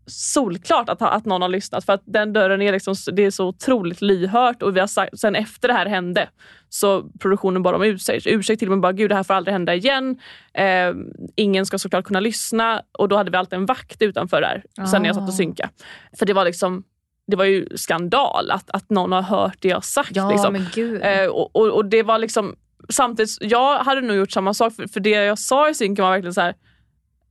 solklart 0.06 0.88
att, 0.88 1.02
att 1.02 1.24
någon 1.24 1.42
har 1.42 1.48
lyssnat. 1.48 1.84
För 1.84 1.92
att 1.92 2.02
den 2.04 2.32
dörren 2.32 2.62
är 2.62 2.72
liksom, 2.72 2.94
det 3.12 3.24
är 3.24 3.30
så 3.30 3.46
otroligt 3.46 4.02
lyhört. 4.02 4.62
Och 4.62 4.76
vi 4.76 4.80
har 4.80 4.86
sagt, 4.86 5.18
sen 5.18 5.34
efter 5.34 5.68
det 5.68 5.74
här 5.74 5.86
hände 5.86 6.28
så 6.68 7.02
produktionen 7.20 7.62
bad 7.62 7.74
om 7.74 7.82
ursäkt. 7.82 8.26
Ursäkt 8.26 8.58
till 8.58 8.68
och 8.68 8.72
med 8.72 8.80
bara, 8.80 8.92
gud 8.92 9.10
det 9.10 9.14
här 9.14 9.22
får 9.22 9.34
aldrig 9.34 9.52
hända 9.52 9.74
igen. 9.74 10.18
Eh, 10.54 10.94
ingen 11.36 11.66
ska 11.66 11.78
såklart 11.78 12.04
kunna 12.04 12.20
lyssna. 12.20 12.82
Och 12.98 13.08
då 13.08 13.16
hade 13.16 13.30
vi 13.30 13.36
alltid 13.36 13.58
en 13.58 13.66
vakt 13.66 14.02
utanför 14.02 14.40
där. 14.40 14.64
Sen 14.90 15.02
när 15.02 15.08
jag 15.08 15.16
satt 15.16 15.28
och 15.28 15.34
synka. 15.34 15.70
För 16.18 16.26
det 16.26 16.32
var 16.32 16.44
liksom 16.44 16.84
det 17.26 17.36
var 17.36 17.44
ju 17.44 17.66
skandal 17.74 18.50
att, 18.50 18.70
att 18.70 18.90
någon 18.90 19.12
har 19.12 19.22
hört 19.22 19.56
det 19.60 19.68
jag 19.68 19.84
sagt. 19.84 20.16
Ja 20.16 20.30
liksom. 20.30 20.54
Eh, 21.02 21.26
och, 21.26 21.56
och, 21.56 21.70
och 21.70 21.84
det 21.84 22.02
var 22.02 22.18
liksom 22.18 22.56
samtidigt, 22.88 23.30
jag 23.40 23.78
hade 23.78 24.00
nog 24.00 24.16
gjort 24.16 24.32
samma 24.32 24.54
sak 24.54 24.74
för, 24.74 24.86
för 24.86 25.00
det 25.00 25.10
jag 25.10 25.38
sa 25.38 25.70
i 25.70 25.74
synken 25.74 26.02
var 26.02 26.12
verkligen 26.12 26.34
så 26.34 26.40
här. 26.40 26.54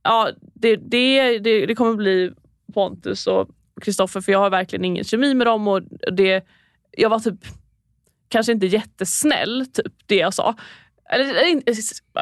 Ja, 0.02 0.30
det, 0.54 0.76
det, 0.76 1.38
det, 1.38 1.66
det 1.66 1.74
kommer 1.74 1.94
bli 1.94 2.32
Pontus 2.74 3.26
och 3.26 3.48
Kristoffer 3.80 4.20
för 4.20 4.32
jag 4.32 4.38
har 4.38 4.50
verkligen 4.50 4.84
ingen 4.84 5.04
kemi 5.04 5.34
med 5.34 5.46
dem 5.46 5.68
och 5.68 5.82
det, 6.16 6.44
jag 6.90 7.10
var 7.10 7.18
typ 7.18 7.40
kanske 8.28 8.52
inte 8.52 8.66
jättesnäll, 8.66 9.66
typ 9.72 9.92
det 10.06 10.16
jag 10.16 10.34
sa. 10.34 10.54
Eller, 11.10 11.62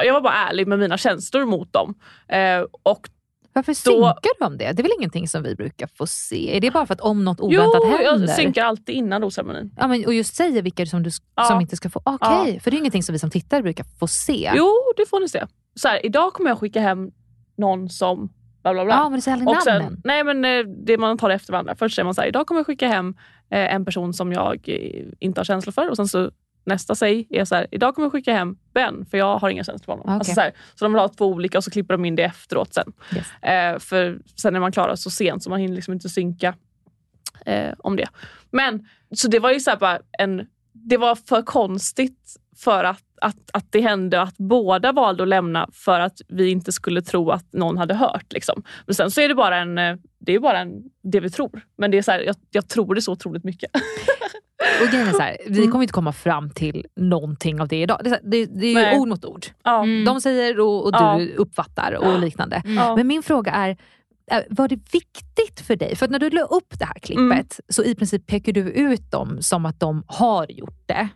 jag 0.05 0.13
var 0.13 0.21
bara 0.21 0.33
ärlig 0.33 0.67
med 0.67 0.79
mina 0.79 0.97
känslor 0.97 1.45
mot 1.45 1.73
dem. 1.73 1.93
Eh, 2.27 2.61
och 2.83 3.09
Varför 3.53 3.73
synkar 3.73 4.39
du 4.39 4.45
om 4.45 4.57
det? 4.57 4.71
Det 4.71 4.81
är 4.81 4.83
väl 4.83 4.91
ingenting 4.99 5.27
som 5.27 5.43
vi 5.43 5.55
brukar 5.55 5.87
få 5.87 6.07
se? 6.07 6.57
Är 6.57 6.61
det 6.61 6.71
bara 6.71 6.85
för 6.85 6.93
att 6.93 7.01
om 7.01 7.25
något 7.25 7.37
Jo, 7.41 7.45
oväntat 7.45 7.83
händer? 7.99 8.27
jag 8.27 8.29
synkar 8.35 8.65
alltid 8.65 8.95
innan 8.95 9.21
rosceremonin. 9.21 9.71
Ja, 9.77 9.87
men, 9.87 10.05
och 10.05 10.13
just 10.13 10.35
säger 10.35 10.61
vilka 10.61 10.85
som, 10.85 11.03
du, 11.03 11.09
Ja. 11.35 11.43
som 11.43 11.61
inte 11.61 11.75
ska 11.77 11.89
få... 11.89 12.01
Okej, 12.05 12.59
för 12.59 12.71
det 12.71 12.77
är 12.77 12.79
ingenting 12.79 13.03
som 13.03 13.13
vi 13.13 13.19
som 13.19 13.29
tittare 13.29 13.61
brukar 13.61 13.85
få 13.99 14.07
se. 14.07 14.51
Jo, 14.55 14.71
det 14.97 15.05
får 15.09 15.19
ni 15.19 15.29
se. 15.29 15.45
Så 15.75 15.87
här, 15.87 16.05
idag 16.05 16.33
kommer 16.33 16.49
jag 16.49 16.59
skicka 16.59 16.81
hem 16.81 17.11
någon 17.57 17.89
som 17.89 18.33
bla 18.63 18.73
bla 18.73 18.85
bla. 18.85 18.93
Ja, 18.93 19.03
men 19.09 19.17
du 19.17 19.21
säger 19.21 19.47
Och 19.47 19.63
sen, 19.63 20.01
nej 20.03 20.23
men 20.23 20.45
eh, 20.45 20.65
det 20.85 20.97
man 20.97 21.17
tar 21.17 21.29
efter 21.29 21.51
varandra. 21.51 21.75
Först 21.75 21.95
säger 21.95 22.05
man 22.05 22.15
så 22.15 22.21
här, 22.21 22.27
idag 22.27 22.47
kommer 22.47 22.59
jag 22.59 22.65
skicka 22.65 22.87
hem 22.87 23.15
eh, 23.49 23.73
en 23.75 23.85
person 23.85 24.13
som 24.13 24.31
jag 24.31 24.69
eh, 24.69 25.05
inte 25.19 25.39
har 25.39 25.45
känslor 25.45 25.71
för. 25.71 25.89
Och 25.89 25.95
sen 25.95 26.07
så 26.07 26.31
nästa 26.65 26.95
säg 26.95 27.27
är 27.29 27.45
så 27.45 27.55
här, 27.55 27.67
idag 27.71 27.95
kommer 27.95 28.05
jag 28.05 28.11
skicka 28.11 28.33
hem 28.33 28.57
Ben 28.73 29.05
för 29.05 29.17
jag 29.17 29.37
har 29.37 29.49
inga 29.49 29.63
känslor 29.63 29.85
för 29.85 29.91
honom. 29.91 30.05
Okej. 30.05 30.15
Alltså 30.15 30.33
så, 30.33 30.41
här, 30.41 30.51
så 30.75 30.85
de 30.85 30.93
vill 30.93 30.99
ha 30.99 31.07
två 31.07 31.27
olika 31.27 31.57
och 31.57 31.63
så 31.63 31.71
klipper 31.71 31.93
de 31.93 32.05
in 32.05 32.15
det 32.15 32.23
efteråt 32.23 32.73
sen. 32.73 32.93
Yes. 33.15 33.43
Eh, 33.43 33.79
för 33.79 34.19
sen 34.35 34.55
är 34.55 34.59
man 34.59 34.71
klara 34.71 34.97
så 34.97 35.09
sent 35.09 35.43
så 35.43 35.49
man 35.49 35.59
hinner 35.59 35.75
liksom 35.75 35.93
inte 35.93 36.09
synka 36.09 36.55
eh, 37.45 37.73
om 37.77 37.95
det. 37.95 38.07
Men 38.51 38.87
så 39.15 39.27
det 39.27 39.39
var 39.39 39.51
ju 39.51 39.59
så 39.59 39.71
bara 39.79 39.99
en, 40.19 40.47
det 40.73 40.97
var 40.97 41.15
för 41.15 41.41
konstigt 41.41 42.35
för 42.57 42.83
att, 42.83 43.03
att, 43.23 43.35
att 43.53 43.65
det 43.71 43.81
hände 43.81 44.21
att 44.21 44.37
båda 44.37 44.91
valde 44.91 45.23
att 45.23 45.29
lämna 45.29 45.69
för 45.73 45.99
att 45.99 46.21
vi 46.27 46.49
inte 46.49 46.71
skulle 46.71 47.01
tro 47.01 47.29
att 47.31 47.53
någon 47.53 47.77
hade 47.77 47.93
hört. 47.93 48.33
Liksom. 48.33 48.63
Men 48.85 48.95
sen 48.95 49.11
så 49.11 49.21
är 49.21 49.27
det 49.27 49.35
bara 49.35 49.57
en, 49.57 49.77
eh, 49.77 49.95
det 50.19 50.33
är 50.35 50.39
bara 50.39 50.59
en, 50.59 50.83
det 51.03 51.19
vi 51.19 51.29
tror. 51.29 51.61
Men 51.77 51.91
det 51.91 51.97
är 51.97 52.01
så 52.01 52.11
här, 52.11 52.19
jag, 52.19 52.35
jag 52.51 52.67
tror 52.69 52.95
det 52.95 53.01
så 53.01 53.11
otroligt 53.11 53.43
mycket. 53.43 53.71
Och 54.81 54.87
grejen 54.91 55.07
är 55.07 55.11
så 55.11 55.19
här, 55.21 55.37
Mm. 55.47 55.61
vi 55.61 55.67
kommer 55.67 55.81
inte 55.83 55.93
komma 55.93 56.11
fram 56.13 56.49
till 56.49 56.85
någonting 56.95 57.61
av 57.61 57.67
det 57.67 57.81
idag. 57.81 57.99
Det 58.03 58.09
är, 58.09 58.19
det, 58.23 58.45
det 58.45 58.67
är 58.67 58.73
Nej. 58.73 58.99
ord 58.99 59.07
mot 59.07 59.25
ord. 59.25 59.45
Ja. 59.63 59.85
De 60.05 60.21
säger 60.21 60.59
och, 60.59 60.85
och 60.85 60.91
du 60.91 60.97
Ja. 60.97 61.21
uppfattar 61.37 61.93
och 61.93 62.19
liknande. 62.19 62.61
Ja. 62.65 62.95
Men 62.95 63.07
min 63.07 63.23
fråga 63.23 63.51
är, 63.51 63.69
eh, 64.31 64.39
var 64.49 64.67
det 64.67 64.75
viktigt 64.93 65.61
för 65.67 65.75
dig? 65.75 65.95
För 65.95 66.07
när 66.07 66.19
du 66.19 66.29
la 66.29 66.41
upp 66.41 66.79
det 66.79 66.85
här 66.85 66.99
klippet 66.99 67.19
Mm. 67.31 67.45
så 67.69 67.83
i 67.83 67.95
princip 67.95 68.27
pekar 68.27 68.51
du 68.53 68.61
ut 68.61 69.11
dem 69.11 69.41
som 69.41 69.65
att 69.65 69.79
de 69.79 70.03
har 70.07 70.45
gjort 70.51 70.83
det. 70.85 71.07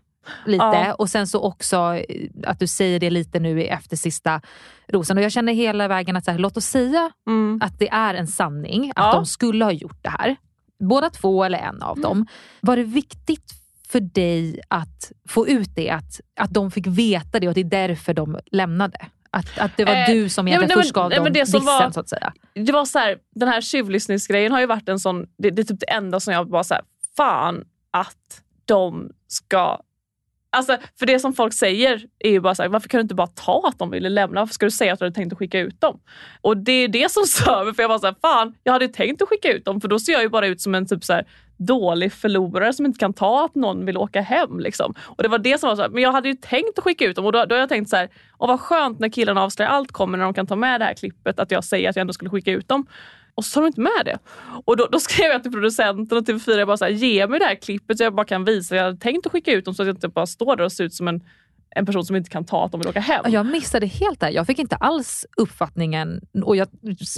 Lite. 0.46 0.64
Ja. 0.66 0.94
Och 0.94 1.10
sen 1.10 1.28
så 1.28 1.42
också 1.42 1.78
eh, 2.10 2.30
att 2.44 2.60
du 2.60 2.68
säger 2.68 3.00
det 3.00 3.10
lite 3.10 3.40
nu 3.40 3.64
efter 3.64 3.98
sista 3.98 4.42
rosen. 4.88 5.18
Och 5.18 5.24
jag 5.24 5.32
känner 5.32 5.54
hela 5.54 5.88
vägen 5.88 6.16
att 6.16 6.26
så 6.26 6.32
här, 6.32 6.38
låt 6.40 6.58
oss 6.58 6.66
säga 6.66 7.12
Mm. 7.28 7.60
att 7.64 7.80
det 7.80 7.90
är 7.90 8.14
en 8.14 8.28
sanning, 8.28 8.90
att 8.96 9.06
Ja. 9.06 9.12
de 9.14 9.26
skulle 9.26 9.66
ha 9.66 9.72
gjort 9.72 10.04
det 10.04 10.10
här. 10.10 10.36
Båda 10.80 11.10
två 11.10 11.44
eller 11.44 11.58
en 11.60 11.82
av 11.82 12.00
dem. 12.00 12.28
Var 12.62 12.76
det 12.78 12.84
viktigt 12.84 13.52
för 13.90 14.00
dig 14.00 14.62
att 14.68 15.12
få 15.30 15.48
ut 15.48 15.76
det, 15.76 15.90
att, 15.90 16.20
att 16.40 16.54
de 16.54 16.72
fick 16.72 16.88
veta 16.88 17.40
det 17.40 17.48
och 17.48 17.54
det 17.54 17.62
är 17.62 17.88
därför 17.88 18.14
de 18.14 18.40
lämnade? 18.52 18.98
Att, 19.32 19.58
att 19.60 19.78
det 19.78 19.86
var 19.86 19.94
Eh, 19.94 20.06
du 20.08 20.30
som 20.30 20.46
nej, 20.46 20.52
egentligen 20.54 20.78
men- 20.78 20.84
först 20.84 20.94
gav 20.94 21.10
nej, 21.10 21.18
dem 21.18 21.26
det 21.26 21.40
dissen 21.40 21.66
var- 21.66 21.92
så 21.92 22.00
att 22.00 22.10
säga? 22.10 22.34
det 22.54 22.72
var 22.72 22.86
så 22.86 23.00
här, 23.00 23.18
den 23.36 23.48
här 23.50 23.62
tjuvlyssningsgrejen 23.62 24.52
har 24.52 24.60
ju 24.60 24.66
varit 24.66 24.90
en 24.90 25.00
sån, 25.00 25.26
det, 25.38 25.50
det 25.50 25.62
är 25.62 25.64
typ 25.64 25.80
det 25.80 25.90
enda 25.92 26.20
som 26.20 26.34
jag 26.34 26.50
bara 26.50 26.64
så 26.64 26.74
här, 26.74 26.84
fan 27.18 27.64
att 27.92 28.42
de 28.66 29.10
ska 29.28 29.80
Alltså, 30.50 30.78
för 31.00 31.06
det 31.06 31.20
som 31.20 31.34
folk 31.34 31.54
säger 31.54 32.06
är 32.20 32.30
ju 32.30 32.40
bara 32.40 32.56
så 32.56 32.62
här, 32.62 32.70
varför 32.70 32.90
kan 32.90 32.98
du 32.98 33.02
inte 33.02 33.16
bara 33.16 33.28
ta 33.28 33.68
att 33.68 33.80
de 33.80 33.92
ville 33.92 34.10
lämna? 34.10 34.42
Varför 34.42 34.54
ska 34.54 34.66
du 34.66 34.72
säga 34.72 34.94
att 34.94 35.00
du 35.00 35.06
hade 35.06 35.16
tänkt 35.16 35.34
att 35.34 35.40
skicka 35.40 35.60
ut 35.60 35.82
dem? 35.82 36.00
Och 36.42 36.58
det 36.58 36.72
är 36.72 36.88
det 36.88 37.12
som 37.12 37.24
stör 37.28 37.66
mig, 37.66 37.74
för 37.74 37.84
jag 37.84 37.90
var 37.90 38.00
så 38.00 38.06
här, 38.06 38.16
fan, 38.22 38.56
jag 38.64 38.74
hade 38.74 38.88
tänkt 38.88 39.22
att 39.22 39.30
skicka 39.30 39.54
ut 39.54 39.66
dem 39.66 39.82
för 39.82 39.88
då 39.88 40.00
ser 40.00 40.14
jag 40.14 40.22
ju 40.22 40.30
bara 40.30 40.48
ut 40.48 40.62
som 40.62 40.76
en 40.76 40.86
typ 40.86 41.04
så 41.04 41.14
här, 41.14 41.26
dålig 41.58 42.14
förlorare 42.14 42.74
som 42.74 42.86
inte 42.86 43.00
kan 43.00 43.14
ta 43.14 43.46
att 43.46 43.56
någon 43.56 43.86
vill 43.86 43.98
åka 43.98 44.22
hem. 44.22 44.60
Liksom. 44.60 44.94
Och 45.02 45.24
det 45.24 45.30
var 45.30 45.38
det 45.38 45.60
som 45.60 45.70
var 45.70 45.76
så 45.76 45.82
här, 45.82 45.90
men 45.90 46.04
jag 46.04 46.12
hade 46.12 46.30
ju 46.30 46.36
tänkt 46.36 46.78
att 46.78 46.84
skicka 46.84 47.06
ut 47.06 47.16
dem 47.16 47.26
och 47.26 47.32
då, 47.32 47.46
då 47.46 47.56
har 47.56 47.60
jag 47.60 47.70
tänkt 47.70 47.90
så 47.90 47.96
här, 47.96 48.10
vad 48.38 48.60
skönt 48.60 49.00
när 49.00 49.10
killarna 49.10 49.44
avslöjar 49.44 49.72
allt 49.72 49.92
kommer 49.92 50.18
när 50.18 50.26
de 50.26 50.34
kan 50.34 50.48
ta 50.48 50.56
med 50.56 50.82
det 50.82 50.86
här 50.86 50.94
klippet 50.94 51.40
att 51.40 51.52
jag 51.52 51.64
säger 51.64 51.90
att 51.90 51.96
jag 51.96 52.02
ändå 52.02 52.14
skulle 52.14 52.30
skicka 52.30 52.52
ut 52.52 52.68
dem. 52.68 52.88
Och 53.38 53.46
så 53.46 53.54
tar 53.54 53.62
de 53.62 53.68
inte 53.68 53.82
med 53.82 54.06
det. 54.06 54.18
Och 54.66 54.78
då, 54.78 54.88
då 54.92 55.00
skrev 55.00 55.32
jag 55.32 55.44
till 55.44 55.52
producenten 55.52 56.18
och 56.18 56.24
TV4, 56.24 56.58
jag 56.58 56.68
bara 56.68 56.78
så 56.78 56.86
här, 56.86 56.92
ge 56.92 57.28
mig 57.28 57.40
det 57.40 57.46
här 57.46 57.56
klippet 57.56 57.98
så 57.98 58.04
jag 58.04 58.16
bara 58.16 58.26
kan 58.26 58.46
visa. 58.46 58.76
Jag 58.76 58.84
hade 58.84 58.98
tänkt 58.98 59.26
att 59.26 59.32
skicka 59.32 59.52
ut 59.52 59.66
dem 59.66 59.74
så 59.74 59.82
att 59.84 59.88
jag 59.88 59.96
inte 59.96 60.08
bara 60.08 60.26
står 60.26 60.56
där 60.56 60.64
och 60.64 60.72
ser 60.72 60.84
ut 60.84 60.94
som 60.94 61.08
en, 61.08 61.22
en 61.76 61.86
person 61.86 62.06
som 62.06 62.16
inte 62.16 62.30
kan 62.30 62.46
ta 62.46 62.66
att 62.66 62.72
de 62.72 62.80
vill 62.80 62.88
åka 62.90 63.00
hem. 63.00 63.26
Jag 63.28 63.46
missade 63.46 63.86
helt 63.86 64.20
det. 64.20 64.30
Jag 64.30 64.48
fick 64.48 64.60
inte 64.60 64.76
alls 64.76 65.26
uppfattningen, 65.38 66.22
och 66.44 66.56
jag 66.56 66.68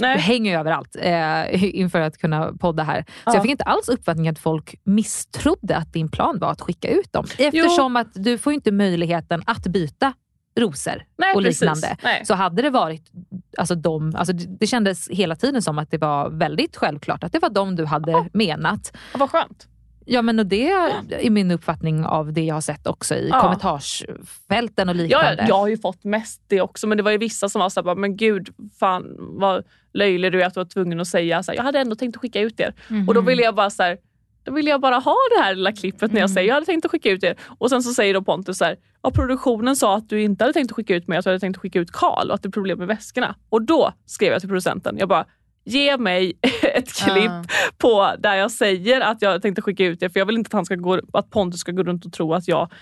Nej. 0.00 0.18
hänger 0.18 0.50
ju 0.52 0.58
överallt 0.58 0.96
eh, 1.00 1.64
inför 1.80 2.00
att 2.00 2.18
kunna 2.18 2.52
podda 2.52 2.82
här. 2.82 3.02
Så 3.02 3.12
Ja. 3.24 3.34
jag 3.34 3.42
fick 3.42 3.50
inte 3.50 3.64
alls 3.64 3.88
uppfattningen 3.88 4.32
att 4.32 4.38
folk 4.38 4.74
misstrodde 4.84 5.76
att 5.76 5.92
din 5.92 6.08
plan 6.08 6.38
var 6.38 6.50
att 6.50 6.60
skicka 6.60 6.88
ut 6.90 7.12
dem. 7.12 7.24
Eftersom 7.38 7.96
att 7.96 8.08
du 8.14 8.38
får 8.38 8.52
inte 8.52 8.72
möjligheten 8.72 9.42
att 9.46 9.62
byta 9.66 10.12
rosor 10.58 11.02
Nej, 11.18 11.34
och 11.34 11.42
liknande. 11.42 11.96
Så 12.24 12.34
hade 12.34 12.62
det 12.62 12.70
varit 12.70 13.10
alltså 13.58 13.74
de, 13.74 14.12
alltså 14.16 14.32
det 14.32 14.66
kändes 14.66 15.08
hela 15.08 15.36
tiden 15.36 15.62
som 15.62 15.78
att 15.78 15.90
det 15.90 15.98
var 15.98 16.30
väldigt 16.30 16.76
självklart 16.76 17.24
att 17.24 17.32
det 17.32 17.38
var 17.38 17.50
de 17.50 17.76
du 17.76 17.84
hade 17.84 18.28
menat. 18.32 18.92
Ja, 19.12 19.18
vad 19.18 19.30
skönt. 19.30 19.66
Ja 20.06 20.22
men 20.22 20.38
och 20.38 20.46
det 20.46 20.70
är 20.70 21.30
min 21.30 21.50
uppfattning 21.50 22.04
av 22.04 22.32
det 22.32 22.40
jag 22.44 22.54
har 22.54 22.60
sett 22.60 22.86
också 22.86 23.14
i 23.14 23.28
Ja. 23.28 23.40
kommentarsfälten 23.40 24.88
och 24.88 24.94
liknande. 24.94 25.36
ja, 25.42 25.48
jag 25.48 25.54
har 25.58 25.68
ju 25.68 25.78
fått 25.78 26.04
mest 26.04 26.42
det 26.46 26.60
också 26.60 26.86
men 26.86 26.96
det 26.96 27.02
var 27.02 27.10
ju 27.10 27.18
vissa 27.18 27.48
som 27.48 27.60
var 27.60 27.68
såhär, 27.68 27.94
men 27.94 28.16
gud 28.16 28.48
fan 28.80 29.14
vad 29.18 29.64
löjlig 29.92 30.32
du 30.32 30.42
är 30.42 30.46
att 30.46 30.54
du 30.54 30.60
var 30.60 30.64
tvungen 30.64 31.00
att 31.00 31.08
säga 31.08 31.42
så 31.42 31.50
här, 31.52 31.56
jag 31.56 31.64
hade 31.64 31.78
ändå 31.78 31.96
tänkt 31.96 32.16
att 32.16 32.20
skicka 32.22 32.40
ut 32.40 32.60
er. 32.60 32.74
Och 32.86 32.92
Mhm. 32.92 33.06
då 33.06 33.20
ville 33.20 33.42
jag 33.42 33.54
bara 33.54 33.70
så 33.70 33.82
här, 33.82 33.98
då 34.44 34.52
ville 34.52 34.70
jag 34.70 34.80
bara 34.80 34.98
ha 34.98 35.16
det 35.36 35.42
här 35.42 35.54
lilla 35.54 35.72
klippet 35.72 36.12
när 36.12 36.20
jag 36.20 36.30
säger 36.30 36.48
jag 36.48 36.54
hade 36.54 36.66
tänkt 36.66 36.84
att 36.84 36.90
skicka 36.90 37.10
ut 37.10 37.24
er. 37.24 37.36
Och 37.58 37.70
sen 37.70 37.82
så 37.82 37.92
säger 37.92 38.14
då 38.14 38.22
Pontus 38.22 38.58
så 38.58 38.64
här, 38.64 38.76
ja, 39.02 39.10
produktionen 39.10 39.76
sa 39.76 39.96
att 39.96 40.08
du 40.08 40.22
inte 40.22 40.44
hade 40.44 40.52
tänkt 40.52 40.70
att 40.70 40.76
skicka 40.76 40.94
ut 40.94 41.08
mig, 41.08 41.18
att 41.18 41.24
du 41.24 41.30
hade 41.30 41.40
tänkt 41.40 41.56
att 41.56 41.62
skicka 41.62 41.78
ut 41.78 41.92
Karl 41.92 42.28
och 42.28 42.34
att 42.34 42.42
det 42.42 42.48
är 42.48 42.50
problem 42.50 42.78
med 42.78 42.88
väskorna. 42.88 43.34
Och 43.48 43.62
då 43.62 43.92
skrev 44.06 44.32
jag 44.32 44.40
till 44.40 44.48
producenten, 44.48 44.98
jag 44.98 45.08
bara 45.08 45.26
Ge 45.64 45.96
mig 45.96 46.32
ett 46.74 46.92
klipp 46.92 47.30
på 47.78 48.14
där 48.18 48.34
jag 48.34 48.50
säger 48.50 49.00
att 49.00 49.22
jag 49.22 49.42
tänkte 49.42 49.62
skicka 49.62 49.84
ut 49.84 50.02
er 50.02 50.08
för 50.08 50.20
jag 50.20 50.26
vill 50.26 50.36
inte 50.36 50.48
att, 50.48 50.52
han 50.52 50.64
ska 50.64 50.74
gå, 50.74 51.00
att 51.12 51.30
Pontus 51.30 51.60
ska 51.60 51.72
gå 51.72 51.82
runt 51.82 52.04
och 52.04 52.12
tro 52.12 52.34
att 52.34 52.48
jag 52.48 52.72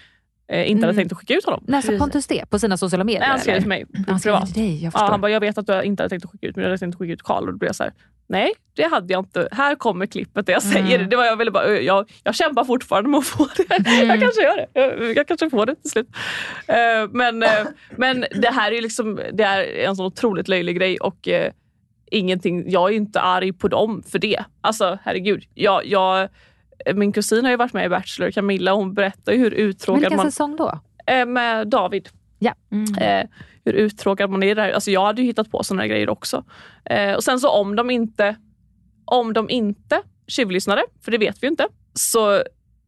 eh, 0.49 0.71
inte 0.71 0.87
hade 0.87 0.97
tänkt 0.99 1.13
att 1.13 1.19
skicka 1.19 1.35
ut 1.35 1.45
honom. 1.45 1.65
När 1.67 1.81
sa 1.81 1.93
Pontus 1.99 2.27
det? 2.27 2.51
På 2.51 2.59
sina 2.59 2.77
sociala 2.77 3.05
medier? 3.05 3.21
Nej, 3.21 3.29
han 3.29 3.41
skrev 3.41 3.59
till 3.59 3.69
mig 3.69 3.87
Han 4.07 4.21
privat. 4.21 4.55
till 4.55 4.63
dig, 4.63 4.85
jag 4.85 4.93
Ja, 4.95 5.09
han 5.11 5.21
bara, 5.21 5.31
jag 5.31 5.41
vet 5.41 5.59
att 5.59 5.67
du 5.67 5.83
inte 5.83 6.03
hade 6.03 6.11
tänkt 6.11 6.25
att 6.25 6.31
skicka 6.31 6.47
ut 6.47 6.57
mig, 6.57 6.63
jag 6.63 6.69
hade 6.69 6.79
tänkt 6.79 6.95
att 6.95 6.99
skicka 6.99 7.13
ut 7.13 7.23
Karl. 7.23 7.43
Och 7.47 7.53
då 7.53 7.59
blev 7.59 7.69
jag 7.69 7.77
så 7.77 7.83
här, 7.83 7.93
nej 8.29 8.53
det 8.75 8.85
hade 8.85 9.13
jag 9.13 9.21
inte. 9.21 9.49
Här 9.53 9.75
kommer 9.75 10.07
klippet 10.07 10.47
där 10.47 10.53
jag 10.53 10.63
säger 10.63 10.79
Mm. 10.95 10.99
det. 10.99 11.05
det 11.05 11.17
var 11.17 11.25
jag, 11.25 11.37
ville 11.37 11.51
bara, 11.51 11.81
jag, 11.81 12.11
jag 12.25 12.35
kämpar 12.35 12.65
fortfarande 12.65 13.11
med 13.11 13.19
att 13.19 13.27
få 13.27 13.49
det. 13.57 13.65
Mm. 13.99 14.09
Jag 14.09 14.21
kanske 14.21 14.43
gör 14.43 14.57
det. 14.57 14.67
Jag, 14.73 15.17
jag 15.17 15.29
kanske 15.29 15.51
får 15.51 15.67
det 15.67 15.75
till 15.75 15.91
slut. 15.91 16.09
Eh, 16.67 17.09
men, 17.11 17.43
eh, 17.43 17.49
men 17.97 18.25
det 18.31 18.49
här 18.51 18.73
är, 18.73 18.83
liksom, 18.83 19.21
det 19.33 19.43
är 19.45 19.87
en 19.89 19.97
sån 19.97 20.07
otroligt 20.07 20.49
löjlig 20.49 20.77
grej 20.77 20.99
och 20.99 21.29
eh, 21.29 21.53
ingenting, 22.11 22.71
jag 22.71 22.91
är 22.91 22.97
inte 22.97 23.21
arg 23.21 23.53
på 23.53 23.69
dem 23.69 24.03
för 24.07 24.19
det. 24.19 24.45
Alltså 24.61 24.99
herregud. 25.05 25.45
Jag, 25.55 25.87
jag, 25.87 26.29
min 26.95 27.13
kusin 27.13 27.45
har 27.45 27.51
ju 27.51 27.57
varit 27.57 27.73
med 27.73 27.87
i 27.87 27.89
Bachelor, 27.89 28.31
Camilla, 28.31 28.73
och 28.73 28.79
hon 28.79 28.95
berättar 28.95 29.33
ju 29.33 29.39
hur 29.39 29.51
uttråkad 29.51 30.01
vilken 30.01 30.17
man... 30.17 30.33
säsong 30.33 30.57
då? 30.57 30.81
Med 31.27 31.69
David. 31.69 32.09
Ja. 32.39 32.55
Eh, 33.01 33.29
hur 33.65 33.73
uttråkad 33.73 34.31
man 34.31 34.43
är 34.43 34.55
där. 34.55 34.73
Alltså 34.73 34.91
jag 34.91 35.07
hade 35.07 35.23
ju 35.23 35.29
hittat 35.29 35.51
på 35.51 35.63
här 35.79 35.87
grejer 35.87 36.09
också. 36.09 36.45
Eh, 36.85 37.13
och 37.13 37.25
sen 37.25 37.41
så 37.41 37.51
om 37.51 37.77
de 37.77 37.91
inte 37.91 38.37
om 39.05 39.33
de 39.33 39.51
inte 39.51 40.03
tjuvlyssnade, 40.27 40.85
för 41.05 41.11
det 41.11 41.19
vet 41.19 41.43
vi 41.43 41.47
ju 41.47 41.51
inte, 41.51 41.69
så 41.95 42.43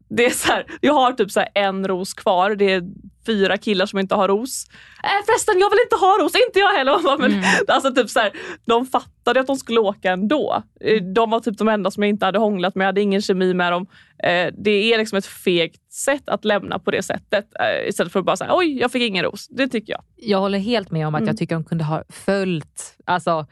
det 0.08 0.26
är 0.26 0.30
så 0.30 0.52
här, 0.52 0.66
jag 0.80 0.94
har 0.94 1.12
typ 1.12 1.30
så 1.30 1.44
en 1.54 1.88
ros 1.88 2.14
kvar. 2.14 2.54
Det 2.54 2.72
är 2.72 2.82
fyra 3.26 3.56
killar 3.56 3.86
som 3.86 3.98
inte 3.98 4.14
har 4.14 4.28
ros. 4.28 4.66
Äh, 5.02 5.26
förresten, 5.26 5.58
jag 5.58 5.70
vill 5.70 5.78
inte 5.84 5.96
ha 5.96 6.18
ros, 6.20 6.32
inte 6.46 6.58
jag 6.58 6.72
heller. 6.72 7.18
Men, 7.18 7.44
alltså, 7.68 7.94
typ 7.94 8.10
så 8.10 8.20
här, 8.20 8.32
de 8.64 8.86
fattade 9.30 9.40
att 9.40 9.46
de 9.46 9.56
skulle 9.56 9.80
åka 9.80 10.12
ändå. 10.12 10.62
Eh, 10.80 11.02
De 11.02 11.30
var 11.30 11.40
typ 11.40 11.58
de 11.58 11.68
enda 11.68 11.90
som 11.90 12.02
jag 12.02 12.10
inte 12.10 12.26
hade 12.26 12.38
hånglat 12.38 12.74
med, 12.74 12.84
jag 12.84 12.88
hade 12.88 13.00
ingen 13.00 13.22
kemi 13.22 13.54
med 13.54 13.72
dem. 13.72 13.86
Eh, 14.22 14.52
det 14.58 14.92
är 14.94 14.98
liksom 14.98 15.18
ett 15.18 15.26
fegt 15.26 15.92
sätt 15.92 16.28
att 16.28 16.44
lämna 16.44 16.78
på 16.78 16.90
det 16.90 17.02
sättet. 17.02 17.46
Eh, 17.60 17.88
istället 17.88 18.12
för 18.12 18.18
att 18.20 18.26
bara 18.26 18.36
säga 18.36 18.50
oj, 18.56 18.78
jag 18.80 18.92
fick 18.92 19.02
ingen 19.02 19.24
ros. 19.24 19.48
Det 19.48 19.68
tycker 19.68 19.92
jag. 19.92 20.02
Jag 20.16 20.40
håller 20.40 20.58
helt 20.58 20.90
med 20.90 21.06
om 21.06 21.14
att 21.14 21.20
Mm. 21.20 21.28
jag 21.28 21.36
tycker 21.38 21.54
de 21.54 21.64
kunde 21.64 21.84
ha 21.84 22.02
följt, 22.08 22.96
alltså 23.04 23.46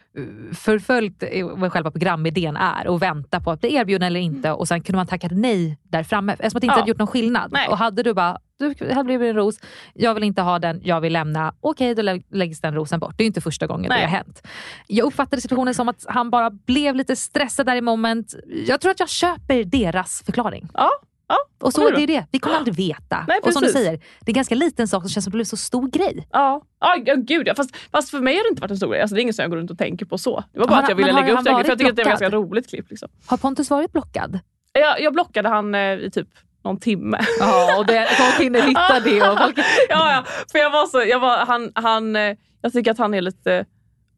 förföljt 0.54 1.24
vad 1.56 1.72
själva 1.72 1.90
programidén 1.90 2.56
är 2.56 2.86
och 2.88 3.02
vänta 3.02 3.40
på 3.40 3.50
att 3.50 3.60
bli 3.60 3.74
erbjuden 3.74 4.06
eller 4.06 4.20
inte 4.20 4.52
och 4.52 4.68
sen 4.68 4.82
kunde 4.82 4.96
man 4.96 5.06
tacka 5.06 5.28
nej 5.32 5.78
där 5.82 6.02
framme 6.02 6.32
eftersom 6.32 6.56
att 6.56 6.60
det 6.60 6.66
inte 6.66 6.74
Ja. 6.74 6.78
hade 6.80 6.88
gjort 6.88 6.98
någon 6.98 7.06
skillnad. 7.06 7.52
Nej. 7.52 7.68
Och 7.68 7.78
hade 7.78 8.02
du 8.02 8.14
bara, 8.14 8.38
du, 8.58 8.74
här 8.94 9.04
blir 9.04 9.22
en 9.22 9.36
ros, 9.36 9.58
jag 9.94 10.14
vill 10.14 10.24
inte 10.24 10.42
ha 10.42 10.58
den, 10.58 10.80
jag 10.84 11.00
vill 11.00 11.12
lämna. 11.12 11.54
Okej, 11.60 11.94
då 11.94 12.02
lä- 12.02 12.22
läggs 12.30 12.60
den 12.60 12.74
rosen 12.74 13.00
bort. 13.00 13.14
Det 13.16 13.24
är 13.24 13.26
inte 13.26 13.40
första 13.40 13.66
gången 13.66 13.88
Nej. 13.88 14.00
det 14.00 14.06
har 14.06 14.16
hänt. 14.16 14.46
Jag 14.86 15.06
uppfattade 15.06 15.42
situationen 15.42 15.74
som 15.74 15.88
att 15.88 16.04
han 16.08 16.30
bara 16.30 16.50
blev 16.50 16.94
lite 16.94 17.16
stressad 17.16 17.66
där 17.66 17.76
i 17.76 17.80
moment. 17.80 18.34
Jag 18.66 18.80
tror 18.80 18.90
att 18.90 19.00
jag 19.00 19.08
köper 19.08 19.64
deras 19.64 20.22
förklaring. 20.26 20.68
Ja, 20.74 20.90
ja. 21.28 21.36
Och 21.60 21.72
så 21.72 21.80
Håller 21.82 21.96
det 21.96 22.02
är 22.02 22.06
det, 22.06 22.26
vi 22.30 22.38
kommer 22.38 22.56
aldrig 22.56 22.76
veta. 22.88 23.24
Nej, 23.28 23.40
och 23.42 23.52
som 23.52 23.62
du 23.62 23.68
säger, 23.68 23.90
det 23.92 23.98
är 23.98 24.30
en 24.30 24.34
ganska 24.34 24.54
liten 24.54 24.88
sak 24.88 25.02
som 25.02 25.08
känns 25.10 25.24
som 25.24 25.30
det 25.30 25.36
blev 25.36 25.44
så 25.44 25.56
stor 25.56 25.88
grej. 25.88 26.28
Ja, 26.32 26.62
ja, 26.80 27.14
gud 27.16 27.48
ja. 27.48 27.54
Fast, 27.54 27.76
fast 27.92 28.10
för 28.10 28.20
mig 28.20 28.36
har 28.36 28.42
det 28.42 28.48
inte 28.48 28.60
varit 28.62 28.70
en 28.70 28.76
stor 28.76 28.88
grej. 28.90 29.00
Alltså, 29.00 29.14
det 29.14 29.20
är 29.20 29.22
inget 29.22 29.36
som 29.36 29.42
jag 29.42 29.50
går 29.50 29.56
runt 29.58 29.70
och 29.70 29.78
tänker 29.78 30.06
på 30.06 30.18
så. 30.18 30.44
Det 30.52 30.58
var 30.58 30.66
bara 30.66 30.74
Har 30.76 30.82
att 30.82 30.88
jag 30.88 30.96
ville 30.96 31.12
lägga 31.12 31.32
upp 31.32 31.44
det. 31.44 31.50
För 31.50 31.58
jag 31.68 31.78
tycker 31.78 31.90
att 31.90 31.96
det 31.96 32.02
är 32.02 32.06
ett 32.06 32.08
ganska 32.20 32.30
roligt 32.30 32.68
klipp. 32.68 32.90
Liksom. 32.90 33.08
Har 33.26 33.36
Pontus 33.36 33.70
varit 33.70 33.92
blockad? 33.92 34.38
Jag, 34.72 35.00
jag 35.00 35.12
blockade 35.12 35.48
han 35.48 35.74
eh, 35.74 35.80
i 35.80 36.10
typ 36.10 36.28
någon 36.64 36.80
timme. 36.80 37.18
Ja, 37.40 37.78
och 37.78 37.86
det, 37.86 38.06
folk 38.10 38.44
hinner 38.44 38.60
hitta 38.60 39.00
det. 39.00 39.30
Och 39.30 39.38
folk... 39.38 39.58
ja, 39.88 40.12
ja, 40.12 40.24
för 40.52 40.58
jag 40.58 40.70
var 40.70 40.86
så, 40.86 41.02
jag 41.08 41.20
var, 41.20 41.46
han, 41.46 41.72
han, 41.74 42.16
eh, 42.16 42.36
jag 42.62 42.72
tycker 42.72 42.90
att 42.90 42.98
han 42.98 43.14
är 43.14 43.20
lite 43.20 43.64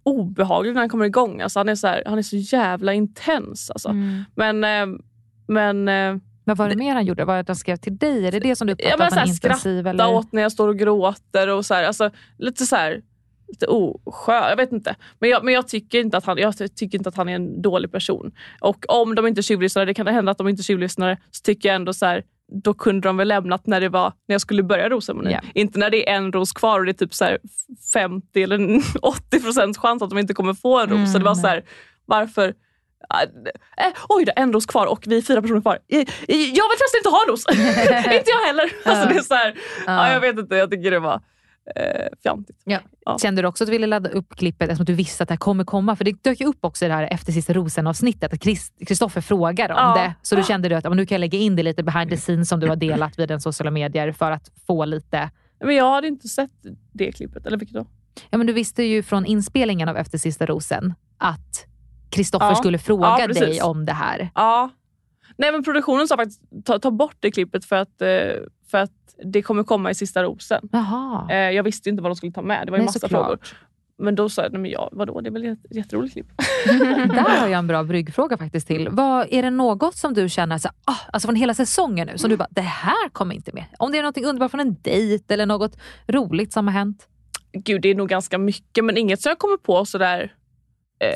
obehaglig 0.03 0.74
när 0.74 0.80
han 0.80 0.88
kommer 0.88 1.05
igång. 1.05 1.41
Alltså, 1.41 1.59
han, 1.59 1.68
är 1.68 1.74
så 1.74 1.86
här, 1.86 2.03
han 2.07 2.18
är 2.18 2.22
så 2.22 2.36
jävla 2.36 2.93
intens. 2.95 3.70
Alltså. 3.70 3.88
Mm. 3.88 4.24
Men, 4.34 4.64
eh, 4.64 4.99
men 5.49 5.88
eh, 5.88 6.16
Vad 6.45 6.57
var 6.57 6.68
det 6.68 6.76
mer 6.76 6.95
han 6.95 7.05
gjorde? 7.05 7.24
Var 7.24 7.34
det 7.34 7.41
att 7.41 7.49
han 7.49 7.57
skrev 7.57 7.76
till 7.76 7.97
dig? 7.99 8.26
Är 8.26 8.32
det 8.32 8.41
det 8.41 8.57
som 8.57 8.66
du 8.66 8.74
Ja, 8.78 8.84
uppfattar 8.86 8.99
men 8.99 9.07
att 9.07 9.14
han 9.14 9.28
intensiv? 9.28 9.82
skratta 9.82 9.91
Eller? 9.91 10.14
åt 10.14 10.32
när 10.32 10.43
jag 10.43 10.53
står 10.53 10.68
och 10.68 10.78
gråter 10.78 11.49
och 11.49 11.66
så 11.66 11.74
här, 11.74 11.84
alltså, 11.84 12.11
lite 12.38 12.66
så 12.66 12.76
här 12.76 13.03
lite 13.51 13.66
oskön. 13.66 14.48
Jag 14.48 14.57
vet 14.57 14.72
inte. 14.72 14.96
Men 15.18 15.30
jag, 15.30 15.44
men 15.44 15.55
jag, 15.55 15.68
tycker 15.68 16.01
inte 16.01 16.16
att 16.16 16.24
han, 16.24 16.38
jag 16.38 16.57
tycker 16.76 16.98
inte 16.98 17.09
att 17.09 17.16
han 17.16 17.28
är 17.28 17.34
en 17.34 17.62
dålig 17.62 17.92
person. 17.92 18.32
Och 18.61 18.84
om 18.88 19.14
de 19.14 19.26
inte 19.26 19.42
tjuvlyssnar, 19.42 19.86
det 19.86 19.94
kan 19.94 20.07
hända 20.07 20.32
att 20.32 20.38
de 20.38 20.48
inte 20.48 20.62
tjuvlyssnar, 20.62 21.18
så 21.30 21.42
tycker 21.42 21.68
jag 21.68 21.76
ändå 21.76 21.92
så 21.92 22.07
här, 22.07 22.24
då 22.53 22.74
kunde 22.74 23.09
de 23.09 23.16
väl 23.16 23.28
lämnat 23.28 23.66
när 23.66 23.80
det 23.80 23.88
var 23.88 24.12
när 24.28 24.34
jag 24.34 24.40
skulle 24.40 24.62
börja 24.62 24.88
rosceremonin. 24.88 25.32
Ja. 25.32 25.40
Inte 25.55 25.78
när 25.78 25.90
det 25.90 26.11
är 26.11 26.16
en 26.16 26.32
ros 26.32 26.53
kvar 26.53 26.78
och 26.78 26.84
det 26.84 26.90
är 26.90 27.07
typ 27.07 27.14
så 27.14 27.24
här 27.24 27.38
50 27.92 28.42
eller 28.42 28.82
80 29.03 29.40
procents 29.40 29.78
chans 29.78 30.03
att 30.03 30.11
de 30.11 30.18
inte 30.18 30.34
kommer 30.34 30.55
få 30.55 30.78
en 30.78 30.88
ros. 30.88 30.96
Mm, 30.96 31.07
så 31.07 31.18
det 31.18 31.24
var 31.24 31.34
så 31.34 31.46
här, 31.46 31.64
varför 32.07 32.55
Äh, 33.78 33.92
oj 34.09 34.24
då, 34.24 34.32
en 34.36 34.53
ros 34.53 34.66
kvar 34.66 34.86
och 34.86 35.05
vi 35.07 35.18
är 35.18 35.22
fyra 35.22 35.42
personer 35.42 35.61
kvar. 35.61 35.78
Eh, 35.88 35.98
Jag 36.28 36.68
vill 36.68 36.78
förresten 36.78 36.98
inte 36.98 37.09
ha 37.09 37.22
en 37.22 37.28
ros. 37.28 37.48
inte 38.18 38.30
jag 38.30 38.46
heller. 38.46 38.72
Alltså, 38.84 39.09
det 39.09 39.14
är 39.14 39.22
så 39.22 39.34
här, 39.34 39.55
ja, 39.86 40.12
jag 40.12 40.20
vet 40.20 40.38
inte, 40.38 40.57
jag 40.57 40.70
tycker 40.70 40.90
det 40.90 40.98
var 40.98 41.20
eh, 41.76 42.06
fjantigt. 42.22 42.56
Kände 43.22 43.42
du 43.42 43.48
också 43.48 43.64
att 43.64 43.68
du 43.68 43.72
ville 43.72 43.86
ladda 43.86 44.10
upp 44.10 44.36
klippet 44.36 44.68
eftersom 44.68 44.84
du 44.84 44.94
visste 44.94 45.22
att 45.22 45.28
det 45.28 45.32
här 45.32 45.38
kommer 45.38 45.64
komma? 45.64 45.96
För 45.96 46.04
det 46.04 46.22
dök 46.22 46.40
ju 46.40 46.46
upp 46.46 46.64
också 46.64 46.84
i 46.84 46.88
det 46.88 46.94
här 46.94 47.08
efter 47.12 47.32
sista 47.32 47.52
rosen-avsnittet, 47.52 48.32
att 48.32 48.40
Kristoffer 48.86 49.20
frågar 49.20 49.70
om 49.70 49.76
Ja. 49.76 49.94
det. 50.02 50.14
Så 50.22 50.36
då 50.36 50.42
kände 50.42 50.68
du 50.68 50.74
att 50.74 50.84
ja, 50.84 50.90
nu 50.90 51.06
kan 51.06 51.14
jag 51.14 51.20
lägga 51.20 51.38
in 51.38 51.56
det 51.56 51.62
lite 51.62 51.82
behind 51.82 52.10
the 52.10 52.16
scenes 52.16 52.48
som 52.48 52.60
du 52.60 52.68
har 52.68 52.76
delat 52.76 53.18
via 53.18 53.26
den 53.26 53.40
sociala 53.40 53.70
medier 53.70 54.12
för 54.12 54.30
att 54.30 54.50
få 54.66 54.84
lite... 54.84 55.30
Men 55.64 55.74
jag 55.76 55.90
hade 55.90 56.08
inte 56.08 56.28
sett 56.28 56.50
det 56.92 57.12
klippet. 57.12 57.46
Eller 57.46 57.56
vilket 57.58 57.74
då? 57.76 57.86
Ja, 58.30 58.38
men 58.38 58.46
du 58.46 58.52
visste 58.52 58.82
ju 58.82 59.02
från 59.02 59.26
inspelningen 59.26 59.88
av 59.88 59.96
Efter 59.96 60.18
sista 60.18 60.46
rosen 60.46 60.94
att 61.18 61.66
Kristoffer 62.10 62.46
Ja. 62.48 62.54
skulle 62.54 62.78
fråga 62.78 63.16
Ja, 63.20 63.26
dig 63.26 63.62
om 63.62 63.84
det 63.86 63.92
här. 63.92 64.30
Ja. 64.34 64.70
Nej 65.36 65.52
men 65.52 65.64
produktionen 65.64 66.08
sa 66.08 66.16
faktiskt 66.16 66.40
ta, 66.64 66.78
ta 66.78 66.90
bort 66.90 67.16
det 67.20 67.30
klippet 67.30 67.64
för 67.64 67.76
att, 67.76 68.02
eh, 68.02 68.08
för 68.70 68.78
att 68.78 68.90
det 69.24 69.42
kommer 69.42 69.62
komma 69.62 69.90
i 69.90 69.94
sista 69.94 70.22
rosen. 70.22 70.68
Jaha. 70.72 71.26
Eh, 71.30 71.36
jag 71.36 71.62
visste 71.62 71.90
inte 71.90 72.02
vad 72.02 72.10
de 72.10 72.16
skulle 72.16 72.32
ta 72.32 72.42
med. 72.42 72.66
Det 72.66 72.70
var 72.70 72.78
ju 72.78 72.80
Nej, 72.80 72.86
massa 72.86 72.98
såklart. 72.98 73.26
frågor. 73.26 73.38
Men 73.98 74.14
då 74.14 74.28
sa 74.28 74.42
jag, 74.42 74.52
men 74.52 74.64
ja, 74.64 74.88
vadå, 74.92 75.20
det 75.20 75.28
är 75.28 75.32
väl 75.32 75.46
ett 75.46 75.58
jätteroligt 75.70 76.12
klipp. 76.12 76.26
Där 77.08 77.38
har 77.38 77.48
jag 77.48 77.58
en 77.58 77.66
bra 77.66 77.82
bryggfråga 77.82 78.38
faktiskt 78.38 78.66
till. 78.66 78.88
Vad, 78.88 79.26
är 79.30 79.42
det 79.42 79.50
något 79.50 79.96
som 79.96 80.14
du 80.14 80.28
känner, 80.28 80.58
så, 80.58 80.68
ah, 80.84 80.94
alltså 81.12 81.28
från 81.28 81.34
hela 81.36 81.54
säsongen 81.54 82.06
nu, 82.06 82.18
som 82.18 82.30
du 82.30 82.36
bara, 82.36 82.48
det 82.50 82.60
här 82.60 83.08
kommer 83.08 83.34
inte 83.34 83.52
med? 83.52 83.64
Om 83.78 83.92
det 83.92 83.98
är 83.98 84.02
något 84.02 84.18
underbart 84.18 84.50
från 84.50 84.60
en 84.60 84.76
dejt 84.82 85.34
eller 85.34 85.46
något 85.46 85.76
roligt 86.06 86.52
som 86.52 86.66
har 86.66 86.74
hänt? 86.74 87.08
Gud, 87.52 87.82
det 87.82 87.88
är 87.88 87.94
nog 87.94 88.08
ganska 88.08 88.38
mycket 88.38 88.84
men 88.84 88.96
inget 88.96 89.20
som 89.20 89.30
jag 89.30 89.38
kommer 89.38 89.56
på 89.56 89.84
sådär 89.84 90.32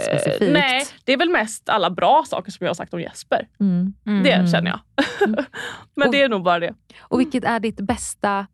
Specifikt. 0.07 0.53
Nej, 0.53 0.87
det 1.05 1.13
är 1.13 1.17
väl 1.17 1.31
mest 1.31 1.69
alla 1.69 1.91
bra 1.91 2.25
saker 2.27 2.53
som 2.53 2.65
jag 2.65 2.69
har 2.71 2.75
sagt 2.75 2.95
om 2.95 3.01
Jesper. 3.01 3.49
Mm. 3.61 3.95
Det 4.25 4.51
känner 4.51 4.71
jag. 4.71 4.81
men 5.97 6.07
Och- 6.09 6.13
det 6.13 6.23
är 6.23 6.29
nog 6.29 6.43
bara 6.43 6.59
det. 6.59 6.75
Och 7.01 7.21
vilket 7.21 7.45
är 7.45 7.61
ditt 7.61 7.81
bästa 7.81 8.47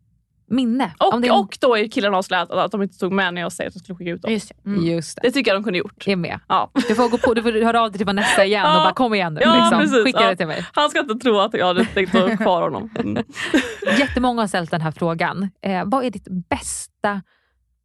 minne? 0.49 0.91
Och, 0.99 1.25
är- 1.25 1.39
och 1.39 1.57
då 1.61 1.77
är 1.77 1.87
killarna 1.87 2.17
avslöjat 2.17 2.51
att 2.51 2.71
de 2.71 2.81
inte 2.83 2.97
tog 2.97 3.11
med 3.11 3.33
när 3.33 3.41
jag 3.41 3.51
säger 3.51 3.69
att 3.69 3.75
jag 3.75 3.83
skulle 3.83 3.97
skicka 3.97 4.11
ut 4.11 4.21
dem. 4.21 4.31
Just 4.31 4.49
det. 4.63 4.69
Mm. 4.69 4.85
Just 4.85 5.15
det. 5.15 5.21
Det 5.27 5.31
tycker 5.31 5.51
jag 5.51 5.57
de 5.61 5.63
kunde 5.63 5.79
gjort. 5.79 6.07
är 6.07 6.15
med. 6.15 6.39
Ja. 6.47 6.71
Du 6.87 6.95
får, 6.95 7.09
gå 7.09 7.17
på, 7.17 7.33
du 7.33 7.43
får 7.43 7.63
höra 7.65 7.81
av 7.81 7.91
dig 7.91 7.97
till 7.97 8.05
Vanessa 8.05 8.45
igen 8.45 8.61
Ja. 8.65 8.77
och 8.77 8.83
bara 8.83 8.93
kom 8.93 9.13
igen 9.13 9.33
nu. 9.33 9.41
Ja, 9.43 9.55
liksom. 9.55 9.79
precis. 9.79 10.03
Skicka 10.03 10.21
Ja. 10.21 10.29
det 10.29 10.35
till 10.35 10.47
mig. 10.47 10.65
Han 10.73 10.89
ska 10.89 10.99
inte 10.99 11.15
tro 11.15 11.39
att 11.39 11.53
jag 11.53 11.65
hade 11.65 11.85
tänkt 11.85 12.15
att 12.15 12.29
ha 12.29 12.37
kvar 12.37 12.61
honom. 12.61 12.89
Mm. 12.99 13.23
Jättemånga 13.99 14.41
har 14.41 14.47
ställt 14.47 14.71
den 14.71 14.81
här 14.81 14.91
frågan. 14.91 15.49
Eh, 15.61 15.83
vad 15.85 16.05
är 16.05 16.09
ditt 16.11 16.27
bästa 16.49 17.21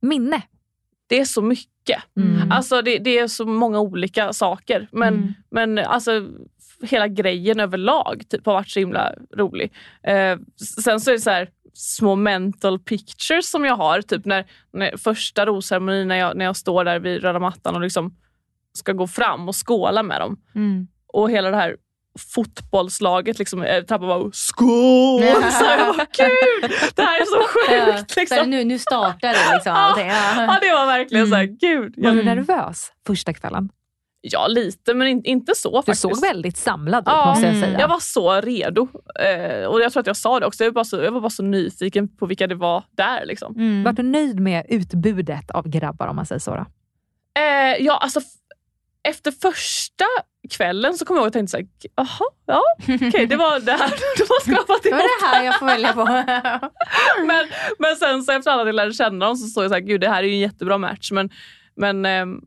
minne? 0.02 0.42
Det 1.06 1.20
är 1.20 1.24
så 1.24 1.42
mycket. 1.42 2.02
Mm. 2.16 2.52
Alltså 2.52 2.82
det, 2.82 2.98
det 2.98 3.18
är 3.18 3.26
så 3.28 3.46
många 3.46 3.80
olika 3.80 4.32
saker. 4.32 4.88
Men, 4.92 5.14
Mm. 5.14 5.34
men 5.50 5.78
alltså, 5.78 6.28
hela 6.82 7.08
grejen 7.08 7.60
överlag 7.60 8.22
typ, 8.28 8.46
har 8.46 8.52
varit 8.52 8.68
så 8.68 8.78
himla 8.78 9.12
rolig. 9.36 9.72
Eh, 10.02 10.38
sen 10.84 11.00
så 11.00 11.10
är 11.10 11.14
det 11.14 11.20
så 11.20 11.30
här 11.30 11.48
små 11.74 12.14
mental 12.14 12.78
pictures 12.78 13.50
som 13.50 13.64
jag 13.64 13.76
har. 13.76 14.02
Typ 14.02 14.24
när, 14.24 14.44
när 14.72 14.96
första 14.96 15.46
rosceremonin 15.46 16.08
när 16.08 16.16
jag, 16.16 16.36
när 16.36 16.44
jag 16.44 16.56
står 16.56 16.84
där 16.84 16.98
vid 16.98 17.22
röda 17.22 17.38
mattan 17.38 17.74
och 17.74 17.80
liksom 17.80 18.14
ska 18.72 18.92
gå 18.92 19.06
fram 19.06 19.48
och 19.48 19.68
skåla 19.68 20.02
med 20.02 20.20
dem. 20.20 20.36
Mm. 20.54 20.86
Och 21.06 21.30
hela 21.30 21.50
det 21.50 21.56
här 21.56 21.76
fotbollslaget 22.34 23.38
liksom, 23.38 23.62
eh, 23.62 23.82
tappar 23.82 24.06
bara 24.06 24.30
skål! 24.32 25.22
Så 25.52 25.64
här, 25.64 25.86
vad 25.86 26.12
kul! 26.12 26.70
Det 26.94 27.02
här 27.02 27.20
är 27.20 27.24
så 27.24 27.36
Ja, 27.36 27.92
sjukt! 27.96 28.10
så 28.10 28.20
här, 28.20 28.20
Liksom. 28.20 28.50
nu, 28.50 28.64
nu 28.64 28.78
startar 28.78 29.28
det 29.28 29.54
liksom 29.54 29.72
allting. 29.76 30.06
Ja, 30.06 30.14
Ja. 30.36 30.58
det 30.60 30.72
var 30.72 30.86
verkligen 30.86 31.26
så 31.28 31.34
här, 31.34 31.44
gud. 31.44 31.94
Var 31.96 32.12
du 32.12 32.22
nervös 32.22 32.92
första 33.06 33.32
kvällen? 33.34 33.68
ja, 34.28 34.46
lite 34.46 34.94
men 34.94 35.06
in, 35.08 35.24
inte 35.24 35.54
så 35.54 35.70
Du 35.70 35.76
faktiskt. 35.76 36.00
såg 36.02 36.20
väldigt 36.20 36.56
samlad 36.56 37.00
ut 37.02 37.06
Ja, 37.06 37.26
måste 37.26 37.46
jag 37.46 37.54
mm. 37.54 37.68
säga. 37.68 37.80
Jag 37.80 37.88
var 37.88 37.98
så 38.00 38.40
redo. 38.40 38.88
Eh, 39.20 39.66
och 39.66 39.80
jag 39.80 39.92
tror 39.92 40.00
att 40.00 40.06
jag 40.06 40.16
sa 40.16 40.40
det 40.40 40.46
också. 40.46 40.64
Jag 40.64 40.70
var 40.70 40.74
bara 40.74 40.84
så, 40.84 40.96
jag 40.96 41.12
var 41.12 41.20
bara 41.20 41.30
så 41.30 41.42
nyfiken 41.42 42.08
på 42.16 42.26
vilka 42.26 42.46
det 42.46 42.54
var 42.54 42.84
där. 42.90 43.26
Liksom. 43.26 43.54
Mm. 43.56 43.82
Var 43.84 43.92
du 43.92 44.02
nöjd 44.02 44.40
med 44.40 44.66
utbudet 44.68 45.50
av 45.50 45.68
grabbar 45.68 46.06
om 46.06 46.16
man 46.16 46.26
säger 46.26 46.38
så? 46.40 46.50
Då? 46.54 46.64
Eh, 47.40 47.76
ja, 47.80 47.96
alltså, 47.98 48.20
efter 49.08 49.30
första 49.30 50.04
kvällen 50.50 50.94
så 50.94 51.04
kom 51.04 51.16
jag 51.16 51.20
ihåg 51.22 51.28
att 51.28 51.34
jag 51.34 51.48
tänkte 51.48 51.50
så 51.50 51.56
här, 51.56 51.90
jaha, 51.96 52.30
ja, 52.46 52.62
okej 53.08 53.26
det 53.26 53.36
var 53.36 53.60
det 53.60 53.72
här 53.72 53.88
de 54.18 54.22
har 54.28 54.40
skapat 54.40 54.82
Det 54.82 54.90
var 54.90 55.20
det 55.20 55.26
här 55.26 55.44
jag 55.44 55.58
får 55.58 55.66
välja 55.66 55.92
på. 55.92 56.04
men, 57.26 57.46
men 57.78 57.96
sen 57.96 58.22
så 58.22 58.32
efter 58.32 58.50
alla 58.50 58.64
jag 58.66 58.74
lärde 58.74 58.92
känna 58.92 59.26
dem 59.26 59.36
så 59.36 59.46
såg 59.46 59.64
jag 59.64 59.70
så 59.70 59.74
här, 59.74 59.80
gud 59.80 60.00
det 60.00 60.08
här 60.08 60.22
är 60.22 60.26
ju 60.26 60.32
en 60.32 60.38
jättebra 60.40 60.78
match. 60.78 61.10
Men, 61.12 61.30
men 61.76 62.06
ehm, 62.06 62.40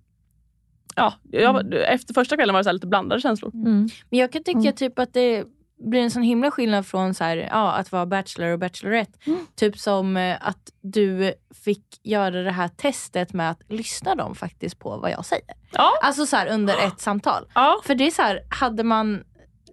ja, 0.96 1.14
jag, 1.32 1.54
var- 1.54 1.74
efter 1.74 2.14
första 2.14 2.36
kvällen 2.36 2.54
var 2.54 2.60
det 2.60 2.64
så 2.64 2.70
här 2.70 2.74
lite 2.74 2.88
blandade 2.88 3.22
känslor. 3.22 3.52
Mm. 3.54 3.90
Men 4.10 4.20
jag 4.20 4.32
kan 4.32 4.44
tycka 4.44 4.60
Mm. 4.60 4.74
typ 4.76 5.00
att 5.00 5.14
det 5.14 5.44
blir 5.80 6.00
en 6.02 6.12
sån 6.12 6.24
himla 6.24 6.52
skillnad 6.52 6.86
från 6.88 7.14
så 7.14 7.24
här, 7.24 7.38
ja, 7.38 7.72
att 7.72 7.92
vara 7.92 8.06
bachelor 8.06 8.50
och 8.52 8.60
bachelorette. 8.60 9.12
Mm. 9.26 9.40
Typ 9.56 9.78
som 9.78 10.18
eh, 10.18 10.38
att 10.48 10.70
du 10.82 11.34
fick 11.66 11.84
göra 12.04 12.44
det 12.44 12.52
här 12.52 12.68
testet 12.68 13.34
med 13.34 13.52
att 13.52 13.62
lyssna 13.70 14.16
dem 14.16 14.36
faktiskt 14.36 14.80
på 14.80 14.98
vad 14.98 15.12
jag 15.12 15.26
säger. 15.26 15.46
Ja, 15.72 15.92
Alltså 16.02 16.26
så 16.26 16.36
här 16.36 16.48
under 16.48 16.88
ett 16.88 17.00
samtal. 17.02 17.48
ja. 17.56 17.82
För 17.86 17.96
det 17.96 18.08
är 18.08 18.12
så 18.12 18.22
här, 18.22 18.42
hade 18.50 18.84
man 18.84 19.24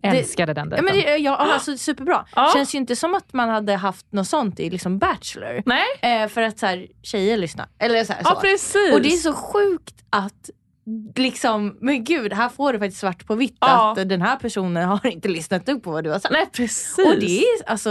Älskade 0.02 0.54
den 0.54 0.68
dejten. 0.68 0.84
men 0.84 0.94
det, 0.94 1.16
ja, 1.16 1.36
alltså, 1.36 1.76
superbra. 1.76 2.26
Ja. 2.36 2.50
Känns 2.54 2.74
ju 2.74 2.78
inte 2.78 2.96
som 2.96 3.14
att 3.14 3.32
man 3.32 3.48
hade 3.48 3.74
haft 3.76 4.12
något 4.12 4.28
sånt 4.28 4.60
i 4.60 4.70
liksom 4.70 4.98
Bachelor. 4.98 5.62
Nej, 5.66 5.86
Eh, 6.22 6.28
för 6.28 6.42
att 6.42 6.58
så 6.58 6.66
här, 6.66 6.86
tjejer 7.02 7.36
lyssnar. 7.36 7.68
Eller 7.78 8.04
så 8.04 8.12
här, 8.12 8.22
ja 8.24 8.30
så. 8.34 8.40
precis. 8.40 8.94
Och 8.94 9.02
det 9.02 9.08
är 9.12 9.16
så 9.16 9.32
sjukt 9.32 9.94
att 10.10 10.50
liksom, 11.16 11.76
men 11.80 12.04
gud, 12.04 12.32
här 12.32 12.48
får 12.48 12.72
du 12.72 12.78
faktiskt 12.78 13.00
svart 13.00 13.26
på 13.26 13.34
vitt 13.34 13.56
Ja. 13.60 13.92
att 13.98 14.08
den 14.08 14.22
här 14.22 14.36
personen 14.36 14.88
har 14.88 15.06
inte 15.06 15.28
lyssnat 15.28 15.68
upp 15.68 15.82
på 15.82 15.90
vad 15.90 16.04
du 16.04 16.10
har 16.10 16.18
sagt. 16.18 16.32
Nej, 16.32 16.46
precis. 16.52 16.98
Och 16.98 17.20
det 17.20 17.40
är, 17.40 17.68
alltså, 17.70 17.90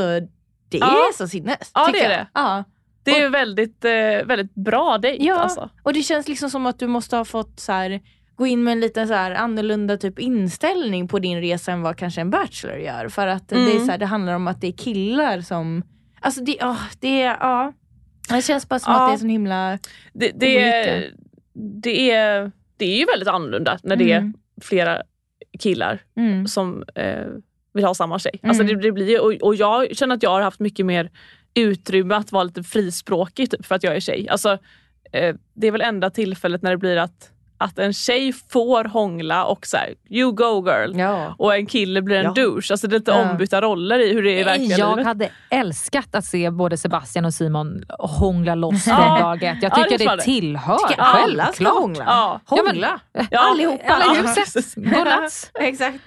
det 0.69 0.77
Ja. 0.77 0.87
är 0.87 1.13
så 1.13 1.27
sinnes. 1.27 1.71
Ja, 1.73 1.89
det 1.93 1.99
är 2.05 2.09
det. 2.09 2.27
Ja. 2.33 2.63
Det 3.03 3.11
är 3.11 3.21
ju 3.21 3.29
väldigt, 3.29 3.85
eh, 3.85 3.91
väldigt 4.25 4.55
bra 4.55 4.97
dejt. 4.97 5.23
Ja, 5.25 5.35
Alltså. 5.39 5.69
och 5.83 5.93
det 5.93 6.03
känns 6.03 6.27
liksom 6.27 6.49
som 6.49 6.65
att 6.65 6.79
du 6.79 6.87
måste 6.87 7.17
ha 7.17 7.25
fått 7.25 7.59
så 7.59 7.71
här, 7.71 8.01
gå 8.35 8.47
in 8.47 8.63
med 8.63 8.71
en 8.71 8.79
liten 8.79 9.07
så 9.07 9.13
här 9.13 9.31
annorlunda 9.31 9.97
typ 9.97 10.19
inställning 10.19 11.07
på 11.07 11.19
din 11.19 11.41
resa 11.41 11.71
än 11.71 11.81
vad 11.81 11.97
kanske 11.97 12.21
en 12.21 12.29
bachelor 12.29 12.77
gör. 12.77 13.09
För 13.09 13.27
att 13.27 13.49
det, 13.49 13.55
är 13.55 13.71
Mm. 13.71 13.85
så 13.85 13.91
här, 13.91 13.97
det 13.97 14.05
handlar 14.05 14.33
om 14.33 14.47
att 14.47 14.61
det 14.61 14.67
är 14.67 14.71
killar 14.71 15.41
som... 15.41 15.83
Alltså 16.19 16.41
det, 16.43 16.57
oh, 16.61 16.81
det, 16.99 17.19
ja. 17.19 17.73
det 18.29 18.41
känns 18.41 18.69
bara 18.69 18.79
som 18.79 18.93
att 18.93 19.09
det 19.09 19.13
är 19.13 19.17
så 19.17 19.27
himla... 19.27 19.79
Det, 20.13 20.31
det, 20.35 20.59
är, 20.63 20.97
Olika. 20.97 21.15
det, 21.81 22.11
är, 22.11 22.51
det 22.78 22.86
är 22.86 22.97
ju 22.99 23.05
väldigt 23.05 23.30
annorlunda 23.30 23.80
när 23.84 23.95
det 23.95 24.11
är 24.11 24.17
Mm. 24.17 24.34
flera 24.61 25.01
killar 25.59 25.99
Mm. 26.17 26.47
som 26.47 26.84
eh, 26.95 27.26
vill 27.73 27.86
ha 27.86 27.93
samma 27.93 28.19
tjej. 28.19 28.39
Mm. 28.43 28.49
Alltså 28.49 28.63
det, 28.63 28.82
det 28.82 28.91
blir, 28.91 29.21
och, 29.21 29.34
och 29.47 29.55
jag 29.55 29.95
känner 29.97 30.15
att 30.15 30.23
jag 30.23 30.30
har 30.30 30.41
haft 30.41 30.59
mycket 30.59 30.86
mer 30.86 31.11
utrymme 31.53 32.15
att 32.15 32.32
vara 32.32 32.43
lite 32.43 32.63
frispråkig 32.63 33.51
typ, 33.51 33.65
för 33.65 33.76
att 33.76 33.84
jag 33.84 33.95
är 33.95 33.99
tjej. 33.99 34.30
Alltså, 34.30 34.57
eh, 35.11 35.36
det 35.53 35.67
är 35.67 35.71
väl 35.71 35.82
enda 35.82 36.09
tillfället 36.09 36.61
när 36.61 36.71
det 36.71 36.78
blir 36.78 36.97
att, 36.97 37.32
att 37.57 37.79
en 37.79 37.93
tjej 37.93 38.33
får 38.49 38.83
hångla 38.83 39.45
och 39.45 39.65
så 39.67 39.77
här, 39.77 39.93
you 40.09 40.31
go 40.31 40.65
girl. 40.69 40.99
Ja. 40.99 41.35
Och 41.37 41.55
en 41.55 41.65
kille 41.65 42.01
blir 42.01 42.15
en 42.17 42.23
Ja. 42.23 42.31
douche. 42.43 42.71
Alltså 42.73 42.87
det 42.87 42.95
är 42.95 42.99
lite 42.99 43.11
Ja. 43.11 43.29
ombytta 43.31 43.61
roller 43.61 43.99
i 43.99 44.13
hur 44.13 44.23
det 44.23 44.31
är 44.31 44.39
i 44.39 44.43
verkliga 44.43 44.77
jag 44.77 44.89
livet. 44.91 45.05
hade 45.07 45.29
älskat 45.49 46.15
att 46.15 46.25
se 46.25 46.49
både 46.49 46.77
Sebastian 46.77 47.25
och 47.25 47.33
Simon 47.33 47.83
hångla 47.99 48.55
loss 48.55 48.87
Ja. 48.87 48.95
från 48.95 49.19
dag 49.19 49.43
ett. 49.43 49.57
Jag 49.63 49.71
Ja, 49.71 49.75
tycker 49.83 49.97
det 49.97 50.05
det 50.05 50.15
det. 50.15 50.21
tillhör. 50.21 50.77
Tycker 50.87 51.01
alla 51.01 51.53
ska 51.53 51.69
hångla. 51.69 52.03
Ja. 52.07 52.41
Hångla. 52.45 52.99
Ja. 53.31 53.39
Allihopa. 53.51 53.93
Alla 53.93 54.13
i 54.13 54.17
Ja, 54.17 54.33
huset. 54.37 54.75
Godnatt. 54.75 55.51
Exakt. 55.59 55.97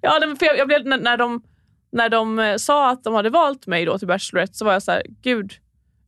Ja, 0.00 0.16
men 0.20 0.36
för 0.36 0.46
jag, 0.46 0.58
jag 0.58 0.66
blev, 0.68 0.86
när, 0.86 0.98
när, 0.98 1.16
de, 1.16 1.42
när 1.92 2.08
de 2.08 2.38
eh, 2.38 2.56
sa 2.56 2.90
att 2.90 3.04
de 3.04 3.14
hade 3.14 3.30
valt 3.30 3.66
mig 3.66 3.84
då 3.84 3.98
till 3.98 4.08
Bachelorette 4.08 4.54
så 4.54 4.64
var 4.64 4.72
jag 4.72 4.82
så 4.82 4.92
här, 4.92 5.02
gud. 5.22 5.52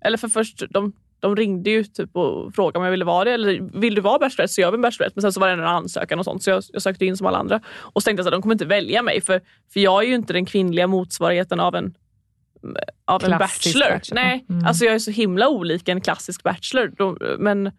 Eller 0.04 0.18
för 0.18 0.28
först, 0.28 0.62
de, 0.70 0.92
de 1.20 1.36
ringde 1.36 1.70
ju 1.70 1.84
typ 1.84 2.16
och 2.16 2.54
frågade 2.54 2.78
om 2.78 2.84
jag 2.84 2.90
ville 2.90 3.04
vara 3.04 3.24
det. 3.24 3.30
Eller 3.32 3.80
vill 3.80 3.94
du 3.94 4.00
vara 4.00 4.18
Bachelorette 4.18 4.52
så 4.54 4.60
gör 4.60 4.70
vi 4.70 4.74
en 4.74 4.80
Bachelorette. 4.82 5.12
Men 5.16 5.22
sen 5.22 5.32
så 5.32 5.40
var 5.40 5.46
det 5.48 5.52
en 5.52 5.60
ansökan 5.64 6.18
och 6.18 6.24
sånt 6.24 6.42
så 6.42 6.50
jag, 6.50 6.62
jag 6.72 6.82
sökte 6.82 7.06
in 7.06 7.16
som 7.16 7.26
alla 7.26 7.38
andra. 7.38 7.60
Och 7.78 8.02
så 8.02 8.06
tänkte 8.06 8.20
jag 8.20 8.26
att 8.26 8.32
de 8.32 8.42
kommer 8.42 8.54
inte 8.54 8.64
välja 8.66 9.02
mig 9.02 9.20
för, 9.20 9.40
för 9.72 9.80
jag 9.80 10.02
är 10.02 10.08
ju 10.08 10.14
inte 10.14 10.32
den 10.32 10.46
kvinnliga 10.46 10.86
motsvarigheten 10.86 11.60
av 11.60 11.74
en 11.74 11.94
av 13.04 13.24
en 13.24 13.38
bachelor. 13.38 13.90
bachelor. 13.90 14.14
Nej, 14.14 14.44
Mm. 14.48 14.66
alltså 14.66 14.84
jag 14.84 14.94
är 14.94 14.98
så 14.98 15.10
himla 15.10 15.48
olik 15.48 15.88
en 15.88 16.00
klassisk 16.00 16.42
bachelor. 16.42 16.92
De, 16.96 17.18
men, 17.38 17.70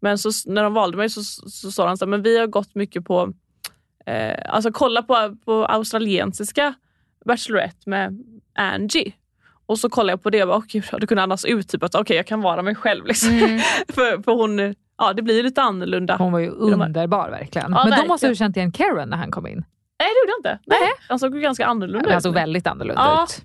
Men 0.00 0.18
så, 0.18 0.30
när 0.46 0.62
de 0.62 0.74
valde 0.74 0.96
mig 0.96 1.10
så, 1.10 1.22
så 1.22 1.70
sa 1.70 1.86
de 1.86 1.96
så 1.96 2.04
här, 2.04 2.10
men 2.10 2.22
vi 2.22 2.38
har 2.38 2.46
gått 2.46 2.74
mycket 2.74 3.04
på, 3.04 3.32
eh, 4.06 4.36
alltså 4.54 4.72
kolla 4.72 5.02
på, 5.02 5.36
på 5.44 5.64
australiensiska 5.66 6.74
Bachelorette 7.24 7.90
med 7.90 8.24
Angie. 8.54 9.12
Och 9.68 9.78
så 9.78 9.88
kollade 9.88 10.12
jag 10.12 10.22
på 10.22 10.30
det 10.30 10.42
och 10.42 10.48
bara, 10.48 10.58
oh, 10.58 10.64
gud, 10.68 10.84
det 11.00 11.06
kunde 11.06 11.22
andas 11.22 11.44
ut 11.44 11.68
typ 11.68 11.82
att 11.82 11.94
okej 11.94 12.02
okay, 12.02 12.16
jag 12.16 12.26
kan 12.26 12.40
vara 12.40 12.62
mig 12.62 12.74
själv. 12.74 13.06
Liksom. 13.06 13.30
Mm. 13.30 13.58
för, 13.88 14.22
för 14.22 14.32
hon, 14.32 14.74
ja 14.98 15.12
det 15.12 15.22
blir 15.22 15.42
lite 15.42 15.62
annorlunda. 15.62 16.16
Hon 16.16 16.32
var 16.32 16.38
ju 16.38 16.48
underbar 16.50 17.30
verkligen. 17.30 17.72
Ja, 17.72 17.78
Men 17.78 17.90
verkligen. 17.90 18.08
då 18.08 18.14
måste 18.14 18.28
du 18.28 18.34
känt 18.34 18.56
igen 18.56 18.72
Karen 18.72 19.08
när 19.08 19.16
han 19.16 19.30
kom 19.30 19.46
in. 19.46 19.64
Nej 20.00 20.08
det 20.08 20.20
gjorde 20.20 20.32
jag 20.32 20.38
inte. 20.38 20.64
Nej. 20.66 20.78
Han 21.08 21.18
såg 21.18 21.34
ju 21.34 21.40
ganska 21.40 21.66
annorlunda 21.66 22.12
Han 22.12 22.22
såg 22.22 22.32
ut. 22.32 22.36
väldigt 22.36 22.66
annorlunda 22.66 23.02
Ja. 23.02 23.24
ut. 23.24 23.44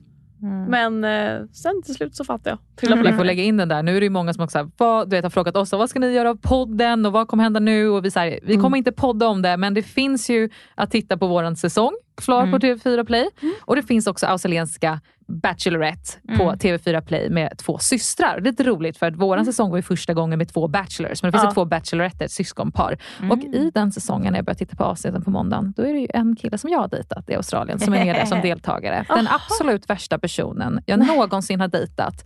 Men 0.67 1.03
eh, 1.03 1.45
sen 1.53 1.81
till 1.83 1.95
slut 1.95 2.15
så 2.15 2.23
fattade 2.23 2.49
jag. 2.49 2.59
Trillade 2.75 3.03
på 3.03 3.11
Vi 3.11 3.17
får 3.17 3.23
lägga 3.23 3.43
in 3.43 3.57
den 3.57 3.67
där. 3.67 3.83
Nu 3.83 3.95
är 3.97 3.99
det 4.01 4.05
ju 4.05 4.09
många 4.09 4.33
som 4.33 4.43
också 4.43 4.57
här, 4.57 4.69
vad, 4.77 5.09
du 5.09 5.15
vet, 5.15 5.23
har 5.25 5.29
frågat 5.29 5.55
oss 5.57 5.71
vad 5.71 5.89
ska 5.89 5.99
ni 5.99 6.11
göra 6.13 6.29
av 6.29 6.35
podden 6.35 7.05
och 7.05 7.11
vad 7.11 7.27
kommer 7.27 7.43
hända 7.43 7.59
nu? 7.59 7.89
Och 7.89 8.05
vi, 8.05 8.11
så 8.11 8.19
här, 8.19 8.39
vi 8.43 8.57
kommer 8.57 8.77
inte 8.77 8.91
podda 8.91 9.27
om 9.27 9.41
det 9.41 9.57
men 9.57 9.73
det 9.73 9.83
finns 9.83 10.29
ju 10.29 10.49
att 10.75 10.91
titta 10.91 11.17
på 11.17 11.27
våran 11.27 11.55
säsong 11.55 11.93
klar 12.18 12.52
på 12.52 12.57
TV4 12.57 13.03
Play. 13.06 13.27
Och 13.61 13.76
det 13.76 13.84
finns 13.84 14.07
också 14.07 14.26
australienska 14.26 14.99
Bachelorette 15.27 16.11
på 16.38 16.52
TV4 16.52 17.02
Play 17.02 17.30
med 17.30 17.57
två 17.57 17.77
systrar. 17.77 18.40
Det 18.40 18.49
är 18.49 18.52
lite 18.52 18.64
roligt 18.64 18.98
för 18.98 19.06
att 19.06 19.15
våran 19.15 19.45
säsong 19.45 19.69
var 19.69 19.77
ju 19.77 19.81
första 19.81 20.14
gången 20.14 20.38
med 20.38 20.53
två 20.53 20.68
bachelors 20.68 21.23
men 21.23 21.31
det 21.31 21.38
finns 21.38 21.44
Ja. 21.44 21.52
två 21.53 21.65
bacheloretter, 21.65 22.26
ett 22.26 22.31
syskonpar. 22.31 22.98
Och 23.31 23.40
i 23.44 23.72
den 23.73 23.91
säsongen 23.91 24.31
när 24.34 24.38
jag 24.40 24.45
började 24.45 24.60
titta 24.60 24.76
på 24.76 24.84
avsnitten 24.84 25.23
på 25.23 25.30
måndagen 25.31 25.73
då 25.77 25.84
är 25.84 25.94
det 25.94 25.99
ju 25.99 26.07
en 26.14 26.35
kille 26.35 26.57
som 26.57 26.69
jag 26.69 26.80
har 26.80 26.88
dejtat 26.88 27.30
i 27.30 27.35
Australien 27.35 27.80
som 27.80 27.94
är 27.94 28.06
med 28.06 28.15
där 28.15 28.26
som 28.26 28.41
deltagare. 28.49 29.06
Den 29.10 29.27
absolut 29.27 29.90
värsta 29.90 30.19
personen 30.19 30.81
jag 30.85 30.99
någonsin 31.07 31.60
har 31.61 31.68
dejtat. 31.68 32.26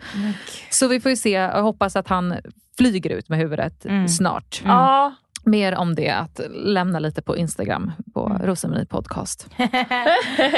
Så 0.70 0.88
vi 0.88 1.00
får 1.00 1.10
ju 1.12 1.16
se, 1.18 1.32
jag 1.32 1.64
hoppas 1.64 1.96
att 1.96 2.08
han 2.08 2.36
flyger 2.78 3.10
ut 3.10 3.30
med 3.30 3.40
huvudet 3.40 3.86
snart. 4.10 4.62
Ja, 4.66 5.14
Mer 5.44 5.76
om 5.76 5.96
det, 5.96 6.10
att 6.10 6.40
lämna 6.54 7.00
lite 7.00 7.22
på 7.22 7.38
Instagram 7.38 7.92
på 8.30 8.68
mm. 8.68 8.86
Podcast. 8.88 9.48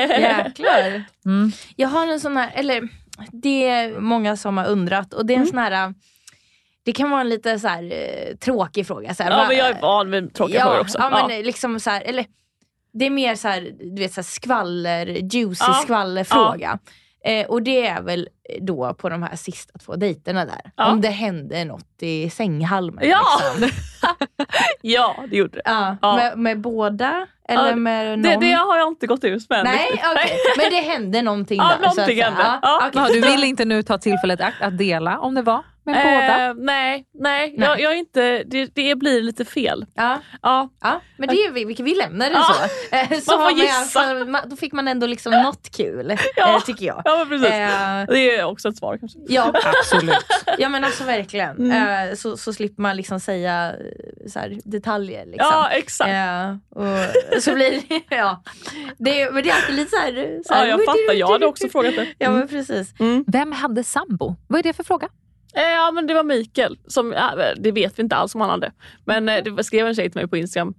Jäklar. 0.10 1.04
Mm. 1.26 1.52
Jag 1.76 1.90
har 1.90 2.08
en 2.08 2.20
sån 2.20 2.38
här, 2.38 2.52
eller 2.56 2.90
det 3.32 3.70
är 3.70 4.00
många 4.00 4.38
som 4.38 4.58
har 4.58 4.66
undrat 4.68 5.14
och 5.14 5.26
det 5.26 5.34
är 5.34 5.36
en 5.36 5.42
Mm. 5.42 5.50
sån 5.50 5.58
här 5.60 5.94
det 6.84 6.92
kan 6.92 7.10
vara 7.10 7.22
en 7.22 7.30
lite 7.30 7.60
så 7.60 7.68
här, 7.68 7.84
eh, 7.84 8.36
tråkig 8.36 8.88
fråga. 8.88 9.14
Så 9.14 9.24
här, 9.24 9.32
ja 9.32 9.38
va- 9.38 9.46
men 9.48 9.58
jag 9.58 9.68
är 9.70 9.82
van 9.82 10.12
vid 10.12 10.34
tråkiga 10.34 10.60
ja, 10.60 10.64
frågor 10.66 10.80
också. 10.80 10.98
Ja, 10.98 11.10
Ja. 11.20 11.28
men 11.28 11.42
liksom 11.42 11.80
så 11.80 11.90
här, 11.90 12.02
eller, 12.02 12.26
det 12.94 13.06
är 13.06 13.10
mer 13.10 13.36
så 13.36 13.48
här, 13.48 13.72
du 13.96 14.02
vet, 14.02 14.14
så 14.14 14.22
här 14.22 14.26
skvaller, 14.26 15.06
juicy 15.06 15.66
Ja. 15.68 15.74
skvallerfråga. 15.84 16.80
Eh, 17.26 17.46
och 17.48 17.62
det 17.64 17.88
är 17.88 18.02
väl 18.02 18.30
då 18.62 18.94
på 18.94 19.10
de 19.10 19.24
här 19.24 19.36
sista 19.36 19.80
två 19.80 19.96
dejterna 19.96 20.46
där. 20.46 20.62
Ja. 20.76 20.92
Om 20.92 21.02
det 21.02 21.10
hände 21.10 21.66
något 21.66 22.02
i 22.04 22.30
sänghalmen. 22.30 23.10
Ja. 23.10 23.22
Liksom. 23.60 23.80
ja, 24.82 25.16
det 25.30 25.36
gjorde 25.38 25.58
det. 25.58 25.62
Ja. 25.66 25.98
Ja. 26.02 26.16
Med, 26.16 26.38
med 26.38 26.60
båda? 26.62 27.28
Eller 27.50 27.70
Ja, 27.70 27.76
med 27.76 28.20
någon? 28.20 28.22
Det, 28.40 28.48
det 28.48 28.54
har 28.54 28.78
jag 28.78 28.88
inte 28.88 29.08
gått 29.08 29.24
ut 29.24 29.50
med 29.50 29.64
Nej, 29.64 29.88
okej. 30.14 30.38
Men 30.58 30.70
det 30.72 30.82
hände 30.92 31.22
någonting 31.22 31.58
Ja, 31.58 31.64
där. 31.64 31.70
så 31.70 31.76
att 31.76 31.82
någonting 31.82 32.06
säga. 32.06 32.26
hände. 32.26 32.60
Ja. 32.62 32.84
okej. 32.88 33.02
Ja, 33.02 33.08
du 33.14 33.32
vill 33.32 33.44
inte 33.44 33.66
nu 33.66 33.84
ta 33.84 33.98
tillfället 33.98 34.40
i 34.40 34.44
akt 34.44 34.62
att 34.62 34.78
dela 34.78 35.20
om 35.20 35.36
det 35.36 35.42
var 35.42 35.64
med 35.92 36.04
båda? 36.04 36.48
Eh, 36.50 36.54
nej, 36.58 37.06
nej, 37.20 37.54
Nej. 37.58 37.68
Jag, 37.68 37.80
jag 37.80 37.92
är 37.92 37.96
inte, 37.98 38.44
det, 38.44 38.66
det 38.76 38.96
blir 38.96 39.22
lite 39.22 39.46
fel. 39.46 39.86
Ja. 39.96 40.20
Ja, 40.42 40.70
Ja, 40.82 41.02
men 41.18 41.30
det 41.30 41.36
är 41.36 41.52
vi, 41.52 41.66
vi, 41.84 41.96
lämnar 41.96 42.30
det 42.30 42.36
Ja. 42.36 42.44
så. 42.44 42.70
Eh, 42.96 43.20
så 43.20 43.32
får 43.32 43.38
man 43.38 43.46
alla 43.48 43.64
gissa. 43.64 44.46
Då 44.46 44.56
fick 44.56 44.74
man 44.74 44.88
ändå 44.88 45.08
liksom 45.08 45.32
något 45.34 45.70
kul, 45.78 46.18
Ja. 46.36 46.56
eh, 46.56 46.64
tycker 46.64 46.86
jag. 46.86 47.02
ja 47.06 47.18
men 47.18 47.28
precis. 47.30 47.50
Eh, 47.56 48.06
Det 48.08 48.36
är 48.38 48.44
också 48.44 48.70
ett 48.70 48.78
svar 48.78 48.98
kanske. 48.98 49.20
ja, 49.28 49.54
Absolut. 49.66 50.26
ja 50.58 50.70
men 50.70 50.84
alltså 50.84 51.04
verkligen. 51.04 51.58
Mm. 51.58 52.10
Eh, 52.10 52.16
så, 52.16 52.38
så 52.38 52.54
slipper 52.54 52.82
man 52.82 52.96
liksom 52.98 53.20
säga 53.20 53.74
så 54.28 54.40
här, 54.40 54.58
detaljer. 54.66 55.26
Liksom. 55.26 55.48
Ja, 55.52 55.70
exakt. 55.70 56.10
Eh, 56.10 56.56
och 57.36 57.44
så 57.44 57.54
blir 57.54 57.72
det, 57.90 58.16
ja. 58.16 58.44
Det, 58.98 59.32
men 59.34 59.44
det 59.44 59.50
är 59.50 59.56
alltid 59.56 59.76
lite 59.76 59.90
så 59.90 59.98
här. 59.98 60.40
Så 60.48 60.54
här 60.54 60.66
Ja, 60.66 60.70
jag 60.70 60.86
fattar. 60.86 61.14
Jag 61.14 61.28
hade 61.28 61.46
också 61.46 61.70
frågat 61.70 61.96
det. 61.96 62.08
Ja 62.18 62.32
men 62.32 62.48
precis. 62.48 62.94
Vem 63.28 63.52
hade 63.52 63.84
sambo? 63.84 64.36
Vad 64.48 64.60
är 64.60 64.64
det 64.64 64.74
för 64.74 64.84
fråga? 64.84 65.10
Eh, 65.56 65.62
Ja 65.62 65.92
men 65.92 66.08
det 66.08 66.14
var 66.14 66.24
Mikael. 66.24 66.78
Som, 66.88 67.12
ja, 67.12 67.32
det 67.58 67.72
vet 67.72 68.00
vi 68.00 68.04
inte 68.04 68.16
alls 68.16 68.36
om 68.36 68.42
han 68.42 68.50
hade. 68.50 68.72
Men 69.06 69.30
eh, 69.30 69.44
det 69.44 69.64
skrev 69.64 69.88
en 69.88 69.96
tjej 69.96 70.10
till 70.12 70.22
mig 70.22 70.28
på 70.30 70.38
Instagram 70.38 70.74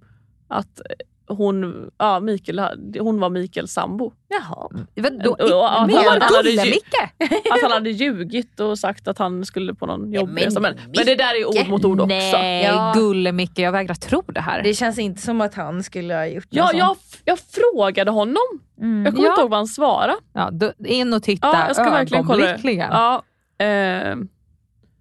att 0.47 0.79
eh, 0.79 1.35
hon, 1.35 1.89
ja, 1.97 2.19
Mikael, 2.19 2.61
hon 2.99 3.19
var 3.19 3.29
Mikaels 3.29 3.71
sambo. 3.73 4.11
Jaha. 4.27 4.69
Vadå? 4.95 5.31
Och- 5.31 5.39
och- 5.41 5.81
att 5.81 5.87
Menar 5.87 6.03
han- 6.03 6.21
han 6.21 6.35
hade 6.35 6.49
ju- 6.49 6.57
Gulle-Micke? 6.57 7.09
Att 7.53 7.61
han 7.61 7.71
hade 7.71 7.89
ljugit 7.89 8.59
och 8.59 8.79
sagt 8.79 9.07
att 9.07 9.17
han 9.17 9.45
skulle 9.45 9.73
på 9.75 9.85
någon 9.85 10.13
jobbresa. 10.13 10.59
men 10.59 10.75
Men, 10.75 11.05
det 11.05 11.15
där 11.15 11.35
är 11.41 11.45
ord 11.47 11.69
mot 11.69 11.85
ord 11.85 11.99
också. 12.01 12.07
Nej, 12.37 12.63
Ja. 12.65 12.93
Gulle-Micke. 12.95 13.59
Jag 13.59 13.71
vägrar 13.71 13.95
tro 13.95 14.23
det 14.27 14.41
här. 14.41 14.63
Det 14.63 14.73
känns 14.73 14.99
inte 14.99 15.21
som 15.21 15.41
att 15.41 15.53
han 15.55 15.83
skulle 15.83 16.13
ha 16.13 16.25
gjort 16.27 16.47
Ja, 16.49 16.63
något 16.65 16.73
jag, 16.75 16.95
jag 17.25 17.39
frågade 17.39 18.11
honom. 18.11 18.43
Mm. 18.81 19.05
Jag 19.05 19.13
kommer 19.15 19.27
Ja. 19.27 19.31
inte 19.33 19.41
ihåg 19.41 19.49
vad 19.49 19.59
han 19.59 19.67
svarade. 19.67 20.15
Ja, 20.33 20.49
då, 20.51 20.71
in 20.85 21.13
och 21.13 21.23
titta 21.23 21.47
Ja, 21.47 21.67
jag 21.67 21.75
ska 21.75 21.89
verkligen 21.89 22.25
kolla 22.25 22.37
det. 22.43 22.49
ögonblickligen. 22.49 22.89
Ja, 22.91 23.23
eh, 23.65 24.15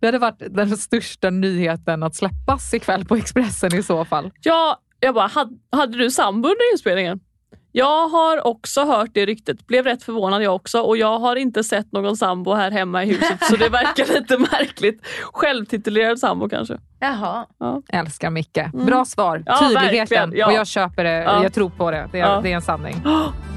Det 0.00 0.06
hade 0.06 0.18
varit 0.18 0.42
den 0.50 0.76
största 0.76 1.30
nyheten 1.30 2.02
att 2.02 2.14
släppas 2.14 2.74
ikväll 2.74 3.04
på 3.04 3.16
Expressen 3.16 3.74
i 3.74 3.82
så 3.82 4.04
fall. 4.04 4.30
ja, 4.42 4.80
jag 5.00 5.14
bara, 5.14 5.26
hade, 5.26 5.54
hade 5.72 5.98
du 5.98 6.10
sambo 6.10 6.48
under 6.48 6.72
inspelningen? 6.72 7.20
Jag 7.72 8.08
har 8.08 8.46
också 8.46 8.84
hört 8.84 9.10
det 9.14 9.26
ryktet, 9.26 9.66
blev 9.66 9.84
rätt 9.84 10.02
förvånad 10.02 10.42
jag 10.42 10.54
också 10.54 10.80
och 10.80 10.96
jag 10.96 11.18
har 11.18 11.36
inte 11.36 11.64
sett 11.64 11.92
någon 11.92 12.16
sambo 12.16 12.54
här 12.54 12.70
hemma 12.70 13.04
i 13.04 13.06
huset 13.06 13.44
så 13.44 13.56
det 13.56 13.68
verkar 13.68 14.06
lite 14.20 14.38
märkligt. 14.38 15.06
Självtitulerad 15.32 16.18
sambo 16.18 16.48
kanske. 16.48 16.78
Jaha. 17.00 17.46
Älskar 17.88 18.30
Micke. 18.30 18.58
Bra 18.72 19.04
svar. 19.04 19.36
Mm. 19.36 19.44
Ja, 19.46 19.58
Tydligheten. 19.68 20.32
ja. 20.36 20.46
Och 20.46 20.52
jag 20.52 20.66
köper 20.66 21.04
det. 21.04 21.10
Ja. 21.10 21.42
Jag 21.42 21.52
tror 21.52 21.70
på 21.70 21.90
det. 21.90 22.08
Det 22.12 22.18
är, 22.20 22.22
Ja. 22.34 22.40
det 22.42 22.52
är 22.52 22.56
en 22.56 22.62
sanning. 22.62 23.02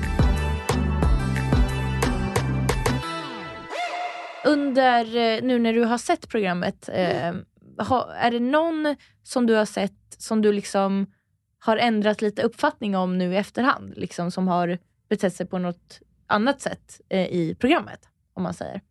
Under, 4.45 5.15
eh, 5.15 5.43
nu 5.43 5.59
när 5.59 5.73
du 5.73 5.83
har 5.83 5.97
sett 5.97 6.29
programmet, 6.29 6.89
eh, 6.93 7.33
ha, 7.77 8.13
är 8.13 8.31
det 8.31 8.39
någon 8.39 8.95
som 9.23 9.45
du 9.45 9.53
har 9.53 9.65
sett 9.65 9.93
som 10.17 10.41
du 10.41 10.51
liksom 10.53 11.11
har 11.59 11.77
ändrat 11.77 12.21
lite 12.21 12.41
uppfattning 12.41 12.95
om 12.95 13.17
nu 13.17 13.33
i 13.33 13.37
efterhand? 13.37 13.93
Liksom, 13.97 14.31
som 14.31 14.47
har 14.47 14.77
betett 15.09 15.33
sig 15.35 15.45
på 15.45 15.57
något 15.57 15.99
annat 16.27 16.61
sätt 16.61 17.01
eh, 17.09 17.27
i 17.27 17.55
programmet? 17.59 17.99
Om 18.33 18.43
man 18.43 18.53
säger. 18.53 18.81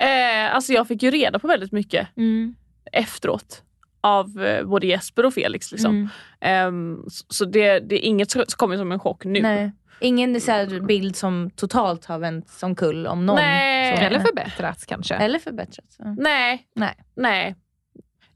Eh, 0.00 0.54
alltså 0.54 0.72
jag 0.72 0.88
fick 0.88 1.02
ju 1.02 1.10
reda 1.10 1.38
på 1.38 1.48
väldigt 1.48 1.72
mycket 1.72 2.08
Mm. 2.16 2.54
efteråt 2.92 3.62
av 4.00 4.42
eh, 4.44 4.66
både 4.66 4.86
Jesper 4.86 5.26
och 5.26 5.34
Felix. 5.34 5.72
Liksom. 5.72 5.94
Mm. 5.96 6.08
Ehm, 6.40 7.04
så 7.08 7.24
så 7.28 7.44
det, 7.44 7.78
det 7.80 7.94
är 7.94 8.08
inget 8.08 8.30
som 8.30 8.44
kommer 8.56 8.76
som 8.76 8.92
en 8.92 8.98
chock 8.98 9.24
nu. 9.24 9.42
Nej. 9.42 9.72
Ingen 10.00 10.40
så 10.40 10.52
här, 10.52 10.80
bild 10.80 11.16
som 11.16 11.50
totalt 11.50 12.04
har 12.04 12.18
vänt 12.18 12.48
som 12.50 12.74
kull 12.74 13.06
om 13.06 13.26
någon. 13.26 13.36
Nej. 13.36 13.96
Så- 13.96 14.02
Eller 14.04 14.20
förbättrats 14.20 14.86
kanske. 14.86 15.14
Eller 15.14 15.38
förbättrats. 15.38 15.96
Ja. 15.98 16.14
Nej. 16.18 16.66
Nej. 16.74 16.94
Nej. 17.16 17.56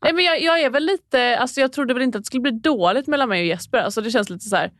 Nej 0.02 0.12
men 0.12 0.24
jag, 0.24 0.42
jag 0.42 0.60
är 0.60 0.70
väl 0.70 0.84
lite, 0.84 1.38
alltså 1.38 1.60
jag 1.60 1.72
trodde 1.72 1.94
väl 1.94 2.02
inte 2.02 2.18
att 2.18 2.24
det 2.24 2.26
skulle 2.26 2.40
bli 2.40 2.50
dåligt 2.50 3.06
mellan 3.06 3.28
mig 3.28 3.40
och 3.40 3.46
Jesper. 3.46 3.78
Alltså 3.78 4.00
det 4.00 4.10
känns 4.10 4.30
lite 4.30 4.44
så 4.44 4.56
här, 4.56 4.72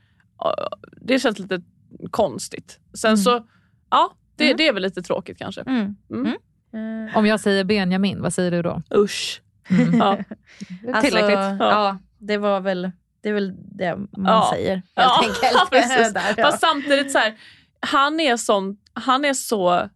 det 1.01 1.19
känns 1.19 1.39
lite 1.39 1.63
konstigt. 2.11 2.81
Sen 2.95 3.09
Mm. 3.09 3.17
så, 3.17 3.47
ja 3.91 4.13
det, 4.37 4.45
Mm. 4.45 4.57
det 4.57 4.69
är 4.69 4.73
väl 4.73 4.83
lite 4.83 5.03
tråkigt 5.03 5.39
kanske. 5.39 5.61
Mm. 5.61 5.97
Mm. 6.11 6.35
Mm. 6.75 7.11
Om 7.15 7.27
jag 7.27 7.41
säger 7.41 7.65
Benjamin, 7.65 8.23
vad 8.23 8.35
säger 8.35 8.51
du 8.51 8.63
då? 8.63 8.83
Usch. 8.97 9.43
Mm. 9.71 9.99
Ja. 9.99 10.17
Tillräckligt. 11.03 11.37
Alltså, 11.39 11.65
ja. 11.65 11.99
det 12.19 12.39
var 12.39 12.61
väl 12.61 12.91
det, 13.25 13.29
är 13.31 13.33
väl 13.35 13.53
det 13.57 13.97
man 13.97 14.09
Ja. 14.27 14.49
säger 14.53 14.75
helt 14.75 14.85
Ja, 14.95 15.21
enkelt. 15.25 15.71
precis. 15.71 16.13
Där, 16.15 16.35
ja. 16.37 16.45
Fast 16.45 16.61
samtidigt 16.61 17.13
så 17.13 17.19
här, 17.19 17.35
han 17.81 18.21
är 18.21 18.37
sån, 18.37 18.77
han 18.95 19.25
är 19.25 19.35
så, 19.35 19.89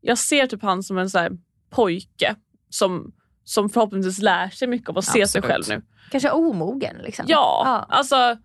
jag 0.00 0.18
ser 0.18 0.46
typ 0.46 0.62
han 0.62 0.82
som 0.82 0.98
en 0.98 1.10
så 1.10 1.18
här 1.18 1.32
pojke 1.70 2.34
som, 2.70 3.12
som 3.44 3.68
förhoppningsvis 3.68 4.18
lär 4.22 4.48
sig 4.48 4.68
mycket 4.68 4.88
av 4.88 4.98
att 4.98 5.04
se 5.04 5.26
sig 5.26 5.42
själv 5.42 5.64
nu. 5.68 5.82
Kanske 6.10 6.30
omogen 6.30 6.96
liksom. 7.02 7.24
Ja, 7.28 7.86
alltså 7.88 8.36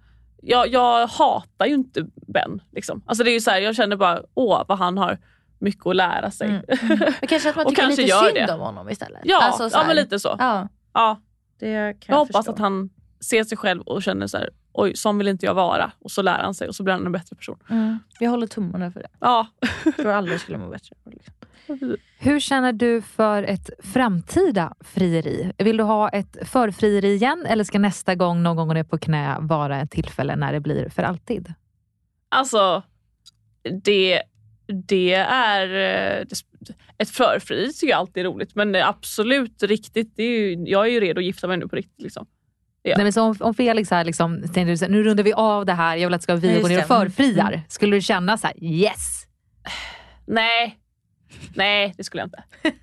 jag, 0.42 0.68
jag 0.68 1.08
hatar 1.08 1.66
ju 1.66 1.74
inte 1.74 2.06
Ben. 2.28 2.62
Liksom. 2.72 3.04
Alltså 3.06 3.24
det 3.24 3.30
är 3.32 3.34
ju 3.34 3.40
så 3.42 3.52
här, 3.52 3.60
jag 3.60 3.76
känner 3.76 3.96
bara, 3.96 4.22
åh 4.34 4.64
vad 4.68 4.78
han 4.78 4.98
har 4.98 5.18
mycket 5.60 5.86
att 5.88 5.96
lära 5.96 6.32
sig. 6.32 6.48
Mm, 6.48 6.62
Men 7.20 7.28
kanske 7.28 7.50
att 7.50 7.56
man 7.56 7.66
Och 7.66 7.70
tycker 7.70 7.82
kanske 7.84 8.02
lite 8.02 8.18
synd 8.18 8.36
det. 8.48 8.54
om 8.54 8.60
honom 8.60 8.90
istället. 8.90 9.22
ja, 9.24 9.42
Alltså, 9.44 9.70
så 9.70 9.78
ja 9.78 9.84
men 9.88 9.96
lite 9.96 10.20
så. 10.20 10.36
Ja, 10.40 10.68
Ja, 10.94 11.20
det 11.60 11.66
kan 11.66 11.76
jag, 11.80 11.96
jag 12.08 12.16
hoppas 12.16 12.36
förstå. 12.36 12.52
att 12.52 12.60
han 12.60 12.90
ser 13.20 13.44
sig 13.44 13.58
själv 13.58 13.82
och 13.82 14.04
känner 14.04 14.28
så 14.28 14.38
här, 14.38 14.50
oj 14.74 14.96
sån 14.96 15.18
vill 15.18 15.28
inte 15.28 15.46
jag 15.46 15.54
vara. 15.54 15.92
Och 16.00 16.12
så 16.12 16.22
lär 16.22 16.40
han 16.44 16.54
sig 16.54 16.68
och 16.68 16.76
så 16.76 16.84
blir 16.84 16.94
han 16.94 17.06
en 17.06 17.12
bättre 17.12 17.36
person. 17.36 17.58
Mm. 17.70 18.00
Vi 18.20 18.26
håller 18.26 18.48
tummarna 18.48 18.92
för 18.92 19.00
det. 19.00 19.10
Ja, 19.20 19.48
Jag 19.86 19.96
tror 19.96 20.12
aldrig 20.12 20.40
skulle 20.40 20.58
må 20.58 20.70
bättre. 20.70 20.96
Hur 22.20 22.40
känner 22.40 22.74
du 22.74 23.02
för 23.02 23.44
ett 23.44 23.70
framtida 23.80 24.74
frieri? 24.80 25.52
Vill 25.58 25.78
du 25.78 25.84
ha 25.84 26.10
ett 26.10 26.38
förfrieri 26.42 27.14
igen 27.14 27.46
eller 27.48 27.64
ska 27.64 27.80
nästa 27.80 28.16
gång 28.16 28.44
någon 28.44 28.56
gång 28.56 28.78
är 28.78 28.84
på 28.84 28.98
knä 28.98 29.38
vara 29.40 29.82
ett 29.82 29.92
tillfälle 29.92 30.36
när 30.36 30.54
det 30.54 30.60
blir 30.60 30.90
för 30.90 31.04
alltid? 31.04 31.54
alltså 32.36 32.84
det, 33.84 34.22
det 34.88 35.14
är 35.30 35.68
eh, 36.20 36.26
det, 36.26 36.44
ett 36.98 37.10
förfri 37.10 37.74
tycker 37.74 37.92
jag 37.92 38.00
alltid 38.00 38.26
är 38.26 38.30
roligt. 38.30 38.56
Men 38.56 38.76
absolut 38.76 39.64
riktigt, 39.64 40.16
det 40.16 40.24
är 40.24 40.40
ju, 40.40 40.64
jag 40.66 40.88
är 40.88 40.92
ju 40.92 41.00
redo 41.00 41.20
att 41.20 41.26
gifta 41.26 41.48
mig 41.48 41.58
nu 41.58 41.68
på 41.68 41.76
riktigt. 41.76 42.02
Liksom. 42.02 42.26
Ja. 42.88 42.94
Nej, 42.98 43.06
men 43.06 43.14
så 43.14 43.22
om, 43.22 43.36
om 43.40 43.54
Felix 43.54 43.92
här 43.92 44.04
liksom, 44.04 44.42
du 44.42 44.78
så 44.78 44.86
här, 44.86 44.92
nu 44.92 45.04
rundar 45.04 45.24
vi 45.24 45.34
av 45.34 45.66
det 45.66 45.74
här, 45.74 45.96
jag 45.96 46.08
vill 46.08 46.14
att 46.14 46.24
ska 46.24 46.36
vi 46.36 46.48
gå 46.48 46.54
ner 46.54 46.64
och 46.64 46.70
det. 46.70 46.76
Mm. 46.76 46.88
förfriar. 46.88 47.62
Skulle 47.68 47.96
du 47.98 48.02
känna 48.02 48.38
så 48.38 48.48
här, 48.48 48.64
yes? 48.64 49.24
Nej. 50.28 50.80
Nej, 51.56 51.94
det 51.98 52.04
skulle 52.04 52.22
jag 52.22 52.28
inte. 52.28 52.44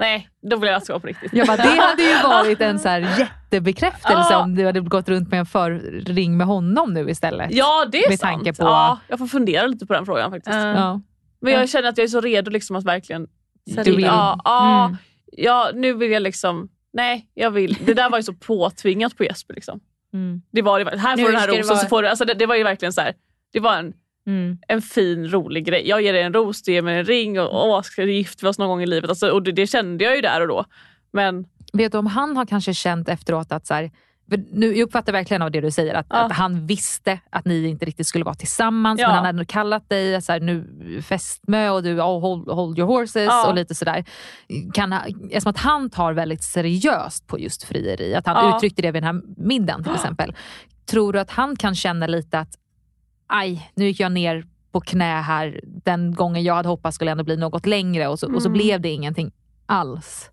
Nej, 0.00 0.28
då 0.50 0.56
vill 0.56 0.70
jag 0.70 0.82
vara 0.88 1.00
på 1.00 1.06
riktigt. 1.06 1.32
Jag 1.32 1.46
bara, 1.46 1.56
det 1.56 1.80
hade 1.80 2.02
ju 2.02 2.22
varit 2.22 2.60
en 2.60 2.78
så 2.78 2.88
här 2.88 3.00
jättebekräftelse 3.18 4.36
om 4.36 4.54
du 4.54 4.66
hade 4.66 4.80
gått 4.80 5.08
runt 5.08 5.28
med 5.30 5.40
en 5.40 5.46
förring 5.46 6.36
med 6.36 6.46
honom 6.46 6.94
nu 6.94 7.10
istället. 7.10 7.48
Ja, 7.52 7.86
det 7.92 8.04
är 8.04 8.08
Med 8.10 8.18
sant. 8.18 8.32
tanke 8.34 8.52
på- 8.52 8.62
Ja, 8.68 8.98
jag 9.08 9.18
får 9.18 9.26
fundera 9.26 9.66
lite 9.66 9.86
på 9.86 9.92
den 9.92 10.06
frågan 10.06 10.30
faktiskt. 10.30 10.56
Ja. 10.56 11.00
Men 11.40 11.52
jag 11.52 11.68
känner 11.68 11.88
att 11.88 11.98
jag 11.98 12.04
är 12.04 12.08
så 12.08 12.20
redo 12.20 12.50
liksom 12.50 12.76
att 12.76 12.84
verkligen... 12.84 13.26
Du 13.64 13.82
vill. 13.96 14.04
Ja, 14.04 14.40
ja, 14.44 14.84
Mm. 14.84 14.96
ja, 15.32 15.70
nu 15.74 15.92
vill 15.94 16.10
jag 16.10 16.22
liksom... 16.22 16.68
Nej, 16.92 17.26
jag 17.34 17.50
vill. 17.50 17.78
Det 17.84 17.94
där 17.94 18.10
var 18.10 18.18
ju 18.18 18.22
så 18.22 18.32
påtvingat 18.34 19.16
på 19.16 19.24
Jesper. 19.24 19.54
Liksom. 19.54 19.80
Mm. 20.14 20.42
Det 20.50 20.62
var 20.62 20.84
det, 20.84 20.98
här 20.98 21.16
Nu 21.16 21.22
får 21.22 21.28
du 21.28 21.32
den 21.32 21.40
här 21.40 21.48
det 21.48 21.58
rosen 21.58 21.68
vara- 21.68 21.78
så 21.78 21.88
får 21.88 22.02
du... 22.02 22.08
Alltså 22.08 22.24
det, 22.24 22.34
det 22.34 22.46
var 22.46 22.54
ju 22.56 22.62
verkligen 22.62 22.92
så 22.92 23.00
här. 23.00 23.14
Det 23.52 23.60
var 23.60 23.76
en, 23.76 23.92
Mm. 24.26 24.58
en 24.68 24.82
fin 24.82 25.28
rolig 25.28 25.64
grej. 25.64 25.88
Jag 25.88 26.02
ger 26.02 26.12
dig 26.12 26.22
en 26.22 26.32
ros, 26.34 26.62
du 26.62 26.72
ger 26.72 26.82
mig 26.82 26.98
en 26.98 27.04
ring 27.04 27.40
och 27.40 27.66
åh, 27.68 27.82
ska 27.82 28.04
vi 28.04 28.12
gifta 28.12 28.48
oss 28.48 28.58
någon 28.58 28.68
gång 28.68 28.82
i 28.82 28.86
livet? 28.86 29.10
Alltså, 29.10 29.30
och 29.30 29.42
det, 29.42 29.52
det 29.52 29.66
kände 29.66 30.04
jag 30.04 30.16
ju 30.16 30.22
där 30.22 30.40
och 30.40 30.48
då. 30.48 30.64
Men 31.12 31.44
Vet 31.72 31.92
du 31.92 31.98
om 31.98 32.06
han 32.06 32.36
har 32.36 32.46
kanske 32.46 32.74
känt 32.74 33.08
efteråt 33.08 33.52
att 33.52 33.66
så 33.66 33.74
här, 33.74 33.90
för 34.30 34.44
nu, 34.52 34.66
jag 34.76 34.86
uppfattar 34.86 35.12
verkligen 35.12 35.42
av 35.42 35.50
det 35.50 35.60
du 35.60 35.70
säger 35.70 35.94
att, 35.94 36.06
Ja. 36.10 36.16
att 36.16 36.32
han 36.32 36.66
visste 36.66 37.20
att 37.30 37.44
ni 37.44 37.66
inte 37.66 37.84
riktigt 37.84 38.06
skulle 38.06 38.24
vara 38.24 38.34
tillsammans 38.34 39.00
Ja. 39.00 39.06
men 39.08 39.16
han 39.16 39.24
hade 39.24 39.44
kallat 39.44 39.88
dig 39.88 40.22
så 40.22 40.32
här, 40.32 40.40
nu 40.40 41.02
fästmö 41.02 41.70
och 41.70 41.82
du 41.82 42.00
oh, 42.00 42.20
hold, 42.20 42.48
hold 42.48 42.78
your 42.78 42.88
horses 42.88 43.26
Ja. 43.26 43.48
och 43.48 43.54
lite 43.54 43.74
sådär. 43.74 44.04
Kan, 44.74 44.92
eftersom 44.92 45.50
att 45.50 45.58
han 45.58 45.90
tar 45.90 46.12
väldigt 46.12 46.42
seriöst 46.44 47.26
på 47.26 47.38
just 47.38 47.62
frieri, 47.64 48.14
att 48.14 48.26
han 48.26 48.56
uttryckte 48.56 48.82
det 48.82 48.90
vid 48.90 49.02
den 49.02 49.14
här 49.16 49.22
middagen 49.36 49.84
till 49.84 49.94
exempel. 49.94 50.34
Tror 50.86 51.12
du 51.12 51.20
att 51.20 51.30
han 51.30 51.56
kan 51.56 51.74
känna 51.74 52.06
lite 52.06 52.38
att 52.38 52.54
aj, 53.26 53.70
nu 53.74 53.84
gick 53.86 54.00
jag 54.00 54.12
ner 54.12 54.46
på 54.72 54.80
knä 54.80 55.20
här 55.20 55.60
den 55.64 56.14
gången 56.14 56.42
jag 56.42 56.54
hade 56.54 56.68
hoppats 56.68 56.94
skulle 56.94 57.10
ändå 57.10 57.24
bli 57.24 57.36
något 57.36 57.66
längre 57.66 58.08
och 58.08 58.18
så, 58.18 58.34
och 58.34 58.42
så 58.42 58.48
Mm. 58.48 58.58
blev 58.58 58.80
det 58.80 58.88
ingenting 58.90 59.32
alls. 59.66 60.30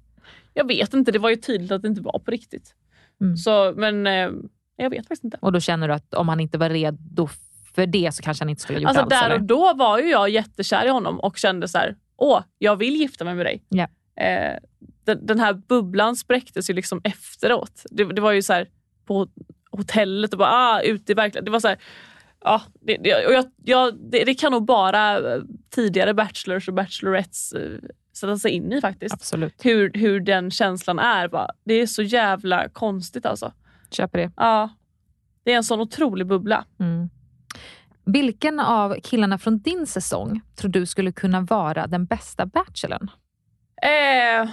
jag 0.54 0.68
vet 0.68 0.94
inte, 0.94 1.12
det 1.12 1.20
var 1.20 1.30
ju 1.30 1.36
tydligt 1.36 1.72
att 1.72 1.82
det 1.82 1.88
inte 1.88 2.02
var 2.02 2.20
på 2.20 2.32
riktigt. 2.32 2.76
Mm. 3.22 3.38
Så, 3.38 3.74
men 3.78 4.08
eh, 4.08 4.30
jag 4.76 4.90
vet 4.90 5.00
faktiskt 5.00 5.24
inte. 5.24 5.38
Och 5.42 5.52
då 5.52 5.60
känner 5.60 5.88
du 5.88 5.94
att 5.94 6.14
om 6.14 6.30
han 6.30 6.40
inte 6.40 6.58
var 6.58 6.70
redo 6.70 7.30
för 7.74 7.86
det 7.86 8.16
så 8.16 8.24
kanske 8.24 8.42
han 8.42 8.50
inte 8.50 8.62
skulle 8.62 8.80
ha 8.80 8.82
gjort 8.82 8.88
Alltså 8.88 9.02
alls? 9.02 9.10
där 9.10 9.26
eller? 9.26 9.36
och 9.36 9.44
då 9.44 9.74
var 9.74 10.00
ju 10.00 10.10
jag 10.10 10.30
jättekär 10.30 10.86
i 10.86 10.90
honom 10.90 11.20
och 11.20 11.38
kände 11.38 11.68
så 11.68 11.78
här, 11.78 11.96
åh, 12.18 12.42
jag 12.58 12.76
vill 12.76 12.96
gifta 12.96 13.24
mig 13.24 13.36
med 13.36 13.46
dig. 13.46 13.64
Ja. 13.70 13.88
Eh, 14.24 14.58
den, 15.04 15.26
den 15.26 15.40
här 15.40 15.54
bubblan 15.54 16.16
spräcktes 16.16 16.70
ju 16.70 16.74
liksom 16.74 17.02
efteråt. 17.04 17.86
Det, 17.92 18.04
det 18.04 18.22
var 18.22 18.32
ju 18.32 18.42
så 18.42 18.54
här 18.54 18.68
på 19.06 19.28
hotellet 19.72 20.34
och 20.34 20.40
bara 20.40 20.52
ah, 20.52 20.82
ute 20.82 21.12
i 21.12 21.16
verkligheten. 21.16 21.46
Det 21.46 21.52
var 21.52 21.60
så 21.60 21.68
här, 21.68 21.78
ja, 22.44 22.62
det, 22.82 22.98
det, 22.98 23.26
och 23.26 23.34
jag, 23.34 23.46
jag, 23.64 23.98
det, 24.12 24.24
det 24.24 24.34
kan 24.34 24.52
nog 24.52 24.66
bara 24.66 25.34
eh, 25.34 25.42
tidigare 25.70 26.14
bachelors 26.14 26.68
och 26.68 26.74
bachelorettes 26.74 27.54
eh, 27.54 27.80
sätta 28.20 28.38
sig 28.38 28.52
in 28.52 28.74
i 28.74 28.82
faktiskt. 28.82 29.14
Absolut. 29.14 29.66
Hur, 29.66 29.92
hur 29.94 30.20
den 30.20 30.52
känslan 30.52 31.00
är. 31.00 31.28
Bara. 31.28 31.48
Det 31.64 31.74
är 31.74 31.88
så 31.88 32.02
jävla 32.02 32.70
konstigt 32.70 33.26
alltså. 33.26 33.54
Köper 33.92 34.20
det. 34.20 34.32
Ja, 34.36 34.70
det 35.44 35.52
är 35.52 35.58
en 35.58 35.64
sån 35.64 35.82
otrolig 35.82 36.28
bubbla. 36.28 36.66
Mm. 36.80 37.10
Vilken 38.06 38.60
av 38.60 38.96
killarna 39.04 39.38
från 39.38 39.60
din 39.60 39.88
säsong 39.88 40.42
tror 40.56 40.72
du 40.72 40.86
skulle 40.86 41.12
kunna 41.12 41.42
vara 41.42 41.88
den 41.88 42.06
bästa 42.06 42.46
bachelorn? 42.46 43.12
Eh, 43.82 44.50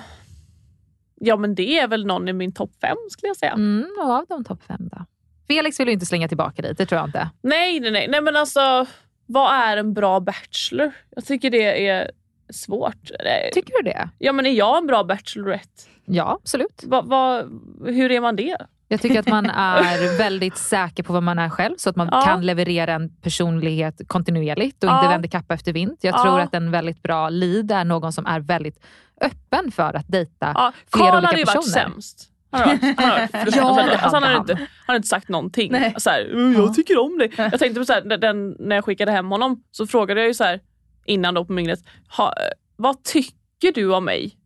ja 1.15 1.37
men 1.37 1.55
det 1.55 1.79
är 1.79 1.89
väl 1.89 2.07
någon 2.07 2.29
i 2.29 2.33
min 2.33 2.53
topp 2.53 2.71
fem 2.81 2.97
skulle 3.11 3.29
jag 3.29 3.37
säga. 3.37 3.53
Mm, 3.53 3.87
och 3.99 4.11
av 4.11 4.25
de 4.29 4.45
topp 4.45 4.63
fem 4.63 4.89
då? 4.93 5.05
Felix 5.49 5.81
vill 5.81 5.87
ju 5.87 5.93
inte 5.93 6.07
slänga 6.07 6.29
tillbaka 6.29 6.63
dit, 6.63 6.79
det 6.79 6.87
tror 6.87 6.99
jag 6.99 7.09
inte. 7.09 7.31
Nej, 7.43 7.81
nej, 7.81 7.91
nej. 7.91 8.09
Nej 8.09 8.21
men 8.21 8.37
alltså, 8.37 8.87
vad 9.27 9.55
är 9.55 9.77
en 9.77 9.95
bra 9.95 10.21
bachelor? 10.21 10.93
Jag 11.11 11.25
tycker 11.25 11.51
det 11.51 11.89
är 11.89 12.11
svårt. 12.51 13.11
Tycker 13.53 13.73
du 13.83 13.91
det? 13.91 14.09
Ja 14.19 14.33
men 14.33 14.47
är 14.47 14.51
jag 14.53 14.79
en 14.79 14.87
bra 14.87 15.05
bachelorette? 15.05 15.83
Ja, 16.05 16.39
absolut. 16.43 16.85
Va, 16.87 17.03
va, 17.03 17.43
hur 17.87 18.11
är 18.13 18.21
man 18.21 18.37
det? 18.37 18.57
Jag 18.89 19.01
tycker 19.01 19.21
att 19.21 19.29
man 19.29 19.47
är 19.51 20.19
väldigt 20.19 20.57
säker 20.57 21.03
på 21.03 21.13
vad 21.13 21.23
man 21.23 21.39
är 21.39 21.49
själv 21.51 21.75
så 21.79 21.91
att 21.91 21.97
man 21.97 22.09
Ja. 22.13 22.21
kan 22.23 22.47
leverera 22.47 22.93
en 22.93 23.17
personlighet 23.17 24.01
kontinuerligt 24.07 24.85
och 24.85 24.91
inte 24.91 25.05
Ja. 25.05 25.09
vänder 25.11 25.29
kappa 25.29 25.55
efter 25.55 25.73
vind. 25.73 25.97
Jag 26.01 26.15
Ja. 26.15 26.23
tror 26.23 26.41
att 26.41 26.55
en 26.55 26.71
väldigt 26.71 27.03
bra 27.03 27.29
lead 27.29 27.71
är 27.71 27.85
någon 27.85 28.13
som 28.13 28.27
är 28.27 28.41
väldigt 28.41 28.85
öppen 29.21 29.71
för 29.73 29.97
att 29.97 30.09
dejta 30.09 30.53
Ja, 30.55 30.73
flera 30.93 31.07
Karl 31.11 31.15
olika 31.17 31.27
hade 31.27 31.39
ju 31.39 31.45
varit 31.45 31.57
personer. 31.57 31.83
sämst. 31.85 32.31
Han 32.51 32.61
har 32.61 32.67
varit, 32.69 32.83
han 33.01 33.11
har 33.11 33.19
varit 33.19 33.31
fruktansvärt 33.43 33.57
Ja, 33.57 33.69
dålig. 33.69 33.87
det 33.87 33.99
alltså, 33.99 34.17
han, 34.17 34.23
har 34.23 34.37
inte, 34.41 34.55
han 34.55 34.67
har 34.87 34.97
inte 34.97 35.09
sagt 35.09 35.29
någonting. 35.29 35.73
Så 35.97 36.11
här, 36.11 36.35
"Uh, 36.37 36.53
jag 36.59 36.75
tycker 36.75 36.99
om 36.99 37.19
dig. 37.19 37.33
Jag 37.37 37.59
tänkte 37.59 37.81
på 37.81 37.85
så 37.85 37.93
här, 37.93 38.03
den, 38.19 38.57
när 38.59 38.77
jag 38.77 38.85
skickade 38.85 39.13
hem 39.13 39.31
honom 39.31 39.63
så 39.71 39.87
frågade 39.87 40.21
jag 40.21 40.29
ju 40.29 40.35
så 40.35 40.45
här, 40.45 40.61
innan 41.07 41.35
då 41.35 41.45
på 41.45 41.53
minglet, 41.53 41.81
ha, 42.17 42.33
vad 42.77 43.03
tycker 43.03 43.73
du 43.75 43.95
om 43.95 44.05
mig? 44.05 44.37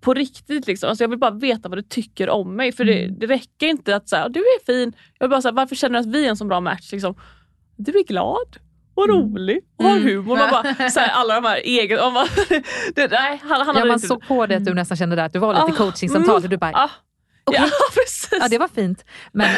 På 0.00 0.14
riktigt 0.14 0.66
liksom. 0.66 0.88
Alltså 0.88 1.04
jag 1.04 1.08
vill 1.08 1.18
bara 1.18 1.30
veta 1.30 1.68
vad 1.68 1.78
du 1.78 1.82
tycker 1.82 2.30
om 2.30 2.56
mig. 2.56 2.72
För 2.72 2.84
det, 2.84 3.06
det 3.20 3.26
räcker 3.26 3.66
inte 3.66 3.96
att 3.96 4.08
säga 4.08 4.28
du 4.28 4.40
är 4.40 4.64
fin. 4.66 4.92
Jag 5.18 5.26
vill 5.26 5.30
bara 5.30 5.42
säga 5.42 5.52
varför 5.52 5.76
känner 5.76 6.02
du 6.02 6.08
att 6.08 6.14
vi 6.14 6.24
är 6.26 6.30
en 6.30 6.36
så 6.36 6.44
bra 6.44 6.60
match? 6.60 6.92
Liksom, 6.92 7.14
du 7.76 7.98
är 7.98 8.04
glad 8.04 8.56
och 8.94 9.08
rolig 9.08 9.60
och 9.78 9.84
har 9.84 9.96
Mm. 9.96 10.08
humor. 10.08 10.36
Man 10.36 10.50
bara, 10.50 10.90
så 10.90 11.00
här, 11.00 11.08
alla 11.08 11.34
de 11.40 11.44
här 11.48 11.60
egen... 11.64 11.98
man 12.00 12.14
Bara, 12.14 12.26
det, 12.94 13.10
nej, 13.10 13.40
han, 13.42 13.66
han 13.66 13.76
Ja, 13.76 13.84
man 13.84 14.00
såg 14.00 14.26
på 14.28 14.46
det 14.46 14.56
att 14.56 14.64
du 14.64 14.74
nästan 14.74 14.96
kände 14.96 15.16
där 15.16 15.24
att 15.24 15.32
du 15.32 15.38
var 15.38 15.52
lite 15.54 15.82
Ah, 15.82 15.84
coachingsamtal 15.84 16.30
mm, 16.30 16.44
och 16.44 16.50
du 16.50 16.56
bara, 16.56 16.72
ah, 16.74 16.90
okej. 17.50 17.60
Ja 17.70 17.70
precis. 18.02 18.38
Ja, 18.40 18.48
det 18.48 18.58
var 18.58 18.68
fint. 18.68 19.04
Men 19.32 19.50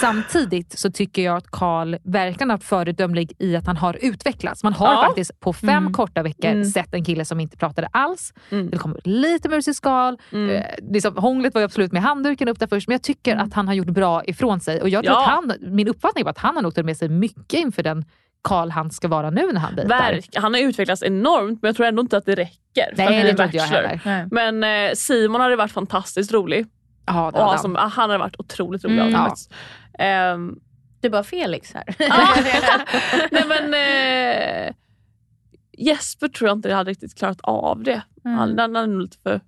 samtidigt 0.00 0.78
så 0.78 0.90
tycker 0.90 1.22
jag 1.22 1.36
att 1.36 1.50
Karl 1.50 1.96
verkligen 2.04 2.50
har 2.50 2.56
varit 2.56 2.64
föredömlig 2.64 3.32
i 3.38 3.56
att 3.56 3.66
han 3.66 3.76
har 3.76 3.98
utvecklats. 4.02 4.64
Man 4.64 4.72
har 4.72 4.92
Ja. 4.92 5.04
faktiskt 5.06 5.40
på 5.40 5.52
fem 5.52 5.68
Mm. 5.68 5.92
korta 5.92 6.22
veckor 6.22 6.50
Mm. 6.50 6.64
sett 6.64 6.94
en 6.94 7.04
kille 7.04 7.24
som 7.24 7.40
inte 7.40 7.56
pratade 7.56 7.88
alls. 7.92 8.32
Mm. 8.50 8.70
Det 8.70 8.78
kom 8.78 8.96
lite 9.04 9.48
mus 9.48 9.68
i 9.68 9.74
skal. 9.74 10.18
Mm. 10.32 10.50
Eh, 10.56 10.64
liksom, 10.92 11.16
hånglet 11.16 11.54
var 11.54 11.60
ju 11.60 11.64
absolut 11.64 11.92
med 11.92 12.02
handduken 12.02 12.48
upp 12.48 12.58
där 12.60 12.66
först. 12.66 12.88
Men 12.88 12.94
jag 12.94 13.02
tycker 13.02 13.36
att 13.36 13.54
han 13.54 13.66
har 13.68 13.74
gjort 13.74 13.86
bra 13.90 14.24
ifrån 14.24 14.60
sig. 14.60 14.82
Och 14.82 14.88
jag 14.88 15.04
tror 15.04 15.16
Ja. 15.16 15.22
att 15.24 15.30
han, 15.30 15.52
min 15.60 15.88
uppfattning 15.88 16.24
var 16.24 16.30
att 16.30 16.38
han 16.38 16.54
har 16.54 16.62
nog 16.62 16.74
tagit 16.74 16.86
med 16.86 16.96
sig 16.96 17.08
mycket 17.08 17.60
inför 17.60 17.82
den 17.82 18.04
Karl 18.42 18.70
han 18.70 18.90
ska 18.90 19.08
vara 19.08 19.30
nu 19.30 19.52
när 19.52 19.60
han 19.60 19.76
dejtar. 19.76 19.88
Verk, 19.98 20.28
han 20.34 20.54
har 20.54 20.60
utvecklats 20.60 21.02
enormt 21.02 21.62
men 21.62 21.68
jag 21.68 21.76
tror 21.76 21.86
ändå 21.86 22.00
inte 22.02 22.16
att 22.16 22.26
det 22.26 22.34
räcker 22.34 22.94
för 22.96 23.04
Nej, 23.04 23.18
att 23.18 23.22
bli 23.24 23.32
bachelor. 23.32 23.98
heller. 23.98 24.28
Men 24.30 24.88
eh, 24.88 24.94
Simon 24.94 25.40
hade 25.40 25.56
varit 25.56 25.72
fantastiskt 25.72 26.32
rolig. 26.32 26.66
Ja, 27.14 27.14
det 27.14 27.18
Och 27.18 27.24
hade 27.32 27.38
han, 27.40 27.48
han. 27.48 27.58
som, 27.58 27.74
han 27.74 27.90
hade 27.90 28.18
varit 28.18 28.40
otroligt 28.40 28.84
rolig. 28.84 28.98
Mm. 29.00 29.06
av 29.14 29.20
Ja. 29.20 29.24
faktiskt. 29.28 29.52
Ehm, 29.98 30.60
är 31.06 31.10
bara 31.10 31.22
Felix 31.24 31.72
här. 31.74 31.84
nej 33.30 33.44
men 33.48 33.74
eh, 33.74 34.74
Jesper 35.78 36.28
tror 36.28 36.48
jag 36.48 36.58
inte 36.58 36.74
hade 36.74 36.90
riktigt 36.90 37.18
klarat 37.18 37.40
av 37.42 37.82
det. 37.82 38.02
Mm. 38.24 38.38
Han, 38.38 38.58
han 38.58 38.76
är 38.76 38.86
nog 38.86 39.00
lite 39.02 39.18
för... 39.18 39.40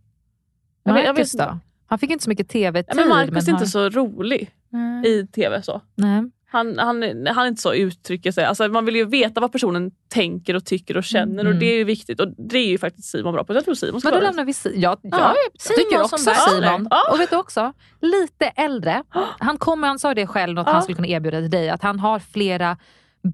Jag 0.82 0.94
vet- 0.94 1.04
jag 1.04 1.14
Marcus 1.14 1.34
vet 1.34 1.46
då? 1.48 1.58
Han 1.86 1.98
fick 1.98 2.10
inte 2.10 2.24
så 2.24 2.30
mycket 2.30 2.48
tv-tid. 2.48 2.88
Ja, 2.88 2.94
men 2.94 3.08
Marcus 3.08 3.48
är 3.48 3.52
har- 3.52 3.58
inte 3.58 3.70
så 3.70 3.88
rolig 3.88 4.50
Mm. 4.72 5.04
i 5.04 5.26
tv. 5.26 5.62
så. 5.62 5.80
Nej. 5.94 6.30
Han, 6.52 6.78
han, 6.78 7.02
han 7.26 7.44
är 7.44 7.46
inte 7.46 7.62
så 7.62 7.74
uttrycker 7.74 8.32
sig. 8.32 8.44
Alltså, 8.44 8.68
man 8.68 8.84
vill 8.84 8.96
ju 8.96 9.04
veta 9.04 9.40
vad 9.40 9.52
personen 9.52 9.90
tänker 10.08 10.56
och 10.56 10.64
tycker 10.64 10.96
och 10.96 11.04
känner 11.04 11.40
Mm. 11.40 11.46
och 11.52 11.58
det 11.60 11.66
är 11.66 11.76
ju 11.76 11.84
viktigt. 11.84 12.20
Och 12.20 12.28
Det 12.50 12.58
är 12.58 12.66
ju 12.66 12.78
faktiskt 12.78 13.08
Simon 13.10 13.32
bra 13.34 13.44
på. 13.44 13.54
Jag 13.54 13.64
tror 13.64 13.74
Simon 13.74 14.00
ska 14.00 14.10
Men 14.10 14.18
då 14.20 14.26
lämnar 14.26 14.44
vi 14.44 14.52
Si- 14.52 14.72
ja, 14.76 14.96
ja, 15.02 15.08
Ja, 15.18 15.34
jag 15.52 15.76
tycker 15.76 15.90
Simon 15.90 16.04
också 16.04 16.16
som 16.18 16.24
bachelor. 16.32 16.62
Simon. 16.66 16.86
Ja. 16.90 17.12
Och 17.12 17.20
vet 17.20 17.30
du 17.30 17.36
också, 17.36 17.72
lite 18.00 18.46
äldre. 18.46 19.02
Han 19.38 19.58
kommer, 19.58 19.88
han 19.88 19.98
sa 19.98 20.14
det 20.14 20.26
själv, 20.26 20.54
något 20.54 20.66
Ja. 20.66 20.72
han 20.72 20.82
skulle 20.82 20.96
kunna 20.96 21.08
erbjuda 21.08 21.38
till 21.40 21.50
dig, 21.50 21.70
att 21.70 21.82
han 21.82 21.98
har 21.98 22.18
flera 22.18 22.76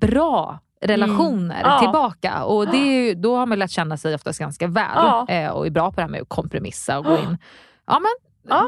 bra 0.00 0.58
relationer 0.82 1.60
Ja. 1.64 1.78
tillbaka. 1.80 2.44
Och 2.44 2.66
det 2.66 2.76
är 2.76 3.06
ju, 3.06 3.14
då 3.22 3.36
har 3.36 3.46
man 3.46 3.58
lärt 3.58 3.70
känna 3.70 3.96
sig 3.96 4.14
oftast 4.14 4.38
ganska 4.38 4.66
väl 4.66 5.26
eh, 5.28 5.48
och 5.50 5.66
är 5.66 5.70
bra 5.70 5.90
på 5.90 5.96
det 5.96 6.02
här 6.02 6.08
med 6.08 6.22
att 6.22 6.28
kompromissa 6.28 6.98
och 6.98 7.04
gå 7.04 7.12
in. 7.18 7.38
Ja 7.86 8.00
men, 8.00 8.10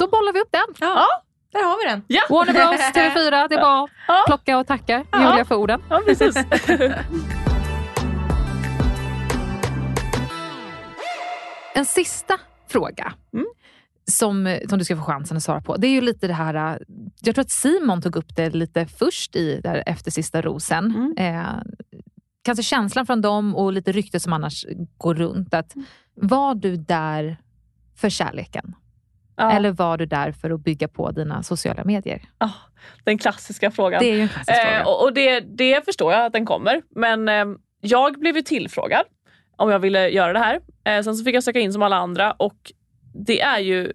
då 0.01 0.07
bollar 0.07 0.33
vi 0.33 0.41
upp 0.41 0.49
den. 0.53 0.89
Där 1.53 1.65
har 1.69 1.85
vi 1.85 1.91
den. 1.91 2.03
Ja. 2.09 2.21
Warner 2.31 2.53
Bros, 2.53 2.81
TV4, 2.95 3.49
det 3.49 3.55
är 3.55 3.61
bara 3.61 3.83
att 3.83 4.27
plocka 4.27 4.59
och 4.59 4.67
tacka 4.67 5.05
Ja. 5.13 5.31
Julia 5.31 5.45
för 5.45 5.55
orden. 5.55 5.83
Ja, 5.91 6.03
precis. 6.07 6.35
En 11.75 11.85
sista 11.87 12.39
fråga 12.69 13.13
Mm. 13.33 13.47
som, 14.11 14.59
som 14.69 14.79
du 14.79 14.85
ska 14.85 14.97
få 14.97 15.03
chansen 15.03 15.37
att 15.37 15.43
svara 15.43 15.61
på. 15.61 15.77
Det 15.77 15.87
är 15.87 15.91
ju 15.91 16.01
lite 16.01 16.27
det 16.27 16.33
här, 16.35 16.55
äh, 16.55 16.77
jag 17.21 17.35
tror 17.35 17.43
att 17.43 17.51
Simon 17.51 18.03
tog 18.03 18.17
upp 18.17 18.37
det 18.37 18.51
lite 18.51 18.87
först 18.87 19.37
i 19.37 19.61
där 19.61 19.83
efter 19.87 20.11
sista 20.11 20.43
rosen. 20.43 20.85
Mm. 21.17 21.37
Eh, 21.37 21.53
kanske 22.43 22.63
känslan 22.63 23.07
från 23.07 23.21
dem 23.21 23.57
och 23.57 23.73
lite 23.73 23.93
rykte 23.93 24.21
som 24.21 24.33
annars 24.33 24.67
går 24.99 25.15
runt. 25.15 25.55
Att, 25.55 25.75
Mm. 25.75 25.87
var 26.15 26.55
du 26.55 26.77
där 26.77 27.37
för 27.97 28.09
kärleken? 28.11 28.75
Ja. 29.39 29.53
Eller 29.53 29.71
var 29.71 29.97
du 29.97 30.07
där 30.07 30.33
för 30.33 30.51
att 30.51 30.61
bygga 30.61 30.89
på 30.89 31.11
dina 31.11 31.43
sociala 31.43 31.85
medier? 31.85 32.23
Ja, 32.39 32.51
den 33.05 33.19
klassiska 33.19 33.71
frågan. 33.71 34.03
Det 34.03 34.11
är 34.11 34.21
en 34.21 34.29
klassisk 34.29 34.61
fråga. 34.61 34.81
Eh, 34.81 34.87
och 34.87 35.03
och 35.05 35.13
det, 35.13 35.41
det 35.41 35.85
förstår 35.85 36.13
jag 36.13 36.25
att 36.27 36.33
den 36.33 36.47
kommer. 36.47 36.83
Men 36.91 37.29
eh, 37.29 37.45
jag 37.81 38.21
blev 38.21 38.37
ju 38.37 38.43
tillfrågad 38.43 39.05
om 39.57 39.71
jag 39.71 39.79
ville 39.79 40.09
göra 40.09 40.33
det 40.33 40.39
här. 40.39 40.61
Eh, 40.85 41.03
sen 41.03 41.17
så 41.17 41.25
fick 41.25 41.37
jag 41.37 41.45
söka 41.45 41.61
in 41.61 41.73
som 41.73 41.83
alla 41.83 41.97
andra 41.97 42.33
och 42.33 42.73
det 43.15 43.41
är 43.41 43.59
ju 43.59 43.93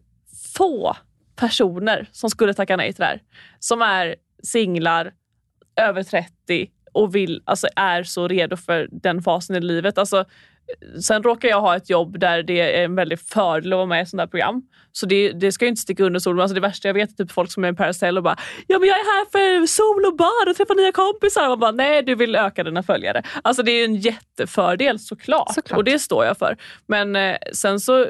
få 0.56 0.96
personer 1.36 2.10
som 2.12 2.30
skulle 2.30 2.54
tacka 2.54 2.78
nej 2.78 2.94
till 2.94 3.00
det 3.00 3.06
här. 3.06 3.22
Som 3.60 3.82
är 3.82 4.16
singlar, 4.44 5.12
över 5.76 6.04
30 6.04 6.70
och 6.94 7.16
vill, 7.16 7.42
alltså, 7.46 7.68
är 7.76 8.04
så 8.04 8.28
redo 8.28 8.58
för 8.58 8.90
den 8.92 9.22
fasen 9.22 9.56
i 9.56 9.62
livet. 9.62 9.98
Alltså, 9.98 10.26
sen 11.02 11.24
råkar 11.24 11.50
jag 11.50 11.62
ha 11.62 11.76
ett 11.76 11.90
jobb 11.90 12.20
där 12.20 12.44
det 12.44 12.60
är 12.60 12.84
en 12.84 12.96
väldig 12.96 13.20
fördel 13.20 13.74
att 13.74 13.78
vara 13.78 13.86
med 13.86 14.08
i 14.14 14.18
där 14.18 14.28
program. 14.28 14.62
Så 14.92 15.06
det, 15.06 15.32
det 15.32 15.52
ska 15.52 15.66
jag 15.66 15.72
inte 15.72 15.82
sticka 15.82 16.04
under 16.04 16.20
stol 16.20 16.42
alltså 16.42 16.56
Det 16.56 16.62
värsta 16.62 16.88
jag 16.88 16.94
vet 16.94 17.12
är 17.12 17.24
typ 17.24 17.32
folk 17.32 17.52
som 17.52 17.64
är 17.64 17.74
i 17.74 17.76
Paracel 17.76 18.18
och 18.18 18.24
bara 18.24 18.38
“ja 18.68 18.80
men 18.80 18.90
jag 18.90 19.00
är 19.00 19.04
här 19.04 19.32
för 19.32 19.68
sol 19.68 20.06
och 20.06 20.18
bad 20.18 20.50
och 20.50 20.56
träffa 20.56 20.74
nya 20.74 20.92
kompisar” 20.92 21.44
och 21.44 21.50
man 21.50 21.60
bara 21.60 21.72
“nej 21.72 22.04
du 22.04 22.16
vill 22.16 22.36
öka 22.36 22.64
dina 22.64 22.84
följare”. 22.84 23.24
Alltså 23.42 23.64
det 23.64 23.72
är 23.72 23.86
en 23.86 23.96
jättefördel 23.96 25.00
såklart, 25.00 25.54
såklart. 25.54 25.78
och 25.78 25.84
det 25.84 26.00
står 26.00 26.26
jag 26.26 26.38
för. 26.38 26.58
Men 26.88 27.16
eh, 27.16 27.38
sen 27.54 27.80
så 27.80 28.08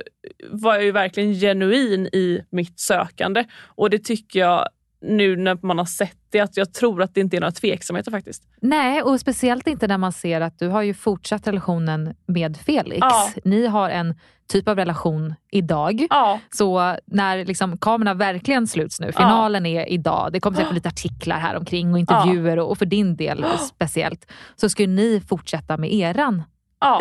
var 0.49 0.73
jag 0.73 0.83
ju 0.83 0.91
verkligen 0.91 1.33
genuin 1.33 2.07
i 2.07 2.45
mitt 2.49 2.79
sökande 2.79 3.45
och 3.75 3.89
det 3.89 3.99
tycker 3.99 4.39
jag 4.39 4.67
nu 5.03 5.35
när 5.35 5.57
man 5.61 5.77
har 5.77 5.85
sett 5.85 6.17
det, 6.29 6.39
att 6.39 6.57
jag 6.57 6.73
tror 6.73 7.01
att 7.01 7.15
det 7.15 7.21
inte 7.21 7.37
är 7.37 7.41
några 7.41 7.51
tveksamheter 7.51 8.11
faktiskt. 8.11 8.43
Nej, 8.61 9.01
och 9.01 9.19
speciellt 9.19 9.67
inte 9.67 9.87
när 9.87 9.97
man 9.97 10.11
ser 10.11 10.41
att 10.41 10.59
du 10.59 10.67
har 10.67 10.81
ju 10.81 10.93
fortsatt 10.93 11.47
relationen 11.47 12.15
med 12.25 12.57
Felix. 12.57 12.97
Ja. 13.01 13.29
Ni 13.43 13.67
har 13.67 13.89
en 13.89 14.15
typ 14.47 14.67
av 14.67 14.75
relation 14.75 15.35
idag. 15.51 16.07
Ja. 16.09 16.39
Så 16.51 16.97
när 17.05 17.45
liksom 17.45 17.77
kamerorna 17.77 18.13
verkligen 18.13 18.67
sluts 18.67 18.99
nu, 18.99 19.11
finalen 19.11 19.65
är 19.65 19.89
idag, 19.89 20.29
det 20.33 20.39
kommer 20.39 20.57
säkert 20.57 20.73
lite 20.73 20.89
artiklar 20.89 21.39
här 21.39 21.57
omkring 21.57 21.93
och 21.93 21.99
intervjuer 21.99 22.59
och, 22.59 22.71
och 22.71 22.77
för 22.77 22.85
din 22.85 23.15
del 23.15 23.45
speciellt, 23.59 24.31
så 24.55 24.69
ska 24.69 24.87
ni 24.87 25.21
fortsätta 25.27 25.77
med 25.77 25.93
eran 25.93 26.43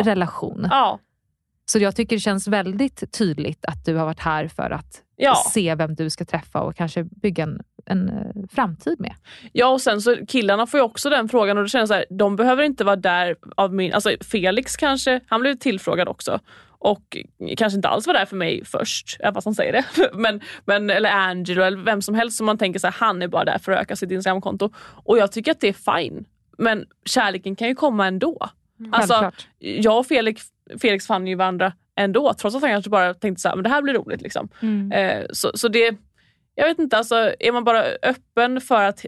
relation. 0.04 0.66
Ja. 0.70 0.98
Så 1.64 1.78
jag 1.78 1.96
tycker 1.96 2.16
det 2.16 2.20
känns 2.20 2.48
väldigt 2.48 3.18
tydligt 3.18 3.64
att 3.64 3.84
du 3.84 3.96
har 3.96 4.04
varit 4.04 4.20
här 4.20 4.48
för 4.48 4.70
att 4.70 5.02
Ja. 5.24 5.34
se 5.52 5.74
vem 5.74 5.94
du 5.94 6.10
ska 6.10 6.24
träffa 6.24 6.60
och 6.60 6.76
kanske 6.76 7.04
bygga 7.04 7.42
en, 7.42 7.60
en 7.86 8.08
eh, 8.08 8.48
framtid 8.52 9.00
med. 9.00 9.14
Ja 9.52 9.66
och 9.66 9.80
sen 9.80 10.00
så 10.00 10.16
killarna 10.26 10.66
får 10.66 10.80
ju 10.80 10.84
också 10.84 11.10
den 11.10 11.28
frågan 11.28 11.58
och 11.58 11.64
då 11.64 11.68
känner 11.68 11.82
jag 11.82 11.88
så 11.88 11.94
här, 11.94 12.04
de 12.10 12.36
behöver 12.36 12.62
inte 12.62 12.84
vara 12.84 12.96
där 12.96 13.36
av 13.56 13.74
min, 13.74 13.92
alltså 13.92 14.10
Felix 14.20 14.76
kanske, 14.76 15.20
han 15.26 15.40
blev 15.40 15.54
tillfrågad 15.54 16.08
också 16.08 16.40
och 16.82 17.16
kanske 17.56 17.76
inte 17.76 17.88
alls 17.88 18.06
var 18.06 18.14
där 18.14 18.26
för 18.26 18.36
mig 18.36 18.64
först, 18.64 19.16
även 19.20 19.34
fast 19.34 19.44
han 19.44 19.54
säger 19.54 19.72
det. 19.72 20.10
Men, 20.14 20.40
men, 20.64 20.90
eller 20.90 21.10
Angelo 21.10 21.62
eller 21.62 21.78
vem 21.78 22.02
som 22.02 22.14
helst 22.14 22.36
som 22.36 22.46
man 22.46 22.58
tänker 22.58 22.80
så 22.80 22.86
här, 22.86 22.94
han 22.98 23.22
är 23.22 23.28
bara 23.28 23.44
där 23.44 23.58
för 23.58 23.72
att 23.72 23.80
öka 23.80 23.96
sitt 23.96 24.10
Instagramkonto. 24.10 24.70
Och 24.76 25.18
jag 25.18 25.32
tycker 25.32 25.50
att 25.50 25.60
det 25.60 25.68
är 25.68 25.98
fine. 25.98 26.24
Men 26.58 26.86
kärleken 27.04 27.56
kan 27.56 27.68
ju 27.68 27.74
komma 27.74 28.06
ändå. 28.06 28.48
Alltså, 28.92 29.14
Självklart. 29.14 29.48
jag 29.58 29.98
och 29.98 30.06
Felix, 30.06 30.42
Felix 30.80 31.06
fann 31.06 31.26
ju 31.26 31.34
varandra 31.34 31.72
ändå 31.96 32.34
trots 32.34 32.56
att 32.56 32.62
han 32.62 32.70
kanske 32.70 32.90
bara 32.90 33.14
tänkte 33.14 33.40
så 33.40 33.48
här, 33.48 33.56
men 33.56 33.62
det 33.62 33.70
här 33.70 33.82
blir 33.82 33.94
roligt. 33.94 34.22
Liksom. 34.22 34.48
Mm. 34.60 34.92
Eh, 34.92 35.26
så, 35.30 35.50
så 35.54 35.68
det, 35.68 35.96
jag 36.54 36.66
vet 36.66 36.78
inte, 36.78 36.96
alltså, 36.96 37.34
är 37.38 37.52
man 37.52 37.64
bara 37.64 37.82
öppen 38.02 38.60
för 38.60 38.84
att 38.84 39.04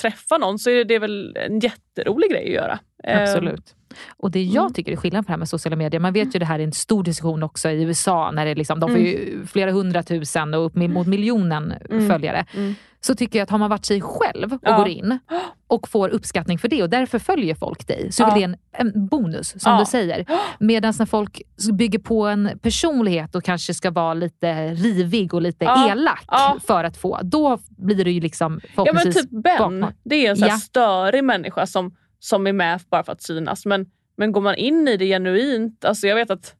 träffa 0.00 0.38
någon 0.38 0.58
så 0.58 0.70
är 0.70 0.84
det 0.84 0.98
väl 0.98 1.36
en 1.36 1.58
jätterolig 1.58 2.30
grej 2.30 2.44
att 2.44 2.54
göra. 2.54 2.78
Eh, 3.04 3.22
Absolut. 3.22 3.74
Och 4.16 4.30
det 4.30 4.42
jag 4.42 4.62
mm. 4.62 4.72
tycker 4.72 4.92
är 4.92 4.96
skillnad 4.96 5.26
på 5.26 5.28
det 5.28 5.32
här 5.32 5.38
med 5.38 5.48
sociala 5.48 5.76
medier, 5.76 6.00
man 6.00 6.12
vet 6.12 6.34
ju 6.34 6.38
det 6.38 6.44
här 6.44 6.58
är 6.58 6.64
en 6.64 6.72
stor 6.72 7.02
diskussion 7.02 7.42
också 7.42 7.70
i 7.70 7.82
USA, 7.82 8.30
när 8.30 8.46
det 8.46 8.54
liksom, 8.54 8.80
de 8.80 8.90
får 8.90 8.98
ju 8.98 9.46
flera 9.46 9.70
hundratusen 9.70 10.54
och 10.54 10.66
upp 10.66 10.74
mot 10.74 11.06
miljonen 11.06 11.74
Mm. 11.90 12.08
följare. 12.08 12.46
Mm. 12.56 12.74
Så 13.02 13.14
tycker 13.14 13.38
jag 13.38 13.42
att 13.44 13.50
har 13.50 13.58
man 13.58 13.70
varit 13.70 13.86
sig 13.86 14.00
själv 14.00 14.52
och 14.52 14.60
Ja. 14.62 14.76
går 14.76 14.88
in 14.88 15.18
och 15.66 15.88
får 15.88 16.08
uppskattning 16.08 16.58
för 16.58 16.68
det 16.68 16.82
och 16.82 16.90
därför 16.90 17.18
följer 17.18 17.54
folk 17.54 17.86
dig, 17.86 18.12
så 18.12 18.22
är 18.24 18.28
Ja. 18.28 18.34
det 18.34 18.42
en, 18.42 18.56
en 18.72 19.06
bonus 19.06 19.48
som 19.62 19.72
Ja. 19.72 19.78
du 19.78 19.84
säger. 19.86 20.24
Medan 20.60 20.94
när 20.98 21.06
folk 21.06 21.42
bygger 21.72 21.98
på 21.98 22.26
en 22.26 22.58
personlighet 22.62 23.34
och 23.34 23.44
kanske 23.44 23.74
ska 23.74 23.90
vara 23.90 24.14
lite 24.14 24.68
rivig 24.74 25.34
och 25.34 25.42
lite 25.42 25.64
elak 25.64 26.24
för 26.66 26.84
att 26.84 26.96
få, 26.96 27.18
då 27.22 27.58
blir 27.68 28.04
det 28.04 28.10
ju 28.10 28.20
liksom 28.20 28.60
Ja 28.76 28.92
men 28.92 29.12
typ 29.12 29.30
Ben, 29.30 29.58
bakmat. 29.58 29.94
det 30.04 30.26
är 30.26 30.30
en 30.30 30.36
sån 30.36 30.48
här 30.48 30.58
störig 30.58 31.24
människa 31.24 31.66
som, 31.66 31.96
som 32.18 32.46
är 32.46 32.52
med 32.52 32.80
bara 32.90 33.02
för 33.04 33.12
att 33.12 33.22
synas. 33.22 33.66
Men, 33.66 33.86
men 34.16 34.32
går 34.32 34.40
man 34.40 34.54
in 34.54 34.88
i 34.88 34.96
det 34.96 35.06
genuint, 35.06 35.84
alltså 35.84 36.06
jag 36.06 36.16
vet 36.16 36.30
att 36.30 36.54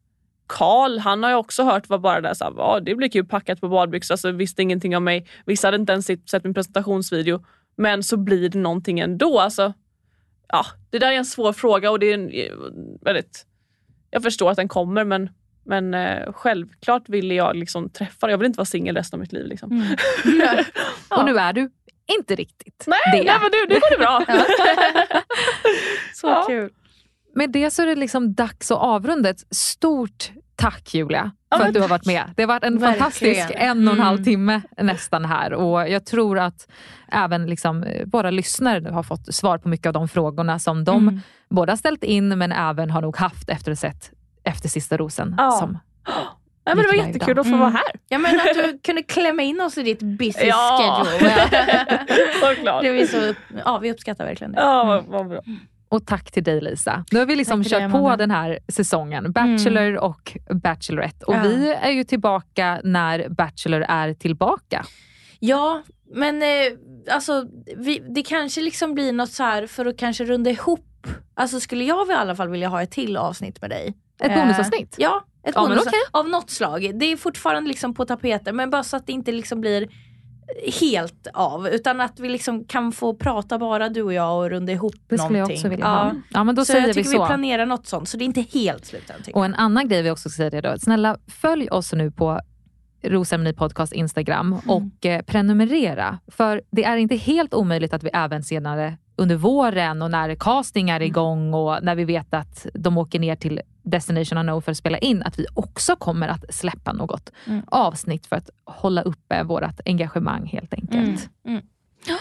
Karl, 0.59 0.99
han 0.99 1.23
har 1.23 1.31
ju 1.31 1.37
också 1.37 1.63
hört 1.63 1.89
var 1.89 1.99
bara 1.99 2.21
där 2.21 2.35
såhär, 2.35 2.53
ja 2.57 2.81
det 2.83 2.95
blir 2.95 3.09
kul 3.09 3.27
packat 3.27 3.61
på 3.61 3.69
badbyxor, 3.69 4.15
alltså, 4.15 4.31
visste 4.31 4.63
ingenting 4.63 4.97
om 4.97 5.05
mig. 5.05 5.27
Vissa 5.47 5.67
hade 5.67 5.77
inte 5.77 5.93
ens 5.93 6.07
sett 6.07 6.45
min 6.45 6.55
presentationsvideo. 6.55 7.45
Men 7.77 8.03
så 8.03 8.17
blir 8.17 8.49
det 8.49 8.59
någonting 8.59 9.01
ändå. 9.01 9.41
Alltså, 9.41 9.73
ja, 10.49 10.67
det 10.91 10.99
där 10.99 11.13
är 11.13 11.17
en 11.17 11.25
svår 11.25 11.53
fråga 11.53 11.91
och 11.91 11.99
det 11.99 12.07
är 12.11 12.15
en, 12.15 12.31
eh, 12.31 12.53
väldigt, 13.03 13.47
jag 14.11 14.23
förstår 14.23 14.51
att 14.51 14.57
den 14.57 14.69
kommer 14.69 15.05
men, 15.05 15.31
men 15.65 15.95
eh, 15.95 16.33
självklart 16.33 17.09
ville 17.09 17.35
jag 17.35 17.57
liksom 17.57 17.91
träffa 17.91 18.31
Jag 18.31 18.39
vill 18.39 18.47
inte 18.47 18.57
vara 18.59 18.65
singel 18.67 18.97
resten 18.97 19.17
av 19.17 19.21
mitt 19.21 19.33
liv. 19.33 19.47
Liksom. 19.47 19.73
Mm. 19.73 19.97
Och 21.09 21.25
nu 21.25 21.39
är 21.39 21.53
du 21.53 21.71
inte 22.19 22.35
riktigt 22.35 22.85
Nej, 22.87 22.99
det. 23.13 23.25
nej 23.25 23.39
men 23.43 23.51
nu, 23.51 23.75
nu 23.75 23.81
går 23.81 23.91
det 23.91 23.99
bra. 23.99 24.25
Så 26.15 26.27
Ja. 26.27 26.45
kul. 26.49 26.71
Med 27.41 27.51
det 27.51 27.71
så 27.71 27.83
är 27.83 27.87
det 27.87 27.95
liksom 27.95 28.35
dags 28.35 28.71
att 28.71 28.79
avrunda. 28.79 29.29
Ett 29.31 29.45
stort 29.57 30.31
tack 30.57 30.95
Julia 30.95 31.31
Ja, 31.51 31.57
för 31.57 31.65
men 31.65 31.69
att 31.69 31.75
du 31.75 31.81
har 31.81 31.89
varit 31.89 32.07
med. 32.07 32.31
Det 32.37 32.43
har 32.43 32.47
varit 32.49 32.65
en 32.65 32.79
Verkligen. 32.79 32.95
fantastisk 32.95 33.51
en 33.55 33.89
och 33.89 33.95
en 33.95 34.01
halv 34.01 34.17
Mm. 34.19 34.25
timme 34.25 34.63
nästan 34.81 35.25
här 35.25 35.53
och 35.53 35.89
jag 35.89 36.07
tror 36.07 36.39
att 36.39 36.69
även 37.13 37.47
liksom 37.47 37.83
eh, 37.83 38.07
våra 38.07 38.31
lyssnare 38.31 38.81
nu 38.81 38.91
har 38.91 39.03
fått 39.03 39.35
svar 39.35 39.59
på 39.59 39.69
mycket 39.69 39.87
av 39.87 39.93
de 39.93 40.09
frågorna 40.09 40.59
som 40.59 40.85
de 40.85 41.09
Mm. 41.09 41.21
både 41.51 41.73
har 41.73 41.77
ställt 41.77 42.05
in 42.05 42.29
men 42.39 42.53
även 42.53 42.91
har 42.91 43.03
nog 43.03 43.17
haft 43.17 43.49
efter 43.49 43.73
att 43.73 43.79
sett 43.79 44.11
Efter 44.45 44.69
sista 44.69 44.97
rosen. 44.97 45.35
Ja. 45.39 45.51
Som, 45.51 45.71
Nej, 46.67 46.75
men 46.77 46.77
det 46.77 46.87
var 46.87 46.95
jättekul 47.07 47.39
att 47.39 47.51
få 47.51 47.57
vara 47.57 47.71
här. 47.71 47.83
Ja 48.09 48.19
men 48.19 48.37
att 48.41 48.55
du 48.55 48.79
kunde 48.85 49.03
klämma 49.03 49.43
in 49.43 49.61
oss 49.61 49.79
i 49.79 49.83
ditt 49.83 50.03
busy 50.03 50.47
Ja. 50.47 51.05
schedule. 51.07 51.35
Såklart. 52.57 52.83
det 52.83 52.91
vi, 52.93 53.07
så, 53.07 53.35
ja, 53.65 53.79
vi 53.79 53.93
uppskattar 53.93 54.25
verkligen 54.25 54.53
det. 54.53 54.61
Ja, 54.61 54.85
vad, 54.85 55.05
vad 55.05 55.29
bra. 55.29 55.41
Och 55.91 56.07
tack 56.07 56.31
till 56.31 56.45
dig 56.45 56.61
Lisa. 56.61 57.05
Nu 57.13 57.19
har 57.19 57.27
vi 57.27 57.37
liksom 57.37 57.63
Tack 57.63 57.71
kört 57.73 57.93
på 57.93 58.17
den 58.17 58.31
här 58.31 58.59
säsongen. 58.69 59.33
Bachelor 59.33 59.97
och 59.97 60.37
Bachelorette. 60.55 61.25
Och 61.27 61.35
Ja. 61.35 61.43
vi 61.43 61.71
är 61.73 61.91
ju 61.91 62.05
tillbaka 62.05 62.81
när 62.85 63.29
Bachelor 63.29 63.81
är 63.89 64.15
tillbaka. 64.15 64.85
Ja, 65.39 65.83
men 66.15 66.43
eh, 66.43 66.49
alltså, 67.15 67.47
vi, 67.77 68.03
det 68.15 68.23
kanske 68.23 68.61
liksom 68.61 68.95
blir 68.95 69.13
något 69.13 69.31
så 69.33 69.43
här 69.43 69.67
för 69.67 69.87
att 69.87 69.97
kanske 69.99 70.25
runda 70.25 70.51
ihop. 70.51 70.87
Alltså 71.35 71.61
skulle 71.61 71.85
jag 71.85 72.09
i 72.11 72.13
alla 72.13 72.37
fall 72.37 72.49
vilja 72.49 72.69
ha 72.69 72.83
ett 72.83 72.91
till 72.91 73.17
avsnitt 73.17 73.61
med 73.61 73.71
dig. 73.71 73.95
Ett 74.23 74.31
Eh, 74.31 74.41
bonusavsnitt? 74.43 74.95
Ja, 74.99 75.25
ett 75.47 75.53
Ja, 75.55 75.61
men 75.61 75.69
bonusavsnitt 75.69 75.95
okej. 76.13 76.21
av 76.21 76.29
något 76.29 76.51
slag. 76.51 76.91
Det 77.01 77.07
är 77.13 77.17
fortfarande 77.17 77.69
liksom 77.69 77.95
på 77.95 78.05
tapeten 78.05 78.57
men 78.57 78.71
bara 78.71 78.83
så 78.83 78.97
att 78.97 79.07
det 79.07 79.13
inte 79.13 79.33
liksom 79.33 79.61
blir 79.61 79.89
helt 80.81 81.27
av 81.35 81.69
utan 81.69 82.01
att 82.01 82.21
vi 82.21 82.29
liksom 82.29 82.65
kan 82.65 82.93
få 82.93 83.15
prata 83.15 83.59
bara 83.59 83.89
du 83.89 84.03
och 84.03 84.13
jag 84.13 84.39
och 84.39 84.51
runda 84.51 84.73
ihop 84.73 84.95
Det 85.09 85.19
skulle 85.19 85.39
jag 85.39 85.43
någonting. 85.43 85.57
också 85.57 85.69
vilja 85.69 85.85
ja. 85.85 85.91
ha. 85.91 86.13
Ja, 86.31 86.45
men 86.45 86.55
då 86.55 86.65
så 86.65 86.73
säger 86.73 86.81
jag 86.81 86.89
vi 86.89 86.95
tycker 86.95 87.11
vi, 87.11 87.17
så. 87.17 87.27
planerar 87.27 87.67
något 87.67 87.87
sånt 87.87 88.09
så 88.09 88.17
det 88.17 88.25
är 88.25 88.27
inte 88.27 88.41
helt 88.53 88.85
slut 88.87 89.11
än. 89.11 89.35
Och 89.35 89.45
en 89.45 89.55
annan 89.55 89.89
grej 89.89 90.03
vi 90.03 90.11
också 90.11 90.29
ska 90.31 90.37
säga 90.37 90.51
det 90.51 90.61
då. 90.61 90.79
Snälla 90.79 91.17
följ 91.27 91.69
oss 91.69 91.93
nu 91.93 92.11
på 92.11 92.41
Rosemary 93.03 93.53
Podcast 93.53 93.93
Instagram 93.93 94.61
och 94.67 95.07
eh, 95.07 95.23
prenumerera. 95.23 96.19
För 96.29 96.63
det 96.71 96.85
är 96.85 96.97
inte 96.97 97.17
helt 97.17 97.55
omöjligt 97.55 97.95
att 97.95 98.03
vi 98.03 98.11
även 98.13 98.43
senare 98.43 98.97
under 99.21 99.37
våren 99.37 100.03
och 100.03 100.11
när 100.11 100.35
casting 100.35 100.91
är 100.91 101.03
igång 101.03 101.55
och 101.55 101.79
när 101.83 101.95
vi 101.95 102.05
vet 102.05 102.35
att 102.35 102.67
de 102.75 102.99
åker 102.99 103.19
ner 103.19 103.37
till 103.37 103.61
Destination 103.83 104.39
Unknown 104.39 104.63
för 104.63 104.71
att 104.73 104.79
spela 104.79 104.99
in, 104.99 105.23
att 105.23 105.39
vi 105.39 105.47
också 105.55 105.97
kommer 105.97 106.29
att 106.29 106.55
släppa 106.55 106.93
något 106.93 107.33
Mm. 107.47 107.63
avsnitt 107.67 108.27
för 108.27 108.37
att 108.37 108.51
hålla 108.65 109.03
uppe 109.03 109.43
vårt 109.43 109.81
engagemang 109.85 110.47
helt 110.47 110.75
enkelt. 110.75 111.29
Mm. 111.47 111.61
Mm. 112.09 112.19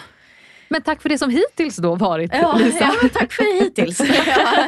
Men 0.69 0.81
tack 0.81 1.01
för 1.01 1.09
det 1.09 1.17
som 1.17 1.29
hittills 1.29 1.77
då 1.77 1.95
varit 1.95 2.31
Ja, 2.33 2.55
Lisa. 2.57 2.77
ja 2.79 2.91
men 3.01 3.09
tack 3.09 3.31
för 3.33 3.63
hittills. 3.63 3.99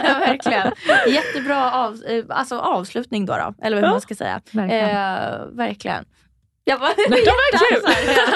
ja, 0.08 0.20
verkligen. 0.20 0.72
Jättebra 1.08 1.72
av, 1.74 1.98
alltså 2.30 2.60
avslutning 2.60 3.26
då, 3.26 3.34
då 3.38 3.54
eller 3.66 3.78
vad 3.78 3.88
Ja. 3.88 3.92
man 3.92 4.02
ska 4.02 4.16
säga. 4.16 4.42
Verkligen. 4.52 4.90
Eh, 4.90 5.46
verkligen. 5.52 6.06
Jag 6.64 6.80
bara, 6.80 6.90
Det 6.98 7.10
var 7.10 7.18
kul. 7.18 7.82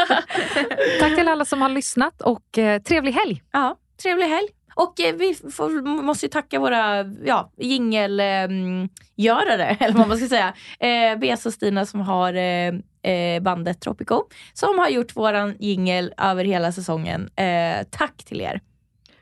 ja. 0.10 0.16
Tack 1.00 1.16
till 1.16 1.28
alla 1.28 1.46
som 1.46 1.62
har 1.62 1.70
lyssnat 1.70 2.22
och 2.22 2.58
eh, 2.58 2.82
trevlig 2.82 3.12
helg! 3.12 3.44
Ja, 3.52 3.78
trevlig 4.04 4.26
helg. 4.26 4.48
Och 4.76 5.00
eh, 5.00 5.16
vi 5.16 5.36
får, 5.52 6.02
måste 6.04 6.26
ju 6.26 6.30
tacka 6.30 6.60
våra 6.60 7.04
ja, 7.26 7.52
jingelgörare, 7.58 9.66
eller 9.80 9.98
vad 9.98 10.08
man 10.08 10.18
ska 10.18 10.28
säga. 10.28 10.54
Eh, 10.80 11.20
Bes 11.20 11.46
och 11.46 11.54
Stina 11.54 11.86
som 11.86 12.00
har 12.00 12.34
eh, 12.34 12.74
eh, 13.14 13.42
bandet 13.42 13.82
Tropico, 13.82 14.24
som 14.54 14.80
har 14.80 14.90
gjort 14.90 15.16
våran 15.16 15.56
jingel 15.60 16.14
över 16.18 16.46
hela 16.46 16.72
säsongen. 16.72 17.30
Eh, 17.36 17.86
tack 17.90 18.24
till 18.26 18.42
er. 18.42 18.62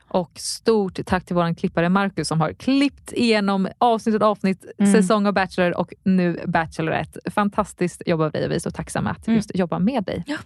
Och 0.07 0.31
stort 0.39 0.99
tack 1.05 1.25
till 1.25 1.35
vår 1.35 1.55
klippare 1.55 1.89
Marcus 1.89 2.27
som 2.27 2.41
har 2.41 2.53
klippt 2.53 3.11
igenom 3.13 3.67
avsnitt 3.77 4.15
efter 4.15 4.27
avsnitt, 4.27 4.65
Mm. 4.79 4.93
säsong 4.93 5.27
av 5.27 5.33
Bachelor 5.33 5.77
och 5.77 5.93
nu 6.03 6.39
Bachelorette. 6.47 7.31
Fantastiskt 7.31 8.01
jobb 8.05 8.21
av 8.21 8.31
dig 8.31 8.45
och 8.45 8.51
vi 8.51 8.55
är 8.55 8.59
så 8.59 8.71
tacksamma 8.71 9.09
att 9.09 9.27
Mm. 9.27 9.37
just 9.37 9.55
jobba 9.55 9.79
med 9.79 10.03
dig. 10.03 10.23
Ja. 10.27 10.37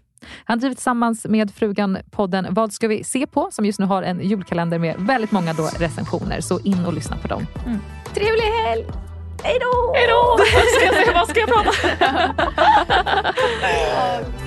Han 0.46 0.60
driver 0.60 0.76
tillsammans 0.76 1.26
med 1.30 1.52
frugan 1.52 1.98
podden 2.12 2.48
Vad 2.50 2.74
ska 2.74 2.88
vi 2.88 3.04
se 3.04 3.28
på? 3.28 3.50
som 3.52 3.66
just 3.66 3.80
nu 3.80 3.86
har 3.86 4.04
en 4.04 4.22
julkalender 4.22 4.80
med 4.80 4.96
väldigt 5.00 5.32
många 5.32 5.54
då 5.54 5.70
recensioner. 5.80 6.42
Så 6.42 6.60
in 6.60 6.86
och 6.86 6.94
lyssna 6.94 7.18
på 7.18 7.28
dem. 7.28 7.48
Trevlig 8.14 8.44
helg! 8.44 8.86
Hej 9.44 9.60
då! 9.62 9.94
Hejdå! 9.96 10.38
Vad 10.38 10.68
ska 10.68 10.86
jag, 11.06 11.14
vad 11.14 11.30
ska 11.30 11.40
jag 11.40 11.50
prata? 11.50 11.72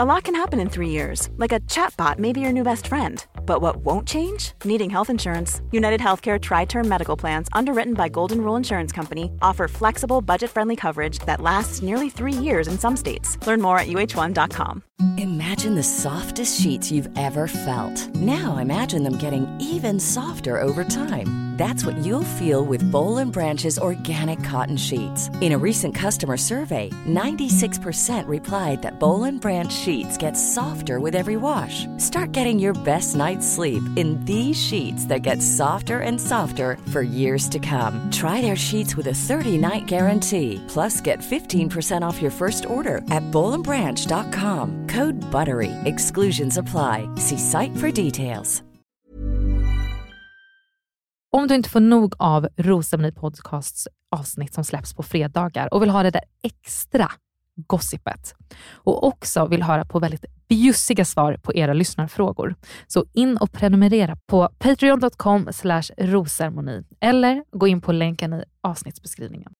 A 0.00 0.06
lot 0.06 0.24
can 0.24 0.34
happen 0.34 0.58
in 0.58 0.70
three 0.70 0.88
years, 0.88 1.28
like 1.36 1.52
a 1.52 1.60
chatbot 1.60 2.18
may 2.18 2.32
be 2.32 2.40
your 2.40 2.50
new 2.50 2.62
best 2.62 2.86
friend. 2.86 3.22
But 3.44 3.60
what 3.60 3.84
won't 3.84 4.08
change? 4.08 4.52
Needing 4.64 4.88
health 4.88 5.10
insurance. 5.10 5.60
United 5.70 6.00
Healthcare 6.00 6.40
Tri 6.40 6.64
Term 6.64 6.88
Medical 6.88 7.14
Plans, 7.14 7.48
underwritten 7.52 7.92
by 7.92 8.08
Golden 8.08 8.40
Rule 8.40 8.56
Insurance 8.56 8.90
Company, 8.90 9.30
offer 9.42 9.68
flexible, 9.68 10.22
budget 10.22 10.48
friendly 10.48 10.76
coverage 10.76 11.18
that 11.26 11.42
lasts 11.42 11.82
nearly 11.82 12.08
three 12.08 12.32
years 12.32 12.68
in 12.68 12.78
some 12.78 12.96
states. 12.96 13.36
Learn 13.46 13.60
more 13.60 13.78
at 13.78 13.86
uh1.com. 13.86 14.82
Imagine 15.18 15.74
the 15.74 15.82
softest 15.82 16.58
sheets 16.58 16.90
you've 16.90 17.10
ever 17.18 17.46
felt. 17.46 18.14
Now 18.14 18.56
imagine 18.56 19.02
them 19.02 19.18
getting 19.18 19.46
even 19.60 20.00
softer 20.00 20.58
over 20.62 20.84
time. 20.84 21.52
That's 21.62 21.84
what 21.84 21.98
you'll 21.98 22.36
feel 22.40 22.64
with 22.64 22.88
Bowl 22.90 23.18
and 23.18 23.30
Branch's 23.30 23.78
organic 23.78 24.42
cotton 24.42 24.76
sheets. 24.76 25.28
In 25.40 25.52
a 25.52 25.58
recent 25.58 25.94
customer 25.94 26.36
survey, 26.36 26.90
96% 27.06 28.26
replied 28.26 28.80
that 28.82 28.98
Bowl 28.98 29.24
and 29.24 29.40
Branch 29.40 29.72
sheets 29.84 30.16
get 30.16 30.32
softer 30.36 30.98
with 30.98 31.14
every 31.14 31.36
wash. 31.36 31.86
Start 31.98 32.32
getting 32.32 32.58
your 32.58 32.74
best 32.84 33.16
night's 33.16 33.46
sleep 33.46 33.82
in 33.96 34.24
these 34.24 34.56
sheets 34.56 35.04
that 35.06 35.22
get 35.22 35.42
softer 35.42 36.00
and 36.00 36.20
softer 36.20 36.78
for 36.92 37.02
years 37.02 37.48
to 37.48 37.58
come. 37.58 38.10
Try 38.10 38.42
their 38.42 38.56
sheets 38.56 38.96
with 38.96 39.08
a 39.08 39.18
30-night 39.28 39.86
guarantee. 39.86 40.60
Plus, 40.68 41.00
get 41.00 41.18
15% 41.20 42.08
off 42.08 42.22
your 42.22 42.32
first 42.32 42.64
order 42.66 42.96
at 43.10 43.22
bowlandbranch.com. 43.30 44.86
Code 44.88 45.20
BUTTERY. 45.30 45.70
Exclusions 45.84 46.58
apply. 46.58 47.08
See 47.16 47.38
site 47.38 47.76
for 47.76 47.90
details. 48.04 48.62
Om 51.36 51.48
du 51.48 51.54
inte 51.54 51.70
får 51.70 51.80
nog 51.80 52.14
av 52.18 52.48
Rosceremoni 52.56 53.12
Podcasts 53.12 53.88
avsnitt 54.16 54.54
som 54.54 54.64
släpps 54.64 54.94
på 54.94 55.02
fredagar 55.02 55.74
och 55.74 55.82
vill 55.82 55.90
ha 55.90 56.02
det 56.02 56.10
där 56.10 56.22
extra 56.42 57.12
gossipet 57.54 58.34
och 58.72 59.06
också 59.06 59.46
vill 59.46 59.62
höra 59.62 59.84
på 59.84 59.98
väldigt 59.98 60.24
bjussiga 60.48 61.04
svar 61.04 61.36
på 61.42 61.54
era 61.54 61.72
lyssnarfrågor. 61.72 62.54
Så 62.86 63.04
in 63.12 63.36
och 63.36 63.52
prenumerera 63.52 64.16
på 64.26 64.48
patreon.com 64.58 65.48
rosermoni 65.98 66.84
eller 67.00 67.44
gå 67.52 67.66
in 67.66 67.80
på 67.80 67.92
länken 67.92 68.32
i 68.32 68.44
avsnittsbeskrivningen. 68.60 69.52